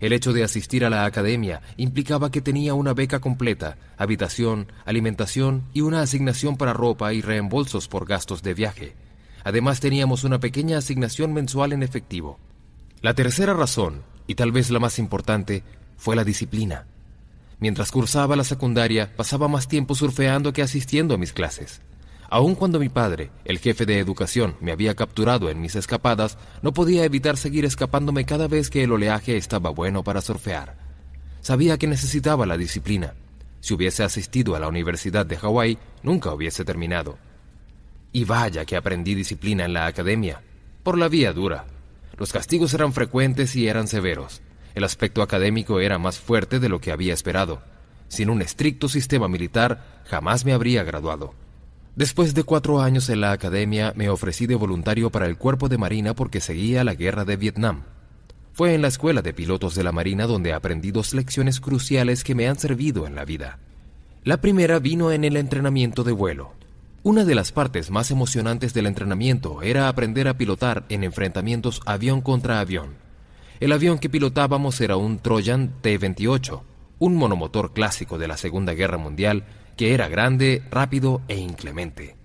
[0.00, 5.64] El hecho de asistir a la academia implicaba que tenía una beca completa, habitación, alimentación
[5.72, 8.94] y una asignación para ropa y reembolsos por gastos de viaje.
[9.44, 12.38] Además teníamos una pequeña asignación mensual en efectivo.
[13.00, 15.64] La tercera razón, y tal vez la más importante,
[15.96, 16.86] fue la disciplina.
[17.58, 21.80] Mientras cursaba la secundaria, pasaba más tiempo surfeando que asistiendo a mis clases.
[22.32, 26.72] Aun cuando mi padre, el jefe de educación, me había capturado en mis escapadas, no
[26.72, 30.78] podía evitar seguir escapándome cada vez que el oleaje estaba bueno para surfear.
[31.42, 33.12] Sabía que necesitaba la disciplina.
[33.60, 37.18] Si hubiese asistido a la Universidad de Hawái, nunca hubiese terminado.
[38.12, 40.40] Y vaya que aprendí disciplina en la academia,
[40.82, 41.66] por la vía dura.
[42.16, 44.40] Los castigos eran frecuentes y eran severos.
[44.74, 47.60] El aspecto académico era más fuerte de lo que había esperado.
[48.08, 51.34] Sin un estricto sistema militar, jamás me habría graduado.
[51.94, 55.76] Después de cuatro años en la academia, me ofrecí de voluntario para el cuerpo de
[55.76, 57.82] Marina porque seguía la guerra de Vietnam.
[58.54, 62.34] Fue en la escuela de pilotos de la Marina donde aprendí dos lecciones cruciales que
[62.34, 63.58] me han servido en la vida.
[64.24, 66.52] La primera vino en el entrenamiento de vuelo.
[67.02, 72.22] Una de las partes más emocionantes del entrenamiento era aprender a pilotar en enfrentamientos avión
[72.22, 72.94] contra avión.
[73.60, 76.62] El avión que pilotábamos era un Trojan T-28,
[77.00, 79.44] un monomotor clásico de la Segunda Guerra Mundial
[79.76, 82.16] que era grande, rápido e inclemente.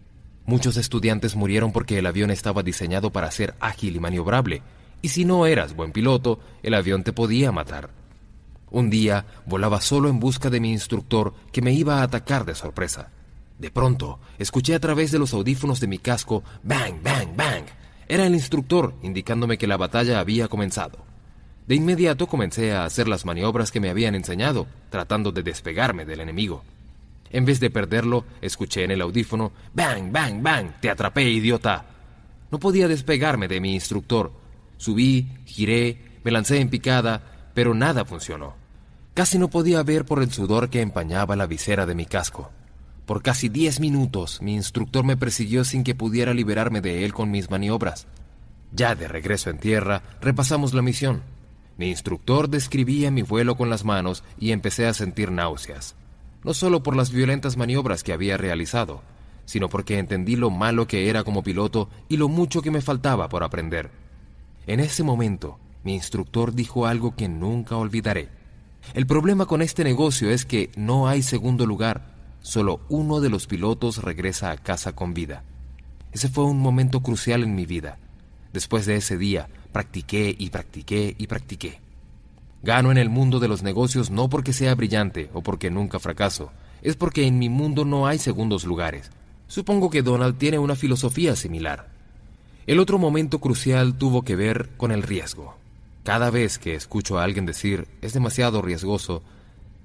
[0.46, 4.62] Muchos estudiantes murieron porque el avión estaba diseñado para ser ágil y maniobrable,
[5.02, 7.90] y si no eras buen piloto, el avión te podía matar.
[8.70, 12.56] Un día volaba solo en busca de mi instructor que me iba a atacar de
[12.56, 13.10] sorpresa.
[13.60, 17.64] De pronto, escuché a través de los audífonos de mi casco bang, bang, bang.
[18.08, 21.00] Era el instructor indicándome que la batalla había comenzado.
[21.66, 26.22] De inmediato comencé a hacer las maniobras que me habían enseñado, tratando de despegarme del
[26.22, 26.64] enemigo.
[27.32, 30.72] En vez de perderlo, escuché en el audífono, ¡Bang, bang, bang!
[30.80, 31.86] ¡Te atrapé, idiota!
[32.52, 34.32] No podía despegarme de mi instructor.
[34.78, 38.56] Subí, giré, me lancé en picada, pero nada funcionó.
[39.14, 42.52] Casi no podía ver por el sudor que empañaba la visera de mi casco.
[43.06, 47.32] Por casi diez minutos mi instructor me persiguió sin que pudiera liberarme de él con
[47.32, 48.08] mis maniobras.
[48.72, 51.24] Ya de regreso en tierra, repasamos la misión.
[51.78, 55.96] Mi instructor describía mi vuelo con las manos y empecé a sentir náuseas
[56.44, 59.02] no solo por las violentas maniobras que había realizado,
[59.46, 63.30] sino porque entendí lo malo que era como piloto y lo mucho que me faltaba
[63.30, 63.90] por aprender.
[64.68, 68.30] En ese momento, mi instructor dijo algo que nunca olvidaré.
[68.94, 73.48] El problema con este negocio es que no hay segundo lugar, solo uno de los
[73.48, 75.44] pilotos regresa a casa con vida.
[76.12, 77.98] Ese fue un momento crucial en mi vida.
[78.52, 81.87] Después de ese día, practiqué y practiqué y practiqué.
[82.68, 86.52] Gano en el mundo de los negocios no porque sea brillante o porque nunca fracaso,
[86.82, 89.10] es porque en mi mundo no hay segundos lugares.
[89.48, 91.88] Supongo que Donald tiene una filosofía similar.
[92.66, 95.56] El otro momento crucial tuvo que ver con el riesgo.
[96.04, 99.24] Cada vez que escucho a alguien decir es demasiado riesgoso,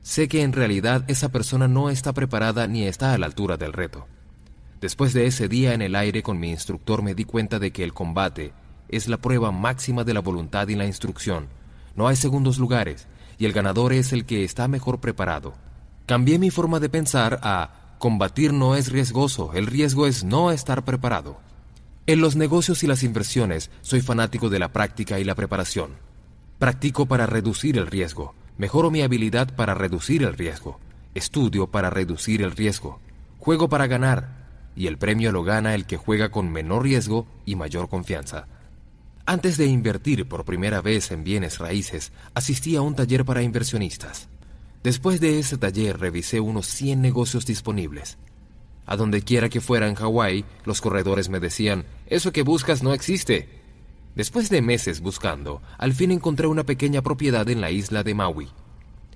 [0.03, 3.75] sé que en realidad esa persona no está preparada ni está a la altura del
[3.75, 4.09] reto.
[4.81, 7.85] Después de ese día en el aire con mi instructor me di cuenta de que
[7.85, 8.53] el combate
[8.89, 11.62] es la prueba máxima de la voluntad y la instrucción.
[11.95, 13.07] No hay segundos lugares
[13.39, 15.55] y el ganador es el que está mejor preparado.
[16.07, 20.85] Cambié mi forma de pensar a combatir no es riesgoso, el riesgo es no estar
[20.85, 21.39] preparado.
[22.07, 25.93] En los negocios y las inversiones soy fanático de la práctica y la preparación.
[26.59, 30.81] Practico para reducir el riesgo, mejoro mi habilidad para reducir el riesgo,
[31.15, 33.01] estudio para reducir el riesgo,
[33.39, 34.43] juego para ganar,
[34.75, 38.47] y el premio lo gana el que juega con menor riesgo y mayor confianza.
[39.25, 44.29] Antes de invertir por primera vez en bienes raíces, asistí a un taller para inversionistas.
[44.83, 48.19] Después de ese taller revisé unos 100 negocios disponibles.
[48.85, 52.93] A donde quiera que fuera en Hawái, los corredores me decían, eso que buscas no
[52.93, 53.49] existe.
[54.17, 58.49] Después de meses buscando, al fin encontré una pequeña propiedad en la isla de Maui.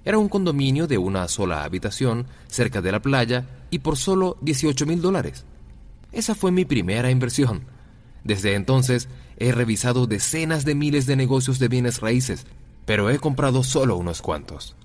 [0.04, 4.86] Era un condominio de una sola habitación, cerca de la playa, y por solo 18
[4.86, 5.44] mil dólares.
[6.12, 7.64] Esa fue mi primera inversión.
[8.22, 9.08] Desde entonces
[9.39, 12.47] he revisado decenas de miles de negocios de bienes raíces,
[12.84, 14.76] pero he comprado solo unos cuantos.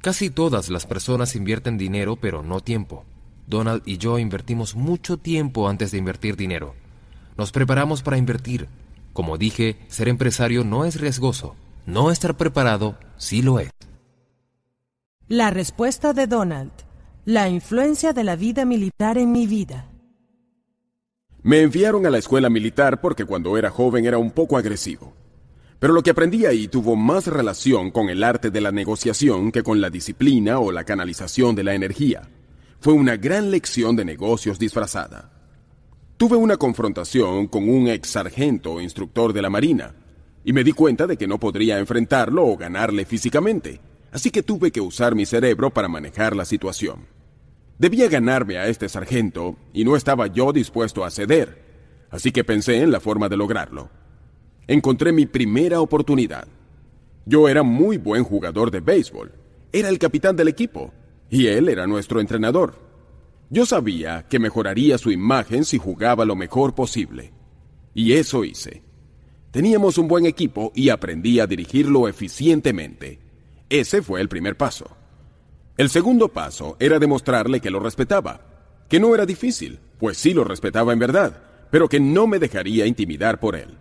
[0.00, 3.04] Casi todas las personas invierten dinero, pero no tiempo.
[3.46, 6.74] Donald y yo invertimos mucho tiempo antes de invertir dinero.
[7.36, 8.68] Nos preparamos para invertir.
[9.12, 11.56] Como dije, ser empresario no es riesgoso.
[11.84, 13.70] No estar preparado sí lo es.
[15.28, 16.72] La respuesta de Donald.
[17.24, 19.89] La influencia de la vida militar en mi vida.
[21.42, 25.14] Me enviaron a la escuela militar porque cuando era joven era un poco agresivo.
[25.78, 29.62] Pero lo que aprendí ahí tuvo más relación con el arte de la negociación que
[29.62, 32.28] con la disciplina o la canalización de la energía.
[32.80, 35.32] Fue una gran lección de negocios disfrazada.
[36.18, 39.94] Tuve una confrontación con un ex sargento instructor de la Marina,
[40.44, 43.80] y me di cuenta de que no podría enfrentarlo o ganarle físicamente,
[44.12, 47.19] así que tuve que usar mi cerebro para manejar la situación.
[47.80, 52.80] Debía ganarme a este sargento, y no estaba yo dispuesto a ceder, así que pensé
[52.80, 53.90] en la forma de lograrlo
[54.70, 56.46] encontré mi primera oportunidad.
[57.26, 59.32] Yo era muy buen jugador de béisbol,
[59.72, 60.92] era el capitán del equipo,
[61.28, 62.78] y él era nuestro entrenador.
[63.50, 67.32] Yo sabía que mejoraría su imagen si jugaba lo mejor posible.
[67.94, 68.84] Y eso hice.
[69.50, 73.18] Teníamos un buen equipo y aprendí a dirigirlo eficientemente.
[73.68, 74.99] Ese fue el primer paso.
[75.80, 78.42] El segundo paso era demostrarle que lo respetaba,
[78.86, 82.84] que no era difícil, pues sí lo respetaba en verdad, pero que no me dejaría
[82.84, 83.78] intimidar por él.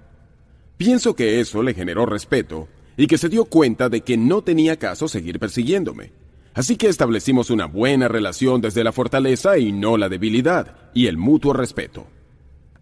[0.77, 4.79] Pienso que eso le generó respeto y que se dio cuenta de que no tenía
[4.79, 6.13] caso seguir persiguiéndome.
[6.53, 11.17] Así que establecimos una buena relación desde la fortaleza y no la debilidad, y el
[11.17, 12.07] mutuo respeto.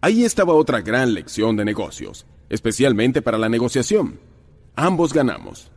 [0.00, 4.20] Ahí estaba otra gran lección de negocios, especialmente para la negociación.
[4.76, 5.72] Ambos ganamos.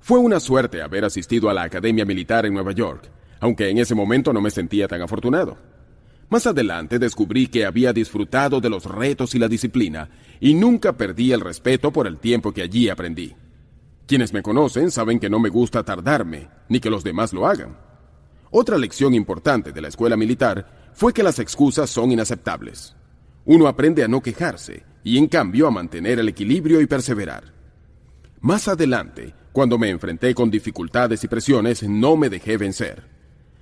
[0.00, 3.10] Fue una suerte haber asistido a la Academia Militar en Nueva York,
[3.40, 5.58] aunque en ese momento no me sentía tan afortunado.
[6.30, 10.10] Más adelante descubrí que había disfrutado de los retos y la disciplina
[10.40, 13.34] y nunca perdí el respeto por el tiempo que allí aprendí.
[14.06, 17.76] Quienes me conocen saben que no me gusta tardarme, ni que los demás lo hagan.
[18.50, 22.96] Otra lección importante de la escuela militar fue que las excusas son inaceptables.
[23.44, 27.52] Uno aprende a no quejarse y en cambio a mantener el equilibrio y perseverar.
[28.40, 33.02] Más adelante, cuando me enfrenté con dificultades y presiones, no me dejé vencer.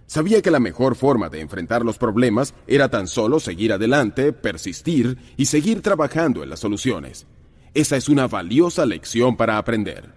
[0.05, 5.17] Sabía que la mejor forma de enfrentar los problemas era tan solo seguir adelante, persistir
[5.39, 7.27] y seguir trabajando en las soluciones.
[7.73, 10.13] Esa es una valiosa lección para aprender.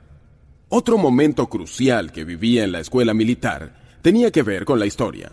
[0.68, 5.32] Otro momento crucial que vivía en la escuela militar tenía que ver con la historia.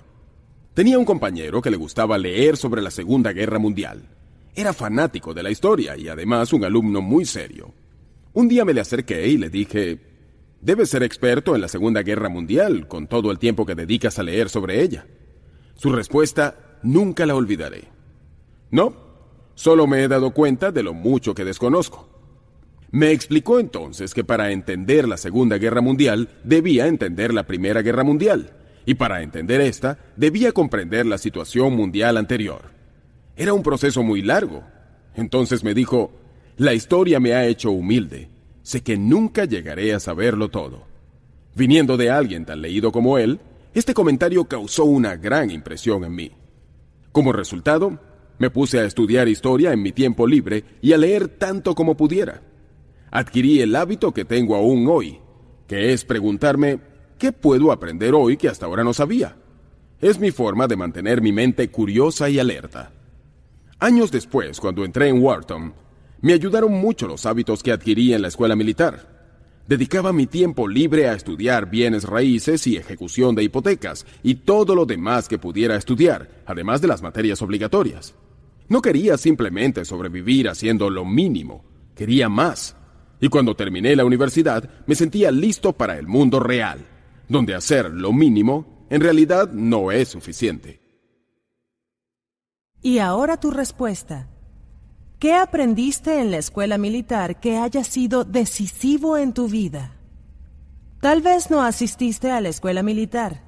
[0.74, 4.00] Tenía un compañero que le gustaba leer sobre la Segunda Guerra Mundial.
[4.54, 7.74] Era fanático de la historia y además un alumno muy serio.
[8.32, 10.14] Un día me le acerqué y le dije,
[10.60, 14.22] Debes ser experto en la Segunda Guerra Mundial, con todo el tiempo que dedicas a
[14.22, 15.06] leer sobre ella.
[15.74, 17.88] Su respuesta nunca la olvidaré.
[18.70, 18.94] No,
[19.54, 22.08] solo me he dado cuenta de lo mucho que desconozco.
[22.90, 28.04] Me explicó entonces que para entender la Segunda Guerra Mundial debía entender la Primera Guerra
[28.04, 28.52] Mundial,
[28.86, 32.70] y para entender esta debía comprender la situación mundial anterior.
[33.36, 34.62] Era un proceso muy largo.
[35.14, 36.12] Entonces me dijo,
[36.56, 38.30] la historia me ha hecho humilde
[38.66, 40.82] sé que nunca llegaré a saberlo todo.
[41.54, 43.38] Viniendo de alguien tan leído como él,
[43.74, 46.32] este comentario causó una gran impresión en mí.
[47.12, 48.00] Como resultado,
[48.38, 52.42] Me puse a estudiar historia en mi tiempo libre y a leer tanto como pudiera.
[53.10, 55.20] Adquirí el hábito que tengo aún hoy,
[55.66, 56.80] que es preguntarme,
[57.18, 59.36] ¿qué puedo aprender hoy que hasta ahora no sabía?
[60.02, 62.92] Es mi forma de mantener mi mente curiosa y alerta.
[63.78, 65.72] Años después, cuando entré en Wharton,
[66.26, 69.62] me ayudaron mucho los hábitos que adquirí en la escuela militar.
[69.68, 74.86] Dedicaba mi tiempo libre a estudiar bienes raíces y ejecución de hipotecas y todo lo
[74.86, 78.16] demás que pudiera estudiar, además de las materias obligatorias.
[78.68, 81.64] No quería simplemente sobrevivir haciendo lo mínimo,
[81.94, 82.74] quería más.
[83.20, 86.84] Y cuando terminé la universidad me sentía listo para el mundo real,
[87.28, 90.80] donde hacer lo mínimo en realidad no es suficiente.
[92.82, 94.28] Y ahora tu respuesta.
[95.18, 99.96] ¿Qué aprendiste en la escuela militar que haya sido decisivo en tu vida?
[101.00, 103.42] Tal vez no asististe a la escuela militar.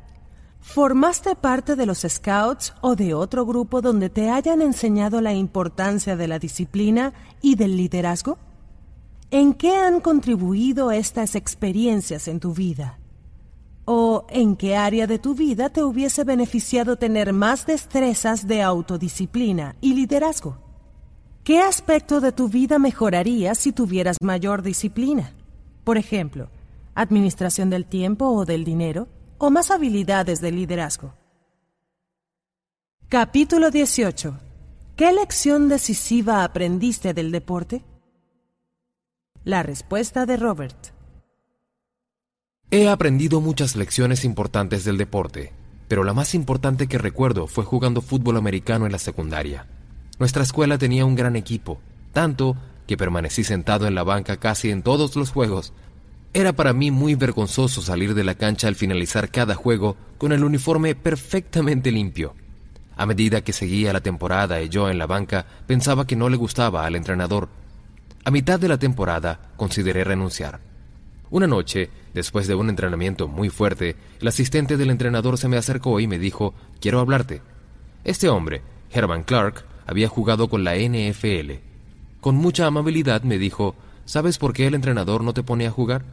[0.61, 6.17] ¿Formaste parte de los Scouts o de otro grupo donde te hayan enseñado la importancia
[6.17, 8.39] de la disciplina y del liderazgo?
[9.31, 12.99] ¿En qué han contribuido estas experiencias en tu vida?
[13.85, 19.77] ¿O en qué área de tu vida te hubiese beneficiado tener más destrezas de autodisciplina
[19.83, 20.68] y liderazgo?
[21.49, 25.33] ¿Qué aspecto de tu vida mejoraría si tuvieras mayor disciplina?
[25.83, 26.51] Por ejemplo,
[26.95, 31.15] administración del tiempo o del dinero, o más habilidades de liderazgo.
[33.09, 34.39] Capítulo 18.
[34.95, 37.83] ¿Qué lección decisiva aprendiste del deporte?
[39.43, 40.93] La respuesta de Robert.
[42.71, 45.55] He aprendido muchas lecciones importantes del deporte,
[45.89, 49.67] pero la más importante que recuerdo fue jugando fútbol americano en la secundaria.
[50.19, 51.81] Nuestra escuela tenía un gran equipo,
[52.13, 52.57] tanto
[52.87, 55.73] que permanecí sentado en la banca casi en todos los juegos.
[56.35, 60.43] Era para mí muy vergonzoso salir de la cancha al finalizar cada juego con el
[60.43, 62.35] uniforme perfectamente limpio.
[62.97, 66.37] A medida que seguía la temporada y yo en la banca pensaba que no le
[66.37, 67.49] gustaba al entrenador.
[68.25, 70.61] A mitad de la temporada consideré renunciar.
[71.31, 76.01] Una noche, después de un entrenamiento muy fuerte, el asistente del entrenador se me acercó
[76.01, 77.43] y me dijo, quiero hablarte.
[78.03, 81.53] Este hombre, Herman Clark, había jugado con la NFL.
[82.21, 86.05] Con mucha amabilidad me dijo, ¿sabes por qué el entrenador no te pone a jugar?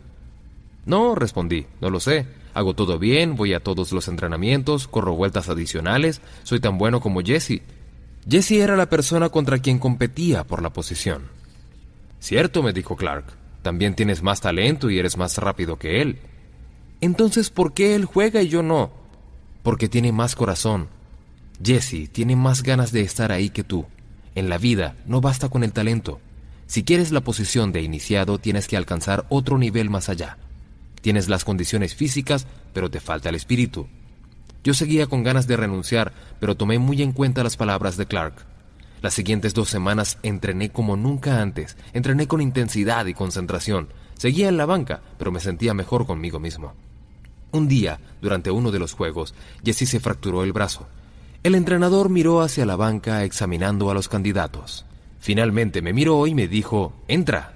[0.85, 2.25] No, respondí, no lo sé.
[2.53, 7.21] Hago todo bien, voy a todos los entrenamientos, corro vueltas adicionales, soy tan bueno como
[7.21, 7.63] Jesse.
[8.29, 11.23] Jesse era la persona contra quien competía por la posición.
[12.21, 13.25] Cierto, me dijo Clark,
[13.61, 16.19] también tienes más talento y eres más rápido que él.
[17.01, 18.89] Entonces, ¿por qué él juega y yo no?
[19.63, 20.87] Porque tiene más corazón,
[21.63, 23.85] Jesse tiene más ganas de estar ahí que tú.
[24.35, 26.19] En la vida no basta con el talento.
[26.67, 30.37] Si quieres la posición de iniciado, tienes que alcanzar otro nivel más allá.
[31.01, 33.87] Tienes las condiciones físicas, pero te falta el espíritu.
[34.63, 38.33] Yo seguía con ganas de renunciar, pero tomé muy en cuenta las palabras de Clark.
[39.01, 43.89] Las siguientes dos semanas entrené como nunca antes, entrené con intensidad y concentración.
[44.15, 46.73] Seguía en la banca, pero me sentía mejor conmigo mismo.
[47.51, 50.87] Un día, durante uno de los juegos, Jesse se fracturó el brazo.
[51.45, 54.83] El entrenador miró hacia la banca examinando a los candidatos.
[55.19, 57.53] Finalmente me miró y me dijo, entra.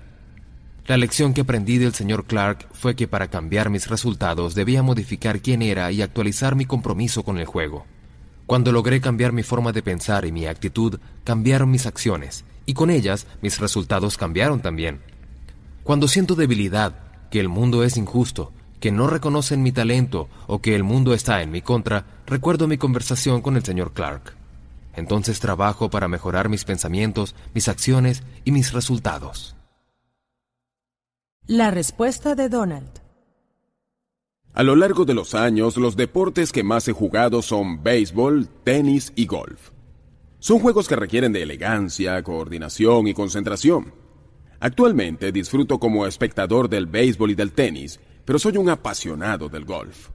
[0.86, 5.42] La lección que aprendí del señor Clark fue que para cambiar mis resultados debía modificar
[5.42, 7.88] quién era y actualizar mi compromiso con el juego.
[8.46, 12.92] Cuando logré cambiar mi forma de pensar y mi actitud, cambiaron mis acciones, y con
[12.92, 15.00] ellas mis resultados cambiaron también.
[15.82, 16.94] Cuando siento debilidad,
[17.32, 21.42] que el mundo es injusto, que no reconocen mi talento o que el mundo está
[21.42, 24.36] en mi contra, recuerdo mi conversación con el señor Clark.
[24.96, 29.56] Entonces trabajo para mejorar mis pensamientos, mis acciones y mis resultados.
[31.48, 33.02] La respuesta de Donald.
[34.54, 39.14] A lo largo de los años, los deportes que más he jugado son béisbol, tenis
[39.16, 39.72] y golf.
[40.40, 43.94] Son juegos que requieren de elegancia, coordinación y concentración.
[44.60, 48.00] Actualmente disfruto como espectador del béisbol y del tenis,
[48.30, 50.10] pero soy un apasionado del golf.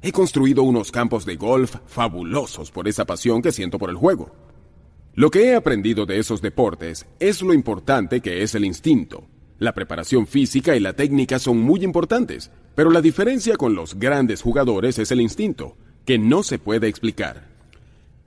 [0.00, 4.30] He construido unos campos de golf fabulosos por esa pasión que siento por el juego.
[5.16, 9.24] Lo que he aprendido de esos deportes es lo importante que es el instinto.
[9.58, 14.42] La preparación física y la técnica son muy importantes, pero la diferencia con los grandes
[14.42, 17.48] jugadores es el instinto, que no se puede explicar.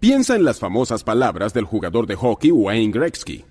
[0.01, 3.45] Piensa en las famosas palabras del jugador de hockey Wayne Gretzky.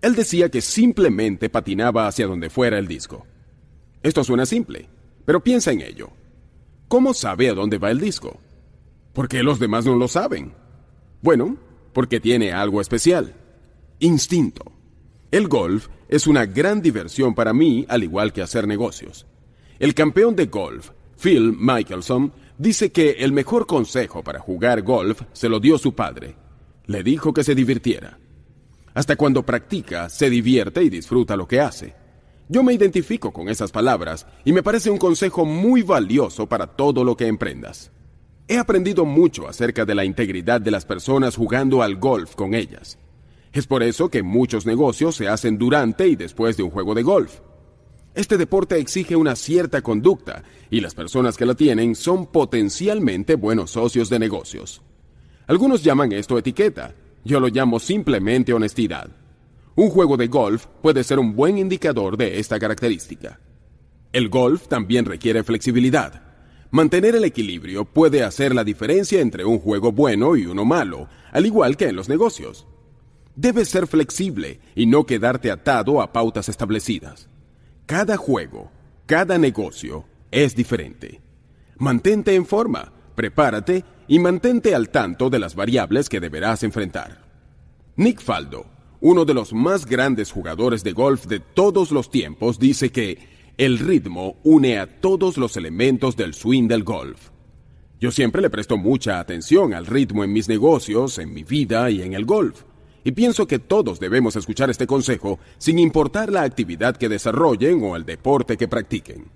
[0.00, 3.26] Él decía que simplemente patinaba hacia donde fuera el disco.
[4.02, 4.88] Esto suena simple,
[5.26, 6.08] pero piensa en ello.
[6.88, 8.40] ¿Cómo sabe a dónde va el disco?
[9.12, 10.54] ¿Por qué los demás no lo saben?
[11.20, 11.56] Bueno,
[11.92, 13.34] porque tiene algo especial.
[13.98, 14.72] Instinto.
[15.30, 19.26] El golf es una gran diversión para mí, al igual que hacer negocios.
[19.78, 20.90] El campeón de golf,
[21.20, 26.36] Phil Michelson, dice que el mejor consejo para jugar golf se lo dio su padre.
[26.86, 28.18] Le dijo que se divirtiera.
[28.94, 31.94] Hasta cuando practica, se divierte y disfruta lo que hace.
[32.48, 37.02] Yo me identifico con esas palabras y me parece un consejo muy valioso para todo
[37.02, 37.90] lo que emprendas.
[38.46, 42.98] He aprendido mucho acerca de la integridad de las personas jugando al golf con ellas.
[43.52, 47.02] Es por eso que muchos negocios se hacen durante y después de un juego de
[47.02, 47.40] golf.
[48.14, 53.72] Este deporte exige una cierta conducta y las personas que la tienen son potencialmente buenos
[53.72, 54.82] socios de negocios.
[55.48, 56.94] Algunos llaman esto etiqueta,
[57.24, 59.10] yo lo llamo simplemente honestidad.
[59.76, 63.40] Un juego de golf puede ser un buen indicador de esta característica.
[64.10, 66.22] El golf también requiere flexibilidad.
[66.70, 71.44] Mantener el equilibrio puede hacer la diferencia entre un juego bueno y uno malo, al
[71.44, 72.66] igual que en los negocios.
[73.34, 77.28] Debes ser flexible y no quedarte atado a pautas establecidas.
[77.84, 78.70] Cada juego,
[79.04, 81.20] cada negocio es diferente.
[81.76, 87.26] Mantente en forma, prepárate y mantente al tanto de las variables que deberás enfrentar.
[87.96, 92.90] Nick Faldo, uno de los más grandes jugadores de golf de todos los tiempos, dice
[92.90, 93.18] que
[93.56, 97.30] el ritmo une a todos los elementos del swing del golf.
[97.98, 102.02] Yo siempre le presto mucha atención al ritmo en mis negocios, en mi vida y
[102.02, 102.64] en el golf.
[103.04, 107.96] Y pienso que todos debemos escuchar este consejo sin importar la actividad que desarrollen o
[107.96, 109.30] el deporte que practiquen.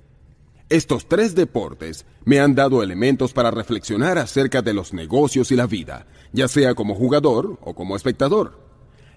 [0.68, 5.66] Estos tres deportes me han dado elementos para reflexionar acerca de los negocios y la
[5.66, 8.69] vida, ya sea como jugador o como espectador.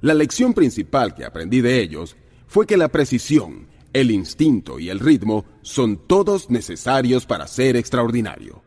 [0.04, 5.00] La lección principal que aprendí de ellos fue que la precisión, el instinto y el
[5.00, 8.64] ritmo son todos necesarios para ser extraordinario.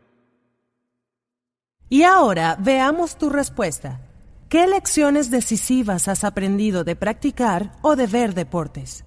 [1.90, 4.00] Y ahora veamos tu respuesta.
[4.48, 9.05] ¿Qué lecciones decisivas has aprendido de practicar o de ver deportes?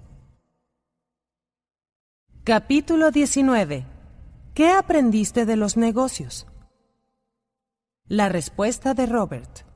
[2.44, 3.86] Capítulo 19.
[4.54, 6.46] ¿Qué aprendiste de los negocios?
[8.06, 9.69] La respuesta de Robert.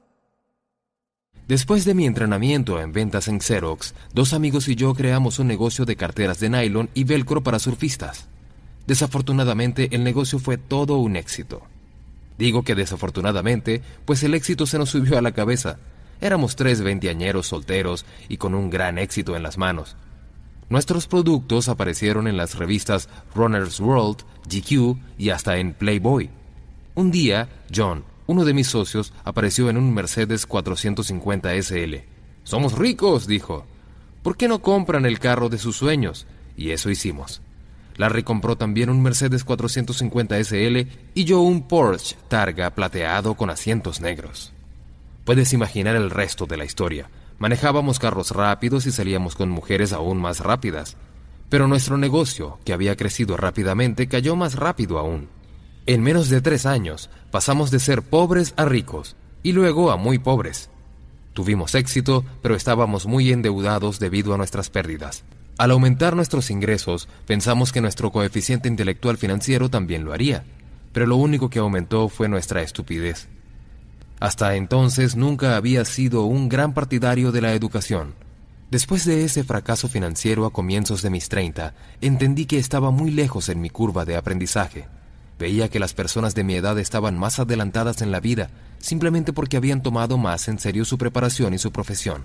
[1.48, 5.84] Después de mi entrenamiento en ventas en Xerox, dos amigos y yo creamos un negocio
[5.84, 8.28] de carteras de nylon y velcro para surfistas.
[8.86, 11.60] Desafortunadamente, el negocio fue todo un éxito.
[12.38, 15.76] Digo que desafortunadamente, pues el éxito se nos subió a la cabeza.
[16.22, 19.96] Éramos tres veinteañeros solteros y con un gran éxito en las manos.
[20.70, 26.30] Nuestros productos aparecieron en las revistas Runner's World, GQ y hasta en Playboy.
[26.94, 31.96] Un día, John, uno de mis socios apareció en un Mercedes 450 SL.
[32.42, 33.66] Somos ricos, dijo.
[34.22, 36.26] ¿Por qué no compran el carro de sus sueños?
[36.56, 37.42] Y eso hicimos.
[37.96, 44.00] Larry compró también un Mercedes 450 SL y yo un Porsche Targa plateado con asientos
[44.00, 44.52] negros.
[45.24, 47.08] Puedes imaginar el resto de la historia.
[47.38, 50.96] Manejábamos carros rápidos y salíamos con mujeres aún más rápidas.
[51.48, 55.28] Pero nuestro negocio, que había crecido rápidamente, cayó más rápido aún.
[55.86, 60.18] En menos de tres años pasamos de ser pobres a ricos y luego a muy
[60.18, 60.70] pobres.
[61.34, 65.24] Tuvimos éxito, pero estábamos muy endeudados debido a nuestras pérdidas.
[65.58, 70.44] Al aumentar nuestros ingresos, pensamos que nuestro coeficiente intelectual financiero también lo haría,
[70.92, 73.28] pero lo único que aumentó fue nuestra estupidez.
[74.20, 78.14] Hasta entonces nunca había sido un gran partidario de la educación.
[78.70, 83.50] Después de ese fracaso financiero a comienzos de mis 30, entendí que estaba muy lejos
[83.50, 84.86] en mi curva de aprendizaje.
[85.38, 88.50] Veía que las personas de mi edad estaban más adelantadas en la vida
[88.84, 92.24] simplemente porque habían tomado más en serio su preparación y su profesión.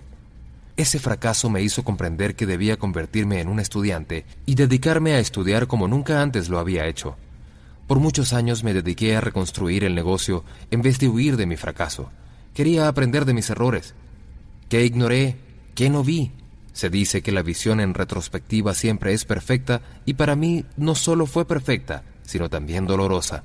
[0.76, 5.68] Ese fracaso me hizo comprender que debía convertirme en un estudiante y dedicarme a estudiar
[5.68, 7.16] como nunca antes lo había hecho.
[7.88, 11.56] Por muchos años me dediqué a reconstruir el negocio en vez de huir de mi
[11.56, 12.12] fracaso.
[12.54, 13.94] Quería aprender de mis errores.
[14.68, 15.38] ¿Qué ignoré?
[15.76, 16.34] ¿Qué no vi?
[16.74, 21.26] Se dice que la visión en retrospectiva siempre es perfecta y para mí no solo
[21.26, 23.44] fue perfecta, sino también dolorosa.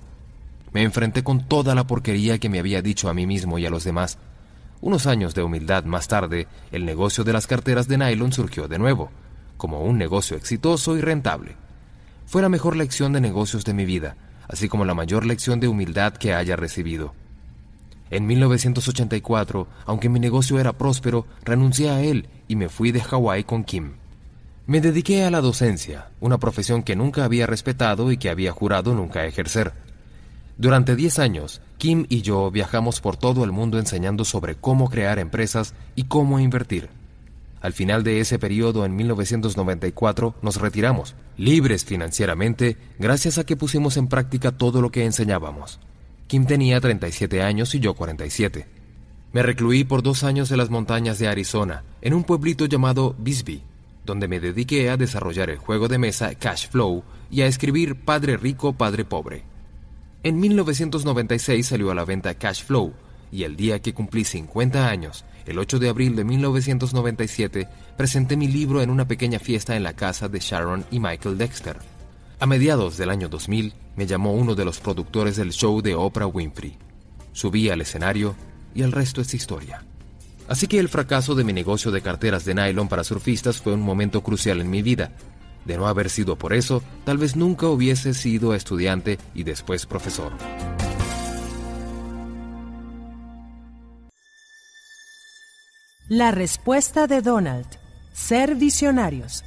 [0.74, 3.70] Me enfrenté con toda la porquería que me había dicho a mí mismo y a
[3.70, 4.18] los demás.
[4.82, 8.78] Unos años de humildad más tarde, el negocio de las carteras de nylon surgió de
[8.78, 9.10] nuevo,
[9.56, 11.56] como un negocio exitoso y rentable.
[12.26, 14.16] Fue la mejor lección de negocios de mi vida,
[14.48, 17.14] así como la mayor lección de humildad que haya recibido.
[18.10, 23.44] En 1984, aunque mi negocio era próspero, renuncié a él y me fui de Hawái
[23.44, 23.94] con Kim.
[24.66, 28.94] Me dediqué a la docencia, una profesión que nunca había respetado y que había jurado
[28.94, 29.74] nunca ejercer.
[30.56, 35.18] Durante 10 años, Kim y yo viajamos por todo el mundo enseñando sobre cómo crear
[35.18, 36.88] empresas y cómo invertir.
[37.60, 43.98] Al final de ese periodo, en 1994, nos retiramos, libres financieramente, gracias a que pusimos
[43.98, 45.78] en práctica todo lo que enseñábamos.
[46.26, 48.66] Kim tenía 37 años y yo 47.
[49.34, 53.62] Me recluí por dos años en las montañas de Arizona, en un pueblito llamado Bisbee,
[54.04, 58.36] donde me dediqué a desarrollar el juego de mesa Cash Flow y a escribir Padre
[58.36, 59.44] Rico, Padre Pobre.
[60.22, 62.94] En 1996 salió a la venta Cash Flow
[63.30, 68.48] y el día que cumplí 50 años, el 8 de abril de 1997, presenté mi
[68.48, 71.78] libro en una pequeña fiesta en la casa de Sharon y Michael Dexter.
[72.40, 76.26] A mediados del año 2000, me llamó uno de los productores del show de Oprah
[76.26, 76.76] Winfrey.
[77.32, 78.34] Subí al escenario
[78.74, 79.84] y el resto es historia.
[80.48, 83.80] Así que el fracaso de mi negocio de carteras de nylon para surfistas fue un
[83.80, 85.12] momento crucial en mi vida.
[85.64, 90.32] De no haber sido por eso, tal vez nunca hubiese sido estudiante y después profesor.
[96.08, 97.66] La respuesta de Donald.
[98.12, 99.42] Ser visionarios.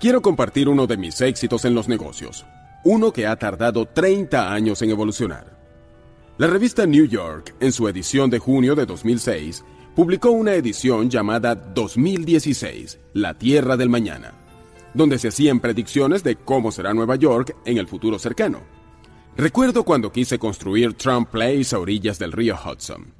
[0.00, 2.46] Quiero compartir uno de mis éxitos en los negocios.
[2.82, 5.55] Uno que ha tardado 30 años en evolucionar.
[6.38, 11.54] La revista New York, en su edición de junio de 2006, publicó una edición llamada
[11.54, 14.34] 2016, La Tierra del Mañana,
[14.92, 18.60] donde se hacían predicciones de cómo será Nueva York en el futuro cercano.
[19.34, 23.14] Recuerdo cuando quise construir Trump Place a orillas del río Hudson.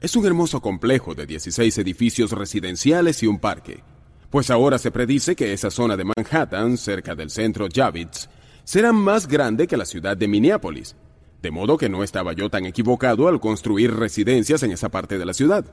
[0.00, 3.82] Es un hermoso complejo de 16 edificios residenciales y un parque,
[4.30, 8.30] pues ahora se predice que esa zona de Manhattan, cerca del centro Javits,
[8.62, 10.94] será más grande que la ciudad de Minneapolis,
[11.42, 15.26] de modo que no estaba yo tan equivocado al construir residencias en esa parte de
[15.26, 15.64] la ciudad.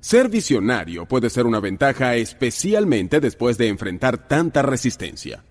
[0.00, 5.44] Ser visionario puede ser una ventaja especialmente después de enfrentar tanta resistencia.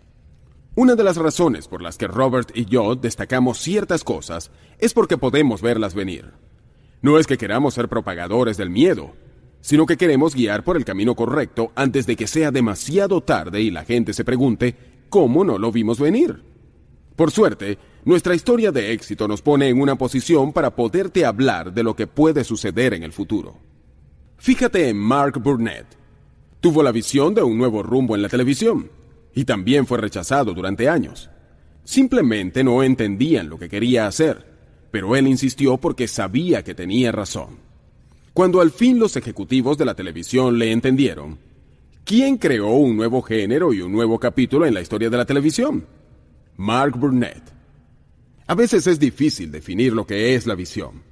[0.75, 5.17] Una de las razones por las que Robert y yo destacamos ciertas cosas es porque
[5.17, 6.31] podemos verlas venir.
[7.01, 9.13] No es que queramos ser propagadores del miedo,
[9.61, 13.71] sino que queremos guiar por el camino correcto antes de que sea demasiado tarde y
[13.71, 14.75] la gente se pregunte
[15.09, 16.50] cómo no lo vimos venir.
[17.15, 21.83] Por suerte, nuestra historia de éxito nos pone en una posición para poderte hablar de
[21.83, 23.57] lo que puede suceder en el futuro.
[24.38, 25.85] Fíjate en Mark Burnett.
[26.59, 28.90] Tuvo la visión de un nuevo rumbo en la televisión
[29.33, 31.30] y también fue rechazado durante años.
[31.83, 34.51] Simplemente no entendían lo que quería hacer
[34.91, 37.57] pero él insistió porque sabía que tenía razón.
[38.33, 41.40] Cuando al fin los ejecutivos de la televisión le entendieron,
[42.03, 45.85] ¿quién creó un nuevo género y un nuevo capítulo en la historia de la televisión?
[46.61, 47.43] Mark Burnett.
[48.48, 51.03] A veces es difícil definir lo que es la visión.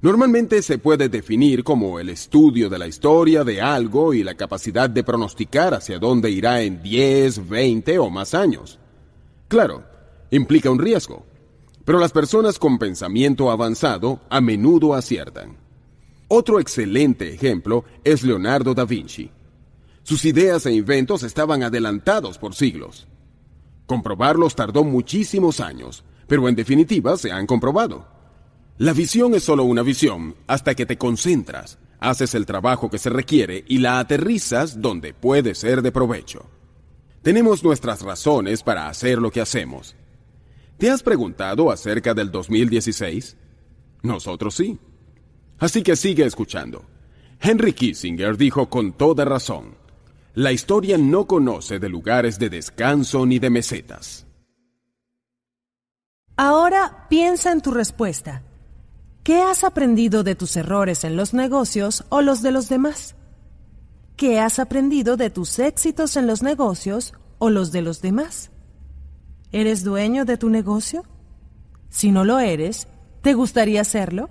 [0.00, 4.88] Normalmente se puede definir como el estudio de la historia de algo y la capacidad
[4.88, 8.78] de pronosticar hacia dónde irá en 10, 20 o más años.
[9.48, 9.84] Claro,
[10.30, 11.24] implica un riesgo
[11.84, 15.56] pero las personas con pensamiento avanzado a menudo aciertan.
[16.28, 19.30] Otro excelente ejemplo es Leonardo da Vinci.
[20.02, 23.06] Sus ideas e inventos estaban adelantados por siglos.
[23.86, 28.06] Comprobarlos tardó muchísimos años, pero en definitiva se han comprobado.
[28.78, 33.10] La visión es solo una visión hasta que te concentras, haces el trabajo que se
[33.10, 36.46] requiere y la aterrizas donde puede ser de provecho.
[37.22, 39.96] Tenemos nuestras razones para hacer lo que hacemos,
[40.78, 43.36] ¿Te has preguntado acerca del 2016?
[44.02, 44.78] Nosotros sí.
[45.58, 46.84] Así que sigue escuchando.
[47.40, 49.76] Henry Kissinger dijo con toda razón,
[50.34, 54.26] la historia no conoce de lugares de descanso ni de mesetas.
[56.36, 58.42] Ahora piensa en tu respuesta.
[59.22, 63.14] ¿Qué has aprendido de tus errores en los negocios o los de los demás?
[64.16, 68.50] ¿Qué has aprendido de tus éxitos en los negocios o los de los demás?
[69.52, 71.04] ¿Eres dueño de tu negocio?
[71.90, 72.88] Si no lo eres,
[73.22, 74.28] ¿te gustaría serlo?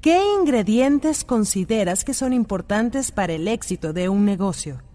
[0.00, 4.85] ¿Qué ingredientes consideras que son importantes para el éxito de un negocio?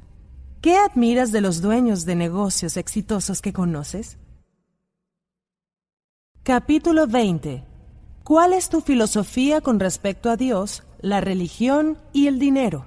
[0.62, 4.20] ¿Qué admiras de los dueños de negocios exitosos que conoces?
[6.44, 7.64] Capítulo 20.
[8.24, 12.86] ¿Cuál es tu filosofía con respecto a Dios, la religión y el dinero?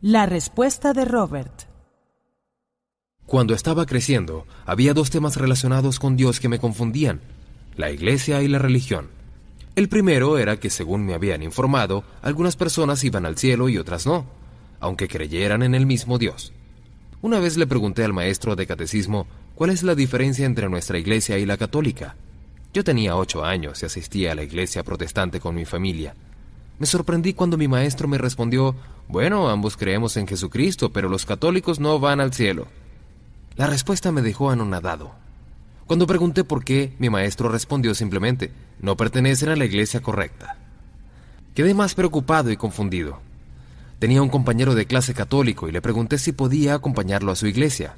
[0.00, 1.64] La respuesta de Robert.
[3.26, 7.20] Cuando estaba creciendo, había dos temas relacionados con Dios que me confundían,
[7.76, 9.08] la iglesia y la religión.
[9.74, 14.06] El primero era que, según me habían informado, algunas personas iban al cielo y otras
[14.06, 14.26] no,
[14.82, 16.52] aunque creyeran en el mismo Dios.
[17.22, 21.38] Una vez le pregunté al maestro de catecismo cuál es la diferencia entre nuestra iglesia
[21.38, 22.16] y la católica.
[22.74, 26.14] Yo tenía ocho años y asistía a la iglesia protestante con mi familia.
[26.78, 28.74] Me sorprendí cuando mi maestro me respondió,
[29.06, 32.66] bueno, ambos creemos en Jesucristo, pero los católicos no van al cielo.
[33.56, 35.12] La respuesta me dejó anonadado.
[35.86, 40.56] Cuando pregunté por qué, mi maestro respondió simplemente, no pertenecen a la iglesia correcta.
[41.54, 43.20] Quedé más preocupado y confundido.
[44.02, 47.94] Tenía un compañero de clase católico y le pregunté si podía acompañarlo a su iglesia.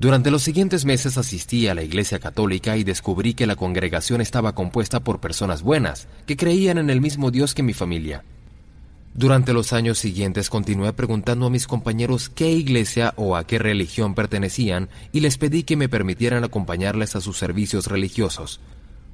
[0.00, 4.56] Durante los siguientes meses asistí a la iglesia católica y descubrí que la congregación estaba
[4.56, 8.24] compuesta por personas buenas, que creían en el mismo Dios que mi familia.
[9.14, 14.16] Durante los años siguientes continué preguntando a mis compañeros qué iglesia o a qué religión
[14.16, 18.58] pertenecían y les pedí que me permitieran acompañarles a sus servicios religiosos.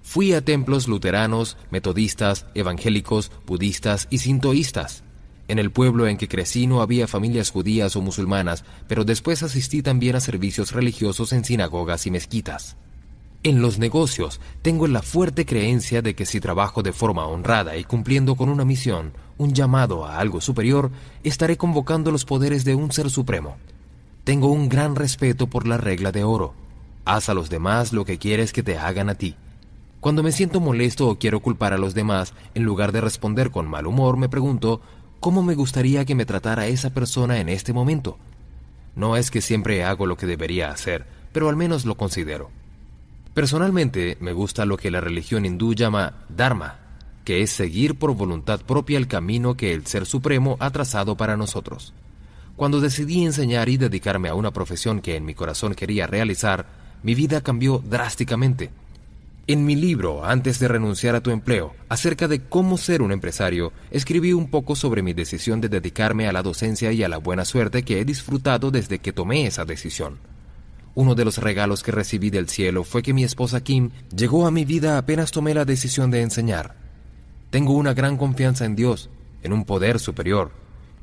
[0.03, 5.03] Fui a templos luteranos, metodistas, evangélicos, budistas y sintoístas.
[5.49, 9.83] En el pueblo en que crecí no había familias judías o musulmanas, pero después asistí
[9.83, 12.77] también a servicios religiosos en sinagogas y mezquitas.
[13.45, 17.85] En los negocios tengo la fuerte creencia de que si trabajo de forma honrada y
[17.85, 20.91] cumpliendo con una misión, un llamado a algo superior,
[21.23, 23.57] estaré convocando los poderes de un ser supremo.
[24.25, 26.55] Tengo un gran respeto por la regla de oro.
[27.05, 29.37] Haz a los demás lo que quieres que te hagan a ti.
[30.01, 33.69] Cuando me siento molesto o quiero culpar a los demás, en lugar de responder con
[33.69, 34.81] mal humor, me pregunto,
[35.21, 38.19] ¿cómo me gustaría que me tratara esa persona en este momento?
[38.95, 42.51] No es que siempre hago lo que debería hacer, pero al menos lo considero.
[43.35, 46.79] Personalmente, me gusta lo que la religión hindú llama Dharma,
[47.25, 51.37] que es seguir por voluntad propia el camino que el Ser Supremo ha trazado para
[51.37, 51.93] nosotros.
[52.57, 56.67] Cuando decidí enseñar y dedicarme a una profesión que en mi corazón quería realizar,
[57.03, 58.71] mi vida cambió drásticamente.
[59.49, 63.73] En mi libro, Antes de renunciar a tu empleo, acerca de cómo ser un empresario,
[63.93, 67.45] escribí un poco sobre mi decisión de dedicarme a la docencia y a la buena
[67.45, 70.19] suerte que he disfrutado desde que tomé esa decisión.
[70.97, 74.51] Uno de los regalos que recibí del cielo fue que mi esposa Kim llegó a
[74.51, 76.75] mi vida apenas tomé la decisión de enseñar.
[77.51, 79.11] Tengo una gran confianza en Dios,
[79.45, 80.51] en un poder superior.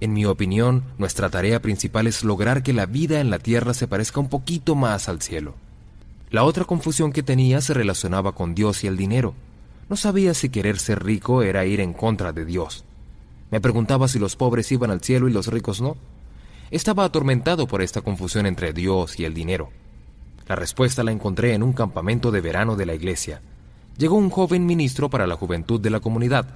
[0.01, 3.87] En mi opinión, nuestra tarea principal es lograr que la vida en la tierra se
[3.87, 5.55] parezca un poquito más al cielo.
[6.33, 9.35] La otra confusión que tenía se relacionaba con Dios y el dinero.
[9.87, 12.85] No sabía si querer ser rico era ir en contra de Dios.
[13.51, 15.95] Me preguntaba si los pobres iban al cielo y los ricos no.
[16.71, 19.69] Estaba atormentado por esta confusión entre Dios y el dinero.
[20.47, 23.43] La respuesta la encontré en un campamento de verano de la iglesia.
[23.99, 26.47] Llegó un joven ministro para la juventud de la comunidad.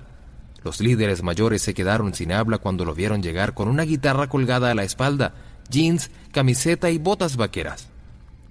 [0.63, 4.71] Los líderes mayores se quedaron sin habla cuando lo vieron llegar con una guitarra colgada
[4.71, 5.35] a la espalda,
[5.69, 7.89] jeans, camiseta y botas vaqueras.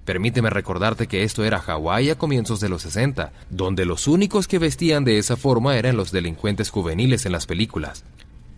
[0.07, 4.61] Permíteme recordarte que esto era Hawái a comienzos de los 60, donde los únicos que
[4.61, 8.05] vestían de esa forma eran los delincuentes juveniles en las películas.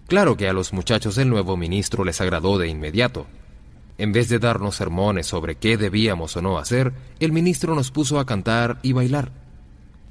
[0.08, 3.26] Claro que a los muchachos el nuevo ministro les agradó de inmediato.
[3.96, 8.20] En vez de darnos sermones sobre qué debíamos o no hacer, el ministro nos puso
[8.20, 9.32] a cantar y bailar.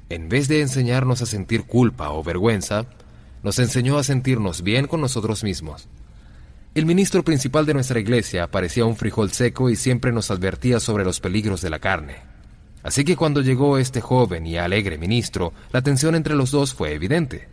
[0.08, 2.86] En vez de enseñarnos a sentir culpa o vergüenza,
[3.44, 5.88] nos enseñó a sentirnos bien con nosotros mismos.
[6.78, 11.02] El ministro principal de nuestra iglesia parecía un frijol seco y siempre nos advertía sobre
[11.02, 12.18] los peligros de la carne.
[12.84, 16.92] Así que cuando llegó este joven y alegre ministro, la tensión entre los dos fue
[16.92, 17.48] evidente.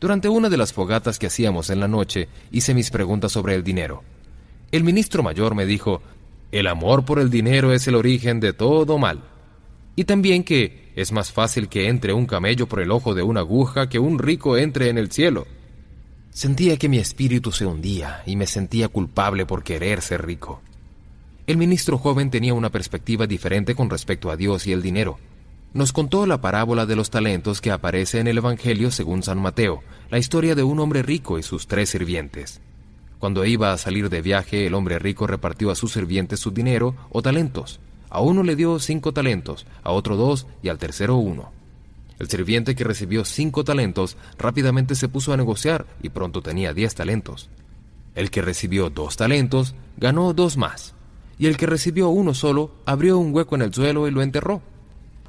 [0.00, 3.62] Durante una de las fogatas que hacíamos en la noche, hice mis preguntas sobre el
[3.62, 4.02] dinero.
[4.72, 6.00] El ministro mayor me dijo,
[6.50, 9.24] el amor por el dinero es el origen de todo mal.
[9.94, 13.40] Y también que es más fácil que entre un camello por el ojo de una
[13.40, 15.46] aguja que un rico entre en el cielo.
[16.34, 20.60] Sentía que mi espíritu se hundía y me sentía culpable por querer ser rico.
[21.46, 25.16] El ministro joven tenía una perspectiva diferente con respecto a Dios y el dinero.
[25.74, 29.84] Nos contó la parábola de los talentos que aparece en el Evangelio según San Mateo,
[30.10, 32.60] la historia de un hombre rico y sus tres sirvientes.
[33.20, 36.96] Cuando iba a salir de viaje, el hombre rico repartió a sus sirvientes su dinero
[37.10, 37.78] o talentos.
[38.10, 41.52] A uno le dio cinco talentos, a otro dos y al tercero uno.
[42.24, 46.94] El sirviente que recibió cinco talentos rápidamente se puso a negociar y pronto tenía diez
[46.94, 47.50] talentos.
[48.14, 50.94] El que recibió dos talentos ganó dos más,
[51.38, 54.62] y el que recibió uno solo abrió un hueco en el suelo y lo enterró.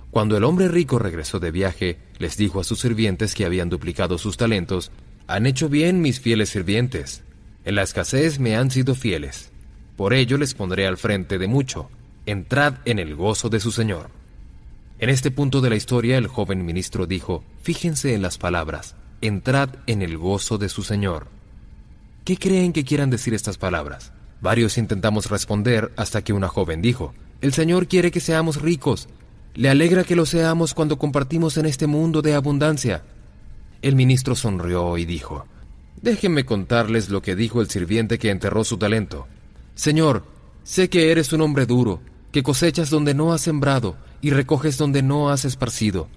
[0.09, 4.17] Cuando el hombre rico regresó de viaje, les dijo a sus sirvientes que habían duplicado
[4.17, 4.89] sus talentos,
[5.27, 7.25] Han hecho bien mis fieles sirvientes,
[7.65, 9.51] en la escasez me han sido fieles.
[9.97, 11.89] Por ello les pondré al frente de mucho.
[12.25, 14.14] Entrad en el gozo de su Señor.
[14.97, 19.69] En este punto de la historia el joven ministro dijo, fíjense en las palabras, entrad
[19.87, 21.27] en el gozo de su Señor.
[22.23, 24.13] ¿Qué creen que quieran decir estas palabras?
[24.39, 29.09] Varios intentamos responder hasta que una joven dijo, el Señor quiere que seamos ricos.
[29.53, 33.03] Le alegra que lo seamos cuando compartimos en este mundo de abundancia.
[33.81, 35.45] El ministro sonrió y dijo,
[36.01, 39.27] Déjenme contarles lo que dijo el sirviente que enterró su talento.
[39.75, 40.23] Señor,
[40.63, 41.99] sé que eres un hombre duro,
[42.31, 46.07] que cosechas donde no has sembrado y recoges donde no has esparcido.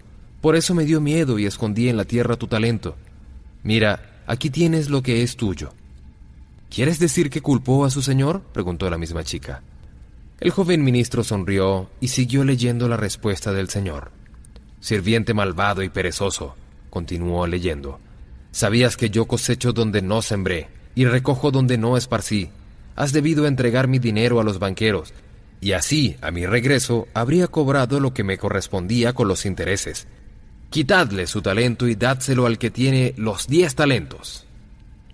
[0.41, 2.97] Por eso me dio miedo y escondí en la tierra tu talento.
[3.63, 5.75] Mira, aquí tienes lo que es tuyo.
[6.71, 8.41] ¿Quieres decir que culpó a su señor?
[8.55, 9.61] preguntó la misma chica.
[10.41, 14.11] El joven ministro sonrió y siguió leyendo la respuesta del señor.
[14.81, 16.57] Sirviente malvado y perezoso,
[16.89, 18.01] continuó leyendo.
[18.53, 22.49] Sabías que yo cosecho donde no sembré y recojo donde no esparcí.
[22.97, 25.13] Has debido entregar mi dinero a los banqueros,
[25.61, 30.07] y así, a mi regreso, habría cobrado lo que me correspondía con los intereses.
[30.71, 34.47] Quitadle su talento y dádselo al que tiene los diez talentos.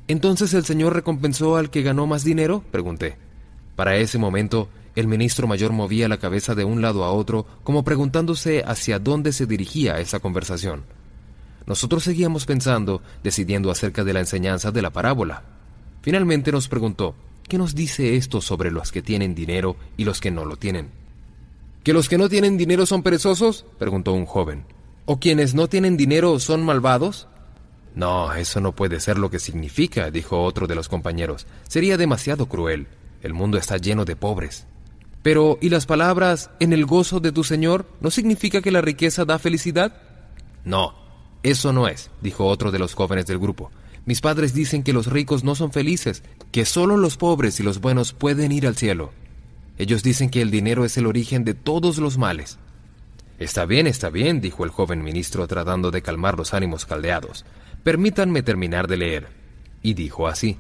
[0.07, 2.63] ¿Entonces el Señor recompensó al que ganó más dinero?
[2.71, 3.17] pregunté.
[3.75, 7.83] Para ese momento, El ministro mayor movía la cabeza de un lado a otro, como
[7.83, 10.85] preguntándose hacia dónde se dirigía esa conversación.
[11.67, 15.43] Nosotros seguíamos pensando, decidiendo acerca de la enseñanza de la parábola.
[16.03, 17.17] Finalmente nos preguntó,
[17.49, 20.91] ¿qué nos dice esto sobre los que tienen dinero y los que no lo tienen?
[21.83, 23.67] ¿Que los que no tienen dinero son perezosos?
[23.79, 24.65] preguntó un joven.
[25.07, 27.29] ¿O quienes no tienen dinero son malvados?
[27.95, 31.47] No, eso no puede ser lo que significa, dijo otro de los compañeros.
[31.69, 32.89] Sería demasiado cruel.
[33.23, 34.67] El mundo está lleno de pobres.
[35.23, 39.25] Pero, ¿y las palabras en el gozo de tu Señor no significa que la riqueza
[39.25, 39.97] da felicidad?
[40.65, 40.95] No,
[41.43, 43.71] eso no es, dijo otro de los jóvenes del grupo.
[44.07, 47.81] Mis padres dicen que los ricos no son felices, que solo los pobres y los
[47.81, 49.13] buenos pueden ir al cielo.
[49.79, 52.59] Ellos dicen que el dinero es el origen de todos los males.
[53.39, 57.45] Está bien, está bien, dijo el joven ministro tratando de calmar los ánimos caldeados.
[57.83, 59.29] Permítanme terminar de leer.
[59.83, 60.57] Y dijo así,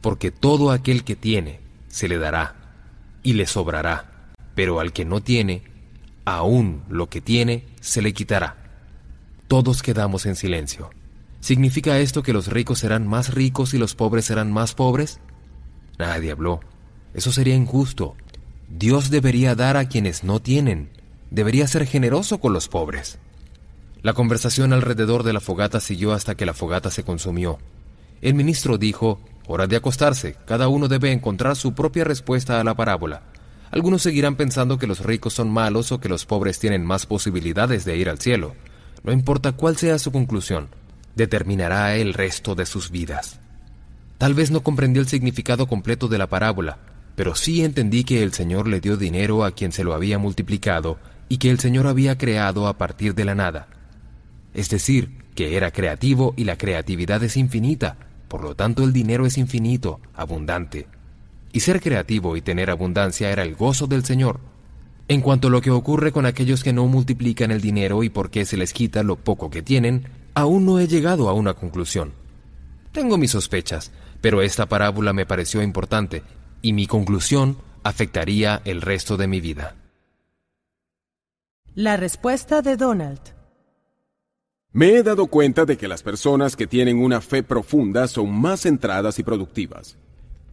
[0.00, 2.56] porque todo aquel que tiene se le dará
[3.22, 5.62] y le sobrará, pero al que no tiene,
[6.24, 8.56] aún lo que tiene se le quitará.
[9.48, 10.90] Todos quedamos en silencio.
[11.40, 15.20] ¿Significa esto que los ricos serán más ricos y los pobres serán más pobres?
[15.98, 16.60] Nadie habló.
[17.14, 18.14] Eso sería injusto.
[18.68, 20.90] Dios debería dar a quienes no tienen.
[21.30, 23.18] Debería ser generoso con los pobres.
[24.02, 27.58] La conversación alrededor de la fogata siguió hasta que la fogata se consumió.
[28.22, 32.74] El ministro dijo, hora de acostarse, cada uno debe encontrar su propia respuesta a la
[32.74, 33.22] parábola.
[33.70, 37.84] Algunos seguirán pensando que los ricos son malos o que los pobres tienen más posibilidades
[37.84, 38.54] de ir al cielo.
[39.04, 40.68] No importa cuál sea su conclusión,
[41.16, 43.40] determinará el resto de sus vidas.
[44.18, 46.78] Tal vez no comprendió el significado completo de la parábola,
[47.16, 50.98] pero sí entendí que el Señor le dio dinero a quien se lo había multiplicado
[51.28, 53.68] y que el Señor había creado a partir de la nada
[54.54, 57.96] es decir, que era creativo y la creatividad es infinita,
[58.28, 60.86] por lo tanto el dinero es infinito, abundante.
[61.52, 64.40] Y ser creativo y tener abundancia era el gozo del Señor.
[65.08, 68.30] En cuanto a lo que ocurre con aquellos que no multiplican el dinero y por
[68.30, 70.04] qué se les quita lo poco que tienen,
[70.40, 72.12] aún no he llegado a una conclusión.
[72.92, 76.22] Tengo mis sospechas, pero esta parábola me pareció importante
[76.62, 79.76] y mi conclusión afectaría el resto de mi vida.
[81.74, 83.20] La respuesta de Donald.
[84.72, 88.62] Me he dado cuenta de que las personas que tienen una fe profunda son más
[88.62, 89.96] centradas y productivas.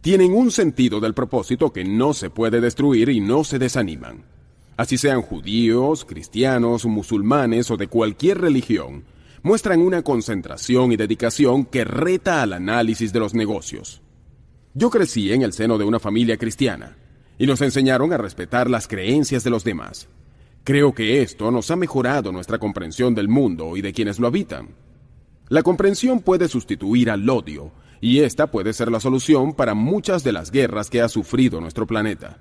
[0.00, 4.24] Tienen un sentido del propósito que no se puede destruir y no se desaniman.
[4.76, 9.04] Así sean judíos, cristianos, musulmanes o de cualquier religión,
[9.42, 14.02] muestran una concentración y dedicación que reta al análisis de los negocios.
[14.74, 16.96] Yo crecí en el seno de una familia cristiana
[17.38, 20.08] y nos enseñaron a respetar las creencias de los demás.
[20.64, 24.68] Creo que esto nos ha mejorado nuestra comprensión del mundo y de quienes lo habitan.
[25.48, 30.32] La comprensión puede sustituir al odio, y esta puede ser la solución para muchas de
[30.32, 32.38] las guerras que ha sufrido nuestro planeta.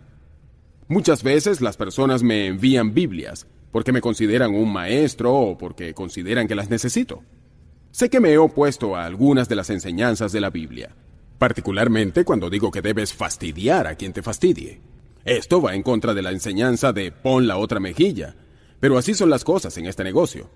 [0.89, 6.47] Muchas veces las personas me envían Biblias porque me consideran un maestro o porque consideran
[6.47, 7.23] que las necesito.
[7.91, 10.95] Sé que me he opuesto a algunas de las enseñanzas de la Biblia,
[11.37, 14.81] particularmente cuando digo que debes fastidiar a quien te fastidie.
[15.25, 18.35] Esto va en contra de la enseñanza de pon la otra mejilla,
[18.79, 20.49] pero así son las cosas en este negocio.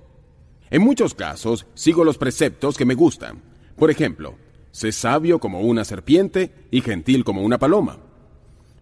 [0.69, 3.41] En muchos casos sigo los preceptos que me gustan.
[3.75, 4.35] Por ejemplo,
[4.72, 7.98] sé sabio como una serpiente y gentil como una paloma.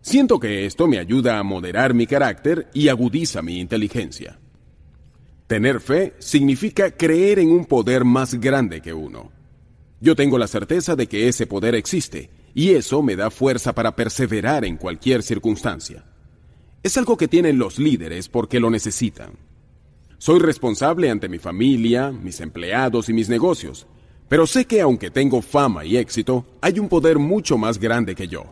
[0.02, 4.40] Siento que esto me ayuda a moderar mi carácter y agudiza mi inteligencia.
[5.48, 9.32] Tener fe significa creer en un poder más grande que uno.
[10.00, 13.95] Yo tengo la certeza de que ese poder existe y eso me da fuerza para
[13.95, 16.06] perseverar en cualquier circunstancia.
[16.82, 19.32] Es algo que tienen los líderes porque lo necesitan.
[20.18, 23.88] Soy responsable ante mi familia, mis empleados y mis negocios,
[24.30, 28.28] pero sé que aunque tengo fama y éxito, hay un poder mucho más grande que
[28.28, 28.45] yo.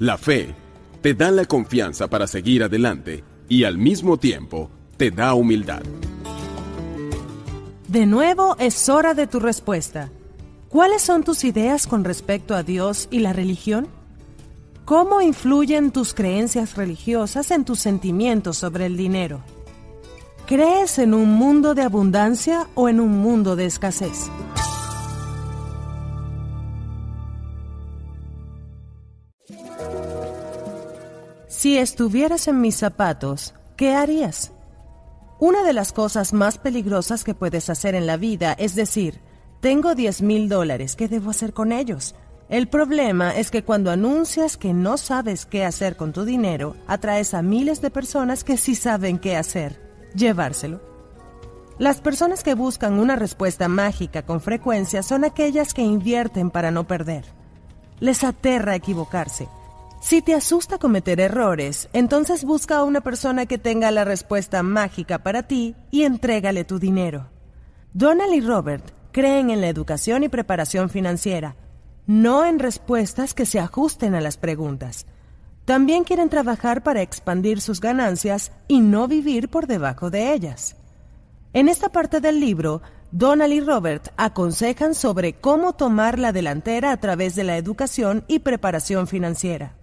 [0.00, 0.52] La fe
[1.02, 5.82] te da la confianza para seguir adelante y al mismo tiempo te da humildad.
[7.86, 10.10] De nuevo es hora de tu respuesta.
[10.68, 13.86] ¿Cuáles son tus ideas con respecto a Dios y la religión?
[14.84, 19.42] ¿Cómo influyen tus creencias religiosas en tus sentimientos sobre el dinero?
[20.46, 24.28] ¿Crees en un mundo de abundancia o en un mundo de escasez?
[31.64, 34.52] Si estuvieras en mis zapatos, ¿qué harías?
[35.38, 39.22] Una de las cosas más peligrosas que puedes hacer en la vida es decir,
[39.62, 42.16] tengo 10 mil dólares, ¿qué debo hacer con ellos?
[42.50, 47.32] El problema es que cuando anuncias que no sabes qué hacer con tu dinero, atraes
[47.32, 49.80] a miles de personas que sí saben qué hacer,
[50.14, 50.82] llevárselo.
[51.78, 56.86] Las personas que buscan una respuesta mágica con frecuencia son aquellas que invierten para no
[56.86, 57.24] perder.
[58.00, 59.48] Les aterra equivocarse.
[60.04, 65.22] Si te asusta cometer errores, entonces busca a una persona que tenga la respuesta mágica
[65.22, 67.30] para ti y entrégale tu dinero.
[67.94, 71.56] Donald y Robert creen en la educación y preparación financiera,
[72.06, 75.06] no en respuestas que se ajusten a las preguntas.
[75.64, 80.76] También quieren trabajar para expandir sus ganancias y no vivir por debajo de ellas.
[81.54, 86.98] En esta parte del libro, Donald y Robert aconsejan sobre cómo tomar la delantera a
[86.98, 89.78] través de la educación y preparación financiera.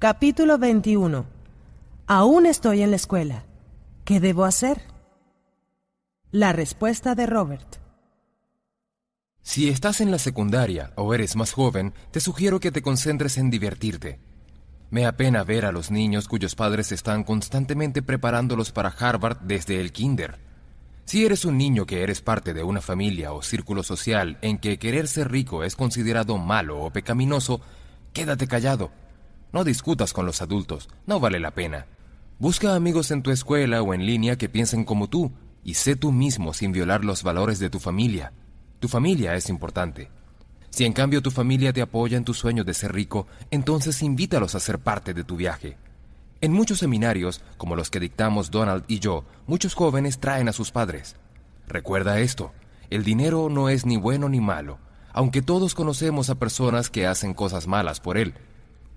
[0.00, 1.26] Capítulo 21.
[2.06, 3.44] Aún estoy en la escuela.
[4.06, 4.80] ¿Qué debo hacer?
[6.32, 7.76] La respuesta de Robert.
[9.42, 13.50] Si estás en la secundaria o eres más joven, te sugiero que te concentres en
[13.50, 14.20] divertirte.
[14.88, 19.92] Me apena ver a los niños cuyos padres están constantemente preparándolos para Harvard desde el
[19.92, 20.38] kinder.
[21.04, 24.78] Si eres un niño que eres parte de una familia o círculo social en que
[24.78, 27.60] querer ser rico es considerado malo o pecaminoso,
[28.14, 28.90] quédate callado
[29.52, 31.86] no discutas con los adultos, no vale la pena.
[32.38, 35.32] Busca amigos en tu escuela o en línea que piensen como tú
[35.64, 38.32] y sé tú mismo sin violar los valores de tu familia.
[38.78, 40.10] Tu familia es importante.
[40.70, 44.54] Si en cambio tu familia te apoya en tu sueño de ser rico, entonces invítalos
[44.54, 45.76] a ser parte de tu viaje.
[46.40, 50.70] En muchos seminarios, como los que dictamos Donald y yo, muchos jóvenes traen a sus
[50.70, 51.16] padres.
[51.66, 52.52] Recuerda esto,
[52.88, 54.78] el dinero no es ni bueno ni malo,
[55.12, 58.34] aunque todos conocemos a personas que hacen cosas malas por él,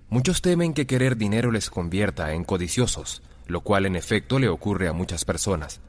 [0.08, 4.88] Muchos temen que querer dinero les convierta en codiciosos, lo cual en efecto le ocurre
[4.88, 5.80] a muchas personas.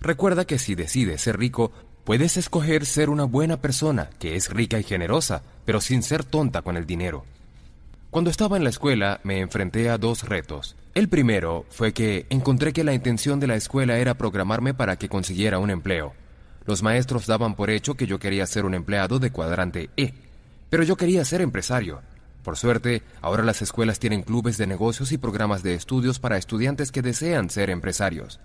[0.00, 1.72] Recuerda que si decides ser rico,
[2.04, 6.62] puedes escoger ser una buena persona que es rica y generosa, pero sin ser tonta
[6.62, 7.24] con el dinero.
[8.10, 10.76] Cuando estaba en la escuela me enfrenté a dos retos.
[10.94, 15.10] El primero fue que encontré que la intención de la escuela era programarme para que
[15.10, 16.14] consiguiera un empleo.
[16.64, 20.14] Los maestros daban por hecho que yo quería ser un empleado de cuadrante E,
[20.70, 22.00] pero yo quería ser empresario.
[22.46, 26.92] Por suerte, ahora las escuelas tienen clubes de negocios y programas de estudios para estudiantes
[26.92, 28.38] que desean ser empresarios.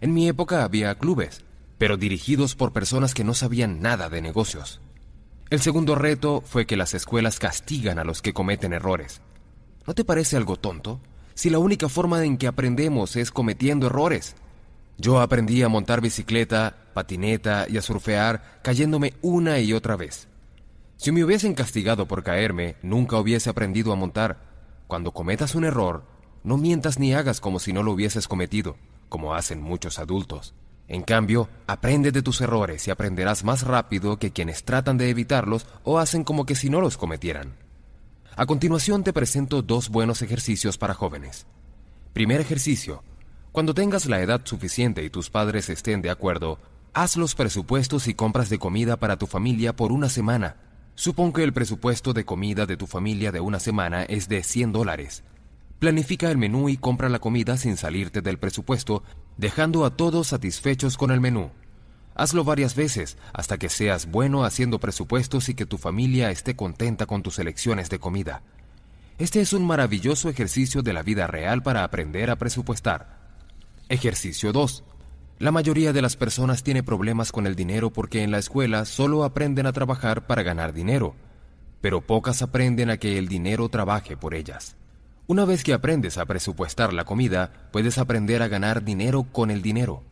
[0.00, 1.40] En mi época había clubes,
[1.76, 4.80] pero dirigidos por personas que no sabían nada de negocios.
[5.50, 9.22] El segundo reto fue que las escuelas castigan a los que cometen errores.
[9.88, 11.00] ¿No te parece algo tonto?
[11.34, 14.36] Si la única forma en que aprendemos es cometiendo errores.
[14.98, 20.28] Yo aprendí a montar bicicleta, patineta y a surfear cayéndome una y otra vez.
[20.98, 24.40] Si me hubiesen castigado por caerme, nunca hubiese aprendido a montar.
[24.88, 26.02] Cuando cometas un error,
[26.42, 28.76] no mientas ni hagas como si no lo hubieses cometido,
[29.08, 30.56] como hacen muchos adultos.
[30.88, 35.68] En cambio, aprende de tus errores y aprenderás más rápido que quienes tratan de evitarlos
[35.84, 37.54] o hacen como que si no los cometieran.
[38.34, 41.46] A continuación te presento dos buenos ejercicios para jóvenes.
[42.12, 43.04] Primer ejercicio.
[43.52, 46.58] Cuando tengas la edad suficiente y tus padres estén de acuerdo,
[46.92, 50.56] haz los presupuestos y compras de comida para tu familia por una semana
[50.98, 54.72] Supón que el presupuesto de comida de tu familia de una semana es de 100
[54.72, 55.22] dólares.
[55.78, 59.04] Planifica el menú y compra la comida sin salirte del presupuesto,
[59.36, 61.52] dejando a todos satisfechos con el menú.
[62.16, 67.06] Hazlo varias veces hasta que seas bueno haciendo presupuestos y que tu familia esté contenta
[67.06, 68.42] con tus elecciones de comida.
[69.18, 73.20] Este es un maravilloso ejercicio de la vida real para aprender a presupuestar.
[73.88, 74.82] Ejercicio 2.
[75.40, 79.22] La mayoría de las personas tiene problemas con el dinero porque en la escuela solo
[79.22, 81.14] aprenden a trabajar para ganar dinero,
[81.80, 84.76] pero pocas aprenden a que el dinero trabaje por ellas.
[85.28, 89.62] Una vez que aprendes a presupuestar la comida, puedes aprender a ganar dinero con el
[89.62, 90.02] dinero.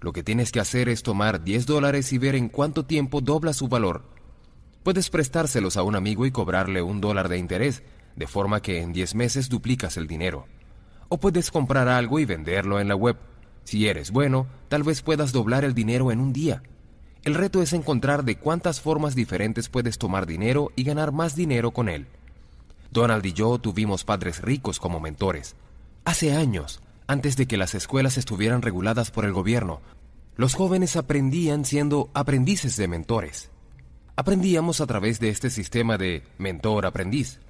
[0.00, 3.52] Lo que tienes que hacer es tomar 10 dólares y ver en cuánto tiempo dobla
[3.52, 4.04] su valor.
[4.82, 7.82] Puedes prestárselos a un amigo y cobrarle un dólar de interés,
[8.16, 10.46] de forma que en 10 meses duplicas el dinero.
[11.10, 13.18] O puedes comprar algo y venderlo en la web
[13.64, 16.62] si eres bueno, tal vez puedas doblar el dinero en un día.
[17.22, 21.70] El reto es encontrar de cuántas formas diferentes puedes tomar dinero y ganar más dinero
[21.70, 22.06] con él.
[22.90, 25.54] Donald y yo tuvimos padres ricos como mentores.
[26.04, 29.80] Hace años, antes de que las escuelas estuvieran reguladas por el gobierno,
[30.36, 33.50] los jóvenes aprendían siendo aprendices de mentores.
[34.16, 37.40] Aprendíamos a través de este sistema de mentor-aprendiz.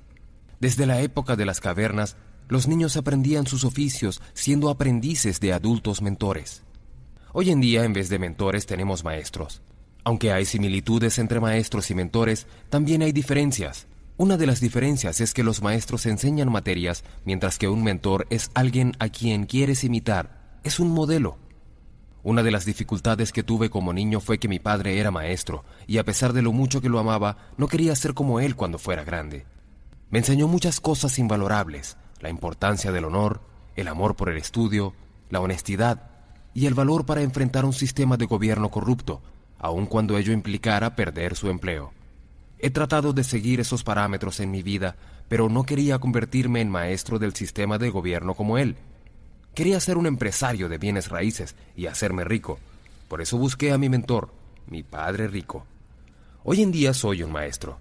[0.59, 2.17] Desde la época de las cavernas,
[2.51, 6.65] los niños aprendían sus oficios siendo aprendices de adultos mentores.
[7.33, 9.63] Hoy en día, en vez de mentores, tenemos maestros.
[10.03, 13.87] Aunque hay similitudes entre maestros y mentores, también hay diferencias.
[14.17, 18.51] Una de las diferencias es que los maestros enseñan materias, mientras que un mentor es
[18.55, 21.39] alguien a quien quieres imitar, es un modelo.
[22.25, 25.99] Una de las dificultades que tuve como niño fue que mi padre era maestro, y
[25.99, 29.05] a pesar de lo mucho que lo amaba, no quería ser como él cuando fuera
[29.05, 29.47] grande.
[30.11, 33.41] Me enseñó muchas cosas invalorables, la importancia del honor,
[33.77, 34.95] el amor por el estudio,
[35.31, 36.11] la honestidad
[36.55, 39.23] y el valor para enfrentar un sistema de gobierno corrupto,
[39.59, 41.93] aun cuando ello implicara perder su empleo.
[42.59, 44.97] He tratado de seguir esos parámetros en mi vida,
[45.29, 48.77] pero no quería convertirme en maestro del sistema de gobierno como él.
[49.55, 52.59] Quería ser un empresario de bienes raíces y hacerme rico.
[53.09, 54.31] Por eso busqué a mi mentor,
[54.67, 55.65] mi padre rico.
[56.45, 57.79] Hoy en día soy un maestro.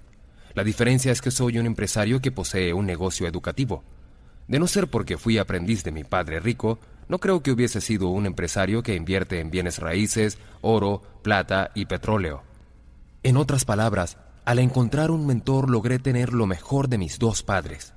[0.54, 3.84] La diferencia es que soy un empresario que posee un negocio educativo.
[4.50, 8.08] De no ser porque fui aprendiz de mi padre rico, no creo que hubiese sido
[8.08, 12.42] un empresario que invierte en bienes raíces, oro, plata y petróleo.
[13.22, 17.94] En otras palabras, al encontrar un mentor logré tener lo mejor de mis dos padres.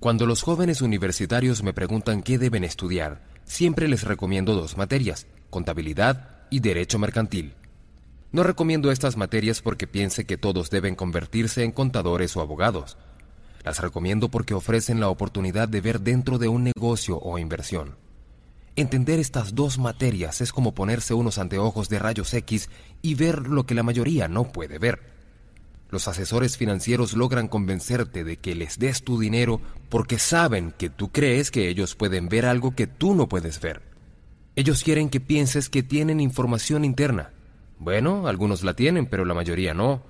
[0.00, 6.28] Cuando los jóvenes universitarios me preguntan qué deben estudiar, siempre les recomiendo dos materias, contabilidad
[6.50, 7.54] y derecho mercantil.
[8.32, 12.96] No recomiendo estas materias porque piense que todos deben convertirse en contadores o abogados.
[13.64, 17.96] Las recomiendo porque ofrecen la oportunidad de ver dentro de un negocio o inversión.
[18.76, 22.68] Entender estas dos materias es como ponerse unos anteojos de rayos X
[23.02, 25.00] y ver lo que la mayoría no puede ver.
[25.90, 31.12] Los asesores financieros logran convencerte de que les des tu dinero porque saben que tú
[31.12, 33.80] crees que ellos pueden ver algo que tú no puedes ver.
[34.56, 37.32] Ellos quieren que pienses que tienen información interna.
[37.78, 40.02] Bueno, algunos la tienen, pero la mayoría no.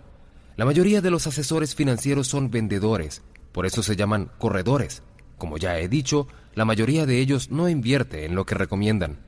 [0.56, 3.22] La mayoría de los asesores financieros son vendedores,
[3.54, 5.04] por eso se llaman corredores.
[5.38, 6.26] Como ya he dicho,
[6.56, 9.20] la mayoría de ellos no invierte en lo que recomiendan.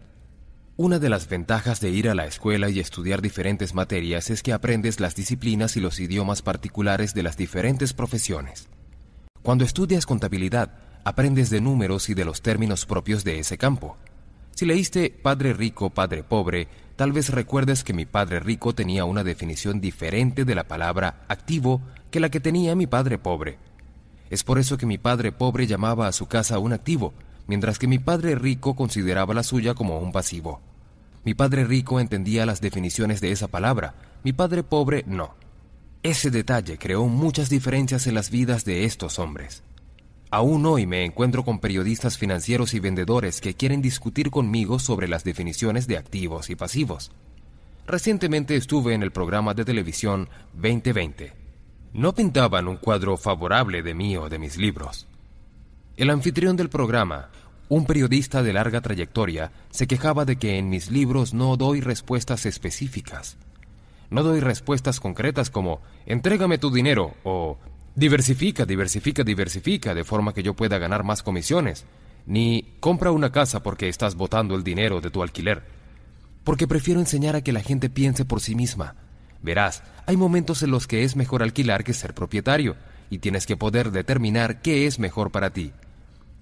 [0.76, 4.52] Una de las ventajas de ir a la escuela y estudiar diferentes materias es que
[4.52, 8.68] aprendes las disciplinas y los idiomas particulares de las diferentes profesiones.
[9.42, 10.74] Cuando estudias contabilidad,
[11.04, 13.96] aprendes de números y de los términos propios de ese campo.
[14.56, 19.22] Si leíste Padre Rico, Padre Pobre, tal vez recuerdes que mi Padre Rico tenía una
[19.22, 21.80] definición diferente de la palabra activo
[22.10, 23.65] que la que tenía mi Padre Pobre.
[24.30, 27.14] Es por eso que mi Padre Pobre llamaba a su casa un activo,
[27.46, 30.60] mientras que mi padre rico consideraba la suya como un pasivo.
[31.24, 35.34] Mi padre rico entendía las definiciones de esa palabra, mi padre pobre no.
[36.02, 39.62] Ese detalle creó muchas diferencias en las vidas de estos hombres.
[40.30, 45.24] Aún hoy me encuentro con periodistas financieros y vendedores que quieren discutir conmigo sobre las
[45.24, 47.12] definiciones de activos y pasivos.
[47.86, 51.45] Recientemente estuve en el programa de televisión 2020.
[51.96, 55.06] No pintaban un cuadro favorable de mí o de mis libros.
[55.96, 57.30] El anfitrión del programa,
[57.70, 62.44] un periodista de larga trayectoria, se quejaba de que en mis libros no doy respuestas
[62.44, 63.38] específicas.
[64.10, 67.56] No doy respuestas concretas como entrégame tu dinero o
[67.94, 71.86] diversifica, diversifica, diversifica de forma que yo pueda ganar más comisiones,
[72.26, 75.62] ni compra una casa porque estás botando el dinero de tu alquiler.
[76.44, 78.96] Porque prefiero enseñar a que la gente piense por sí misma.
[79.46, 82.74] Verás, hay momentos en los que es mejor alquilar que ser propietario,
[83.10, 85.72] y tienes que poder determinar qué es mejor para ti.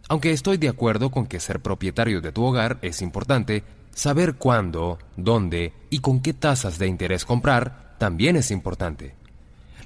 [0.09, 3.63] Aunque estoy de acuerdo con que ser propietario de tu hogar es importante,
[3.95, 9.15] saber cuándo, dónde y con qué tasas de interés comprar también es importante.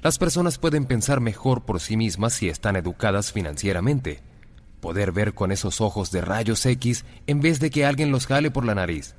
[0.01, 4.21] Las personas pueden pensar mejor por sí mismas si están educadas financieramente.
[4.79, 8.49] Poder ver con esos ojos de rayos X en vez de que alguien los jale
[8.49, 9.15] por la nariz.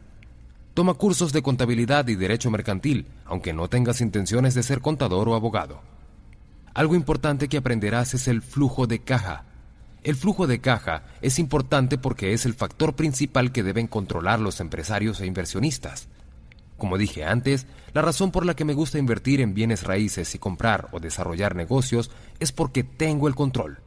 [0.74, 5.34] Toma cursos de contabilidad y derecho mercantil, aunque no tengas intenciones de ser contador o
[5.34, 5.81] abogado.
[6.74, 9.44] Algo importante que aprenderás es el flujo de caja
[10.02, 14.60] el flujo de caja es importante porque es el factor principal que deben controlar los
[14.60, 16.08] empresarios e inversionistas.
[16.78, 20.39] Como dije antes, la razón por la que me gusta invertir en bienes raíces y
[20.39, 23.81] comprar o desarrollar negocios es porque tengo el control.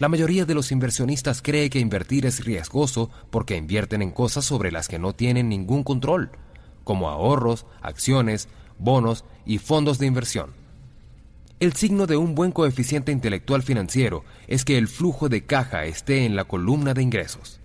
[0.00, 4.72] La mayoría de los inversionistas cree que invertir es riesgoso porque invierten en cosas sobre
[4.72, 6.30] las que no tienen ningún control,
[6.84, 8.48] como ahorros, acciones,
[8.78, 10.52] bonos y fondos de inversión.
[11.60, 16.24] El signo de un buen coeficiente intelectual financiero es que el flujo de caja esté
[16.24, 17.60] en la columna de ingresos.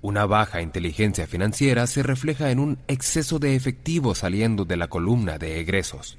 [0.00, 5.38] Una baja inteligencia financiera se refleja en un exceso de efectivo saliendo de la columna
[5.38, 6.18] de egresos.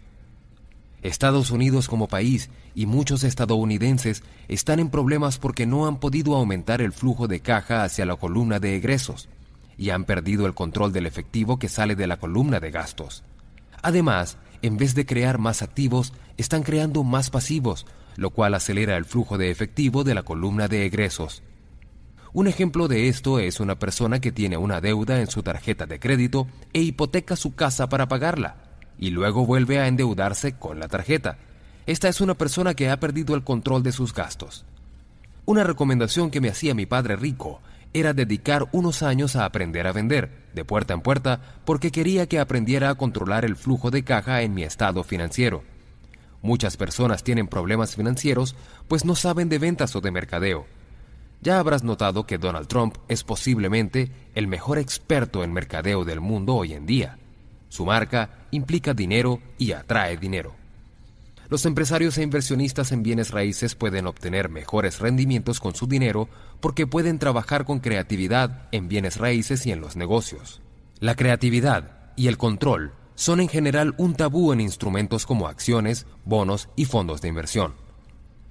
[1.07, 6.81] Estados Unidos como país y muchos estadounidenses están en problemas porque no han podido aumentar
[6.81, 9.29] el flujo de caja hacia la columna de egresos
[9.77, 13.23] y han perdido el control del efectivo que sale de la columna de gastos.
[13.83, 17.85] Además, en vez de crear más activos, están creando más pasivos,
[18.15, 21.43] lo cual acelera el flujo de efectivo de la columna de egresos.
[22.33, 25.99] Un ejemplo de esto es una persona que tiene una deuda en su tarjeta de
[25.99, 28.64] crédito e hipoteca su casa para pagarla,
[28.97, 31.37] y luego vuelve a endeudarse con la tarjeta.
[31.85, 34.65] Esta es una persona que ha perdido el control de sus gastos.
[35.45, 37.61] Una recomendación que me hacía mi padre rico
[37.93, 42.39] era dedicar unos años a aprender a vender, de puerta en puerta, porque quería que
[42.39, 45.63] aprendiera a controlar el flujo de caja en mi estado financiero.
[46.41, 48.55] Muchas personas tienen problemas financieros
[48.87, 50.65] pues no saben de ventas o de mercadeo.
[51.41, 56.55] Ya habrás notado que Donald Trump es posiblemente el mejor experto en mercadeo del mundo
[56.55, 57.17] hoy en día.
[57.75, 60.55] Su marca implica dinero y atrae dinero.
[61.49, 66.29] Los empresarios e inversionistas en bienes raíces pueden obtener mejores rendimientos con su dinero
[66.61, 70.61] porque pueden trabajar con creatividad en bienes raíces y en los negocios.
[71.01, 76.69] La creatividad y el control son en general un tabú en instrumentos como acciones, bonos
[76.77, 77.73] y fondos de inversión.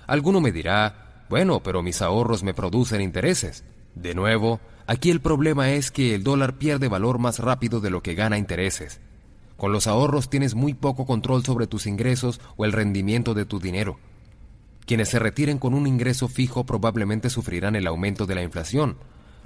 [0.07, 3.65] Alguno me dirá, bueno, pero mis ahorros me producen intereses.
[3.95, 8.03] De nuevo, aquí el problema es que el dólar pierde valor más rápido de lo
[8.03, 9.01] que gana intereses.
[9.57, 13.61] Con los ahorros tienes muy poco control sobre tus ingresos o el rendimiento de tu
[13.61, 13.99] dinero.
[14.87, 18.97] Quienes se retiren con un ingreso fijo probablemente sufrirán el aumento de la inflación,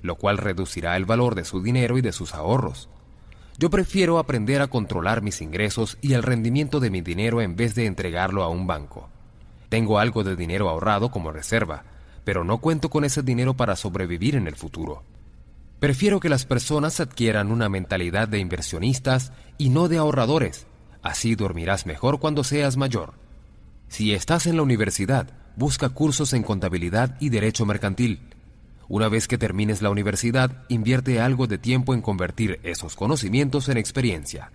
[0.03, 2.89] lo cual reducirá el valor de su dinero y de sus ahorros.
[3.59, 7.75] Yo prefiero aprender a controlar mis ingresos y el rendimiento de mi dinero en vez
[7.75, 9.09] de entregarlo a un banco.
[9.69, 11.85] Tengo algo de dinero ahorrado como reserva,
[12.25, 15.03] pero no cuento con ese dinero para sobrevivir en el futuro.
[15.81, 20.67] Prefiero que las personas adquieran una mentalidad de inversionistas y no de ahorradores.
[21.03, 23.13] Así dormirás mejor cuando seas mayor.
[23.87, 28.21] Si estás en la universidad, busca cursos en contabilidad y derecho mercantil.
[28.89, 33.77] Una vez que termines la universidad, invierte algo de tiempo en convertir esos conocimientos en
[33.77, 34.51] experiencia.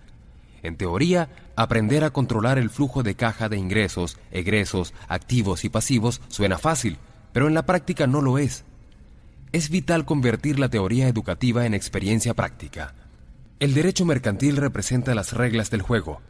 [0.62, 6.20] En teoría, aprender a controlar el flujo de caja de ingresos, egresos, activos y pasivos
[6.28, 6.98] suena fácil,
[7.32, 8.64] pero en la práctica no lo es
[9.54, 12.92] es vital convertir la teoría educativa en experiencia práctica.
[13.60, 16.20] El derecho mercantil representa las reglas del juego.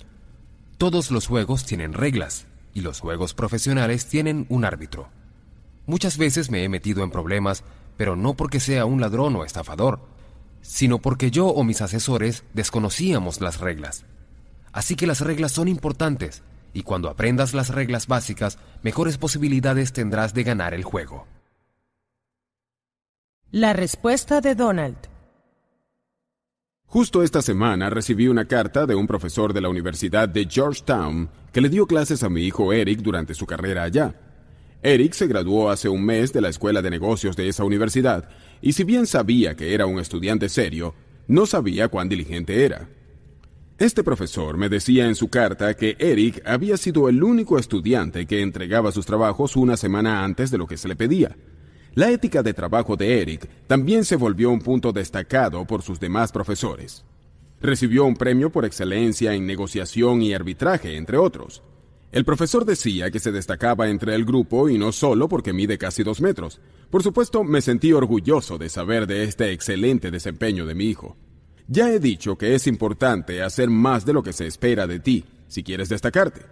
[0.77, 2.45] Todos los juegos tienen reglas
[2.75, 5.09] y los juegos profesionales tienen un árbitro.
[5.87, 7.65] Muchas veces me he metido en problemas,
[7.97, 10.01] pero no porque sea un ladrón o estafador,
[10.61, 14.05] sino porque yo o mis asesores desconocíamos las reglas.
[14.71, 16.43] Así que las reglas son importantes,
[16.75, 21.27] y cuando aprendas las reglas básicas, mejores posibilidades tendrás de ganar el juego.
[23.57, 24.97] La respuesta de Donald.
[26.87, 31.61] Justo esta semana recibí una carta de un profesor de la Universidad de Georgetown que
[31.61, 34.13] le dio clases a mi hijo Eric durante su carrera allá.
[34.83, 38.29] Eric se graduó hace un mes de la escuela de negocios de esa universidad
[38.61, 40.97] y si bien sabía que era un estudiante serio,
[41.29, 42.89] no sabía cuán diligente era.
[43.79, 48.43] Este profesor me decía en su carta que Eric había sido el único estudiante que
[48.43, 51.37] entregaba sus trabajos una semana antes de lo que se le pedía
[51.95, 56.33] la ética de trabajo de Eric también se volvió un punto destacado por sus demás
[56.33, 57.05] profesores.
[57.61, 61.63] Recibió un premio por excelencia en negociación y arbitraje, entre otros.
[62.11, 66.03] El profesor decía que se destacaba entre el grupo y no solo porque mide casi
[66.03, 66.61] dos metros.
[66.91, 71.17] Por supuesto, me sentí orgulloso de saber de este excelente desempeño de mi hijo.
[71.69, 75.25] Ya he dicho que es importante hacer más de lo que se espera de ti,
[75.47, 76.43] si quieres destacarte.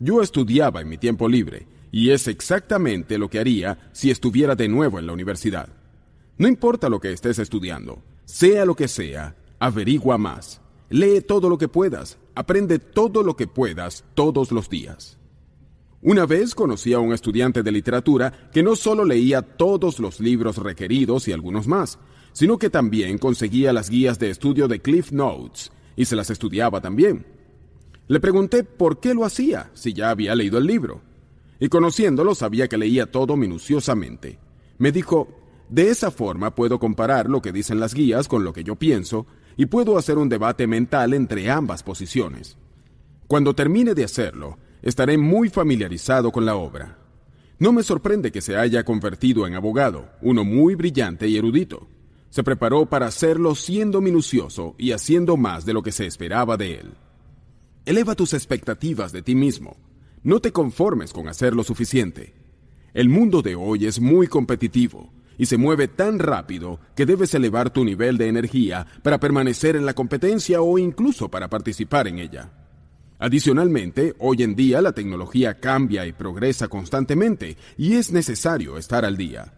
[0.00, 4.68] Yo estudiaba en mi tiempo libre y es exactamente lo que haría si estuviera de
[4.68, 5.68] nuevo en la universidad.
[6.36, 10.60] No importa lo que estés estudiando, sea lo que sea, averigua más.
[10.90, 15.18] Lee todo lo que puedas, aprende todo lo que puedas todos los días.
[16.00, 20.56] Una vez conocí a un estudiante de literatura que no solo leía todos los libros
[20.58, 21.98] requeridos y algunos más,
[22.32, 26.80] sino que también conseguía las guías de estudio de Cliff Notes y se las estudiaba
[26.80, 27.26] también.
[28.06, 31.07] Le pregunté por qué lo hacía si ya había leído el libro
[31.60, 34.38] y conociéndolo sabía que leía todo minuciosamente.
[34.78, 35.28] Me dijo,
[35.68, 39.26] de esa forma puedo comparar lo que dicen las guías con lo que yo pienso
[39.56, 42.56] y puedo hacer un debate mental entre ambas posiciones.
[43.26, 46.98] Cuando termine de hacerlo, estaré muy familiarizado con la obra.
[47.58, 51.88] No me sorprende que se haya convertido en abogado, uno muy brillante y erudito.
[52.30, 56.76] Se preparó para hacerlo siendo minucioso y haciendo más de lo que se esperaba de
[56.76, 56.94] él.
[57.84, 59.76] Eleva tus expectativas de ti mismo
[60.22, 62.34] no te conformes con hacer lo suficiente.
[62.94, 67.70] El mundo de hoy es muy competitivo y se mueve tan rápido que debes elevar
[67.70, 72.50] tu nivel de energía para permanecer en la competencia o incluso para participar en ella.
[73.20, 79.16] Adicionalmente, hoy en día la tecnología cambia y progresa constantemente y es necesario estar al
[79.16, 79.54] día.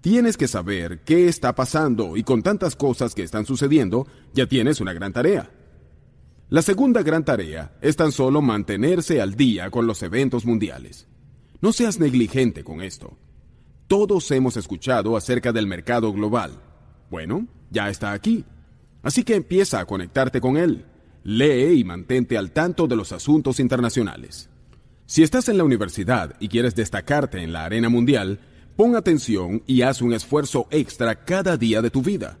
[0.00, 4.80] Tienes que saber qué está pasando y con tantas cosas que están sucediendo, ya tienes
[4.80, 5.50] una gran tarea.
[6.52, 11.08] La segunda gran tarea es tan solo mantenerse al día con los eventos mundiales.
[11.62, 13.16] No seas negligente con esto.
[13.86, 16.60] Todos hemos escuchado acerca del mercado global.
[17.10, 18.44] Bueno, ya está aquí.
[19.02, 20.84] Así que empieza a conectarte con él.
[21.24, 24.50] Lee y mantente al tanto de los asuntos internacionales.
[25.06, 28.40] Si estás en la universidad y quieres destacarte en la arena mundial,
[28.76, 32.36] pon atención y haz un esfuerzo extra cada día de tu vida.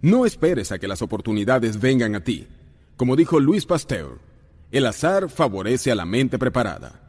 [0.00, 2.46] No esperes a que las oportunidades vengan a ti
[2.98, 4.18] como dijo Luis Pasteur,
[4.72, 7.00] el azar favorece a la mente preparada.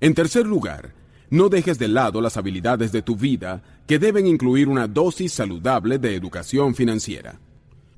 [0.00, 0.94] En tercer lugar,
[1.28, 5.98] no dejes de lado las habilidades de tu vida que deben incluir una dosis saludable
[5.98, 7.40] de educación financiera.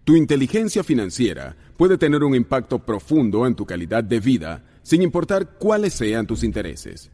[0.05, 5.59] Tu inteligencia financiera puede tener un impacto profundo en tu calidad de vida sin importar
[5.59, 7.11] cuáles sean tus intereses.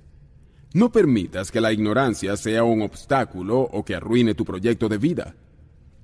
[0.72, 5.34] No permitas que la ignorancia sea un obstáculo o que arruine tu proyecto de vida.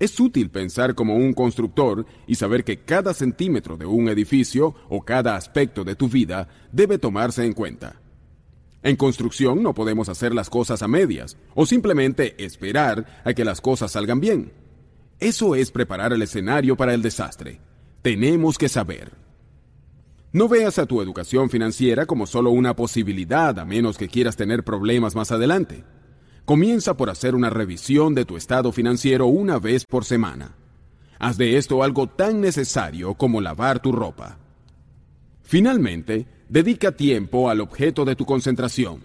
[0.03, 5.05] Es útil pensar como un constructor y saber que cada centímetro de un edificio o
[5.05, 8.01] cada aspecto de tu vida debe tomarse en cuenta.
[8.81, 13.61] En construcción no podemos hacer las cosas a medias o simplemente esperar a que las
[13.61, 14.51] cosas salgan bien.
[15.21, 17.61] Eso es preparar el escenario para el desastre.
[18.01, 19.13] Tenemos que saber.
[20.33, 24.65] No veas a tu educación financiera como solo una posibilidad a menos que quieras tener
[24.65, 25.85] problemas más adelante.
[26.45, 30.57] Comienza por hacer una revisión de tu estado financiero una vez por semana.
[31.17, 34.39] Haz de esto algo tan necesario como lavar tu ropa.
[35.41, 39.03] Finalmente, dedica tiempo al objeto de tu concentración.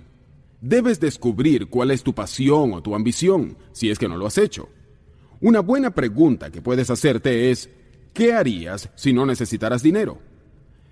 [0.61, 4.39] Debes descubrir cuál es tu pasión o tu ambición, si es que no lo has
[4.39, 4.69] hecho.
[5.41, 7.71] Una buena pregunta que puedes hacerte es,
[8.15, 10.19] ¿qué harías si no necesitaras dinero?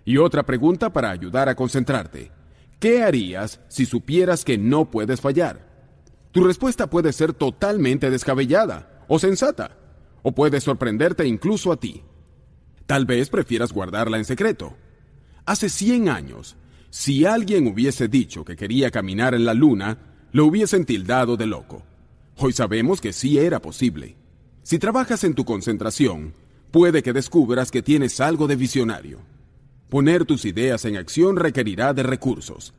[0.04, 2.30] Y otra pregunta para ayudar a concentrarte,
[2.78, 5.65] ¿qué harías si supieras que no puedes fallar?
[6.36, 9.78] Tu respuesta puede ser totalmente descabellada o sensata,
[10.20, 12.02] o puede sorprenderte incluso a ti.
[12.84, 14.76] Tal vez prefieras guardarla en secreto.
[15.46, 16.58] Hace 100 años,
[16.90, 19.96] si alguien hubiese dicho que quería caminar en la luna,
[20.32, 21.84] lo hubiesen tildado de loco.
[22.36, 24.18] Hoy sabemos que sí era posible.
[24.62, 26.34] Si trabajas en tu concentración,
[26.70, 29.20] puede que descubras que tienes algo de visionario.
[29.88, 32.74] Poner tus ideas en acción requerirá de recursos,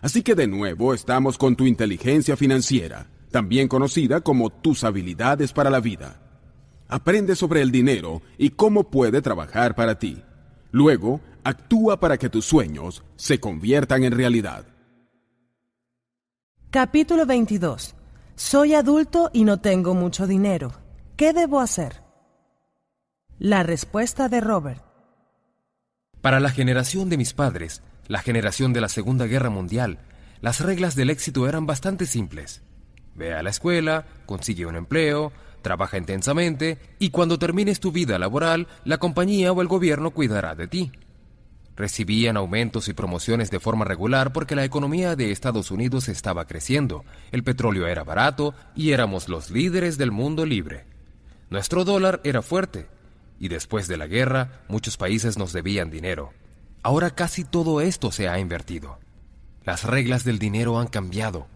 [0.00, 5.70] Así que de nuevo estamos con tu inteligencia financiera, también conocida como tus habilidades para
[5.70, 6.20] la vida.
[6.88, 10.22] Aprende sobre el dinero y cómo puede trabajar para ti.
[10.72, 14.66] Luego, actúa para que tus sueños se conviertan en realidad.
[16.70, 17.94] Capítulo 22.
[18.36, 20.72] Soy adulto y no tengo mucho dinero.
[21.16, 22.02] ¿Qué debo hacer?
[23.38, 24.82] La respuesta de Robert.
[26.20, 30.00] Para la generación de mis padres, la generación de la Segunda Guerra Mundial,
[30.40, 32.60] las reglas del éxito eran bastante simples.
[33.14, 35.32] Ve a la escuela, consigue un empleo,
[35.62, 40.66] trabaja intensamente y cuando termines tu vida laboral, la compañía o el gobierno cuidará de
[40.66, 40.90] ti.
[41.76, 47.04] Recibían aumentos y promociones de forma regular porque la economía de Estados Unidos estaba creciendo,
[47.30, 50.84] el petróleo era barato y éramos los líderes del mundo libre.
[51.48, 52.88] Nuestro dólar era fuerte
[53.38, 56.32] y después de la guerra muchos países nos debían dinero.
[56.82, 58.98] Ahora casi todo esto se ha invertido.
[59.64, 61.46] Las reglas del dinero han cambiado.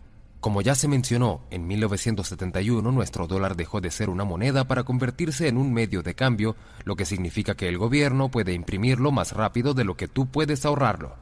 [0.41, 5.49] Como ya se mencionó, en 1971 nuestro dólar dejó de ser una moneda para convertirse
[5.49, 9.73] en un medio de cambio, lo que significa que el gobierno puede imprimirlo más rápido
[9.73, 11.15] de lo que tú puedes ahorrarlo.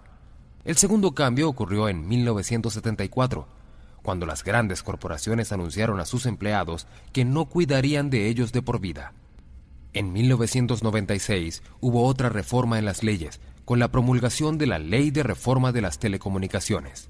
[0.65, 3.47] El segundo cambio ocurrió en 1974,
[4.03, 8.81] cuando las grandes corporaciones anunciaron a sus empleados que no cuidarían de ellos de por
[8.81, 9.13] vida.
[9.93, 15.23] En 1996 hubo otra reforma en las leyes con la promulgación de la Ley de
[15.23, 17.09] Reforma de las Telecomunicaciones.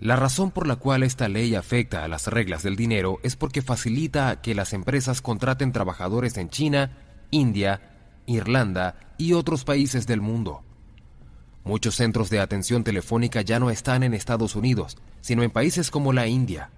[0.00, 3.60] La razón por la cual esta ley afecta a las reglas del dinero es porque
[3.60, 6.96] facilita que las empresas contraten trabajadores en China,
[7.30, 7.82] India,
[8.26, 10.62] Irlanda y otros países del mundo.
[11.64, 16.14] Muchos centros de atención telefónica ya no están en Estados Unidos, sino en países como
[16.14, 16.70] la India.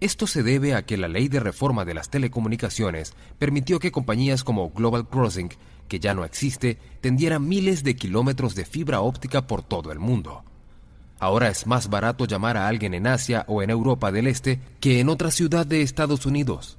[0.00, 4.42] Esto se debe a que la ley de reforma de las telecomunicaciones permitió que compañías
[4.42, 5.50] como Global Crossing
[5.90, 10.44] que ya no existe, tendiera miles de kilómetros de fibra óptica por todo el mundo.
[11.18, 15.00] Ahora es más barato llamar a alguien en Asia o en Europa del Este que
[15.00, 16.78] en otra ciudad de Estados Unidos.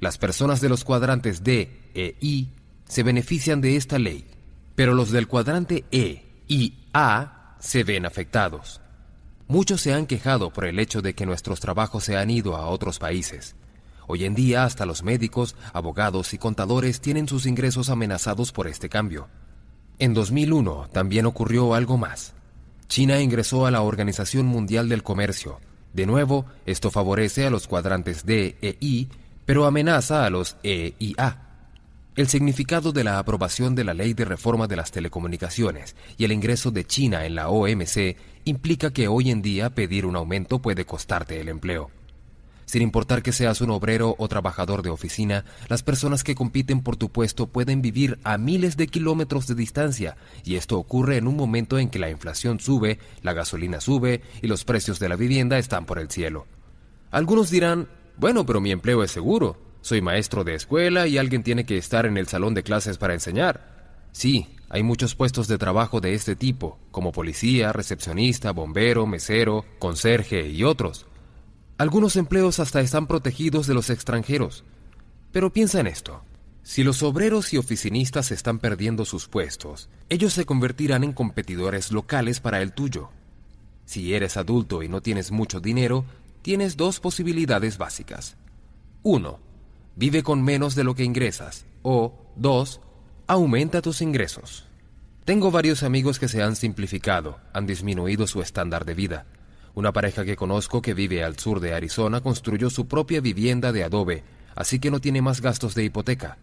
[0.00, 2.50] Las personas de los cuadrantes D, E, I
[2.86, 4.26] se benefician de esta ley,
[4.74, 8.82] pero los del cuadrante E, I, A se ven afectados.
[9.48, 12.66] Muchos se han quejado por el hecho de que nuestros trabajos se han ido a
[12.66, 13.56] otros países.
[14.06, 18.88] Hoy en día hasta los médicos, abogados y contadores tienen sus ingresos amenazados por este
[18.88, 19.28] cambio.
[19.98, 22.34] En 2001 también ocurrió algo más.
[22.88, 25.60] China ingresó a la Organización Mundial del Comercio.
[25.92, 29.08] De nuevo, esto favorece a los cuadrantes D e I,
[29.44, 31.48] pero amenaza a los E y A.
[32.14, 36.32] El significado de la aprobación de la Ley de Reforma de las Telecomunicaciones y el
[36.32, 40.84] ingreso de China en la OMC implica que hoy en día pedir un aumento puede
[40.84, 41.90] costarte el empleo.
[42.72, 46.96] Sin importar que seas un obrero o trabajador de oficina, las personas que compiten por
[46.96, 51.36] tu puesto pueden vivir a miles de kilómetros de distancia, y esto ocurre en un
[51.36, 55.58] momento en que la inflación sube, la gasolina sube y los precios de la vivienda
[55.58, 56.46] están por el cielo.
[57.10, 59.58] Algunos dirán, bueno, pero mi empleo es seguro.
[59.82, 63.12] Soy maestro de escuela y alguien tiene que estar en el salón de clases para
[63.12, 64.06] enseñar.
[64.12, 70.48] Sí, hay muchos puestos de trabajo de este tipo, como policía, recepcionista, bombero, mesero, conserje
[70.48, 71.04] y otros.
[71.78, 74.64] Algunos empleos hasta están protegidos de los extranjeros.
[75.32, 76.22] Pero piensa en esto.
[76.62, 82.38] Si los obreros y oficinistas están perdiendo sus puestos, ellos se convertirán en competidores locales
[82.38, 83.10] para el tuyo.
[83.84, 86.04] Si eres adulto y no tienes mucho dinero,
[86.42, 88.36] tienes dos posibilidades básicas.
[89.02, 89.40] 1.
[89.96, 91.66] Vive con menos de lo que ingresas.
[91.82, 92.80] O 2.
[93.26, 94.66] Aumenta tus ingresos.
[95.24, 99.26] Tengo varios amigos que se han simplificado, han disminuido su estándar de vida.
[99.74, 103.84] Una pareja que conozco que vive al sur de Arizona construyó su propia vivienda de
[103.84, 104.22] adobe,
[104.54, 106.38] así que no tiene más gastos de hipoteca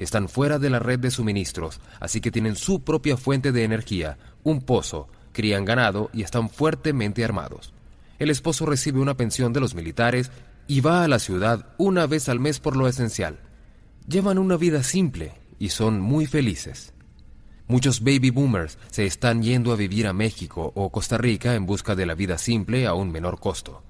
[0.00, 4.16] están fuera de la red de suministros, así que tienen su propia fuente de energía,
[4.42, 7.72] un pozo, crían ganado y están fuertemente armados.
[8.18, 10.30] El esposo recibe una pensión de los militares
[10.66, 13.40] y va a la ciudad una vez al mes por lo esencial.
[14.08, 16.94] Llevan una vida simple y son muy felices.
[17.70, 21.94] Muchos baby boomers se están yendo a vivir a México o Costa Rica en busca
[21.94, 23.84] de la vida simple a un menor costo.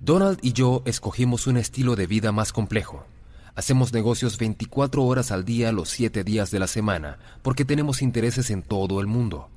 [0.00, 3.06] Donald y yo escogimos un estilo de vida más complejo,
[3.54, 8.50] Hacemos negocios 24 horas al día los 7 días de la semana porque tenemos intereses
[8.50, 9.48] en todo el mundo.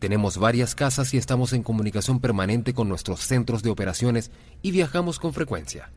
[0.00, 5.20] Tenemos varias casas y estamos en comunicación permanente con nuestros centros de operaciones y viajamos
[5.20, 5.92] con frecuencia.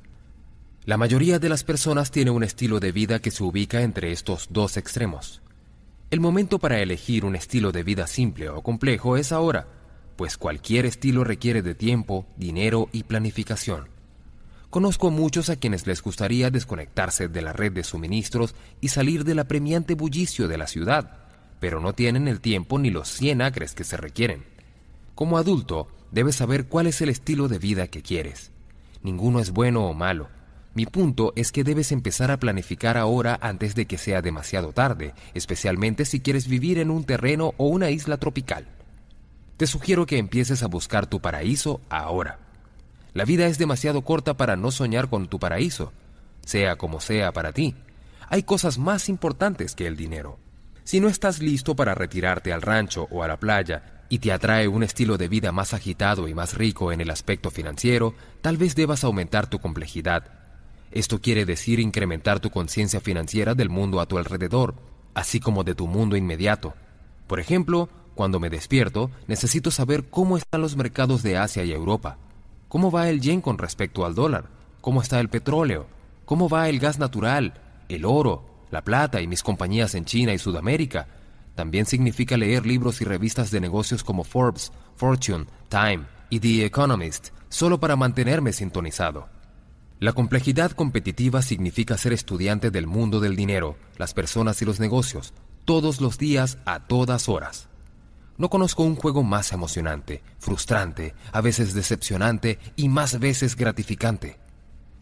[0.86, 4.50] La mayoría de las personas tiene un estilo de vida que se ubica entre estos
[4.52, 5.42] dos extremos.
[6.10, 9.68] El momento para elegir un estilo de vida simple o complejo es ahora,
[10.16, 13.90] pues cualquier estilo requiere de tiempo, dinero y planificación.
[14.70, 19.40] Conozco muchos a quienes les gustaría desconectarse de la red de suministros y salir del
[19.40, 21.26] apremiante bullicio de la ciudad,
[21.60, 24.46] pero no tienen el tiempo ni los 100 acres que se requieren.
[25.14, 28.52] Como adulto, debes saber cuál es el estilo de vida que quieres.
[29.04, 30.30] Ninguno es bueno o malo.
[30.78, 35.16] Mi punto es que debes empezar a planificar ahora antes de que sea demasiado tarde,
[35.34, 38.68] especialmente si quieres vivir en un terreno o una isla tropical.
[39.58, 42.38] Te sugiero que empieces a buscar tu paraíso ahora.
[43.16, 45.94] La vida es demasiado corta para no soñar con tu paraíso,
[46.46, 47.74] sea como sea para ti.
[48.30, 50.38] Hay cosas más importantes que el dinero.
[50.84, 54.68] Si no estás listo para retirarte al rancho o a la playa y te atrae
[54.68, 58.76] un estilo de vida más agitado y más rico en el aspecto financiero, tal vez
[58.76, 60.38] debas aumentar tu complejidad.
[60.92, 64.76] Esto quiere decir incrementar tu conciencia financiera del mundo a tu alrededor,
[65.14, 66.74] así como de tu mundo inmediato.
[67.28, 72.18] Por ejemplo, cuando me despierto, necesito saber cómo están los mercados de Asia y Europa.
[72.68, 74.50] ¿Cómo va el yen con respecto al dólar?
[74.82, 75.88] ¿Cómo está el petróleo?
[76.26, 77.54] ¿Cómo va el gas natural,
[77.90, 81.08] el oro, la plata y mis compañías en China y Sudamérica?
[81.56, 87.30] También significa leer libros y revistas de negocios como Forbes, Fortune, Time y The Economist,
[87.50, 89.28] solo para mantenerme sintonizado.
[90.00, 95.34] La complejidad competitiva significa ser estudiante del mundo del dinero, las personas y los negocios,
[95.66, 97.68] todos los días a todas horas.
[98.38, 104.38] No conozco un juego más emocionante, frustrante, a veces decepcionante y más veces gratificante.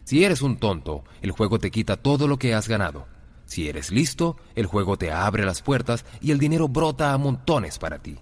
[0.06, 3.06] Si eres un tonto, el juego te quita todo lo que has ganado.
[3.46, 7.80] Si eres listo, el juego te abre las puertas y el dinero brota a montones
[7.80, 8.18] para ti.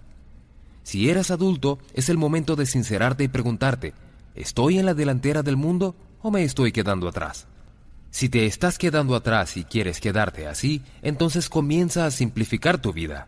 [0.82, 3.94] Si eres adulto, es el momento de sincerarte y preguntarte,
[4.34, 7.48] ¿estoy en la delantera del mundo o me estoy quedando atrás?
[8.10, 13.28] Si te estás quedando atrás y quieres quedarte así, entonces comienza a simplificar tu vida.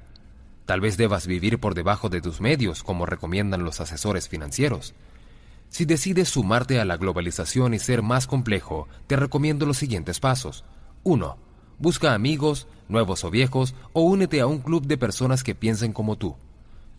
[0.65, 4.95] Tal vez debas vivir por debajo de tus medios, como recomiendan los asesores financieros.
[5.69, 10.63] Si decides sumarte a la globalización y ser más complejo, te recomiendo los siguientes pasos.
[11.03, 11.37] 1.
[11.77, 16.15] Busca amigos, nuevos o viejos, o únete a un club de personas que piensen como
[16.15, 16.37] tú.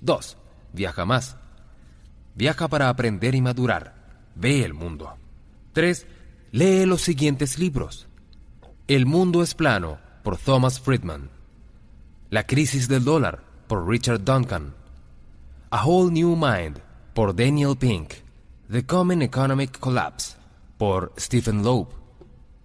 [0.03, 0.37] 2.
[0.75, 1.37] Viaja más.
[2.35, 3.95] Viaja para aprender y madurar.
[4.35, 5.17] Ve el mundo.
[5.77, 6.07] 3.
[6.53, 8.09] Lee los siguientes libros.
[8.89, 11.29] El mundo es plano, por Thomas Friedman.
[12.31, 14.73] La crisis del dólar, por Richard Duncan.
[15.69, 16.79] A Whole New Mind
[17.13, 18.15] por Daniel Pink.
[18.71, 20.39] The Common Economic Collapse
[20.79, 21.89] por Stephen Loeb.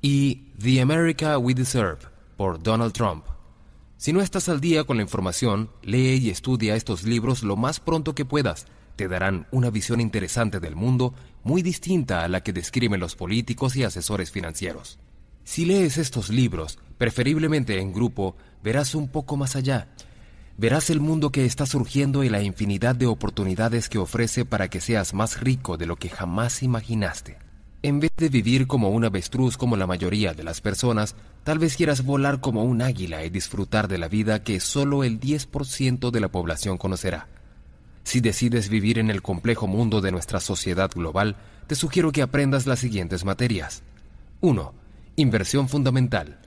[0.01, 1.99] Y The America We Deserve
[2.38, 3.25] por Donald Trump.
[3.98, 7.81] Si no estás al día con la información, lee y estudia estos libros lo más
[7.81, 8.67] pronto que puedas.
[8.95, 13.75] Te darán una visión interesante del mundo muy distinta a la que describen los políticos
[13.75, 14.99] y asesores financieros.
[15.43, 19.87] Si lees estos libros, preferiblemente en grupo, verás un poco más allá
[20.61, 24.79] verás el mundo que está surgiendo y la infinidad de oportunidades que ofrece para que
[24.79, 27.37] seas más rico de lo que jamás imaginaste.
[27.81, 31.75] En vez de vivir como un avestruz como la mayoría de las personas, tal vez
[31.75, 36.19] quieras volar como un águila y disfrutar de la vida que solo el 10% de
[36.19, 37.27] la población conocerá.
[38.03, 41.35] Si decides vivir en el complejo mundo de nuestra sociedad global,
[41.67, 43.83] te sugiero que aprendas las siguientes materias.
[44.41, 44.73] 1.
[45.15, 46.39] Inversión fundamental.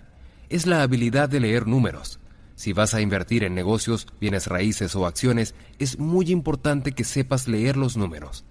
[0.49, 2.19] Es la habilidad de leer números,
[2.57, 7.49] si vas a invertir en negocios, bienes raíces o acciones, es muy importante que sepas
[7.49, 8.45] leer los números.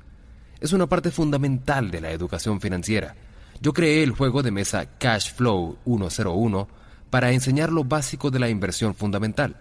[0.60, 3.16] Es una parte fundamental de la educación financiera.
[3.62, 6.68] Yo creé el juego de mesa Cash Flow 101
[7.10, 9.56] para enseñar lo básico de la inversión fundamental.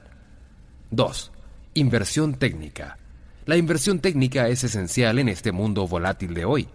[0.90, 1.32] 2.
[1.74, 2.98] Inversión técnica.
[3.44, 6.68] La inversión técnica es esencial en este mundo volátil de hoy.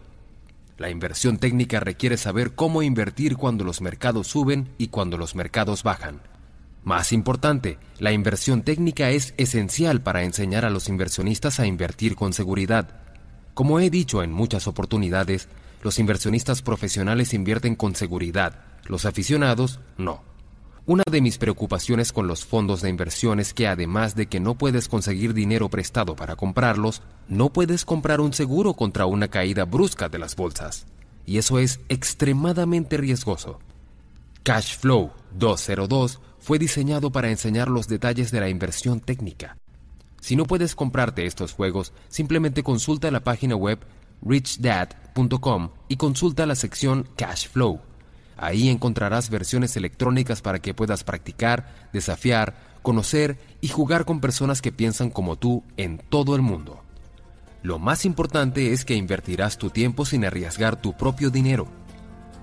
[0.77, 5.83] La inversión técnica requiere saber cómo invertir cuando los mercados suben y cuando los mercados
[5.83, 6.19] bajan.
[6.83, 12.33] Más importante, la inversión técnica es esencial para enseñar a los inversionistas a invertir con
[12.33, 12.99] seguridad.
[13.53, 15.47] Como he dicho en muchas oportunidades,
[15.83, 20.26] los inversionistas profesionales invierten con seguridad, los aficionados no.
[20.89, 24.55] Una de mis preocupaciones con los fondos de inversión es que además de que no
[24.55, 30.07] puedes conseguir dinero prestado para comprarlos, no puedes comprar un seguro contra una caída brusca
[30.07, 30.87] de las bolsas.
[31.25, 33.59] Y eso es extremadamente riesgoso.
[34.43, 39.57] Cash Flow 202 fue diseñado para enseñar los detalles de la inversión técnica.
[40.21, 43.79] Si no puedes comprarte estos juegos, simplemente consulta la página web
[44.21, 47.81] richdad.com y consulta la sección Cash Flow.
[48.37, 54.71] Ahí encontrarás versiones electrónicas para que puedas practicar, desafiar, conocer y jugar con personas que
[54.71, 56.81] piensan como tú en todo el mundo.
[57.63, 61.67] Lo más importante es que invertirás tu tiempo sin arriesgar tu propio dinero.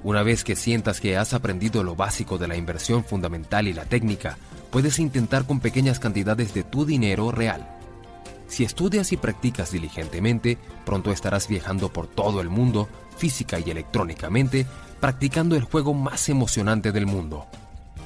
[0.02, 3.86] Una vez que sientas que has aprendido lo básico de la inversión fundamental y la
[3.86, 4.36] técnica,
[4.70, 7.70] puedes intentar con pequeñas cantidades de tu dinero real.
[8.48, 14.66] Si estudias y practicas diligentemente, pronto estarás viajando por todo el mundo, física y electrónicamente,
[15.04, 17.44] practicando el juego más emocionante del mundo,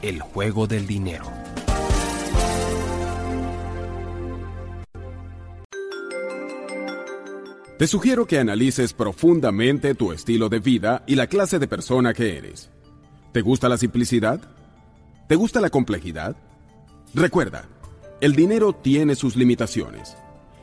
[0.02, 1.26] el juego del dinero.
[7.78, 12.36] Te sugiero que analices profundamente tu estilo de vida y la clase de persona que
[12.36, 12.68] eres.
[13.30, 14.40] ¿Te gusta la simplicidad?
[15.28, 16.34] ¿Te gusta la complejidad?
[17.14, 17.68] Recuerda,
[18.20, 20.16] el dinero tiene sus limitaciones.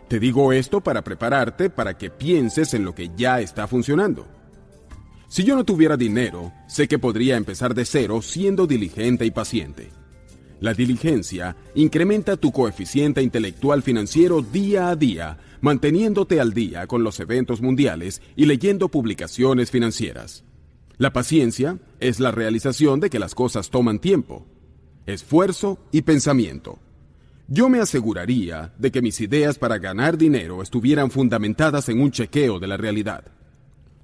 [0.09, 4.27] Te digo esto para prepararte para que pienses en lo que ya está funcionando.
[5.35, 9.89] Si yo no tuviera dinero, sé que podría empezar de cero siendo diligente y paciente.
[10.61, 17.19] La diligencia incrementa tu coeficiente intelectual financiero día a día manteniéndote al día con los
[17.19, 20.45] eventos mundiales y leyendo publicaciones financieras.
[20.95, 24.47] La paciencia es la realización de que las cosas toman tiempo,
[25.05, 26.79] esfuerzo y pensamiento.
[27.49, 32.57] Yo me aseguraría de que mis ideas para ganar dinero estuvieran fundamentadas en un chequeo
[32.57, 33.34] de la realidad.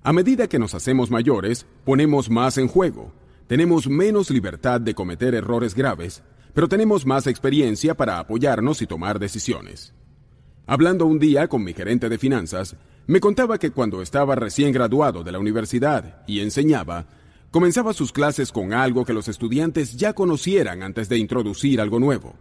[0.04, 3.14] A medida que nos hacemos mayores, ponemos más en juego,
[3.46, 6.24] tenemos menos libertad de cometer errores graves,
[6.56, 9.94] pero tenemos más experiencia para apoyarnos y tomar decisiones.
[10.66, 15.24] Hablando un día con mi gerente de finanzas, me contaba que cuando estaba recién graduado
[15.24, 17.06] de la universidad y enseñaba,
[17.52, 22.34] comenzaba sus clases con algo que los estudiantes ya conocieran antes de introducir algo nuevo.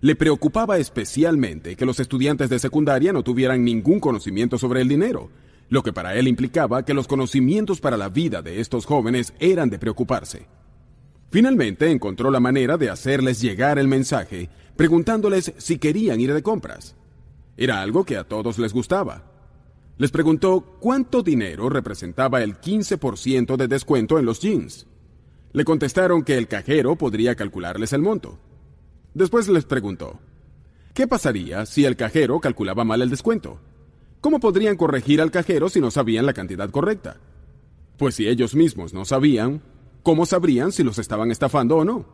[0.00, 5.30] Le preocupaba especialmente que los estudiantes de secundaria no tuvieran ningún conocimiento sobre el dinero,
[5.68, 9.70] lo que para él implicaba que los conocimientos para la vida de estos jóvenes eran
[9.70, 10.46] de preocuparse.
[11.30, 16.96] Finalmente encontró la manera de hacerles llegar el mensaje, preguntándoles si querían ir de compras.
[17.56, 19.24] Era algo que a todos les gustaba.
[19.98, 24.86] Les preguntó cuánto dinero representaba el 15% de descuento en los jeans.
[25.52, 28.38] Le contestaron que el cajero podría calcularles el monto.
[29.12, 30.20] Después les preguntó,
[30.94, 33.60] ¿qué pasaría si el cajero calculaba mal el descuento?
[34.20, 37.16] ¿Cómo podrían corregir al cajero si no sabían la cantidad correcta?
[37.96, 39.62] Pues si ellos mismos no sabían,
[40.02, 42.06] ¿cómo sabrían si los estaban estafando o no?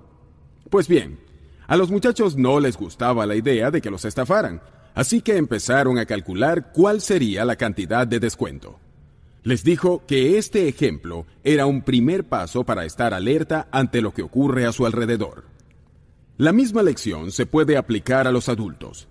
[0.71, 1.19] Pues bien,
[1.67, 4.61] a los muchachos no les gustaba la idea de que los estafaran,
[4.95, 8.79] Así que empezaron a calcular cuál sería la cantidad de descuento.
[9.43, 14.23] Les dijo que este ejemplo era un primer paso para estar alerta ante lo que
[14.23, 15.45] ocurre a su alrededor.
[16.39, 19.09] La misma lección se puede aplicar a los adultos.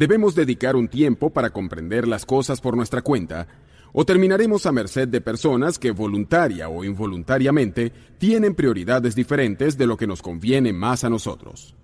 [0.00, 3.46] Debemos dedicar un tiempo para comprender las cosas por nuestra cuenta,
[3.92, 9.98] o terminaremos a merced de personas que voluntaria o involuntariamente tienen prioridades diferentes de lo
[9.98, 11.74] que nos conviene más a nosotros.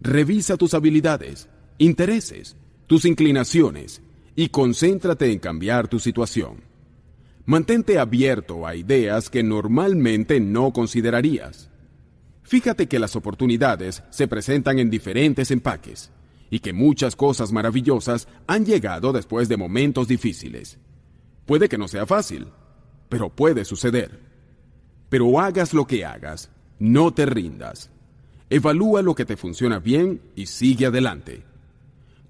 [0.00, 1.48] Revisa tus habilidades,
[1.78, 2.56] intereses,
[2.86, 4.00] tus inclinaciones
[4.36, 6.62] y concéntrate en cambiar tu situación.
[7.46, 11.68] Mantente abierto a ideas que normalmente no considerarías.
[12.44, 16.12] Fíjate que las oportunidades se presentan en diferentes empaques
[16.50, 20.78] y que muchas cosas maravillosas han llegado después de momentos difíciles.
[21.46, 22.48] Puede que no sea fácil,
[23.08, 24.20] pero puede suceder.
[25.08, 27.90] Pero hagas lo que hagas, no te rindas.
[28.50, 31.44] Evalúa lo que te funciona bien y sigue adelante.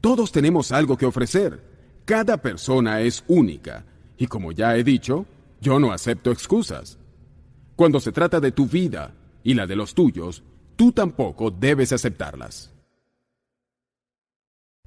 [0.00, 1.62] Todos tenemos algo que ofrecer.
[2.04, 3.86] Cada persona es única.
[4.18, 5.26] Y como ya he dicho,
[5.62, 6.98] yo no acepto excusas.
[7.76, 10.42] Cuando se trata de tu vida y la de los tuyos,
[10.76, 12.73] tú tampoco debes aceptarlas.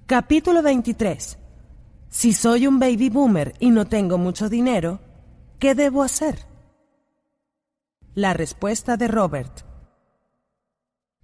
[0.08, 1.38] Capítulo 23.
[2.08, 5.02] Si soy un baby boomer y no tengo mucho dinero,
[5.60, 6.46] ¿qué debo hacer?
[8.16, 9.66] La respuesta de Robert.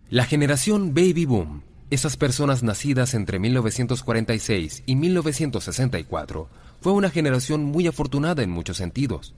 [0.09, 6.49] La generación Baby Boom, esas personas nacidas entre 1946 y 1964,
[6.81, 9.33] fue una generación muy afortunada en muchos sentidos.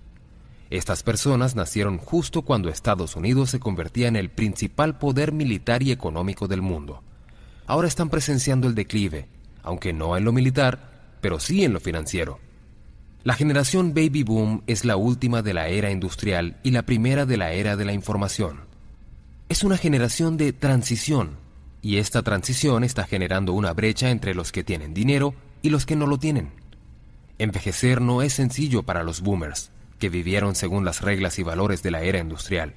[0.72, 5.92] Estas personas nacieron justo cuando Estados Unidos se convertía en el principal poder militar y
[5.92, 7.04] económico del mundo.
[7.68, 9.28] Ahora están presenciando el declive,
[9.66, 12.40] aunque no en lo militar, pero sí en lo financiero.
[13.24, 17.38] La generación Baby Boom es la última de la era industrial y la primera de
[17.38, 18.60] la era de la información.
[19.50, 21.32] Es una generación de transición,
[21.82, 25.96] y esta transición está generando una brecha entre los que tienen dinero y los que
[25.96, 26.52] no lo tienen.
[27.40, 31.92] Envejecer no es sencillo para los boomers, que vivieron según las reglas y valores de
[31.92, 32.76] la era industrial.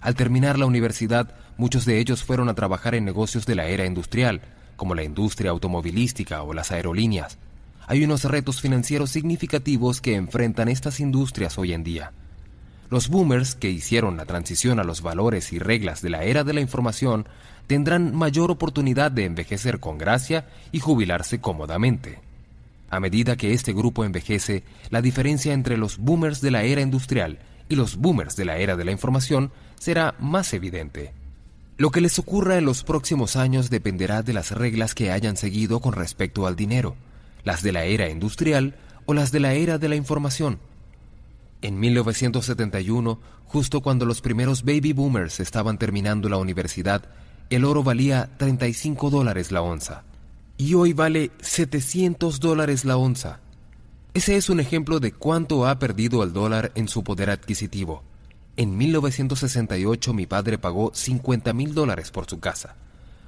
[0.00, 3.86] Al terminar la universidad, muchos de ellos fueron a trabajar en negocios de la era
[3.86, 4.42] industrial,
[4.76, 7.38] como la industria automovilística o las aerolíneas.
[7.86, 12.12] Hay unos retos financieros significativos que enfrentan estas industrias hoy en día.
[12.90, 16.52] Los boomers que hicieron la transición a los valores y reglas de la era de
[16.52, 17.26] la información
[17.66, 22.20] tendrán mayor oportunidad de envejecer con gracia y jubilarse cómodamente.
[22.90, 27.38] A medida que este grupo envejece, la diferencia entre los boomers de la era industrial
[27.70, 31.14] y los boomers de la era de la información será más evidente.
[31.82, 35.80] Lo que les ocurra en los próximos años dependerá de las reglas que hayan seguido
[35.80, 36.94] con respecto al dinero,
[37.42, 40.60] las de la era industrial o las de la era de la información.
[41.60, 47.02] En 1971, justo cuando los primeros baby boomers estaban terminando la universidad,
[47.50, 50.04] el oro valía 35 dólares la onza.
[50.58, 53.40] Y hoy vale 700 dólares la onza.
[54.14, 58.04] Ese es un ejemplo de cuánto ha perdido el dólar en su poder adquisitivo.
[58.56, 62.76] En 1968 mi padre pagó 50 mil dólares por su casa.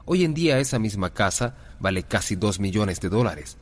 [0.04, 3.56] Hoy en día esa misma casa vale casi 2 millones de dólares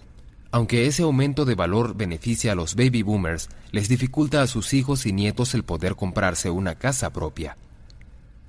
[0.52, 5.07] aunque ese aumento de valor beneficia a los baby boomers, les dificulta a sus hijos
[5.07, 7.57] y nietos el poder comprarse una casa propia.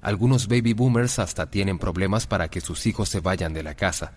[0.01, 4.11] Algunos baby boomers hasta tienen problemas para que sus hijos se vayan de la casa.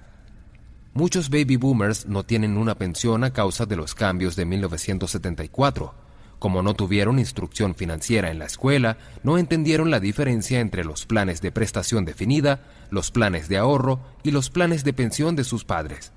[0.94, 5.94] Muchos baby boomers no tienen una pensión a causa de los cambios de 1974.
[6.39, 11.40] Como no tuvieron instrucción financiera en la escuela, no entendieron la diferencia entre los planes
[11.40, 16.12] de prestación definida, los planes de ahorro y los planes de pensión de sus padres.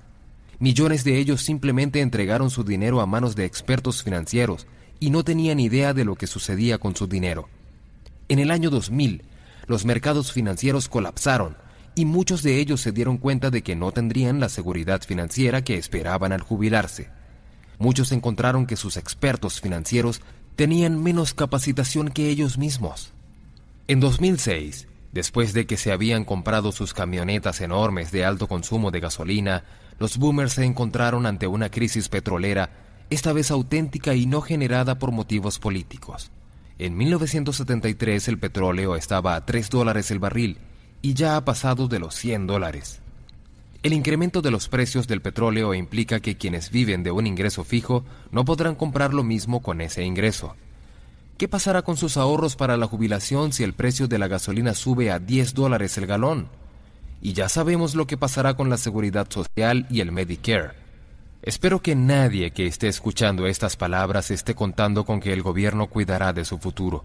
[0.58, 4.66] Millones de ellos simplemente entregaron su dinero a manos de expertos financieros
[5.00, 7.48] y no tenían idea de lo que sucedía con su dinero.
[8.28, 9.22] En el año 2000,
[9.66, 11.56] los mercados financieros colapsaron
[11.94, 15.76] y muchos de ellos se dieron cuenta de que no tendrían la seguridad financiera que
[15.76, 17.08] esperaban al jubilarse.
[17.80, 20.20] Muchos encontraron que sus expertos financieros
[20.54, 23.10] tenían menos capacitación que ellos mismos.
[23.88, 29.00] En 2006, después de que se habían comprado sus camionetas enormes de alto consumo de
[29.00, 29.64] gasolina,
[29.98, 32.68] los boomers se encontraron ante una crisis petrolera,
[33.08, 36.30] esta vez auténtica y no generada por motivos políticos.
[36.78, 40.58] En 1973 el petróleo estaba a 3 dólares el barril
[41.00, 43.00] y ya ha pasado de los 100 dólares.
[43.82, 48.04] El incremento de los precios del petróleo implica que quienes viven de un ingreso fijo
[48.30, 50.54] no podrán comprar lo mismo con ese ingreso.
[51.38, 55.10] ¿Qué pasará con sus ahorros para la jubilación si el precio de la gasolina sube
[55.10, 56.48] a 10 dólares el galón?
[57.20, 60.70] y ya sabemos lo que pasará con la seguridad social y el Medicare.
[61.42, 66.32] Espero que nadie que esté escuchando estas palabras esté contando con que el gobierno cuidará
[66.32, 67.04] de su futuro.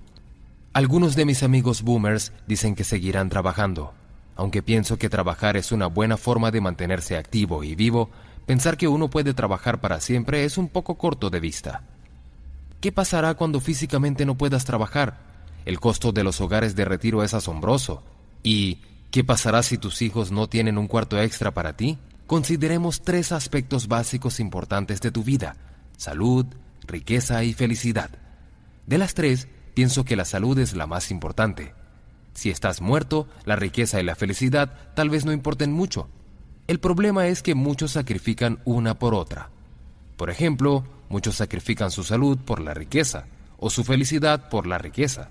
[0.74, 3.94] Algunos de mis amigos boomers dicen que seguirán trabajando.
[4.36, 8.10] Aunque pienso que trabajar es una buena forma de mantenerse activo y vivo,
[8.46, 11.84] pensar que uno puede trabajar para siempre es un poco corto de vista.
[12.82, 15.18] ¿Qué pasará cuando físicamente no puedas trabajar?
[15.66, 18.04] El costo de los hogares de retiro es asombroso.
[18.44, 18.80] Y
[19.16, 21.98] ¿Qué pasará si tus hijos no tienen un cuarto extra para ti?
[22.28, 25.56] Consideremos tres aspectos básicos importantes de tu vida,
[25.96, 26.46] salud,
[26.86, 28.10] riqueza y felicidad.
[28.86, 31.74] De las tres, pienso que la salud es la más importante.
[32.36, 36.10] Si estás muerto, la riqueza y la felicidad tal vez no importen mucho.
[36.68, 39.50] El problema es que muchos sacrifican una por otra.
[40.18, 43.26] Por ejemplo, muchos sacrifican su salud por la riqueza
[43.58, 45.30] o su felicidad por la riqueza.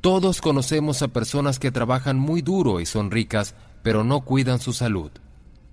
[0.00, 4.72] Todos conocemos a personas que trabajan muy duro y son ricas, pero no cuidan su
[4.72, 5.10] salud.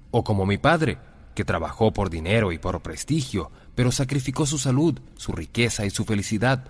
[0.09, 0.97] O como mi padre,
[1.35, 6.03] que trabajó por dinero y por prestigio, pero sacrificó su salud, su riqueza y su
[6.03, 6.65] felicidad.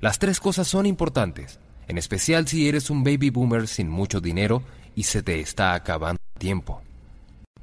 [0.00, 4.62] Las tres cosas son importantes, en especial si eres un baby boomer sin mucho dinero
[4.94, 6.82] y se te está acabando el tiempo.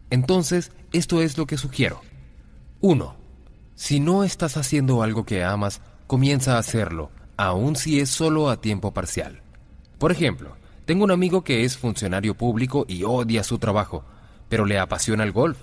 [0.09, 2.01] Entonces, esto es lo que sugiero.
[2.81, 3.15] 1.
[3.75, 8.61] Si no estás haciendo algo que amas, comienza a hacerlo aun si es solo a
[8.61, 9.41] tiempo parcial.
[9.97, 14.03] Por ejemplo, tengo un amigo que es funcionario público y odia su trabajo,
[14.49, 15.57] pero le apasiona el golf.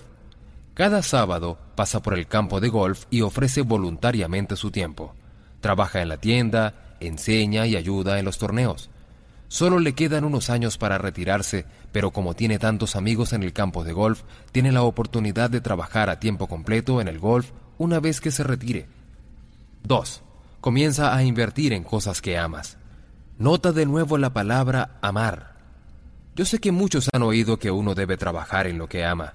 [0.74, 5.14] Cada sábado pasa por el campo de golf y ofrece voluntariamente su tiempo.
[5.60, 8.90] Trabaja en la tienda, enseña y ayuda en los torneos.
[9.48, 13.82] Solo le quedan unos años para retirarse, pero como tiene tantos amigos en el campo
[13.82, 14.22] de golf,
[14.52, 18.44] tiene la oportunidad de trabajar a tiempo completo en el golf una vez que se
[18.44, 18.86] retire.
[19.82, 20.22] 2.
[20.60, 22.76] Comienza a invertir en cosas que amas.
[23.38, 25.56] Nota de nuevo la palabra amar.
[26.36, 29.34] Yo sé que muchos han oído que uno debe trabajar en lo que ama.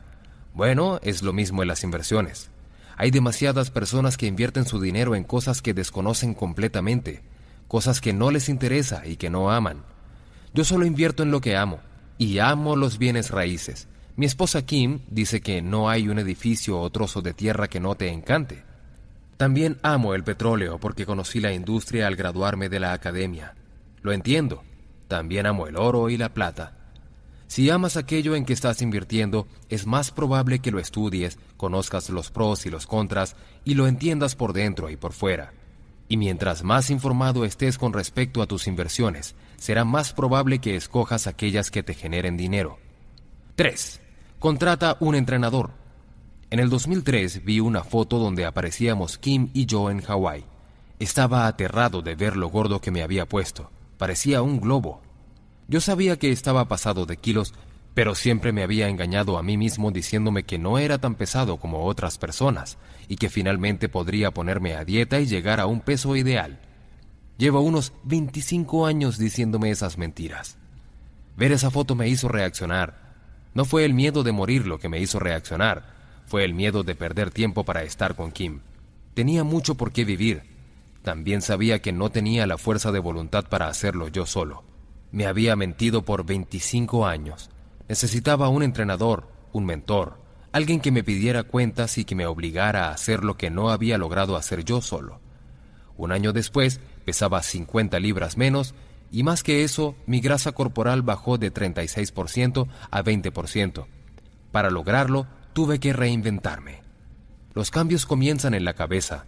[0.54, 2.50] Bueno, es lo mismo en las inversiones.
[2.98, 7.24] Hay demasiadas personas que invierten su dinero en cosas que desconocen completamente,
[7.76, 9.84] cosas que no les interesa y que no aman.
[10.54, 11.82] Yo solo invierto en lo que amo,
[12.18, 13.90] y amo los bienes raíces.
[14.16, 17.96] Mi esposa Kim dice que no hay un edificio o trozo de tierra que no
[17.96, 18.64] te encante.
[19.36, 23.56] También amo el petróleo porque conocí la industria al graduarme de la academia.
[24.02, 24.64] Lo entiendo.
[25.10, 26.78] También amo el oro y la plata.
[27.48, 32.32] Si amas aquello en que estás invirtiendo, es más probable que lo estudies, conozcas los
[32.32, 35.52] pros y los contras y lo entiendas por dentro y por fuera.
[36.08, 41.28] Y mientras más informado estés con respecto a tus inversiones, será más probable que escojas
[41.28, 42.78] aquellas que te generen dinero.
[43.56, 44.02] 3.
[44.40, 45.72] Contrata un entrenador.
[46.52, 50.46] En el 2003 vi una foto donde aparecíamos Kim y yo en Hawái.
[51.00, 53.72] Estaba aterrado de ver lo gordo que me había puesto.
[53.98, 55.02] Parecía un globo.
[55.68, 57.54] Yo sabía que estaba pasado de kilos,
[57.96, 61.86] pero siempre me había engañado a mí mismo diciéndome que no era tan pesado como
[61.86, 66.60] otras personas y que finalmente podría ponerme a dieta y llegar a un peso ideal.
[67.38, 70.58] Llevo unos 25 años diciéndome esas mentiras.
[71.38, 73.16] Ver esa foto me hizo reaccionar.
[73.54, 76.96] No fue el miedo de morir lo que me hizo reaccionar, fue el miedo de
[76.96, 78.60] perder tiempo para estar con Kim.
[79.14, 80.44] Tenía mucho por qué vivir.
[81.02, 84.66] También sabía que no tenía la fuerza de voluntad para hacerlo yo solo.
[85.14, 87.50] Me había mentido por 25 años
[87.88, 90.18] Necesitaba un entrenador, un mentor,
[90.52, 93.98] alguien que me pidiera cuentas y que me obligara a hacer lo que no había
[93.98, 95.20] logrado hacer yo solo.
[95.98, 98.74] Un año después pesaba 50 libras menos
[99.12, 103.86] y más que eso, mi grasa corporal bajó de 36% a 20%.
[104.52, 106.82] Para lograrlo, tuve que reinventarme.
[107.54, 109.26] Los cambios comienzan en la cabeza.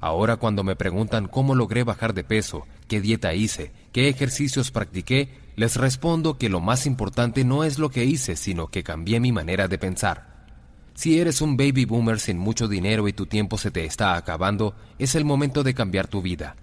[0.00, 5.28] Ahora cuando me preguntan cómo logré bajar de peso, qué dieta hice, qué ejercicios practiqué,
[5.60, 9.30] les respondo que lo más importante no es lo que hice, sino que cambié mi
[9.30, 10.46] manera de pensar.
[10.94, 14.74] Si eres un baby boomer sin mucho dinero y tu tiempo se te está acabando,
[14.98, 16.56] es el momento de cambiar tu vida.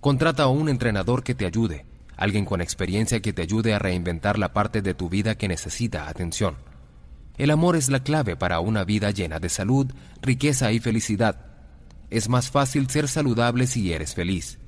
[0.00, 4.38] Contrata a un entrenador que te ayude, alguien con experiencia que te ayude a reinventar
[4.38, 6.56] la parte de tu vida que necesita atención.
[7.38, 9.90] El amor es la clave para una vida llena de salud,
[10.20, 11.46] riqueza y felicidad.
[12.10, 14.58] Es más fácil ser saludable si eres feliz.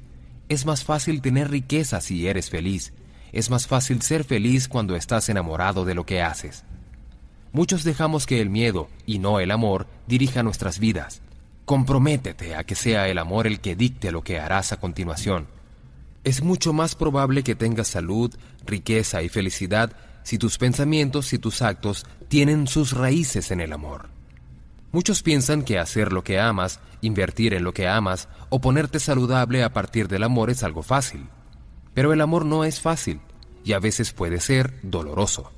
[0.48, 2.94] Es más fácil tener riqueza si eres feliz
[3.34, 6.62] es más fácil ser feliz cuando estás enamorado de lo que haces.
[7.52, 11.20] Muchos dejamos que el miedo, y no el amor, dirija nuestras vidas.
[11.64, 15.48] Comprométete a que sea el amor el que dicte lo que harás a continuación.
[16.22, 18.32] Es mucho más probable que tengas salud,
[18.64, 24.10] riqueza y felicidad si tus pensamientos y tus actos tienen sus raíces en el amor.
[24.92, 29.64] Muchos piensan que hacer lo que amas, invertir en lo que amas o ponerte saludable
[29.64, 31.26] a partir del amor es algo fácil.
[31.94, 33.20] Pero el amor no es fácil
[33.64, 35.50] y a veces puede ser doloroso.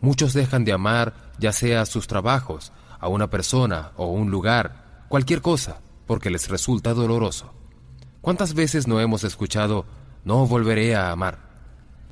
[0.00, 5.42] Muchos dejan de amar ya sea sus trabajos, a una persona o un lugar, cualquier
[5.42, 7.52] cosa, porque les resulta doloroso.
[8.20, 9.86] ¿Cuántas veces no hemos escuchado,
[10.24, 11.40] no volveré a amar?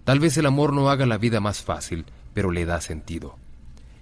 [0.02, 3.36] Tal vez el amor no haga la vida más fácil, pero le da sentido.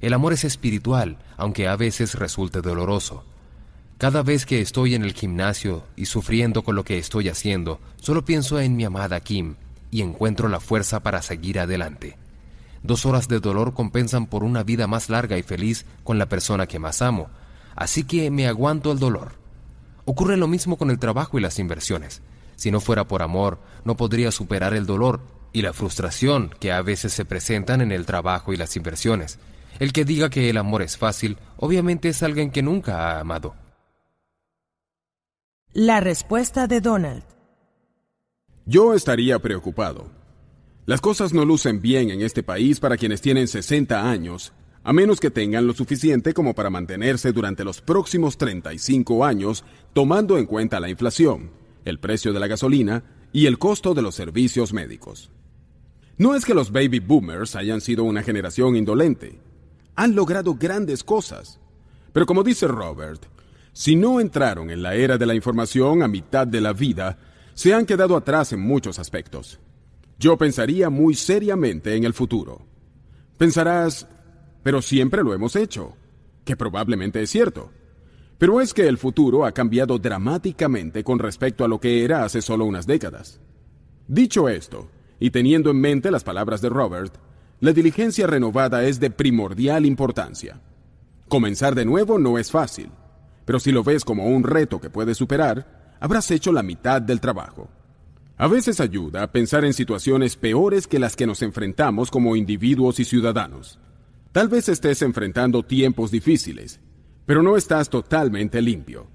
[0.01, 3.25] El amor es espiritual, aunque a veces resulte doloroso.
[3.99, 8.25] Cada vez que estoy en el gimnasio y sufriendo con lo que estoy haciendo, solo
[8.25, 9.57] pienso en mi amada Kim
[9.91, 12.17] y encuentro la fuerza para seguir adelante.
[12.85, 16.69] Dos horas de dolor compensan por una vida más larga y feliz con la persona
[16.69, 17.29] que más amo,
[17.75, 19.33] así que me aguanto el dolor.
[20.05, 22.23] Ocurre lo mismo con el trabajo y las inversiones.
[22.55, 26.83] Si no fuera por amor, no podría superar el dolor y la frustración que a
[26.83, 29.41] veces se presentan en el trabajo y las inversiones.
[29.81, 33.57] El que diga que el amor es fácil, obviamente es alguien que nunca ha amado.
[35.75, 37.25] La respuesta de Donald.
[38.65, 40.11] Yo estaría preocupado.
[40.87, 45.21] Las cosas no lucen bien en este país para quienes tienen 60 años, a menos
[45.21, 50.81] que tengan lo suficiente como para mantenerse durante los próximos 35 años, tomando en cuenta
[50.81, 51.51] la inflación,
[51.85, 55.31] el precio de la gasolina y el costo de los servicios médicos.
[56.17, 59.39] No es que los baby boomers hayan sido una generación indolente.
[59.97, 61.61] Han logrado grandes cosas.
[62.15, 63.27] Pero como dice Robert,
[63.79, 67.17] si no entraron en la era de la información a mitad de la vida,
[67.55, 69.61] se han quedado atrás en muchos aspectos.
[70.19, 72.67] Yo pensaría muy seriamente en el futuro.
[73.37, 74.09] Pensarás,
[74.65, 75.95] pero siempre lo hemos hecho,
[76.45, 77.71] que probablemente es cierto.
[78.37, 82.43] Pero es que el futuro ha cambiado dramáticamente con respecto a lo que era hace
[82.43, 83.41] solo unas décadas.
[84.09, 84.91] Dicho esto,
[85.21, 87.15] y teniendo en mente las palabras de Robert,
[87.61, 90.61] la diligencia renovada es de primordial importancia.
[91.29, 92.91] Comenzar de nuevo no es fácil,
[93.49, 97.19] pero si lo ves como un reto que puedes superar, habrás hecho la mitad del
[97.19, 97.71] trabajo.
[98.37, 103.01] A veces ayuda a pensar en situaciones peores que las que nos enfrentamos como individuos
[103.01, 103.79] y ciudadanos.
[104.33, 106.79] Tal vez estés enfrentando tiempos difíciles,
[107.25, 109.07] pero no estás totalmente limpio.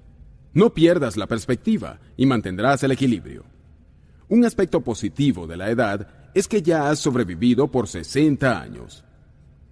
[0.52, 3.44] No pierdas la perspectiva y mantendrás el equilibrio.
[4.28, 9.04] Un aspecto positivo de la edad es que ya has sobrevivido por 60 años.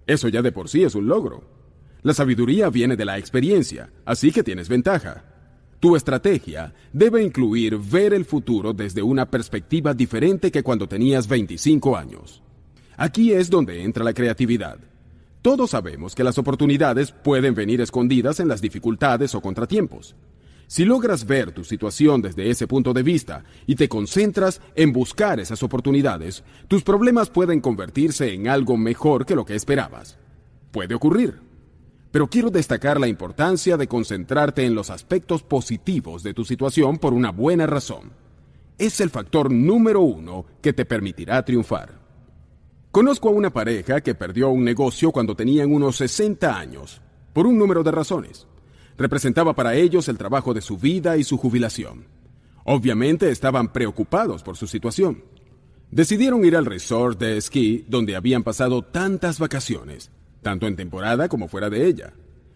[0.07, 1.52] Eso ya de por sí es un logro.
[2.03, 5.23] La sabiduría viene de la experiencia, así que tienes ventaja.
[5.79, 11.95] Tu estrategia debe incluir ver el futuro desde una perspectiva diferente que cuando tenías 25
[11.95, 12.43] años.
[12.97, 14.79] Aquí es donde entra la creatividad.
[15.41, 20.13] Todos sabemos que las oportunidades pueden venir escondidas en las dificultades o contratiempos.
[20.67, 25.39] Si logras ver tu situación desde ese punto de vista y te concentras en buscar
[25.39, 30.17] esas oportunidades, tus problemas pueden convertirse en algo mejor que lo que esperabas.
[30.71, 31.52] Puede ocurrir
[32.13, 37.11] pero quiero destacar la importancia de concentrarte en los aspectos positivos de tu situación por
[37.11, 38.11] una buena razón.
[38.77, 41.99] Es el factor número uno que te permitirá triunfar.
[42.91, 47.01] Conozco a una pareja que perdió un negocio cuando tenían unos 60 años,
[47.33, 48.45] por un número de razones.
[48.95, 52.05] Representaba para ellos el trabajo de su vida y su jubilación.
[52.63, 55.23] Obviamente estaban preocupados por su situación.
[55.89, 60.11] Decidieron ir al resort de esquí donde habían pasado tantas vacaciones
[60.43, 62.13] tanto en temporada como fuera de ella.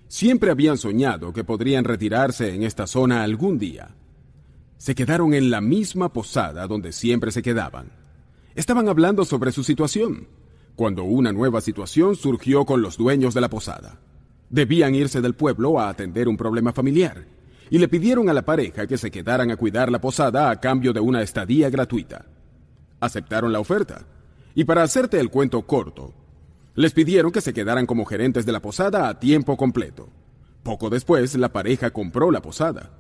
[0.08, 3.96] Siempre habían soñado que podrían retirarse en esta zona algún día.
[4.78, 7.92] Se quedaron en la misma posada donde siempre se quedaban.
[8.54, 10.28] Estaban hablando sobre su situación,
[10.76, 14.00] cuando una nueva situación surgió con los dueños de la posada.
[14.50, 17.26] Debían irse del pueblo a atender un problema familiar,
[17.70, 20.94] y le pidieron a la pareja que se quedaran a cuidar la posada a cambio
[20.94, 22.26] de una estadía gratuita.
[23.00, 24.06] Aceptaron la oferta,
[24.56, 26.14] y para hacerte el cuento corto,
[26.78, 30.10] les pidieron que se quedaran como gerentes de la posada a tiempo completo.
[30.62, 32.92] Poco después, la pareja compró la posada.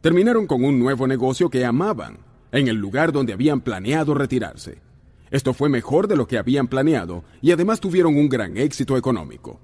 [0.00, 2.18] Terminaron con un nuevo negocio que amaban,
[2.50, 4.82] en el lugar donde habían planeado retirarse.
[5.30, 9.60] Esto fue mejor de lo que habían planeado y además tuvieron un gran éxito económico.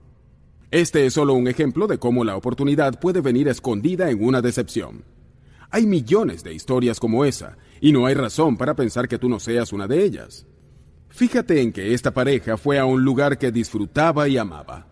[0.71, 5.03] Este es solo un ejemplo de cómo la oportunidad puede venir escondida en una decepción.
[5.71, 9.41] Hay millones de historias como esa, y no hay razón para pensar que tú no
[9.41, 10.47] seas una de ellas.
[11.11, 14.87] Fíjate en que esta pareja fue a un lugar que disfrutaba y amaba.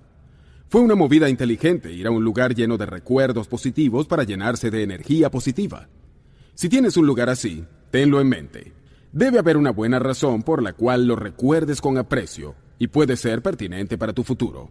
[0.69, 4.83] Fue una movida inteligente ir a un lugar lleno de recuerdos positivos para llenarse de
[4.83, 5.89] energía positiva.
[6.55, 8.73] Si tienes un lugar así, tenlo en mente.
[9.13, 13.41] Debe haber una buena razón por la cual lo recuerdes con aprecio y puede ser
[13.41, 14.71] pertinente para tu futuro.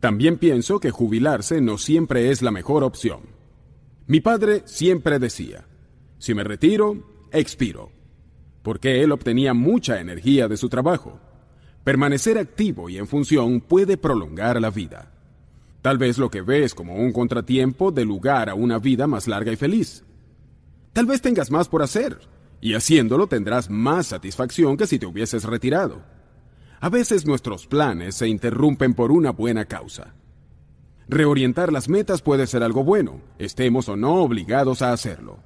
[0.00, 3.20] También pienso que jubilarse no siempre es la mejor opción.
[4.06, 5.66] Mi padre siempre decía,
[6.18, 7.99] si me retiro, expiro
[8.62, 11.18] porque él obtenía mucha energía de su trabajo.
[11.84, 15.12] Permanecer activo y en función puede prolongar la vida.
[15.82, 19.50] Tal vez lo que ves como un contratiempo dé lugar a una vida más larga
[19.52, 20.04] y feliz.
[20.92, 22.18] Tal vez tengas más por hacer,
[22.60, 26.02] y haciéndolo tendrás más satisfacción que si te hubieses retirado.
[26.80, 30.14] A veces nuestros planes se interrumpen por una buena causa.
[31.08, 35.38] Reorientar las metas puede ser algo bueno, estemos o no obligados a hacerlo.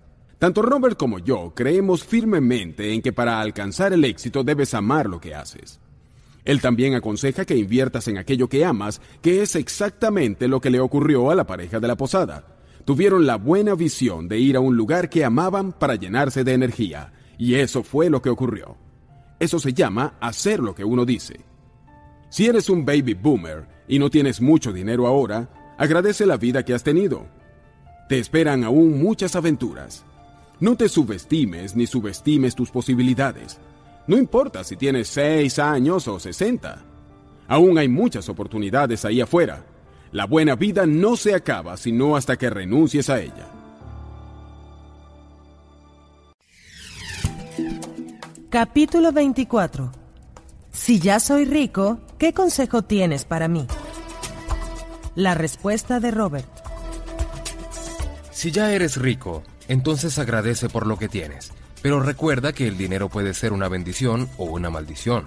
[0.44, 5.18] Tanto Robert como yo creemos firmemente en que para alcanzar el éxito debes amar lo
[5.18, 5.80] que haces.
[6.44, 10.80] Él también aconseja que inviertas en aquello que amas, que es exactamente lo que le
[10.80, 12.58] ocurrió a la pareja de la posada.
[12.84, 17.14] Tuvieron la buena visión de ir a un lugar que amaban para llenarse de energía,
[17.38, 18.76] y eso fue lo que ocurrió.
[19.40, 21.40] Eso se llama hacer lo que uno dice.
[22.28, 25.48] Si eres un baby boomer y no tienes mucho dinero ahora,
[25.78, 27.28] agradece la vida que has tenido.
[28.10, 30.04] Te esperan aún muchas aventuras.
[30.60, 33.58] No te subestimes ni subestimes tus posibilidades.
[34.06, 36.82] No importa si tienes 6 años o 60.
[37.48, 39.64] Aún hay muchas oportunidades ahí afuera.
[40.12, 43.48] La buena vida no se acaba sino hasta que renuncies a ella.
[48.48, 49.90] Capítulo 24.
[50.70, 53.66] Si ya soy rico, ¿qué consejo tienes para mí?
[55.16, 56.48] La respuesta de Robert.
[58.30, 61.52] Si ya eres rico, entonces agradece por lo que tienes,
[61.82, 65.24] pero recuerda que el dinero puede ser una bendición o una maldición.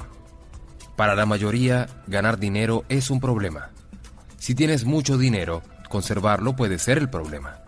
[0.96, 3.70] Para la mayoría, ganar dinero es un problema.
[4.38, 7.60] Si tienes mucho dinero, conservarlo puede ser el problema.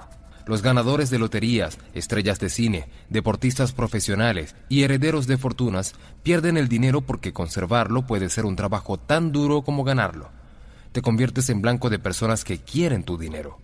[0.46, 6.68] Los ganadores de loterías, estrellas de cine, deportistas profesionales y herederos de fortunas pierden el
[6.68, 10.32] dinero porque conservarlo puede ser un trabajo tan duro como ganarlo.
[10.92, 13.60] Te conviertes en blanco de personas que quieren tu dinero.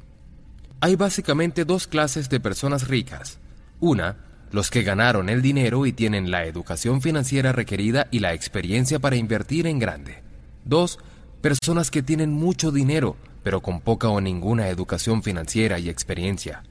[0.81, 3.39] Hay básicamente dos clases de personas ricas.
[3.79, 4.17] Una,
[4.51, 9.15] los que ganaron el dinero y tienen la educación financiera requerida y la experiencia para
[9.15, 10.21] invertir en grande.
[10.65, 10.99] 2.
[11.41, 16.63] Personas que tienen mucho dinero, pero con poca o ninguna educación financiera y experiencia.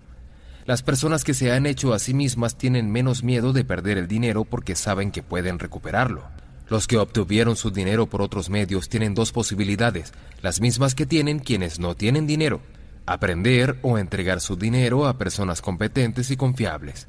[0.67, 4.09] Las personas que se han hecho a sí mismas tienen menos miedo de perder el
[4.09, 6.25] dinero porque saben que pueden recuperarlo.
[6.69, 11.39] Los que obtuvieron su dinero por otros medios tienen dos posibilidades, las mismas que tienen
[11.39, 12.63] quienes no tienen dinero,
[13.07, 17.07] aprender o entregar su dinero a personas competentes y confiables.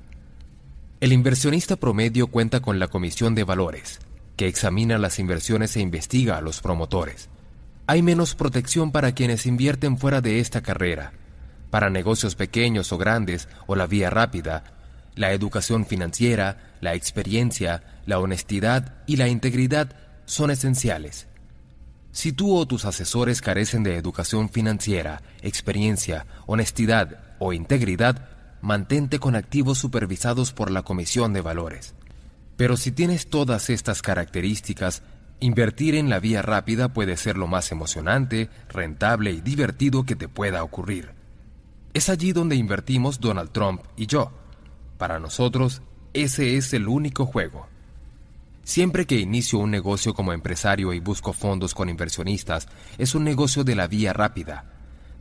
[1.00, 4.00] El inversionista promedio cuenta con la Comisión de Valores,
[4.36, 7.30] que examina las inversiones e investiga a los promotores.
[7.88, 11.14] Hay menos protección para quienes invierten fuera de esta carrera.
[11.70, 14.64] Para negocios pequeños o grandes o la vía rápida,
[15.16, 21.28] la educación financiera, la experiencia, la honestidad y la integridad son esenciales.
[22.16, 28.30] Si tú o tus asesores carecen de educación financiera, experiencia, honestidad o integridad,
[28.62, 31.94] mantente con activos supervisados por la Comisión de Valores.
[32.56, 35.04] Pero si tienes todas estas características,
[35.42, 40.30] invertir en la vía rápida puede ser lo más emocionante, rentable y divertido que te
[40.30, 41.10] pueda ocurrir.
[41.94, 44.32] Es allí donde invertimos Donald Trump y yo.
[44.98, 45.82] Para nosotros,
[46.14, 47.68] ese es el único juego.
[48.66, 53.64] Siempre que inicio un negocio como empresario y busco fondos con inversionistas, es un negocio
[53.64, 54.66] de la vía rápida.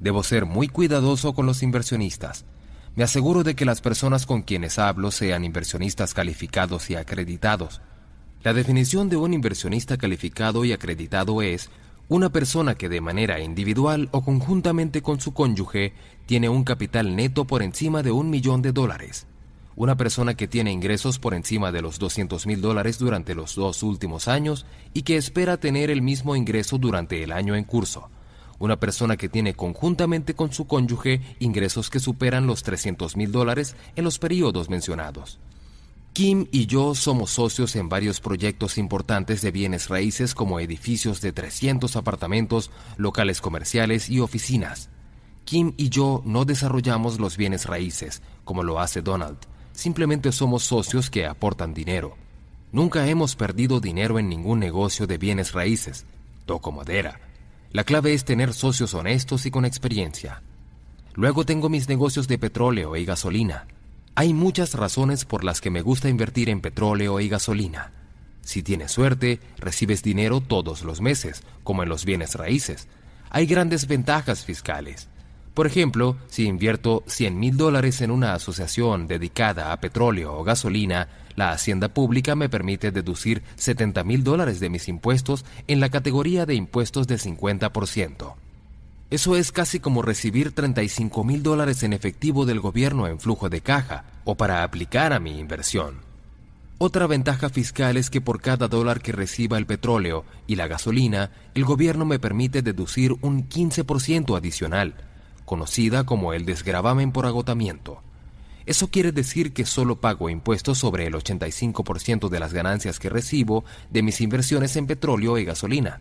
[0.00, 2.46] Debo ser muy cuidadoso con los inversionistas.
[2.96, 7.82] Me aseguro de que las personas con quienes hablo sean inversionistas calificados y acreditados.
[8.42, 11.68] La definición de un inversionista calificado y acreditado es
[12.08, 15.92] una persona que de manera individual o conjuntamente con su cónyuge
[16.24, 19.26] tiene un capital neto por encima de un millón de dólares.
[19.76, 23.82] Una persona que tiene ingresos por encima de los 200 mil dólares durante los dos
[23.82, 28.10] últimos años y que espera tener el mismo ingreso durante el año en curso
[28.58, 33.76] una persona que tiene conjuntamente con su cónyuge ingresos que superan los 300 mil dólares
[33.96, 35.38] en los periodos mencionados.
[36.12, 41.32] Kim y yo somos socios en varios proyectos importantes de bienes raíces como edificios de
[41.32, 44.90] 300 apartamentos, locales comerciales y oficinas.
[45.44, 49.38] Kim y yo no desarrollamos los bienes raíces, como lo hace Donald.
[49.74, 52.16] Simplemente somos socios que aportan dinero.
[52.72, 56.06] Nunca hemos perdido dinero en ningún negocio de bienes raíces.
[56.46, 57.20] Toco madera.
[57.72, 60.42] La clave es tener socios honestos y con experiencia.
[61.14, 63.66] Luego tengo mis negocios de petróleo y gasolina.
[64.14, 67.92] Hay muchas razones por las que me gusta invertir en petróleo y gasolina.
[68.42, 72.86] Si tienes suerte, recibes dinero todos los meses, como en los bienes raíces.
[73.30, 75.08] Hay grandes ventajas fiscales.
[75.54, 81.08] Por ejemplo, si invierto 100 mil dólares en una asociación dedicada a petróleo o gasolina,
[81.36, 86.44] la hacienda pública me permite deducir 70 mil dólares de mis impuestos en la categoría
[86.44, 88.34] de impuestos de 50%.
[89.10, 93.60] Eso es casi como recibir 35 mil dólares en efectivo del gobierno en flujo de
[93.60, 95.98] caja o para aplicar a mi inversión.
[96.78, 101.30] Otra ventaja fiscal es que por cada dólar que reciba el petróleo y la gasolina,
[101.54, 104.94] el gobierno me permite deducir un 15% adicional
[105.44, 108.00] conocida como el desgravamen por agotamiento.
[108.66, 113.64] Eso quiere decir que solo pago impuestos sobre el 85% de las ganancias que recibo
[113.90, 116.00] de mis inversiones en petróleo y gasolina.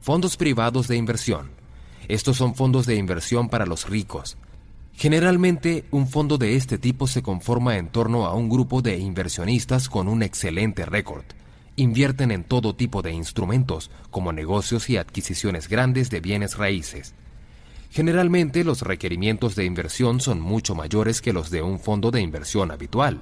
[0.00, 1.50] Fondos privados de inversión.
[2.08, 4.36] Estos son fondos de inversión para los ricos.
[4.94, 9.88] Generalmente, un fondo de este tipo se conforma en torno a un grupo de inversionistas
[9.88, 11.24] con un excelente récord.
[11.76, 17.14] Invierten en todo tipo de instrumentos, como negocios y adquisiciones grandes de bienes raíces.
[17.92, 22.70] Generalmente los requerimientos de inversión son mucho mayores que los de un fondo de inversión
[22.70, 23.20] habitual.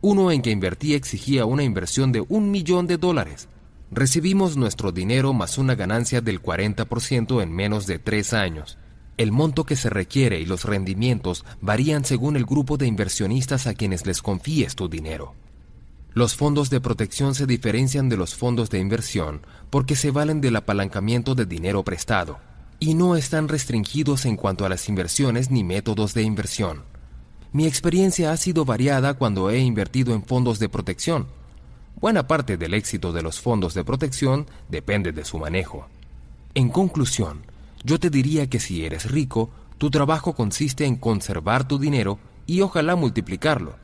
[0.00, 3.48] Uno en que invertí exigía una inversión de un millón de dólares.
[3.90, 8.78] Recibimos nuestro dinero más una ganancia del 40% en menos de tres años.
[9.16, 13.74] El monto que se requiere y los rendimientos varían según el grupo de inversionistas a
[13.74, 15.34] quienes les confíes tu dinero.
[16.14, 20.54] Los fondos de protección se diferencian de los fondos de inversión porque se valen del
[20.54, 22.38] apalancamiento de dinero prestado
[22.80, 26.82] y no están restringidos en cuanto a las inversiones ni métodos de inversión.
[27.52, 31.26] Mi experiencia ha sido variada cuando he invertido en fondos de protección.
[32.00, 35.86] Buena parte del éxito de los fondos de protección depende de su manejo.
[36.54, 37.42] En conclusión,
[37.84, 42.62] yo te diría que si eres rico, tu trabajo consiste en conservar tu dinero y
[42.62, 43.76] ojalá multiplicarlo.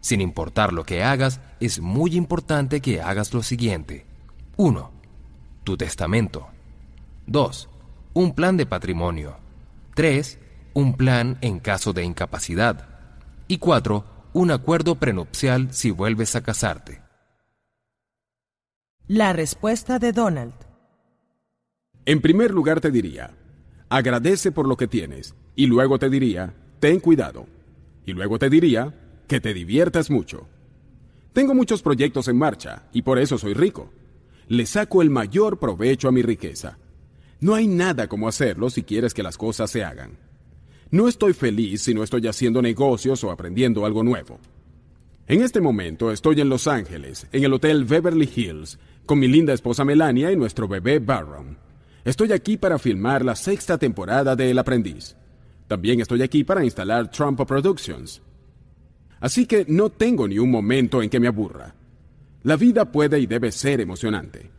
[0.00, 4.04] Sin importar lo que hagas, es muy importante que hagas lo siguiente.
[4.56, 4.90] 1.
[5.62, 6.48] Tu testamento.
[7.26, 7.68] 2
[8.14, 9.36] un plan de patrimonio.
[9.96, 10.38] 3.
[10.72, 12.88] Un plan en caso de incapacidad.
[13.48, 14.04] Y 4.
[14.32, 17.02] Un acuerdo prenupcial si vuelves a casarte.
[19.08, 20.54] La respuesta de Donald.
[22.06, 23.32] En primer lugar te diría,
[23.88, 25.34] agradece por lo que tienes.
[25.56, 27.46] Y luego te diría, ten cuidado.
[28.06, 28.94] Y luego te diría,
[29.26, 30.46] que te diviertas mucho.
[31.32, 33.90] Tengo muchos proyectos en marcha y por eso soy rico.
[34.46, 36.78] Le saco el mayor provecho a mi riqueza.
[37.40, 40.18] No hay nada como hacerlo si quieres que las cosas se hagan.
[40.90, 44.38] No estoy feliz si no estoy haciendo negocios o aprendiendo algo nuevo.
[45.26, 49.52] En este momento estoy en Los Ángeles, en el Hotel Beverly Hills, con mi linda
[49.52, 51.58] esposa Melania y nuestro bebé Baron.
[52.04, 55.16] Estoy aquí para filmar la sexta temporada de El Aprendiz.
[55.66, 58.20] También estoy aquí para instalar Trump Productions.
[59.20, 61.74] Así que no tengo ni un momento en que me aburra.
[62.42, 64.50] La vida puede y debe ser emocionante.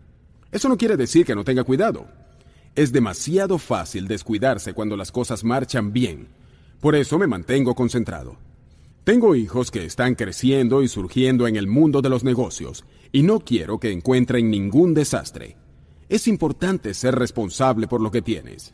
[0.51, 2.07] Eso no quiere decir que no tenga cuidado.
[2.75, 6.27] Es demasiado fácil descuidarse cuando las cosas marchan bien.
[6.81, 8.35] Por eso me mantengo concentrado.
[9.05, 13.39] Tengo hijos que están creciendo y surgiendo en el mundo de los negocios y no
[13.39, 15.55] quiero que encuentren ningún desastre.
[16.09, 18.73] Es importante ser responsable por lo que tienes.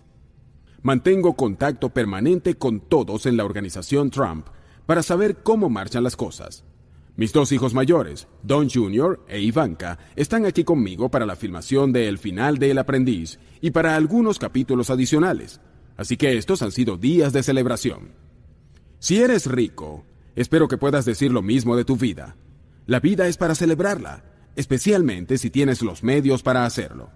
[0.82, 4.48] Mantengo contacto permanente con todos en la organización Trump
[4.88, 6.64] para saber cómo marchan las cosas.
[7.18, 9.20] Mis dos hijos mayores, Don Jr.
[9.28, 13.72] e Ivanka, están aquí conmigo para la filmación de El final de El aprendiz y
[13.72, 15.60] para algunos capítulos adicionales.
[15.98, 18.14] Así que estos han sido días de celebración.
[19.00, 22.38] Si eres rico, espero que puedas decir lo mismo de tu vida.
[22.86, 24.24] La vida es para celebrarla,
[24.56, 27.10] especialmente si tienes los medios para hacerlo.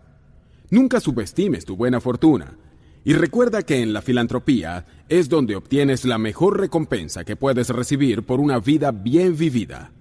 [0.69, 2.57] Nunca subestimes tu buena fortuna,
[3.05, 8.25] y recuerda que en la filantropía es donde obtienes la mejor recompensa que puedes recibir
[8.25, 9.91] por una vida bien vivida.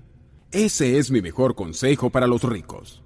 [0.51, 3.03] Ese es mi mejor consejo para los ricos.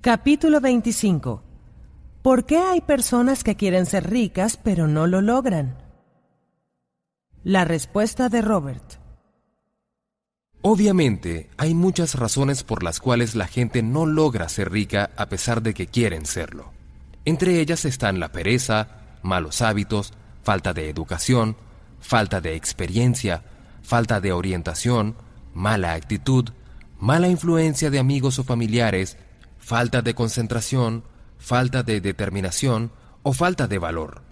[0.00, 1.44] Capítulo 25.
[2.22, 5.78] ¿Por qué hay personas que quieren ser ricas pero no lo logran?
[7.44, 8.94] La respuesta de Robert.
[10.60, 15.62] Obviamente, hay muchas razones por las cuales la gente no logra ser rica a pesar
[15.62, 16.81] de que quieren serlo.
[17.24, 18.88] Entre ellas están la pereza,
[19.22, 21.56] malos hábitos, falta de educación,
[22.00, 23.44] falta de experiencia,
[23.82, 25.14] falta de orientación,
[25.54, 26.50] mala actitud,
[26.98, 29.16] mala influencia de amigos o familiares,
[29.58, 31.04] falta de concentración,
[31.38, 32.90] falta de determinación
[33.22, 34.22] o falta de valor.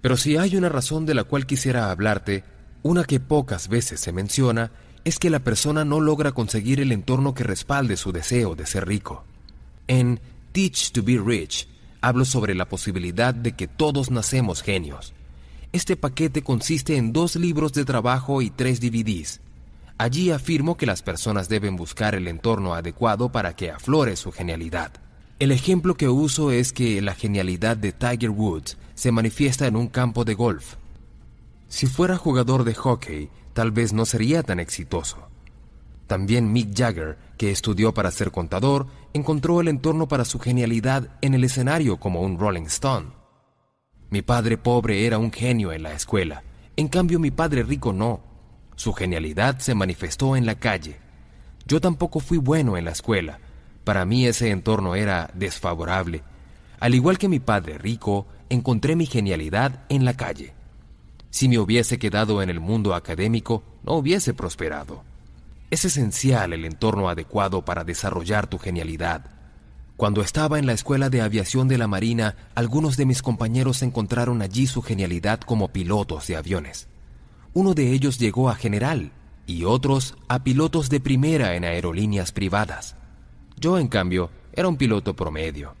[0.00, 2.44] Pero si hay una razón de la cual quisiera hablarte,
[2.82, 4.70] una que pocas veces se menciona,
[5.04, 8.86] es que la persona no logra conseguir el entorno que respalde su deseo de ser
[8.86, 9.24] rico.
[9.86, 10.20] En
[10.52, 11.68] Teach to be Rich,
[12.00, 15.14] hablo sobre la posibilidad de que todos nacemos genios.
[15.72, 19.40] Este paquete consiste en dos libros de trabajo y tres DVDs.
[19.98, 24.92] Allí afirmo que las personas deben buscar el entorno adecuado para que aflore su genialidad.
[25.38, 29.88] El ejemplo que uso es que la genialidad de Tiger Woods se manifiesta en un
[29.88, 30.76] campo de golf.
[31.68, 35.28] Si fuera jugador de hockey, tal vez no sería tan exitoso.
[36.08, 41.34] También Mick Jagger, que estudió para ser contador, encontró el entorno para su genialidad en
[41.34, 43.08] el escenario como un Rolling Stone.
[44.08, 46.42] Mi padre pobre era un genio en la escuela,
[46.76, 48.20] en cambio mi padre rico no.
[48.74, 50.96] Su genialidad se manifestó en la calle.
[51.66, 53.38] Yo tampoco fui bueno en la escuela.
[53.84, 56.22] Para mí ese entorno era desfavorable.
[56.80, 60.54] Al igual que mi padre rico, encontré mi genialidad en la calle.
[61.28, 65.07] Si me hubiese quedado en el mundo académico, no hubiese prosperado.
[65.70, 69.26] Es esencial el entorno adecuado para desarrollar tu genialidad.
[69.98, 74.40] Cuando estaba en la escuela de aviación de la Marina, algunos de mis compañeros encontraron
[74.40, 76.88] allí su genialidad como pilotos de aviones.
[77.52, 79.12] Uno de ellos llegó a general
[79.46, 82.96] y otros a pilotos de primera en aerolíneas privadas.
[83.58, 85.74] Yo, en cambio, era un piloto promedio.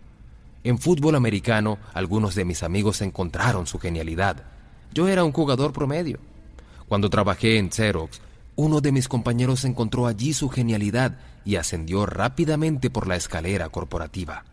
[0.64, 4.42] En fútbol americano, algunos de mis amigos encontraron su genialidad.
[4.92, 6.18] Yo era un jugador promedio.
[6.88, 8.20] Cuando trabajé en Xerox,
[8.58, 14.44] uno de mis compañeros encontró allí su genialidad y ascendió rápidamente por la escalera corporativa.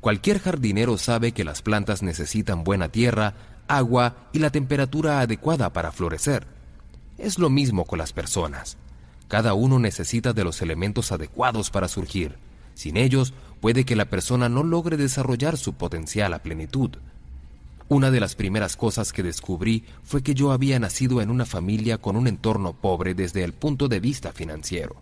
[0.00, 3.34] Cualquier jardinero sabe que las plantas necesitan buena tierra,
[3.66, 6.46] agua y la temperatura adecuada para florecer.
[7.18, 8.76] Es lo mismo con las personas.
[9.26, 12.36] Cada uno necesita de los elementos adecuados para surgir.
[12.74, 16.98] Sin ellos, puede que la persona no logre desarrollar su potencial a plenitud.
[17.88, 21.98] Una de las primeras cosas que descubrí fue que yo había nacido en una familia
[21.98, 24.96] con un entorno pobre desde el punto de vista financiero.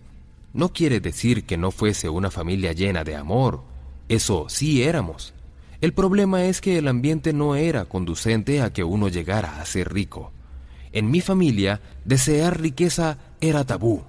[0.52, 3.62] No quiere decir que no fuese una familia llena de amor.
[4.09, 5.33] Eso sí éramos.
[5.81, 9.93] El problema es que el ambiente no era conducente a que uno llegara a ser
[9.93, 10.33] rico.
[10.93, 14.02] En mi familia, desear riqueza era tabú.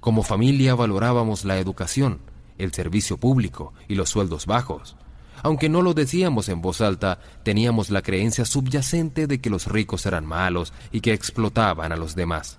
[0.00, 2.20] Como familia valorábamos la educación,
[2.58, 4.96] el servicio público y los sueldos bajos.
[5.42, 10.06] Aunque no lo decíamos en voz alta, teníamos la creencia subyacente de que los ricos
[10.06, 12.58] eran malos y que explotaban a los demás.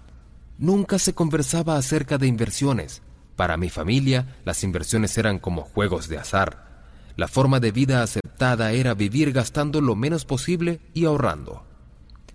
[0.57, 3.01] Nunca se conversaba acerca de inversiones.
[3.35, 6.71] Para mi familia, las inversiones eran como juegos de azar.
[7.15, 11.63] La forma de vida aceptada era vivir gastando lo menos posible y ahorrando.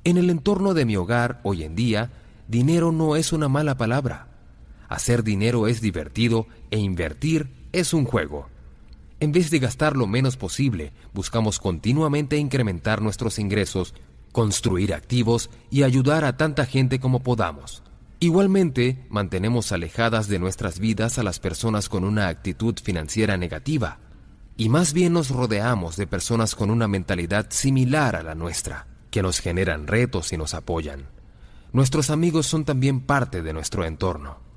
[0.05, 2.10] En el entorno de mi hogar, hoy en día,
[2.47, 4.28] dinero no es una mala palabra.
[4.89, 8.49] Hacer dinero es divertido e invertir es un juego.
[9.21, 13.95] En vez de gastar lo menos posible, buscamos continuamente incrementar nuestros ingresos,
[14.31, 17.83] construir activos y ayudar a tanta gente como podamos.
[18.21, 23.99] Igualmente, mantenemos alejadas de nuestras vidas a las personas con una actitud financiera negativa,
[24.57, 29.23] y más bien nos rodeamos de personas con una mentalidad similar a la nuestra, que
[29.23, 31.07] nos generan retos y nos apoyan.
[31.73, 34.48] Nuestros amigos son también parte de nuestro entorno.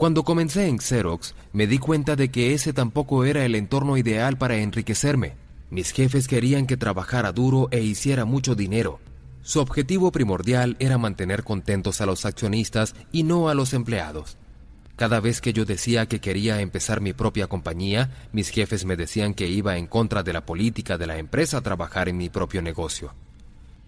[0.00, 4.38] Cuando comencé en Xerox, me di cuenta de que ese tampoco era el entorno ideal
[4.38, 5.34] para enriquecerme.
[5.68, 8.98] Mis jefes querían que trabajara duro e hiciera mucho dinero.
[9.42, 14.38] Su objetivo primordial era mantener contentos a los accionistas y no a los empleados.
[14.96, 19.34] Cada vez que yo decía que quería empezar mi propia compañía, mis jefes me decían
[19.34, 22.62] que iba en contra de la política de la empresa a trabajar en mi propio
[22.62, 23.12] negocio.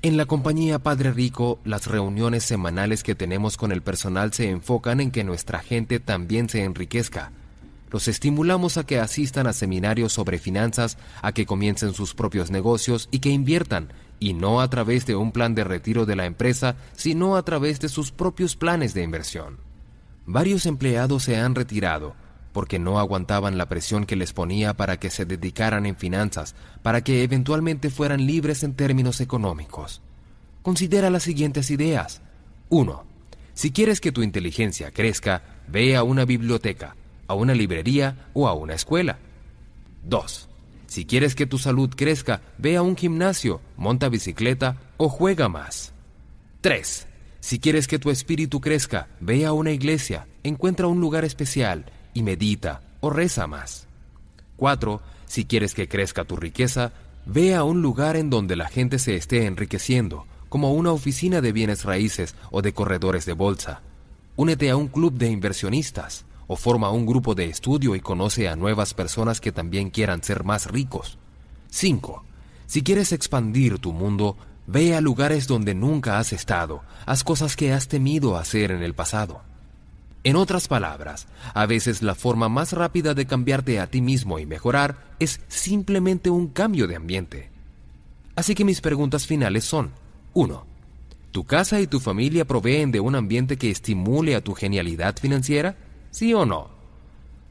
[0.05, 5.01] En la compañía Padre Rico, las reuniones semanales que tenemos con el personal se enfocan
[5.01, 7.31] en que nuestra gente también se enriquezca.
[7.89, 13.09] Los estimulamos a que asistan a seminarios sobre finanzas, a que comiencen sus propios negocios
[13.13, 16.75] y que inviertan, y no a través de un plan de retiro de la empresa,
[16.97, 19.59] sino a través de sus propios planes de inversión.
[20.27, 22.17] Varios empleados se han retirado,
[22.53, 27.03] porque no aguantaban la presión que les ponía para que se dedicaran en finanzas, para
[27.03, 30.03] que eventualmente fueran libres en términos económicos.
[30.63, 32.23] Considera las siguientes ideas.
[32.69, 33.05] 1.
[33.55, 38.55] Si quieres que tu inteligencia crezca, ve a una biblioteca, a una librería o a
[38.55, 39.19] una escuela.
[40.05, 40.49] 2.
[40.87, 45.93] Si quieres que tu salud crezca, ve a un gimnasio, monta bicicleta o juega más.
[46.61, 47.09] 3.
[47.41, 52.23] Si quieres que tu espíritu crezca, ve a una iglesia, encuentra un lugar especial, y
[52.23, 53.87] medita o reza más.
[54.57, 55.01] 4.
[55.27, 56.93] Si quieres que crezca tu riqueza,
[57.27, 61.53] ve a un lugar en donde la gente se esté enriqueciendo, como una oficina de
[61.53, 63.81] bienes raíces o de corredores de bolsa.
[64.37, 68.57] Únete a un club de inversionistas o forma un grupo de estudio y conoce a
[68.57, 71.19] nuevas personas que también quieran ser más ricos.
[71.71, 72.25] 5.
[72.67, 77.73] Si quieres expandir tu mundo, ve a lugares donde nunca has estado, haz cosas que
[77.73, 79.43] has temido hacer en el pasado.
[80.25, 84.47] En otras palabras, a veces la forma más rápida de cambiarte a ti mismo y
[84.47, 87.51] mejorar es simplemente un cambio de ambiente.
[88.37, 89.91] Así que mis preguntas finales son
[90.35, 90.65] 1.
[91.33, 95.77] ¿Tu casa y tu familia proveen de un ambiente que estimule a tu genialidad financiera?
[96.11, 96.69] ¿Sí o no?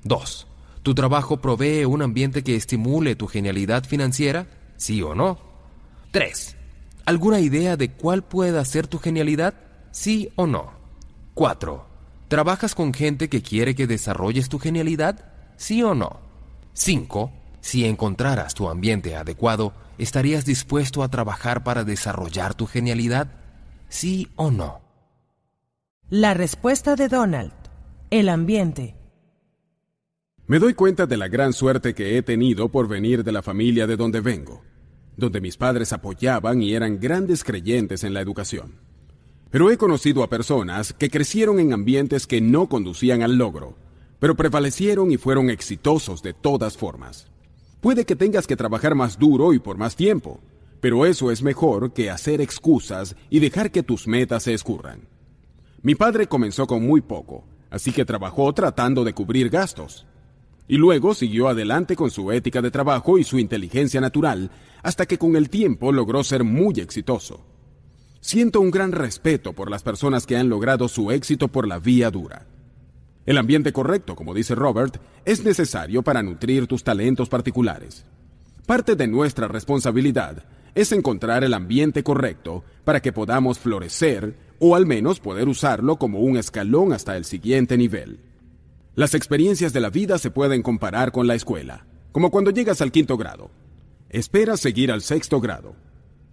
[0.04, 0.48] 2.
[0.82, 4.48] ¿Tu trabajo provee un ambiente que estimule tu genialidad financiera?
[4.78, 5.40] ¿Sí o no?
[6.12, 6.56] 3.
[7.06, 9.56] ¿Alguna idea de cuál pueda ser tu genialidad?
[9.92, 10.72] ¿Sí o no?
[11.34, 11.91] 4.
[12.32, 15.34] ¿Trabajas con gente que quiere que desarrolles tu genialidad?
[15.58, 16.22] ¿Sí o no?
[16.72, 17.30] 5.
[17.60, 23.28] Si encontraras tu ambiente adecuado, ¿estarías dispuesto a trabajar para desarrollar tu genialidad?
[23.90, 24.80] ¿Sí o no?
[26.10, 27.52] La respuesta de Donald.
[28.12, 28.96] El ambiente.
[30.48, 33.88] Me doy cuenta de la gran suerte que he tenido por venir de la familia
[33.88, 34.64] de donde vengo,
[35.18, 38.91] donde mis padres apoyaban y eran grandes creyentes en la educación.
[39.52, 43.76] Pero he conocido a personas que crecieron en ambientes que no conducían al logro,
[44.18, 47.28] pero prevalecieron y fueron exitosos de todas formas.
[47.82, 50.40] Puede que tengas que trabajar más duro y por más tiempo,
[50.80, 55.02] pero eso es mejor que hacer excusas y dejar que tus metas se escurran.
[55.82, 60.06] Mi padre comenzó con muy poco, así que trabajó tratando de cubrir gastos.
[60.68, 64.50] Y luego siguió adelante con su ética de trabajo y su inteligencia natural,
[64.82, 67.44] hasta que con el tiempo logró ser muy exitoso.
[68.24, 72.12] Siento un gran respeto por las personas que han logrado su éxito por la vía
[72.12, 72.46] dura.
[73.26, 78.06] El ambiente correcto, como dice Robert, es necesario para nutrir tus talentos particulares.
[78.68, 84.86] Parte de nuestra responsabilidad es encontrar el ambiente correcto para que podamos florecer o al
[84.86, 88.20] menos poder usarlo como un escalón hasta el siguiente nivel.
[88.94, 92.92] Las experiencias de la vida se pueden comparar con la escuela, como cuando llegas al
[92.92, 93.50] quinto grado.
[94.10, 95.76] Esperas seguir al sexto grado,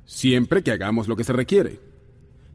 [0.08, 1.80] siempre que hagamos lo que se requiere.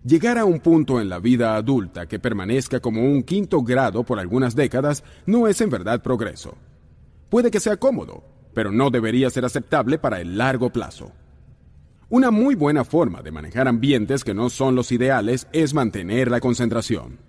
[0.03, 4.19] Llegar a un punto en la vida adulta que permanezca como un quinto grado por
[4.19, 6.57] algunas décadas no es en verdad progreso.
[7.29, 8.23] Puede que sea cómodo,
[8.53, 11.13] pero no debería ser aceptable para el largo plazo.
[12.09, 16.41] Una muy buena forma de manejar ambientes que no son los ideales es mantener la
[16.41, 17.19] concentración.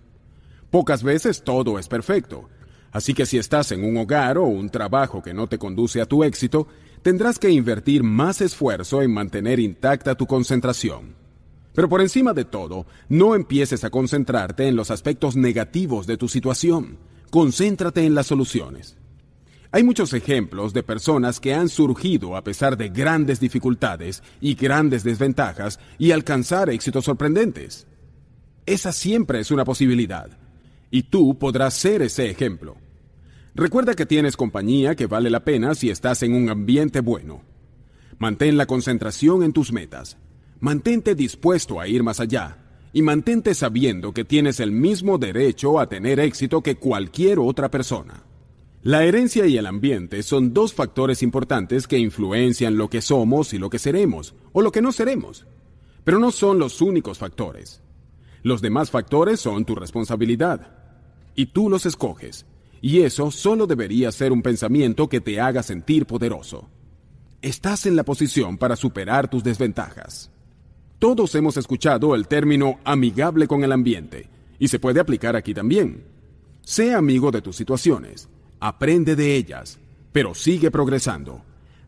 [0.70, 2.48] Pocas veces todo es perfecto,
[2.90, 6.06] así que si estás en un hogar o un trabajo que no te conduce a
[6.06, 6.66] tu éxito,
[7.04, 11.14] tendrás que invertir más esfuerzo en mantener intacta tu concentración.
[11.74, 16.28] Pero por encima de todo, no empieces a concentrarte en los aspectos negativos de tu
[16.28, 16.96] situación.
[17.30, 18.96] Concéntrate en las soluciones.
[19.70, 25.04] Hay muchos ejemplos de personas que han surgido a pesar de grandes dificultades y grandes
[25.04, 27.86] desventajas y alcanzar éxitos sorprendentes.
[28.64, 30.30] Esa siempre es una posibilidad.
[30.90, 32.76] Y tú podrás ser ese ejemplo.
[33.56, 37.42] Recuerda que tienes compañía que vale la pena si estás en un ambiente bueno.
[38.18, 40.16] Mantén la concentración en tus metas.
[40.58, 42.58] Mantente dispuesto a ir más allá.
[42.92, 48.24] Y mantente sabiendo que tienes el mismo derecho a tener éxito que cualquier otra persona.
[48.82, 53.58] La herencia y el ambiente son dos factores importantes que influencian lo que somos y
[53.58, 55.46] lo que seremos, o lo que no seremos.
[56.02, 57.82] Pero no son los únicos factores.
[58.42, 60.76] Los demás factores son tu responsabilidad.
[61.36, 62.46] Y tú los escoges.
[62.84, 66.68] Y eso solo debería ser un pensamiento que te haga sentir poderoso.
[67.40, 70.30] Estás en la posición para superar tus desventajas.
[70.98, 76.04] Todos hemos escuchado el término amigable con el ambiente, y se puede aplicar aquí también.
[76.60, 78.28] Sé amigo de tus situaciones
[78.60, 79.78] aprende de ellas,
[80.12, 81.40] pero sigue progresando.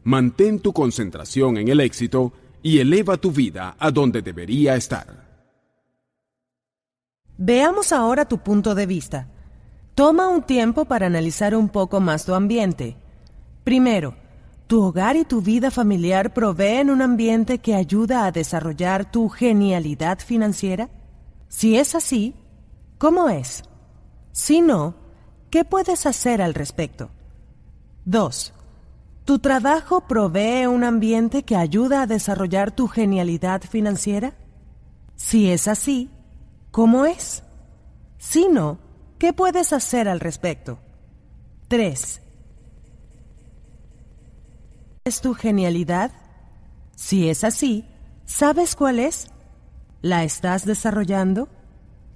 [0.02, 5.26] Mantén tu concentración en el éxito y eleva tu vida a donde debería estar.
[7.36, 9.28] Veamos ahora tu punto de vista.
[9.96, 12.96] Toma un tiempo para analizar un poco más tu ambiente.
[13.64, 14.14] Primero,
[14.68, 20.20] ¿tu hogar y tu vida familiar proveen un ambiente que ayuda a desarrollar tu genialidad
[20.20, 20.90] financiera?
[21.48, 22.36] Si es así,
[22.98, 23.64] ¿cómo es?
[24.30, 24.94] Si no,
[25.50, 27.08] ¿Qué puedes hacer al respecto?
[28.04, 28.52] 2.
[29.24, 34.34] ¿Tu trabajo provee un ambiente que ayuda a desarrollar tu genialidad financiera?
[35.14, 36.10] Si es así,
[36.70, 37.42] ¿cómo es?
[38.18, 38.78] Si no,
[39.18, 40.78] ¿qué puedes hacer al respecto?
[41.68, 42.22] 3.
[45.04, 46.12] ¿Es tu genialidad?
[46.94, 47.84] Si es así,
[48.24, 49.28] ¿sabes cuál es?
[50.02, 51.48] ¿La estás desarrollando?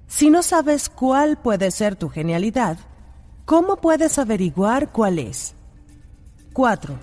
[0.07, 2.79] Si no sabes cuál puede ser tu genialidad,
[3.51, 5.57] ¿Cómo puedes averiguar cuál es?
[6.53, 6.97] 4.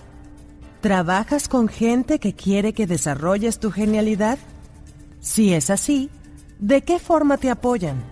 [0.80, 4.38] ¿Trabajas con gente que quiere que desarrolles tu genialidad?
[5.20, 6.08] Si es así,
[6.58, 8.02] ¿de qué forma te apoyan?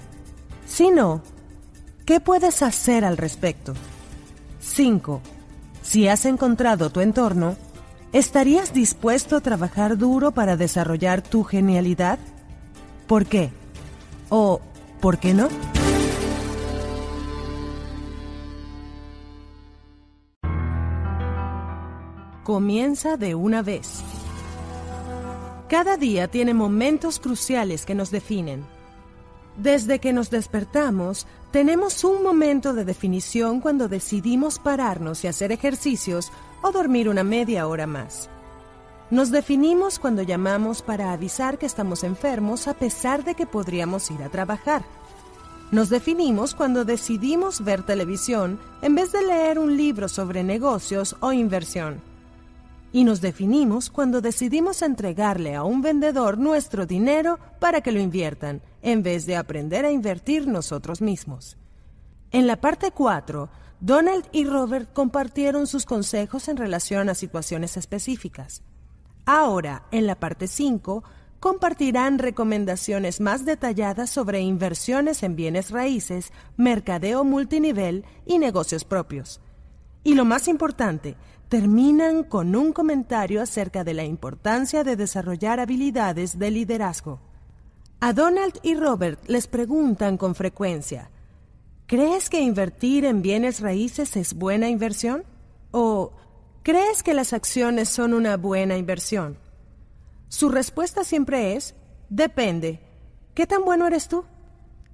[0.66, 1.22] Si no,
[2.06, 3.74] ¿qué puedes hacer al respecto?
[4.60, 5.20] 5.
[5.82, 7.56] Si has encontrado tu entorno,
[8.12, 12.18] ¿estarías dispuesto a trabajar duro para desarrollar tu genialidad?
[13.06, 13.50] ¿Por qué?
[14.30, 14.60] ¿O
[15.00, 15.48] por qué no?
[22.46, 24.04] comienza de una vez.
[25.68, 28.64] Cada día tiene momentos cruciales que nos definen.
[29.56, 36.30] Desde que nos despertamos, tenemos un momento de definición cuando decidimos pararnos y hacer ejercicios
[36.62, 38.28] o dormir una media hora más.
[39.10, 44.22] Nos definimos cuando llamamos para avisar que estamos enfermos a pesar de que podríamos ir
[44.22, 44.82] a trabajar.
[45.70, 51.32] Nos definimos cuando decidimos ver televisión en vez de leer un libro sobre negocios o
[51.32, 52.00] inversión
[52.96, 58.62] y nos definimos cuando decidimos entregarle a un vendedor nuestro dinero para que lo inviertan,
[58.80, 61.58] en vez de aprender a invertir nosotros mismos.
[62.30, 63.50] En la parte 4,
[63.80, 68.62] Donald y Robert compartieron sus consejos en relación a situaciones específicas.
[69.26, 71.04] Ahora, en la parte 5,
[71.38, 79.42] compartirán recomendaciones más detalladas sobre inversiones en bienes raíces, mercadeo multinivel y negocios propios.
[80.02, 81.16] Y lo más importante,
[81.48, 87.20] terminan con un comentario acerca de la importancia de desarrollar habilidades de liderazgo.
[88.00, 91.10] A Donald y Robert les preguntan con frecuencia,
[91.86, 95.24] ¿crees que invertir en bienes raíces es buena inversión?
[95.70, 96.12] ¿O
[96.62, 99.38] crees que las acciones son una buena inversión?
[100.28, 101.74] Su respuesta siempre es,
[102.08, 102.80] depende.
[103.34, 104.24] ¿Qué tan bueno eres tú?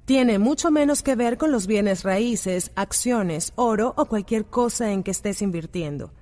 [0.04, 5.02] Tiene mucho menos que ver con los bienes raíces, acciones, oro o cualquier cosa en
[5.02, 6.12] que estés invirtiendo.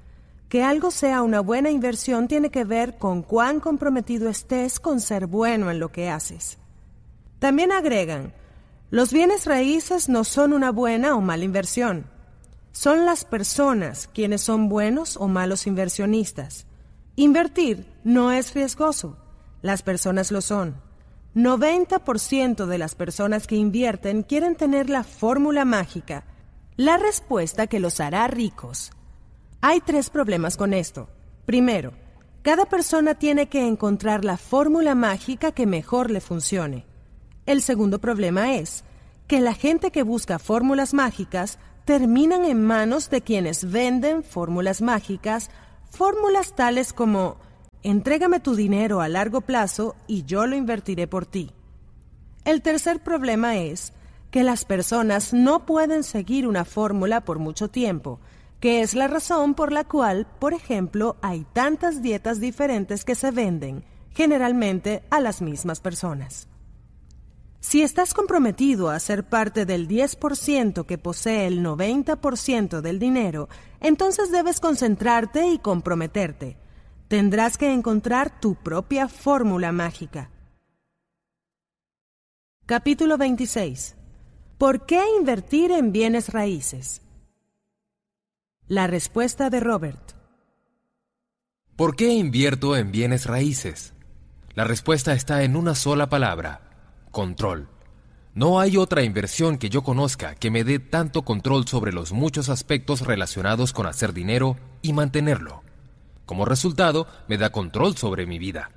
[0.50, 5.26] Que algo sea una buena inversión tiene que ver con cuán comprometido estés con ser
[5.26, 6.58] bueno en lo que haces.
[7.38, 8.34] También agregan,
[8.90, 12.06] los bienes raíces no son una buena o mala inversión.
[12.72, 16.66] Son las personas quienes son buenos o malos inversionistas.
[17.14, 19.18] Invertir no es riesgoso,
[19.62, 20.74] las personas lo son.
[21.36, 26.24] 90% de las personas que invierten quieren tener la fórmula mágica,
[26.76, 28.90] la respuesta que los hará ricos.
[29.62, 31.10] Hay tres problemas con esto.
[31.44, 31.92] Primero,
[32.40, 36.86] cada persona tiene que encontrar la fórmula mágica que mejor le funcione.
[37.44, 38.84] El segundo problema es
[39.26, 45.50] que la gente que busca fórmulas mágicas terminan en manos de quienes venden fórmulas mágicas,
[45.90, 47.36] fórmulas tales como
[47.82, 51.52] entrégame tu dinero a largo plazo y yo lo invertiré por ti.
[52.46, 53.92] El tercer problema es
[54.30, 58.20] que las personas no pueden seguir una fórmula por mucho tiempo,
[58.60, 63.30] que es la razón por la cual, por ejemplo, hay tantas dietas diferentes que se
[63.30, 66.46] venden, generalmente a las mismas personas.
[67.60, 73.48] Si estás comprometido a ser parte del 10% que posee el 90% del dinero,
[73.80, 76.56] entonces debes concentrarte y comprometerte.
[77.08, 80.30] Tendrás que encontrar tu propia fórmula mágica.
[82.66, 83.96] Capítulo 26.
[84.56, 87.02] ¿Por qué invertir en bienes raíces?
[88.70, 90.12] La respuesta de Robert.
[91.74, 93.94] ¿Por qué invierto en bienes raíces?
[94.54, 96.60] La respuesta está en una sola palabra
[97.10, 97.68] control.
[98.32, 102.48] No hay otra inversión que yo conozca que me dé tanto control sobre los muchos
[102.48, 105.64] aspectos relacionados con hacer dinero y mantenerlo.
[106.24, 108.70] Como resultado, me da control sobre mi vida.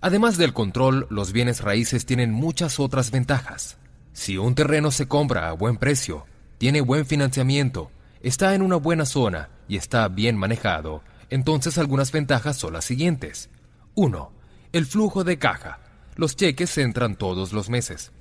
[0.00, 3.76] Además del control, los bienes raíces tienen muchas otras ventajas.
[4.14, 6.24] Si un terreno se compra a buen precio,
[6.56, 7.90] tiene buen financiamiento,
[8.20, 13.50] está en una buena zona y está bien manejado, entonces algunas ventajas son las siguientes.
[13.94, 14.32] 1.
[14.72, 15.80] El flujo de caja
[16.20, 18.12] los cheques entran todos los meses.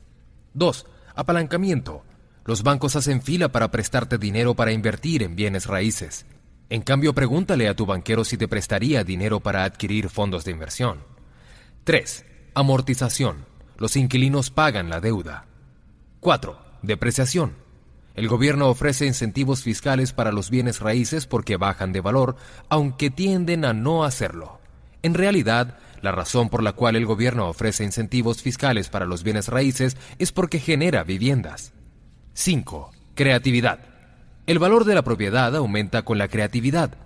[0.54, 0.86] 2.
[1.16, 2.04] Apalancamiento.
[2.46, 6.26] Los bancos hacen fila para prestarte dinero para invertir en bienes raíces.
[6.70, 11.00] En cambio, pregúntale a tu banquero si te prestaría dinero para adquirir fondos de inversión.
[11.84, 12.26] 3.
[12.54, 13.46] Amortización.
[13.78, 15.46] Los inquilinos pagan la deuda.
[16.22, 16.58] 4.
[16.82, 17.56] Depreciación.
[18.16, 22.36] El gobierno ofrece incentivos fiscales para los bienes raíces porque bajan de valor,
[22.68, 24.60] aunque tienden a no hacerlo.
[25.02, 29.48] En realidad, la razón por la cual el gobierno ofrece incentivos fiscales para los bienes
[29.48, 31.74] raíces es porque genera viviendas.
[32.34, 32.92] 5.
[33.16, 33.80] Creatividad.
[34.48, 36.98] El valor de la propiedad aumenta con la creatividad.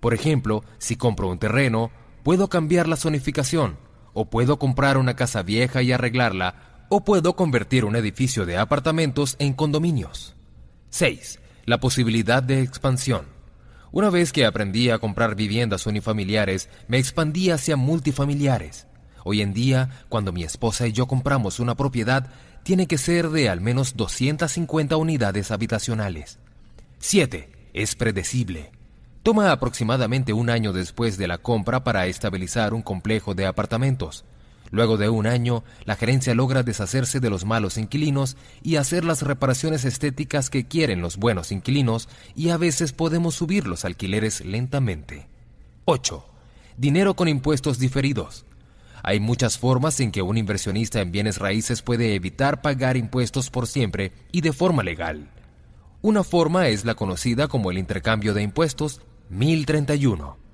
[0.00, 1.90] Por ejemplo, si compro un terreno,
[2.22, 3.76] puedo cambiar la zonificación,
[4.12, 9.36] o puedo comprar una casa vieja y arreglarla, o puedo convertir un edificio de apartamentos
[9.38, 10.35] en condominios.
[10.96, 11.40] 6.
[11.66, 13.26] La posibilidad de expansión.
[13.92, 18.86] Una vez que aprendí a comprar viviendas unifamiliares, me expandí hacia multifamiliares.
[19.22, 22.30] Hoy en día, cuando mi esposa y yo compramos una propiedad,
[22.62, 26.38] tiene que ser de al menos 250 unidades habitacionales.
[26.98, 27.50] 7.
[27.74, 28.70] Es predecible.
[29.22, 34.24] Toma aproximadamente un año después de la compra para estabilizar un complejo de apartamentos.
[34.70, 39.22] Luego de un año, la gerencia logra deshacerse de los malos inquilinos y hacer las
[39.22, 45.28] reparaciones estéticas que quieren los buenos inquilinos y a veces podemos subir los alquileres lentamente.
[45.84, 46.24] 8.
[46.76, 48.44] Dinero con impuestos diferidos.
[49.02, 53.68] Hay muchas formas en que un inversionista en bienes raíces puede evitar pagar impuestos por
[53.68, 55.30] siempre y de forma legal.
[56.02, 60.45] Una forma es la conocida como el intercambio de impuestos 1031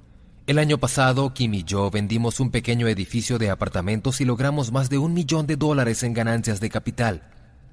[0.47, 4.91] el año pasado, Kim y yo vendimos un pequeño edificio de apartamentos y logramos más
[4.91, 7.23] de un millón de dólares en ganancias de capital.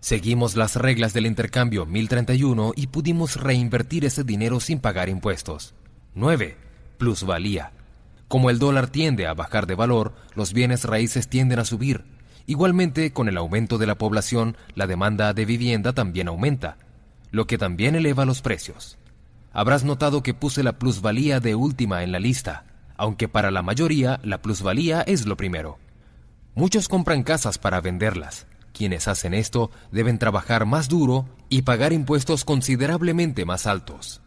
[0.01, 5.73] Seguimos las reglas del intercambio 1031 y pudimos reinvertir ese dinero sin pagar impuestos.
[6.13, 6.57] 9.
[6.99, 7.71] Plusvalía.
[8.27, 12.05] Como el dólar tiende a bajar de valor, los bienes raíces tienden a subir.
[12.45, 16.77] Igualmente, con el aumento de la población, la demanda de vivienda también aumenta,
[17.31, 18.98] lo que también eleva los precios.
[19.51, 22.65] Habrás notado que puse la plusvalía de última en la lista,
[22.97, 25.79] aunque para la mayoría la plusvalía es lo primero.
[26.53, 28.45] Muchos compran casas para venderlas.
[28.73, 34.21] Quienes hacen esto deben trabajar más duro y pagar impuestos considerablemente más altos.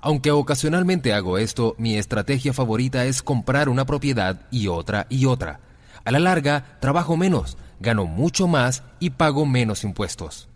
[0.00, 5.60] Aunque ocasionalmente hago esto, mi estrategia favorita es comprar una propiedad y otra y otra.
[6.04, 10.48] A la larga, trabajo menos, gano mucho más y pago menos impuestos.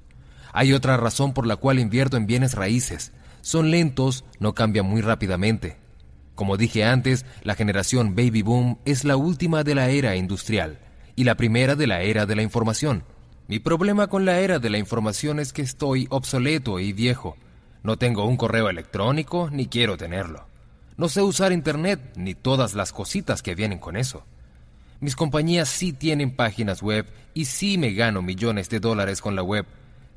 [0.53, 3.13] Hay otra razón por la cual invierto en bienes raíces
[3.47, 5.77] son lentos, no cambian muy rápidamente.
[6.35, 10.81] Como dije antes, la generación baby boom es la última de la era industrial
[11.15, 13.05] y la primera de la era de la información.
[13.47, 17.37] Mi problema con la era de la información es que estoy obsoleto y viejo.
[17.85, 20.49] No tengo un correo electrónico ni quiero tenerlo.
[20.97, 24.25] No sé usar Internet ni todas las cositas que vienen con eso.
[24.99, 29.45] Mis compañías sí tienen páginas web y sí me gano millones de dólares con la
[29.45, 29.67] web,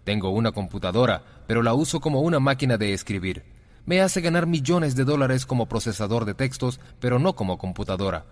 [0.03, 3.43] tengo una computadora, pero la uso como una máquina de escribir.
[3.85, 8.25] Me hace ganar millones de dólares como procesador de textos, pero no como computadora.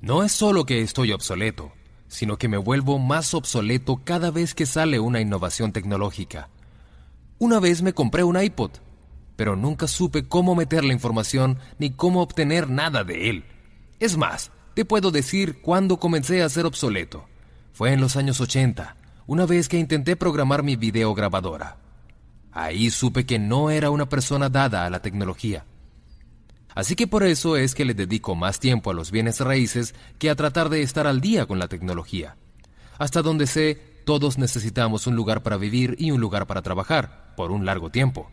[0.00, 1.72] No es solo que estoy obsoleto,
[2.08, 6.50] sino que me vuelvo más obsoleto cada vez que sale una innovación tecnológica.
[7.38, 8.72] Una vez me compré un iPod,
[9.36, 13.44] pero nunca supe cómo meter la información ni cómo obtener nada de él.
[13.98, 17.26] Es más, te puedo decir cuándo comencé a ser obsoleto.
[17.72, 18.96] Fue en los años 80
[19.26, 21.78] una vez que intenté programar mi videograbadora.
[22.52, 25.64] Ahí supe que no era una persona dada a la tecnología.
[26.74, 30.30] Así que por eso es que le dedico más tiempo a los bienes raíces que
[30.30, 32.36] a tratar de estar al día con la tecnología.
[32.98, 37.50] Hasta donde sé, todos necesitamos un lugar para vivir y un lugar para trabajar, por
[37.50, 38.30] un largo tiempo.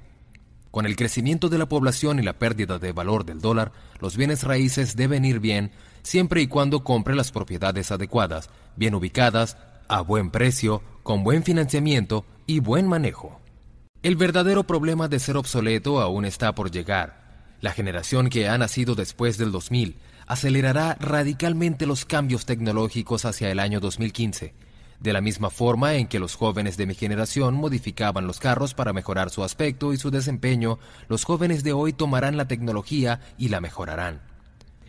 [0.72, 4.44] Con el crecimiento de la población y la pérdida de valor del dólar, los bienes
[4.44, 10.32] raíces deben ir bien siempre y cuando compre las propiedades adecuadas, bien ubicadas, a buen
[10.32, 13.40] precio, con buen financiamiento y buen manejo.
[14.02, 17.24] El verdadero problema de ser obsoleto aún está por llegar.
[17.62, 19.98] La generación que ha nacido después del 2000
[20.28, 24.54] acelerará radicalmente los cambios tecnológicos hacia el año 2015,
[25.00, 28.94] de la misma forma en que los jóvenes de mi generación modificaban los carros para
[28.94, 33.62] mejorar su aspecto y su desempeño, los jóvenes de hoy tomarán la tecnología y la
[33.62, 34.22] mejorarán.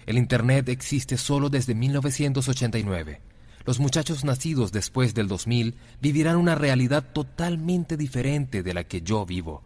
[0.06, 3.20] El Internet existe solo desde 1989.
[3.66, 9.24] Los muchachos nacidos después del 2000 vivirán una realidad totalmente diferente de la que yo
[9.24, 9.62] vivo.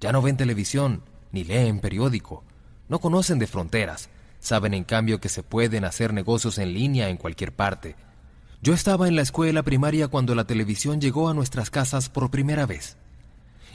[0.00, 2.42] Ya no ven televisión, ni leen periódico,
[2.88, 4.08] no conocen de fronteras,
[4.40, 7.94] saben en cambio que se pueden hacer negocios en línea en cualquier parte.
[8.62, 12.66] Yo estaba en la escuela primaria cuando la televisión llegó a nuestras casas por primera
[12.66, 12.96] vez.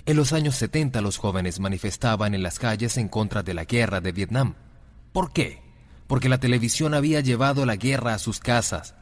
[0.05, 4.01] En los años 70 los jóvenes manifestaban en las calles en contra de la guerra
[4.01, 4.55] de Vietnam.
[5.13, 5.63] ¿Por qué?
[6.07, 8.95] Porque la televisión había llevado la guerra a sus casas.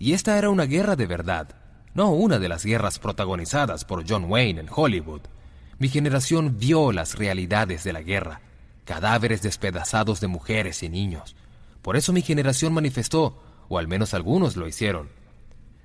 [0.00, 1.50] Y esta era una guerra de verdad,
[1.92, 5.20] no una de las guerras protagonizadas por John Wayne en Hollywood.
[5.78, 8.40] Mi generación vio las realidades de la guerra,
[8.86, 11.36] cadáveres despedazados de mujeres y niños.
[11.82, 15.10] Por eso mi generación manifestó, o al menos algunos lo hicieron.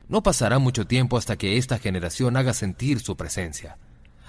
[0.08, 3.78] No pasará mucho tiempo hasta que esta generación haga sentir su presencia.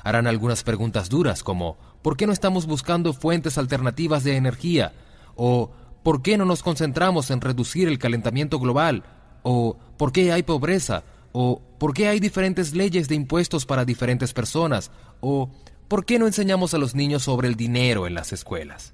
[0.03, 4.95] Harán algunas preguntas duras como ¿por qué no estamos buscando fuentes alternativas de energía?
[5.37, 5.71] ¿O
[6.03, 9.05] por qué no nos concentramos en reducir el calentamiento global?
[9.49, 11.05] ¿O por qué hay pobreza?
[11.31, 14.91] ¿O por qué hay diferentes leyes de impuestos para diferentes personas?
[15.21, 15.51] ¿O
[15.87, 18.93] por qué no enseñamos a los niños sobre el dinero en las escuelas?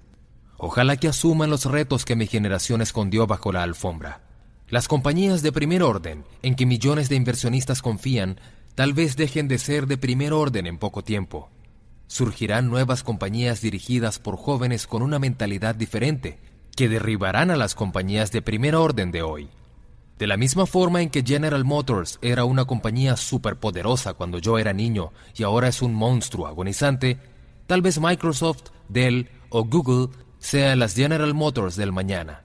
[0.59, 4.21] Ojalá que asuman los retos que mi generación escondió bajo la alfombra.
[4.69, 8.39] Las compañías de primer orden, en que millones de inversionistas confían,
[8.75, 11.49] tal vez dejen de ser de primer orden en poco tiempo.
[12.09, 16.39] Surgirán nuevas compañías dirigidas por jóvenes con una mentalidad diferente,
[16.77, 19.49] que derribarán a las compañías de primer orden de hoy.
[20.23, 24.73] De la misma forma en que General Motors era una compañía superpoderosa cuando yo era
[24.73, 27.19] niño y ahora es un monstruo agonizante,
[27.67, 32.45] tal vez Microsoft, Dell o Google sean las General Motors del mañana.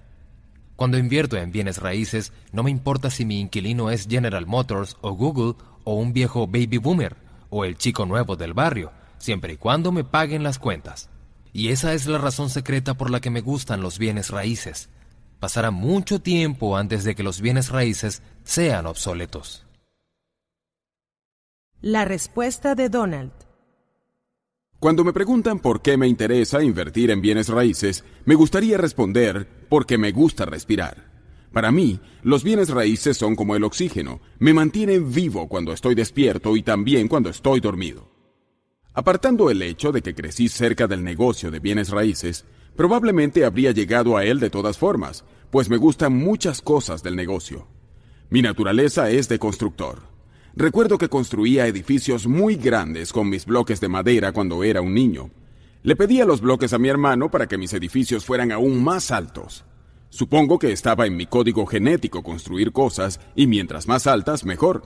[0.76, 5.12] Cuando invierto en bienes raíces, no me importa si mi inquilino es General Motors o
[5.12, 7.16] Google o un viejo baby boomer
[7.52, 11.12] o el chico nuevo del barrio, siempre y cuando me paguen las cuentas.
[11.54, 14.90] Y esa es la razón secreta por la que me gustan los bienes raíces
[15.40, 19.66] pasará mucho tiempo antes de que los bienes raíces sean obsoletos.
[21.82, 23.32] La respuesta de Donald.
[24.80, 29.98] Cuando me preguntan por qué me interesa invertir en bienes raíces, me gustaría responder porque
[29.98, 31.08] me gusta respirar.
[31.52, 36.56] Para mí, los bienes raíces son como el oxígeno, me mantienen vivo cuando estoy despierto
[36.56, 38.12] y también cuando estoy dormido.
[38.94, 42.46] Apartando el hecho de que crecí cerca del negocio de bienes raíces,
[42.78, 47.66] Probablemente habría llegado a él de todas formas, pues me gustan muchas cosas del negocio.
[48.30, 50.04] Mi naturaleza es de constructor.
[50.56, 55.32] Recuerdo que construía edificios muy grandes con mis bloques de madera cuando era un niño.
[55.82, 59.66] Le pedía los bloques a mi hermano para que mis edificios fueran aún más altos.
[60.10, 64.84] Supongo que estaba en mi código genético construir cosas y mientras más altas, mejor.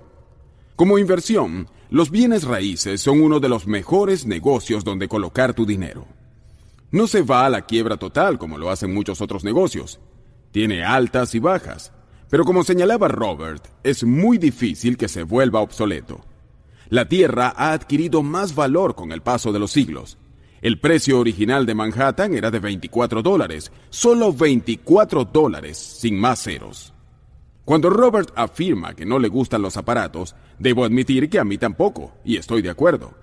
[0.78, 6.08] Como inversión, los bienes raíces son uno de los mejores negocios donde colocar tu dinero.
[6.92, 10.02] No se va a la quiebra total como lo hacen muchos otros negocios.
[10.52, 11.94] Tiene altas y bajas.
[12.30, 16.26] Pero como señalaba Robert, es muy difícil que se vuelva obsoleto.
[16.90, 20.18] La Tierra ha adquirido más valor con el paso de los siglos.
[20.62, 26.94] El precio original de Manhattan era de 24 dólares, solo 24 dólares, sin más ceros.
[27.64, 32.12] Cuando Robert afirma que no le gustan los aparatos, debo admitir que a mí tampoco,
[32.26, 33.14] y estoy de acuerdo.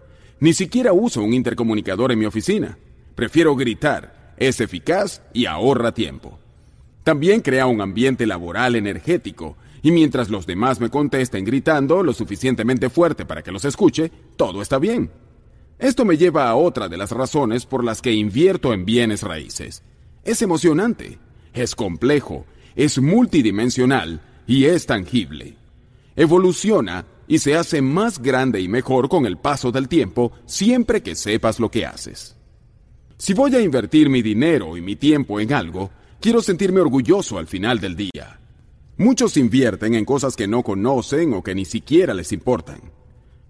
[0.40, 2.78] Ni siquiera uso un intercomunicador en mi oficina.
[3.18, 6.38] Prefiero gritar, es eficaz y ahorra tiempo.
[7.02, 12.90] También crea un ambiente laboral energético, y mientras los demás me contesten gritando lo suficientemente
[12.90, 15.10] fuerte para que los escuche, todo está bien.
[15.80, 19.82] Esto me lleva a otra de las razones por las que invierto en bienes raíces.
[20.22, 21.18] Es emocionante,
[21.52, 25.56] es complejo, es multidimensional y es tangible.
[26.14, 31.16] Evoluciona y se hace más grande y mejor con el paso del tiempo siempre que
[31.16, 32.37] sepas lo que haces.
[33.18, 35.90] Si voy a invertir mi dinero y mi tiempo en algo,
[36.20, 38.38] quiero sentirme orgulloso al final del día.
[38.96, 42.80] Muchos invierten en cosas que no conocen o que ni siquiera les importan.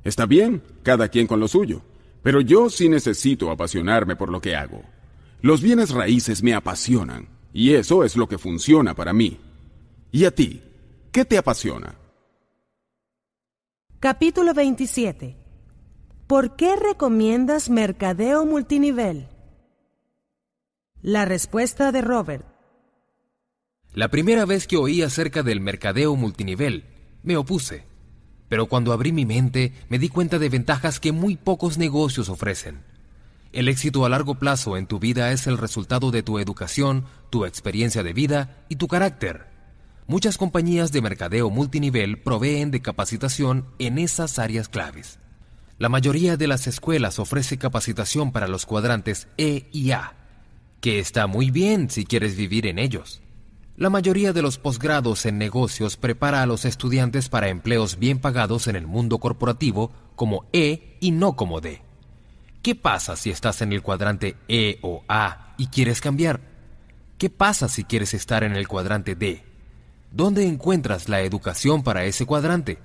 [0.05, 1.83] Está bien, cada quien con lo suyo,
[2.23, 4.83] pero yo sí necesito apasionarme por lo que hago.
[5.43, 9.39] Los bienes raíces me apasionan, y eso es lo que funciona para mí.
[10.11, 10.63] ¿Y a ti?
[11.13, 11.95] ¿Qué te apasiona?
[14.01, 15.37] Capítulo 27.
[16.27, 19.29] ¿Por qué recomiendas mercadeo multinivel?
[21.03, 22.45] La respuesta de Robert.
[23.95, 26.87] La primera vez que oí acerca del mercadeo multinivel,
[27.23, 27.85] me opuse.
[28.49, 32.83] Pero cuando abrí mi mente me di cuenta de ventajas que muy pocos negocios ofrecen.
[33.53, 37.45] El éxito a largo plazo en tu vida es el resultado de tu educación, tu
[37.45, 39.47] experiencia de vida y tu carácter.
[40.09, 45.21] Muchas compañías de mercadeo multinivel proveen de capacitación en esas áreas claves.
[45.79, 50.18] La mayoría de las escuelas ofrece capacitación para los cuadrantes E y A,
[50.81, 53.21] que está muy bien si quieres vivir en ellos.
[53.77, 58.67] La mayoría de los posgrados en negocios prepara a los estudiantes para empleos bien pagados
[58.67, 61.81] en el mundo corporativo como E y no como D.
[62.63, 66.41] ¿Qué pasa si estás en el cuadrante E o A y quieres cambiar?
[67.19, 69.45] ¿Qué pasa si quieres estar en el cuadrante D?
[70.11, 72.79] ¿Dónde encuentras la educación para ese cuadrante?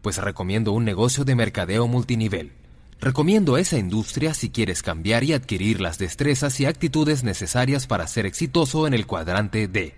[0.00, 2.52] Pues recomiendo un negocio de mercadeo multinivel.
[3.00, 8.24] Recomiendo esa industria si quieres cambiar y adquirir las destrezas y actitudes necesarias para ser
[8.24, 9.94] exitoso en el cuadrante D.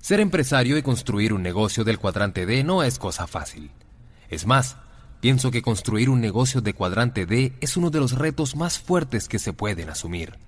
[0.00, 3.70] Ser empresario y construir un negocio del cuadrante D no es cosa fácil.
[4.28, 4.76] Es más,
[5.20, 9.28] pienso que construir un negocio de cuadrante D es uno de los retos más fuertes
[9.28, 10.38] que se pueden asumir.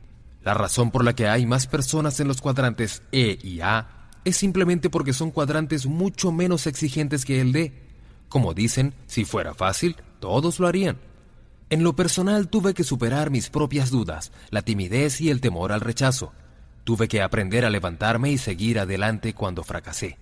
[0.42, 4.36] La razón por la que hay más personas en los cuadrantes E y A es
[4.36, 7.72] simplemente porque son cuadrantes mucho menos exigentes que el D.
[8.28, 10.96] Como dicen, si fuera fácil, todos lo harían.
[11.72, 15.80] En lo personal tuve que superar mis propias dudas, la timidez y el temor al
[15.80, 16.34] rechazo.
[16.84, 20.18] Tuve que aprender a levantarme y seguir adelante cuando fracasé.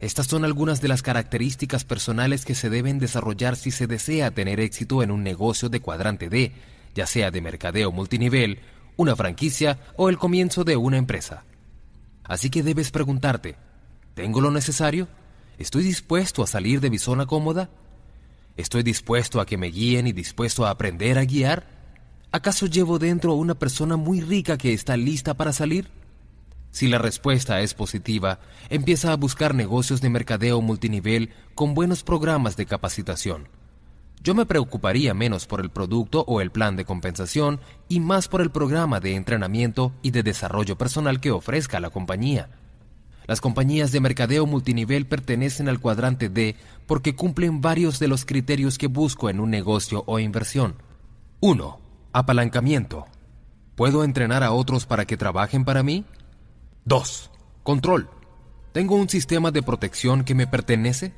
[0.00, 4.60] Estas son algunas de las características personales que se deben desarrollar si se desea tener
[4.60, 6.52] éxito en un negocio de cuadrante D,
[6.94, 8.60] ya sea de mercadeo multinivel,
[8.96, 11.44] una franquicia o el comienzo de una empresa.
[12.24, 13.56] Así que debes preguntarte,
[14.14, 15.06] ¿tengo lo necesario?
[15.58, 17.68] ¿Estoy dispuesto a salir de mi zona cómoda?
[18.58, 21.64] ¿Estoy dispuesto a que me guíen y dispuesto a aprender a guiar?
[22.32, 25.88] ¿Acaso llevo dentro a una persona muy rica que está lista para salir?
[26.72, 32.56] Si la respuesta es positiva, empieza a buscar negocios de mercadeo multinivel con buenos programas
[32.56, 33.46] de capacitación.
[34.24, 38.40] Yo me preocuparía menos por el producto o el plan de compensación y más por
[38.40, 42.50] el programa de entrenamiento y de desarrollo personal que ofrezca la compañía.
[43.28, 48.78] Las compañías de mercadeo multinivel pertenecen al cuadrante D porque cumplen varios de los criterios
[48.78, 50.76] que busco en un negocio o inversión.
[51.40, 51.78] 1
[52.14, 53.04] Apalancamiento.
[53.76, 56.06] ¿Puedo entrenar a otros para que trabajen para mí?
[56.86, 57.30] 2.
[57.64, 58.08] Control.
[58.72, 61.12] ¿Tengo un sistema de protección que me pertenece?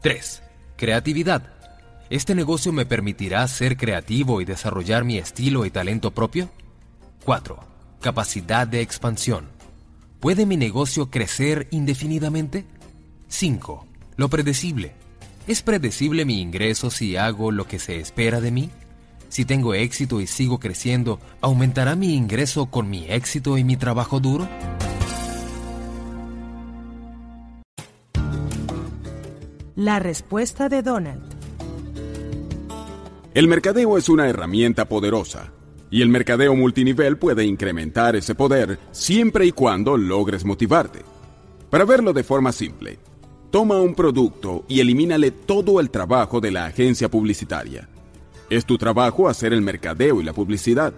[0.00, 0.42] 3.
[0.78, 1.52] Creatividad.
[2.08, 6.48] ¿Este negocio me permitirá ser creativo y desarrollar mi estilo y talento propio?
[7.26, 7.58] 4.
[8.00, 9.57] Capacidad de expansión.
[10.20, 12.64] ¿Puede mi negocio crecer indefinidamente?
[13.28, 13.86] 5.
[14.16, 14.92] Lo predecible.
[15.46, 18.70] ¿Es predecible mi ingreso si hago lo que se espera de mí?
[19.28, 24.18] Si tengo éxito y sigo creciendo, ¿aumentará mi ingreso con mi éxito y mi trabajo
[24.18, 24.48] duro?
[29.76, 31.22] La respuesta de Donald.
[33.34, 35.52] El mercadeo es una herramienta poderosa,
[35.90, 41.00] y el mercadeo multinivel puede incrementar ese poder siempre y cuando logres motivarte.
[41.70, 42.98] Para verlo de forma simple,
[43.50, 47.88] toma un producto y elimínale todo el trabajo de la agencia publicitaria
[48.50, 50.94] es tu trabajo hacer el mercadeo y la publicidad.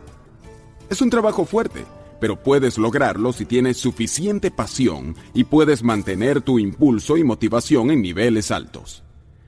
[0.89, 1.85] Es un trabajo fuerte,
[2.21, 8.03] pero puedes lograrlo si tienes suficiente pasión y puedes mantener tu impulso y motivación en
[8.03, 9.03] niveles altos.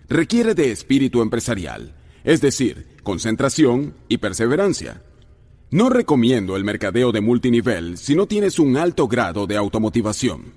[0.09, 1.95] Requiere de espíritu empresarial,
[2.25, 5.03] es decir, concentración y perseverancia.
[5.73, 10.53] No recomiendo el mercadeo de multinivel si no tienes un alto grado de automotivación.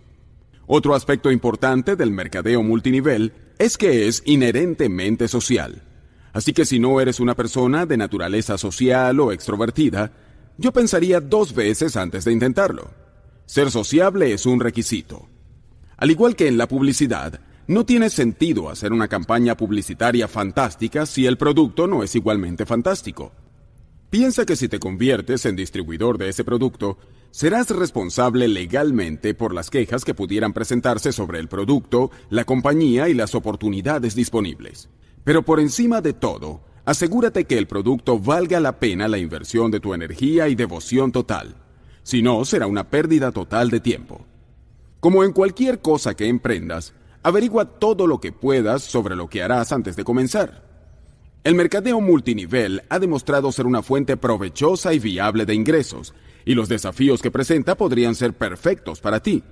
[0.67, 5.83] Otro aspecto importante del mercadeo multinivel es que es inherentemente social.
[6.33, 10.11] Así que si no eres una persona de naturaleza social o extrovertida,
[10.57, 12.91] yo pensaría dos veces antes de intentarlo.
[13.45, 15.29] Ser sociable es un requisito.
[15.95, 21.25] Al igual que en la publicidad, no tiene sentido hacer una campaña publicitaria fantástica si
[21.25, 23.31] el producto no es igualmente fantástico.
[24.09, 26.97] Piensa que si te conviertes en distribuidor de ese producto,
[27.31, 33.13] serás responsable legalmente por las quejas que pudieran presentarse sobre el producto, la compañía y
[33.13, 34.89] las oportunidades disponibles.
[35.23, 39.79] Pero por encima de todo, asegúrate que el producto valga la pena la inversión de
[39.79, 41.55] tu energía y devoción total.
[42.03, 44.25] Si no, será una pérdida total de tiempo.
[44.99, 49.71] Como en cualquier cosa que emprendas, averigua todo lo que puedas sobre lo que harás
[49.71, 50.64] antes de comenzar.
[51.45, 56.67] El mercadeo multinivel ha demostrado ser una fuente provechosa y viable de ingresos, y los
[56.67, 59.43] desafíos que presenta podrían ser perfectos para ti.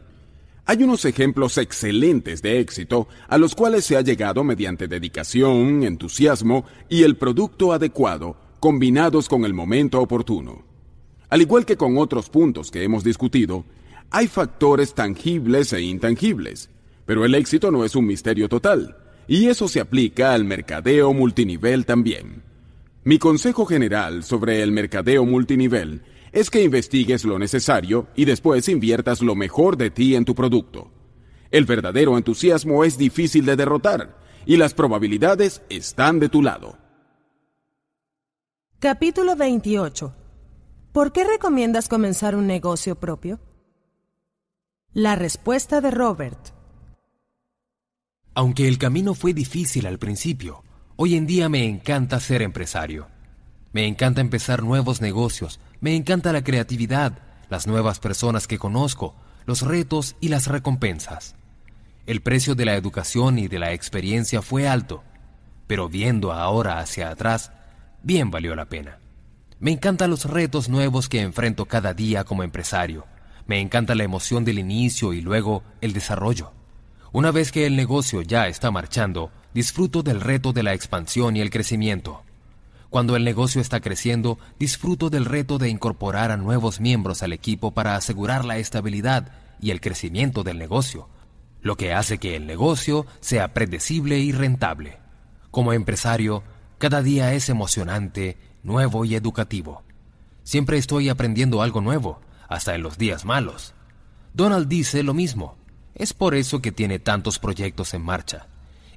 [0.65, 6.65] Hay unos ejemplos excelentes de éxito a los cuales se ha llegado mediante dedicación, entusiasmo
[6.89, 10.65] y el producto adecuado, combinados con el momento oportuno.
[11.29, 13.65] Al igual que con otros puntos que hemos discutido,
[14.09, 16.71] hay factores tangibles e intangibles,
[17.05, 18.97] pero el éxito no es un misterio total.
[19.27, 22.43] Y eso se aplica al mercadeo multinivel también.
[23.03, 29.21] Mi consejo general sobre el mercadeo multinivel es que investigues lo necesario y después inviertas
[29.21, 30.91] lo mejor de ti en tu producto.
[31.51, 36.77] El verdadero entusiasmo es difícil de derrotar y las probabilidades están de tu lado.
[38.79, 40.13] Capítulo 28.
[40.91, 43.39] ¿Por qué recomiendas comenzar un negocio propio?
[44.93, 46.62] La respuesta de Robert.
[48.35, 50.63] Aunque el camino fue difícil al principio,
[50.95, 53.07] hoy en día me encanta ser empresario.
[53.73, 59.61] Me encanta empezar nuevos negocios, me encanta la creatividad, las nuevas personas que conozco, los
[59.61, 61.35] retos y las recompensas.
[62.07, 65.03] El precio de la educación y de la experiencia fue alto,
[65.67, 67.51] pero viendo ahora hacia atrás,
[68.01, 68.97] bien valió la pena.
[69.59, 73.05] Me encantan los retos nuevos que enfrento cada día como empresario.
[73.45, 76.51] Me encanta la emoción del inicio y luego el desarrollo.
[77.13, 81.41] Una vez que el negocio ya está marchando, disfruto del reto de la expansión y
[81.41, 82.23] el crecimiento.
[82.89, 87.69] Cuando el negocio está creciendo, disfruto del reto de incorporar a nuevos miembros al equipo
[87.69, 89.31] para asegurar la estabilidad
[89.61, 91.07] y el crecimiento del negocio,
[91.61, 94.97] lo que hace que el negocio sea predecible y rentable.
[95.51, 96.41] Como empresario,
[96.79, 99.83] cada día es emocionante, nuevo y educativo.
[100.41, 103.75] Siempre estoy aprendiendo algo nuevo, hasta en los días malos.
[104.33, 105.62] Donald dice lo mismo.
[105.95, 108.47] Es por eso que tiene tantos proyectos en marcha.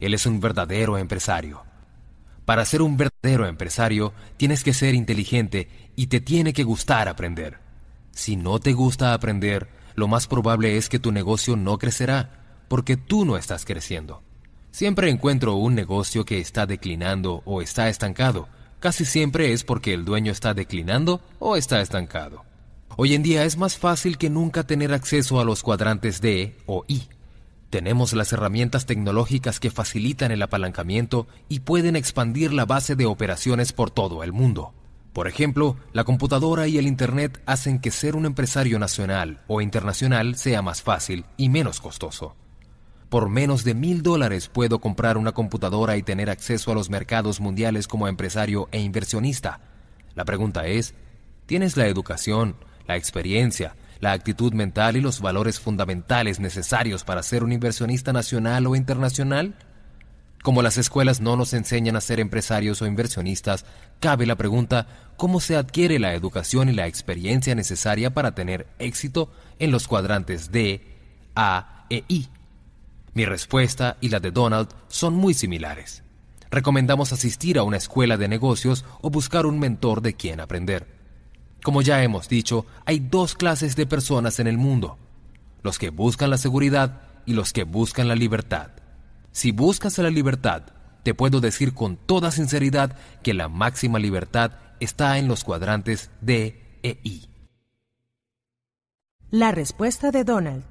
[0.01, 1.63] Él es un verdadero empresario.
[2.45, 7.59] Para ser un verdadero empresario tienes que ser inteligente y te tiene que gustar aprender.
[8.13, 12.31] Si no te gusta aprender, lo más probable es que tu negocio no crecerá,
[12.69, 14.23] porque tú no estás creciendo.
[14.71, 18.49] Siempre encuentro un negocio que está declinando o está estancado.
[18.79, 22.45] Casi siempre es porque el dueño está declinando o está estancado.
[22.99, 26.83] Hoy en día es más fácil que nunca tener acceso a los cuadrantes D o
[26.89, 27.03] I.
[27.69, 33.75] Tenemos las herramientas tecnológicas que facilitan el apalancamiento y pueden expandir la base de operaciones
[33.75, 34.73] por todo el mundo.
[35.13, 40.37] Por ejemplo, la computadora y el Internet hacen que ser un empresario nacional o internacional
[40.37, 42.35] sea más fácil y menos costoso.
[43.11, 47.41] Por menos de mil dólares puedo comprar una computadora y tener acceso a los mercados
[47.41, 49.61] mundiales como empresario e inversionista.
[50.15, 50.95] La pregunta es,
[51.45, 57.43] ¿tienes la educación, la experiencia, la actitud mental y los valores fundamentales necesarios para ser
[57.45, 59.55] un inversionista nacional o internacional?
[60.43, 63.65] Como las escuelas no nos enseñan a ser empresarios o inversionistas,
[63.99, 64.87] cabe la pregunta,
[65.17, 70.53] ¿cómo se adquiere la educación y la experiencia necesaria para tener éxito en los cuadrantes
[70.53, 70.87] D,
[71.35, 72.29] A e I?
[73.13, 76.05] Mi respuesta y la de Donald son muy similares.
[76.51, 80.96] Recomendamos asistir a una escuela de negocios o buscar un mentor de quien aprender.
[81.67, 84.99] Como ya hemos dicho, hay dos clases de personas en el mundo,
[85.65, 88.71] los que buscan la seguridad y los que buscan la libertad.
[89.33, 90.63] Si buscas la libertad,
[91.03, 96.79] te puedo decir con toda sinceridad que la máxima libertad está en los cuadrantes D
[96.85, 97.29] e I.
[99.33, 100.67] La respuesta de Donald.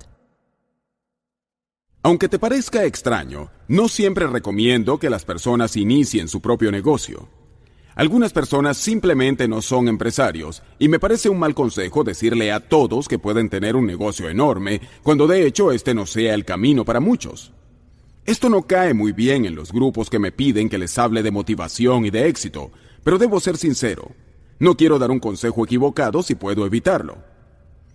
[2.03, 7.34] Aunque te parezca extraño, no siempre recomiendo que las personas inicien su propio negocio.
[7.95, 13.07] Algunas personas simplemente no son empresarios y me parece un mal consejo decirle a todos
[13.07, 16.99] que pueden tener un negocio enorme cuando de hecho este no sea el camino para
[16.99, 17.53] muchos.
[18.25, 21.31] Esto no cae muy bien en los grupos que me piden que les hable de
[21.31, 24.11] motivación y de éxito, pero debo ser sincero.
[24.59, 27.19] No quiero dar un consejo equivocado si puedo evitarlo.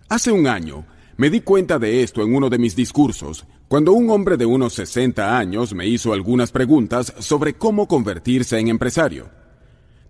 [0.09, 0.87] Hace un año
[1.19, 4.73] me di cuenta de esto en uno de mis discursos, cuando un hombre de unos
[4.73, 9.40] 60 años me hizo algunas preguntas sobre cómo convertirse en empresario.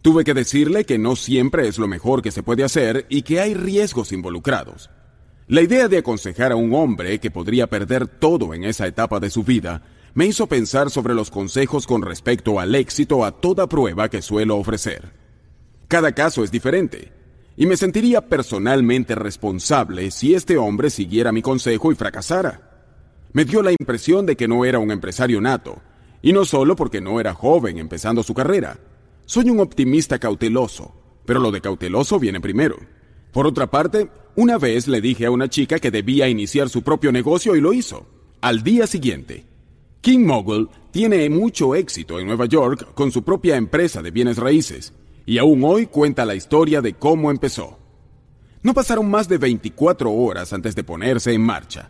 [0.03, 3.41] Tuve que decirle que no siempre es lo mejor que se puede hacer y que
[3.41, 4.89] hay riesgos involucrados.
[5.47, 9.29] La idea de aconsejar a un hombre que podría perder todo en esa etapa de
[9.29, 9.83] su vida
[10.15, 14.57] me hizo pensar sobre los consejos con respecto al éxito a toda prueba que suelo
[14.57, 15.13] ofrecer.
[15.87, 17.13] Cada caso es diferente,
[17.57, 22.63] y me sentiría personalmente responsable si este hombre siguiera mi consejo y fracasara.
[23.33, 25.83] Me dio la impresión de que no era un empresario nato,
[26.23, 28.79] y no solo porque no era joven empezando su carrera,
[29.31, 30.93] soy un optimista cauteloso,
[31.25, 32.79] pero lo de cauteloso viene primero.
[33.31, 37.13] Por otra parte, una vez le dije a una chica que debía iniciar su propio
[37.13, 38.09] negocio y lo hizo.
[38.41, 39.47] Al día siguiente.
[40.01, 44.95] King Mogul tiene mucho éxito en Nueva York con su propia empresa de bienes raíces,
[45.27, 47.79] y aún hoy cuenta la historia de cómo empezó.
[48.65, 51.89] No pasaron más de 24 horas antes de ponerse en marcha.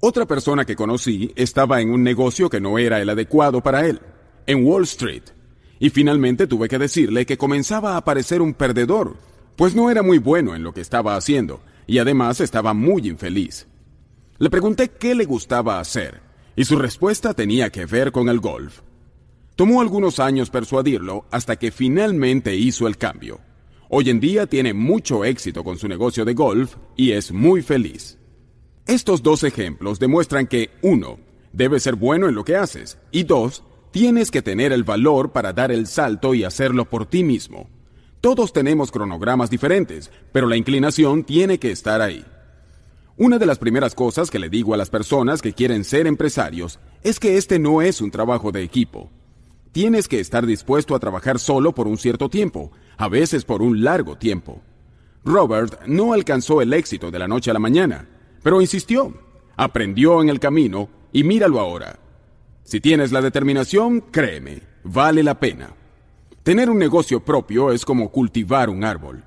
[0.00, 4.00] Otra persona que conocí estaba en un negocio que no era el adecuado para él,
[4.48, 5.35] en Wall Street.
[5.78, 9.16] Y finalmente tuve que decirle que comenzaba a parecer un perdedor,
[9.56, 13.66] pues no era muy bueno en lo que estaba haciendo, y además estaba muy infeliz.
[14.38, 16.20] Le pregunté qué le gustaba hacer,
[16.56, 18.80] y su respuesta tenía que ver con el golf.
[19.54, 23.40] Tomó algunos años persuadirlo hasta que finalmente hizo el cambio.
[23.88, 28.18] Hoy en día tiene mucho éxito con su negocio de golf y es muy feliz.
[28.86, 31.18] Estos dos ejemplos demuestran que, uno,
[31.52, 33.64] debes ser bueno en lo que haces y dos,
[33.96, 37.70] tienes que tener el valor para dar el salto y hacerlo por ti mismo.
[38.20, 42.22] Todos tenemos cronogramas diferentes, pero la inclinación tiene que estar ahí.
[43.16, 46.78] Una de las primeras cosas que le digo a las personas que quieren ser empresarios
[47.02, 49.10] es que este no es un trabajo de equipo.
[49.72, 53.82] Tienes que estar dispuesto a trabajar solo por un cierto tiempo, a veces por un
[53.82, 54.60] largo tiempo.
[55.24, 58.06] Robert no alcanzó el éxito de la noche a la mañana,
[58.42, 59.14] pero insistió,
[59.56, 61.98] aprendió en el camino y míralo ahora.
[62.66, 65.70] Si tienes la determinación, créeme, vale la pena.
[66.42, 69.22] Tener un negocio propio es como cultivar un árbol.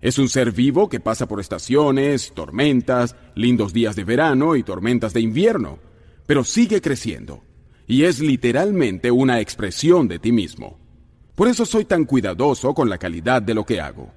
[0.00, 5.12] Es un ser vivo que pasa por estaciones, tormentas, lindos días de verano y tormentas
[5.12, 5.78] de invierno,
[6.24, 7.44] pero sigue creciendo,
[7.86, 10.78] y es literalmente una expresión de ti mismo.
[11.34, 14.14] Por eso soy tan cuidadoso con la calidad de lo que hago.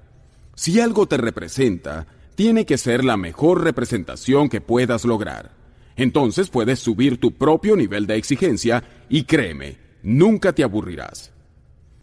[0.54, 2.06] Si algo te representa,
[2.36, 5.61] tiene que ser la mejor representación que puedas lograr.
[5.96, 11.32] Entonces puedes subir tu propio nivel de exigencia y créeme, nunca te aburrirás.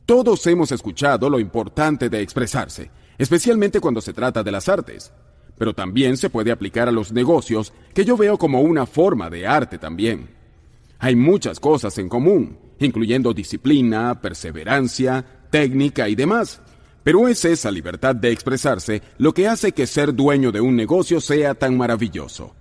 [0.05, 5.11] Todos hemos escuchado lo importante de expresarse, especialmente cuando se trata de las artes,
[5.57, 9.45] pero también se puede aplicar a los negocios, que yo veo como una forma de
[9.45, 10.29] arte también.
[10.99, 16.61] Hay muchas cosas en común, incluyendo disciplina, perseverancia, técnica y demás.
[17.03, 21.21] Pero es esa libertad de expresarse lo que hace que ser dueño de un negocio
[21.21, 22.55] sea tan maravilloso.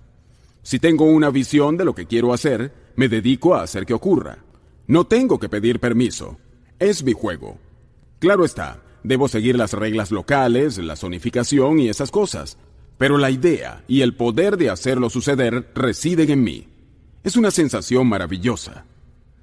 [0.61, 4.39] Si tengo una visión de lo que quiero hacer, me dedico a hacer que ocurra.
[4.87, 6.37] No tengo que pedir permiso.
[6.79, 7.57] Es mi juego.
[8.19, 12.57] Claro está, debo seguir las reglas locales, la zonificación y esas cosas.
[12.97, 16.67] Pero la idea y el poder de hacerlo suceder residen en mí.
[17.23, 18.85] Es una sensación maravillosa.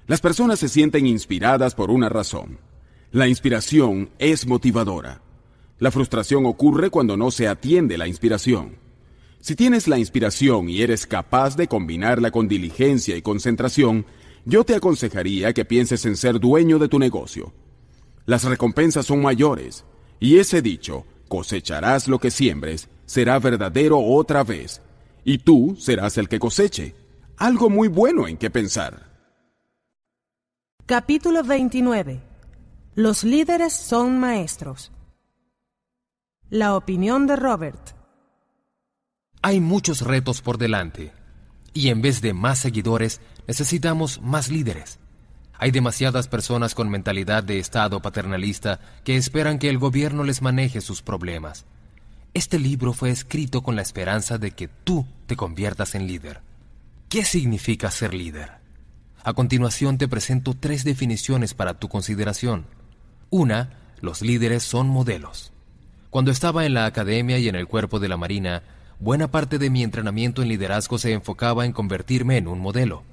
[0.05, 2.59] Las personas se sienten inspiradas por una razón.
[3.11, 5.21] La inspiración es motivadora.
[5.79, 8.77] La frustración ocurre cuando no se atiende la inspiración.
[9.39, 14.05] Si tienes la inspiración y eres capaz de combinarla con diligencia y concentración,
[14.45, 17.53] yo te aconsejaría que pienses en ser dueño de tu negocio.
[18.25, 19.85] Las recompensas son mayores,
[20.19, 24.81] y ese dicho, cosecharás lo que siembres, será verdadero otra vez,
[25.23, 26.95] y tú serás el que coseche.
[27.37, 29.07] Algo muy bueno en qué pensar.
[30.85, 32.21] Capítulo 29.
[32.95, 34.91] Los líderes son maestros.
[36.49, 37.96] La opinión de Robert.
[39.47, 41.13] Hay muchos retos por delante,
[41.73, 44.99] y en vez de más seguidores, necesitamos más líderes.
[45.57, 50.81] Hay demasiadas personas con mentalidad de Estado paternalista que esperan que el gobierno les maneje
[50.81, 51.63] sus problemas.
[52.33, 56.41] Este libro fue escrito con la esperanza de que tú te conviertas en líder.
[57.07, 58.51] ¿Qué significa ser líder?
[59.23, 62.65] A continuación te presento tres definiciones para tu consideración.
[63.29, 65.53] Una, los líderes son modelos.
[66.09, 68.61] Cuando estaba en la academia y en el cuerpo de la Marina,
[68.99, 73.03] buena parte de mi entrenamiento en liderazgo se enfocaba en convertirme en un modelo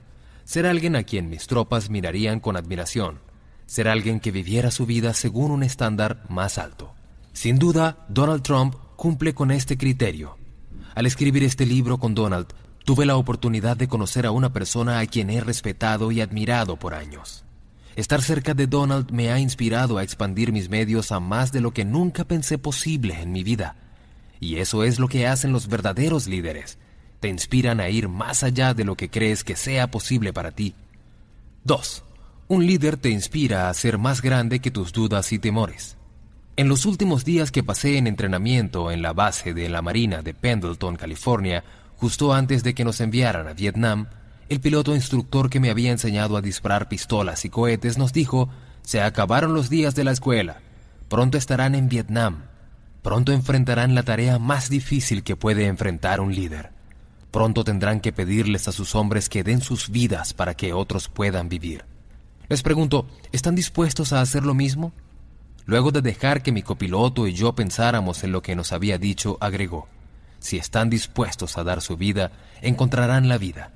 [0.44, 3.20] ser alguien a quien mis tropas mirarían con admiración,
[3.67, 6.94] ser alguien que viviera su vida según un estándar más alto.
[7.33, 10.36] Sin duda, Donald Trump cumple con este criterio.
[10.94, 12.47] Al escribir este libro con Donald,
[12.84, 16.94] tuve la oportunidad de conocer a una persona a quien he respetado y admirado por
[16.94, 17.44] años.
[17.97, 21.72] Estar cerca de Donald me ha inspirado a expandir mis medios a más de lo
[21.72, 23.76] que nunca pensé posible en mi vida.
[24.44, 26.77] Y eso es lo que hacen los verdaderos líderes,
[27.19, 30.75] te inspiran a ir más allá de lo que crees que sea posible para ti.
[31.65, 32.05] 2.
[32.49, 35.97] Un líder te inspira a ser más grande que tus dudas y temores.
[36.57, 40.35] En los últimos días que pasé en entrenamiento en la base de la Marina de
[40.35, 41.65] Pendleton, California,
[41.97, 44.09] justo antes de que nos enviaran a Vietnam,
[44.51, 48.51] el piloto instructor que me había enseñado a disparar pistolas y cohetes nos dijo,
[48.83, 50.60] se acabaron los días de la escuela,
[51.09, 52.43] pronto estarán en Vietnam,
[53.04, 56.70] pronto enfrentarán la tarea más difícil que puede enfrentar un líder.
[57.31, 61.51] Pronto tendrán que pedirles a sus hombres que den sus vidas para que otros puedan
[61.51, 61.85] vivir.
[62.49, 64.94] Les pregunto, ¿están dispuestos a hacer lo mismo?
[65.67, 69.37] Luego de dejar que mi copiloto y yo pensáramos en lo que nos había dicho,
[69.38, 69.87] agregó,
[70.38, 73.72] si están dispuestos a dar su vida, encontrarán la vida.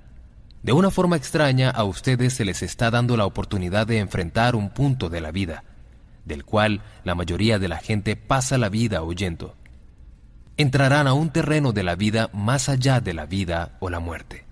[0.62, 4.71] De una forma extraña, a ustedes se les está dando la oportunidad de enfrentar un
[4.71, 5.65] punto de la vida,
[6.28, 9.57] del cual la mayoría de la gente pasa la vida huyendo
[10.59, 14.44] entrarán a un terreno de la vida más allá de la vida o la muerte.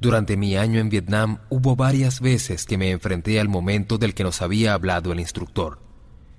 [0.00, 4.24] Durante mi año en Vietnam hubo varias veces que me enfrenté al momento del que
[4.24, 5.78] nos había hablado el instructor.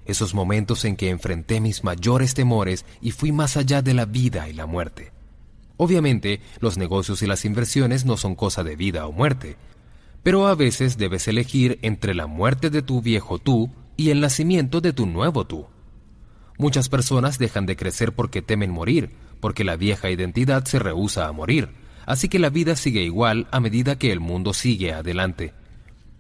[0.06, 4.50] Esos momentos en que enfrenté mis mayores temores y fui más allá de la vida
[4.50, 5.14] y la muerte.
[5.78, 9.56] Obviamente, los negocios y las inversiones no son cosa de vida o muerte,
[10.24, 14.80] Pero a veces debes elegir entre la muerte de tu viejo tú y el nacimiento
[14.80, 15.66] de tu nuevo tú.
[16.60, 21.32] Muchas personas dejan de crecer porque temen morir, porque la vieja identidad se rehúsa a
[21.32, 21.70] morir,
[22.06, 25.54] así que la vida sigue igual a medida que el mundo sigue adelante.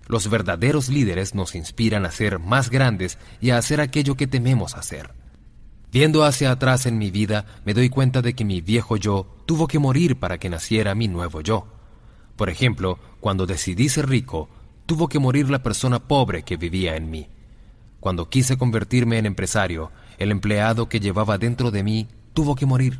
[0.07, 4.75] Los verdaderos líderes nos inspiran a ser más grandes y a hacer aquello que tememos
[4.75, 5.11] hacer.
[5.91, 9.67] Viendo hacia atrás en mi vida, me doy cuenta de que mi viejo yo tuvo
[9.67, 11.67] que morir para que naciera mi nuevo yo.
[12.35, 14.49] Por ejemplo, cuando decidí ser rico,
[14.85, 17.27] tuvo que morir la persona pobre que vivía en mí.
[17.99, 22.99] Cuando quise convertirme en empresario, el empleado que llevaba dentro de mí tuvo que morir.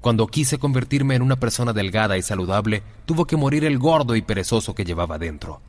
[0.00, 4.22] Cuando quise convertirme en una persona delgada y saludable, tuvo que morir el gordo y
[4.22, 5.62] perezoso que llevaba dentro.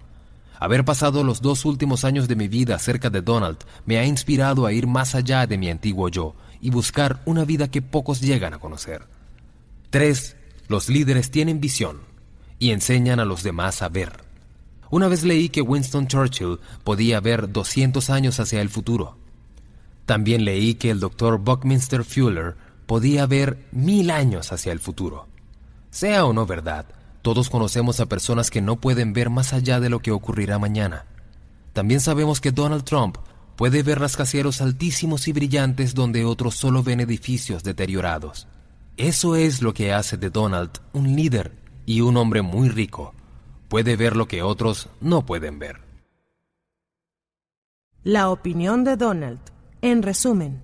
[0.60, 4.66] Haber pasado los dos últimos años de mi vida cerca de Donald me ha inspirado
[4.66, 8.54] a ir más allá de mi antiguo yo y buscar una vida que pocos llegan
[8.54, 9.08] a conocer.
[9.90, 10.36] 3.
[10.68, 12.00] Los líderes tienen visión
[12.60, 14.24] y enseñan a los demás a ver.
[14.94, 19.18] Una vez leí que Winston Churchill podía ver 200 años hacia el futuro.
[20.06, 25.28] También leí que el doctor Buckminster Fuller podía ver mil años hacia el futuro.
[25.90, 26.86] Sea o no verdad,
[27.24, 31.08] todos conocemos a personas que no pueden ver más allá de lo que ocurrirá mañana.
[31.74, 33.18] También sabemos que Donald Trump
[33.56, 38.48] puede ver rascacielos altísimos y brillantes donde otros solo ven edificios deteriorados.
[38.98, 41.52] Eso es lo que hace de Donald un líder
[41.88, 43.16] y un hombre muy rico.
[43.74, 45.78] Puede ver lo que otros no pueden ver.
[48.04, 49.40] La opinión de Donald.
[49.82, 50.62] En resumen,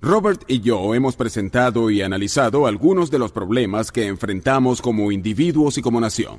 [0.00, 5.76] Robert y yo hemos presentado y analizado algunos de los problemas que enfrentamos como individuos
[5.76, 6.38] y como nación.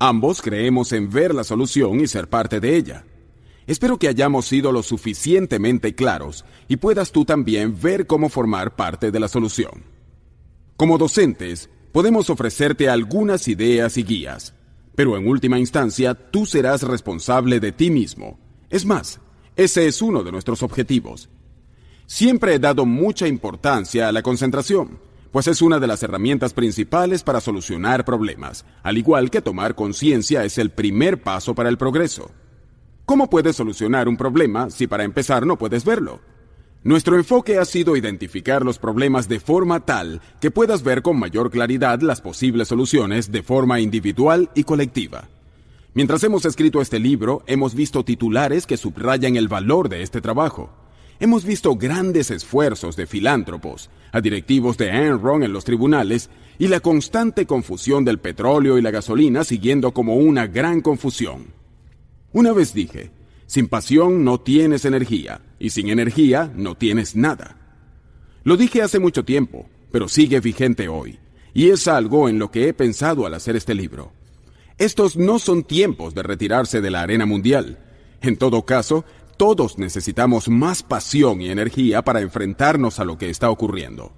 [0.00, 3.04] Ambos creemos en ver la solución y ser parte de ella.
[3.68, 9.12] Espero que hayamos sido lo suficientemente claros y puedas tú también ver cómo formar parte
[9.12, 9.84] de la solución.
[10.76, 14.54] Como docentes, podemos ofrecerte algunas ideas y guías,
[14.94, 18.38] pero en última instancia tú serás responsable de ti mismo.
[18.68, 19.20] Es más,
[19.56, 21.28] ese es uno de nuestros objetivos
[22.10, 24.98] Siempre he dado mucha importancia a la concentración,
[25.30, 30.44] pues es una de las herramientas principales para solucionar problemas, al igual que tomar conciencia
[30.44, 32.32] es el primer paso para el progreso.
[33.06, 36.20] ¿Cómo puedes solucionar un problema si para empezar no puedes verlo?
[36.82, 41.50] Nuestro enfoque ha sido identificar los problemas de forma tal que puedas ver con mayor
[41.50, 45.28] claridad las posibles soluciones de forma individual y colectiva.
[45.92, 50.70] Mientras hemos escrito este libro, hemos visto titulares que subrayan el valor de este trabajo.
[51.18, 56.80] Hemos visto grandes esfuerzos de filántropos, a directivos de Enron en los tribunales y la
[56.80, 61.48] constante confusión del petróleo y la gasolina siguiendo como una gran confusión.
[62.32, 63.10] Una vez dije,
[63.44, 67.56] sin pasión no tienes energía y sin energía no tienes nada.
[68.42, 71.20] Lo dije hace mucho tiempo, pero sigue vigente hoy,
[71.54, 74.12] y es algo en lo que he pensado al hacer este libro.
[74.78, 77.78] Estos no son tiempos de retirarse de la arena mundial.
[78.22, 79.04] En todo caso,
[79.36, 84.12] todos necesitamos más pasión y energía para enfrentarnos a lo que está ocurriendo.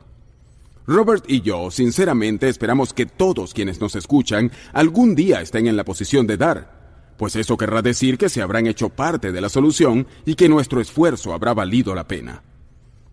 [0.86, 5.84] Robert y yo sinceramente esperamos que todos quienes nos escuchan algún día estén en la
[5.84, 6.81] posición de dar,
[7.22, 10.80] pues eso querrá decir que se habrán hecho parte de la solución y que nuestro
[10.80, 12.42] esfuerzo habrá valido la pena.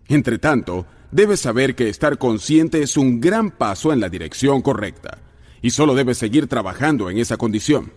[0.08, 5.18] Entre tanto, debes saber que estar consciente es un gran paso en la dirección correcta,
[5.62, 7.92] y solo debes seguir trabajando en esa condición.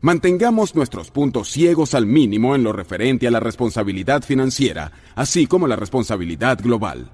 [0.00, 5.66] Mantengamos nuestros puntos ciegos al mínimo en lo referente a la responsabilidad financiera, así como
[5.66, 7.10] la responsabilidad global.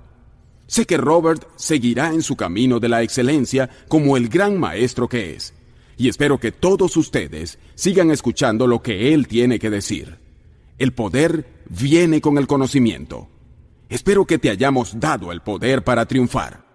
[0.66, 5.34] Sé que Robert seguirá en su camino de la excelencia como el gran maestro que
[5.34, 5.54] es,
[5.96, 10.18] y espero que todos ustedes sigan escuchando lo que él tiene que decir.
[10.78, 13.28] El poder viene con el conocimiento.
[13.88, 16.65] Espero que te hayamos dado el poder para triunfar.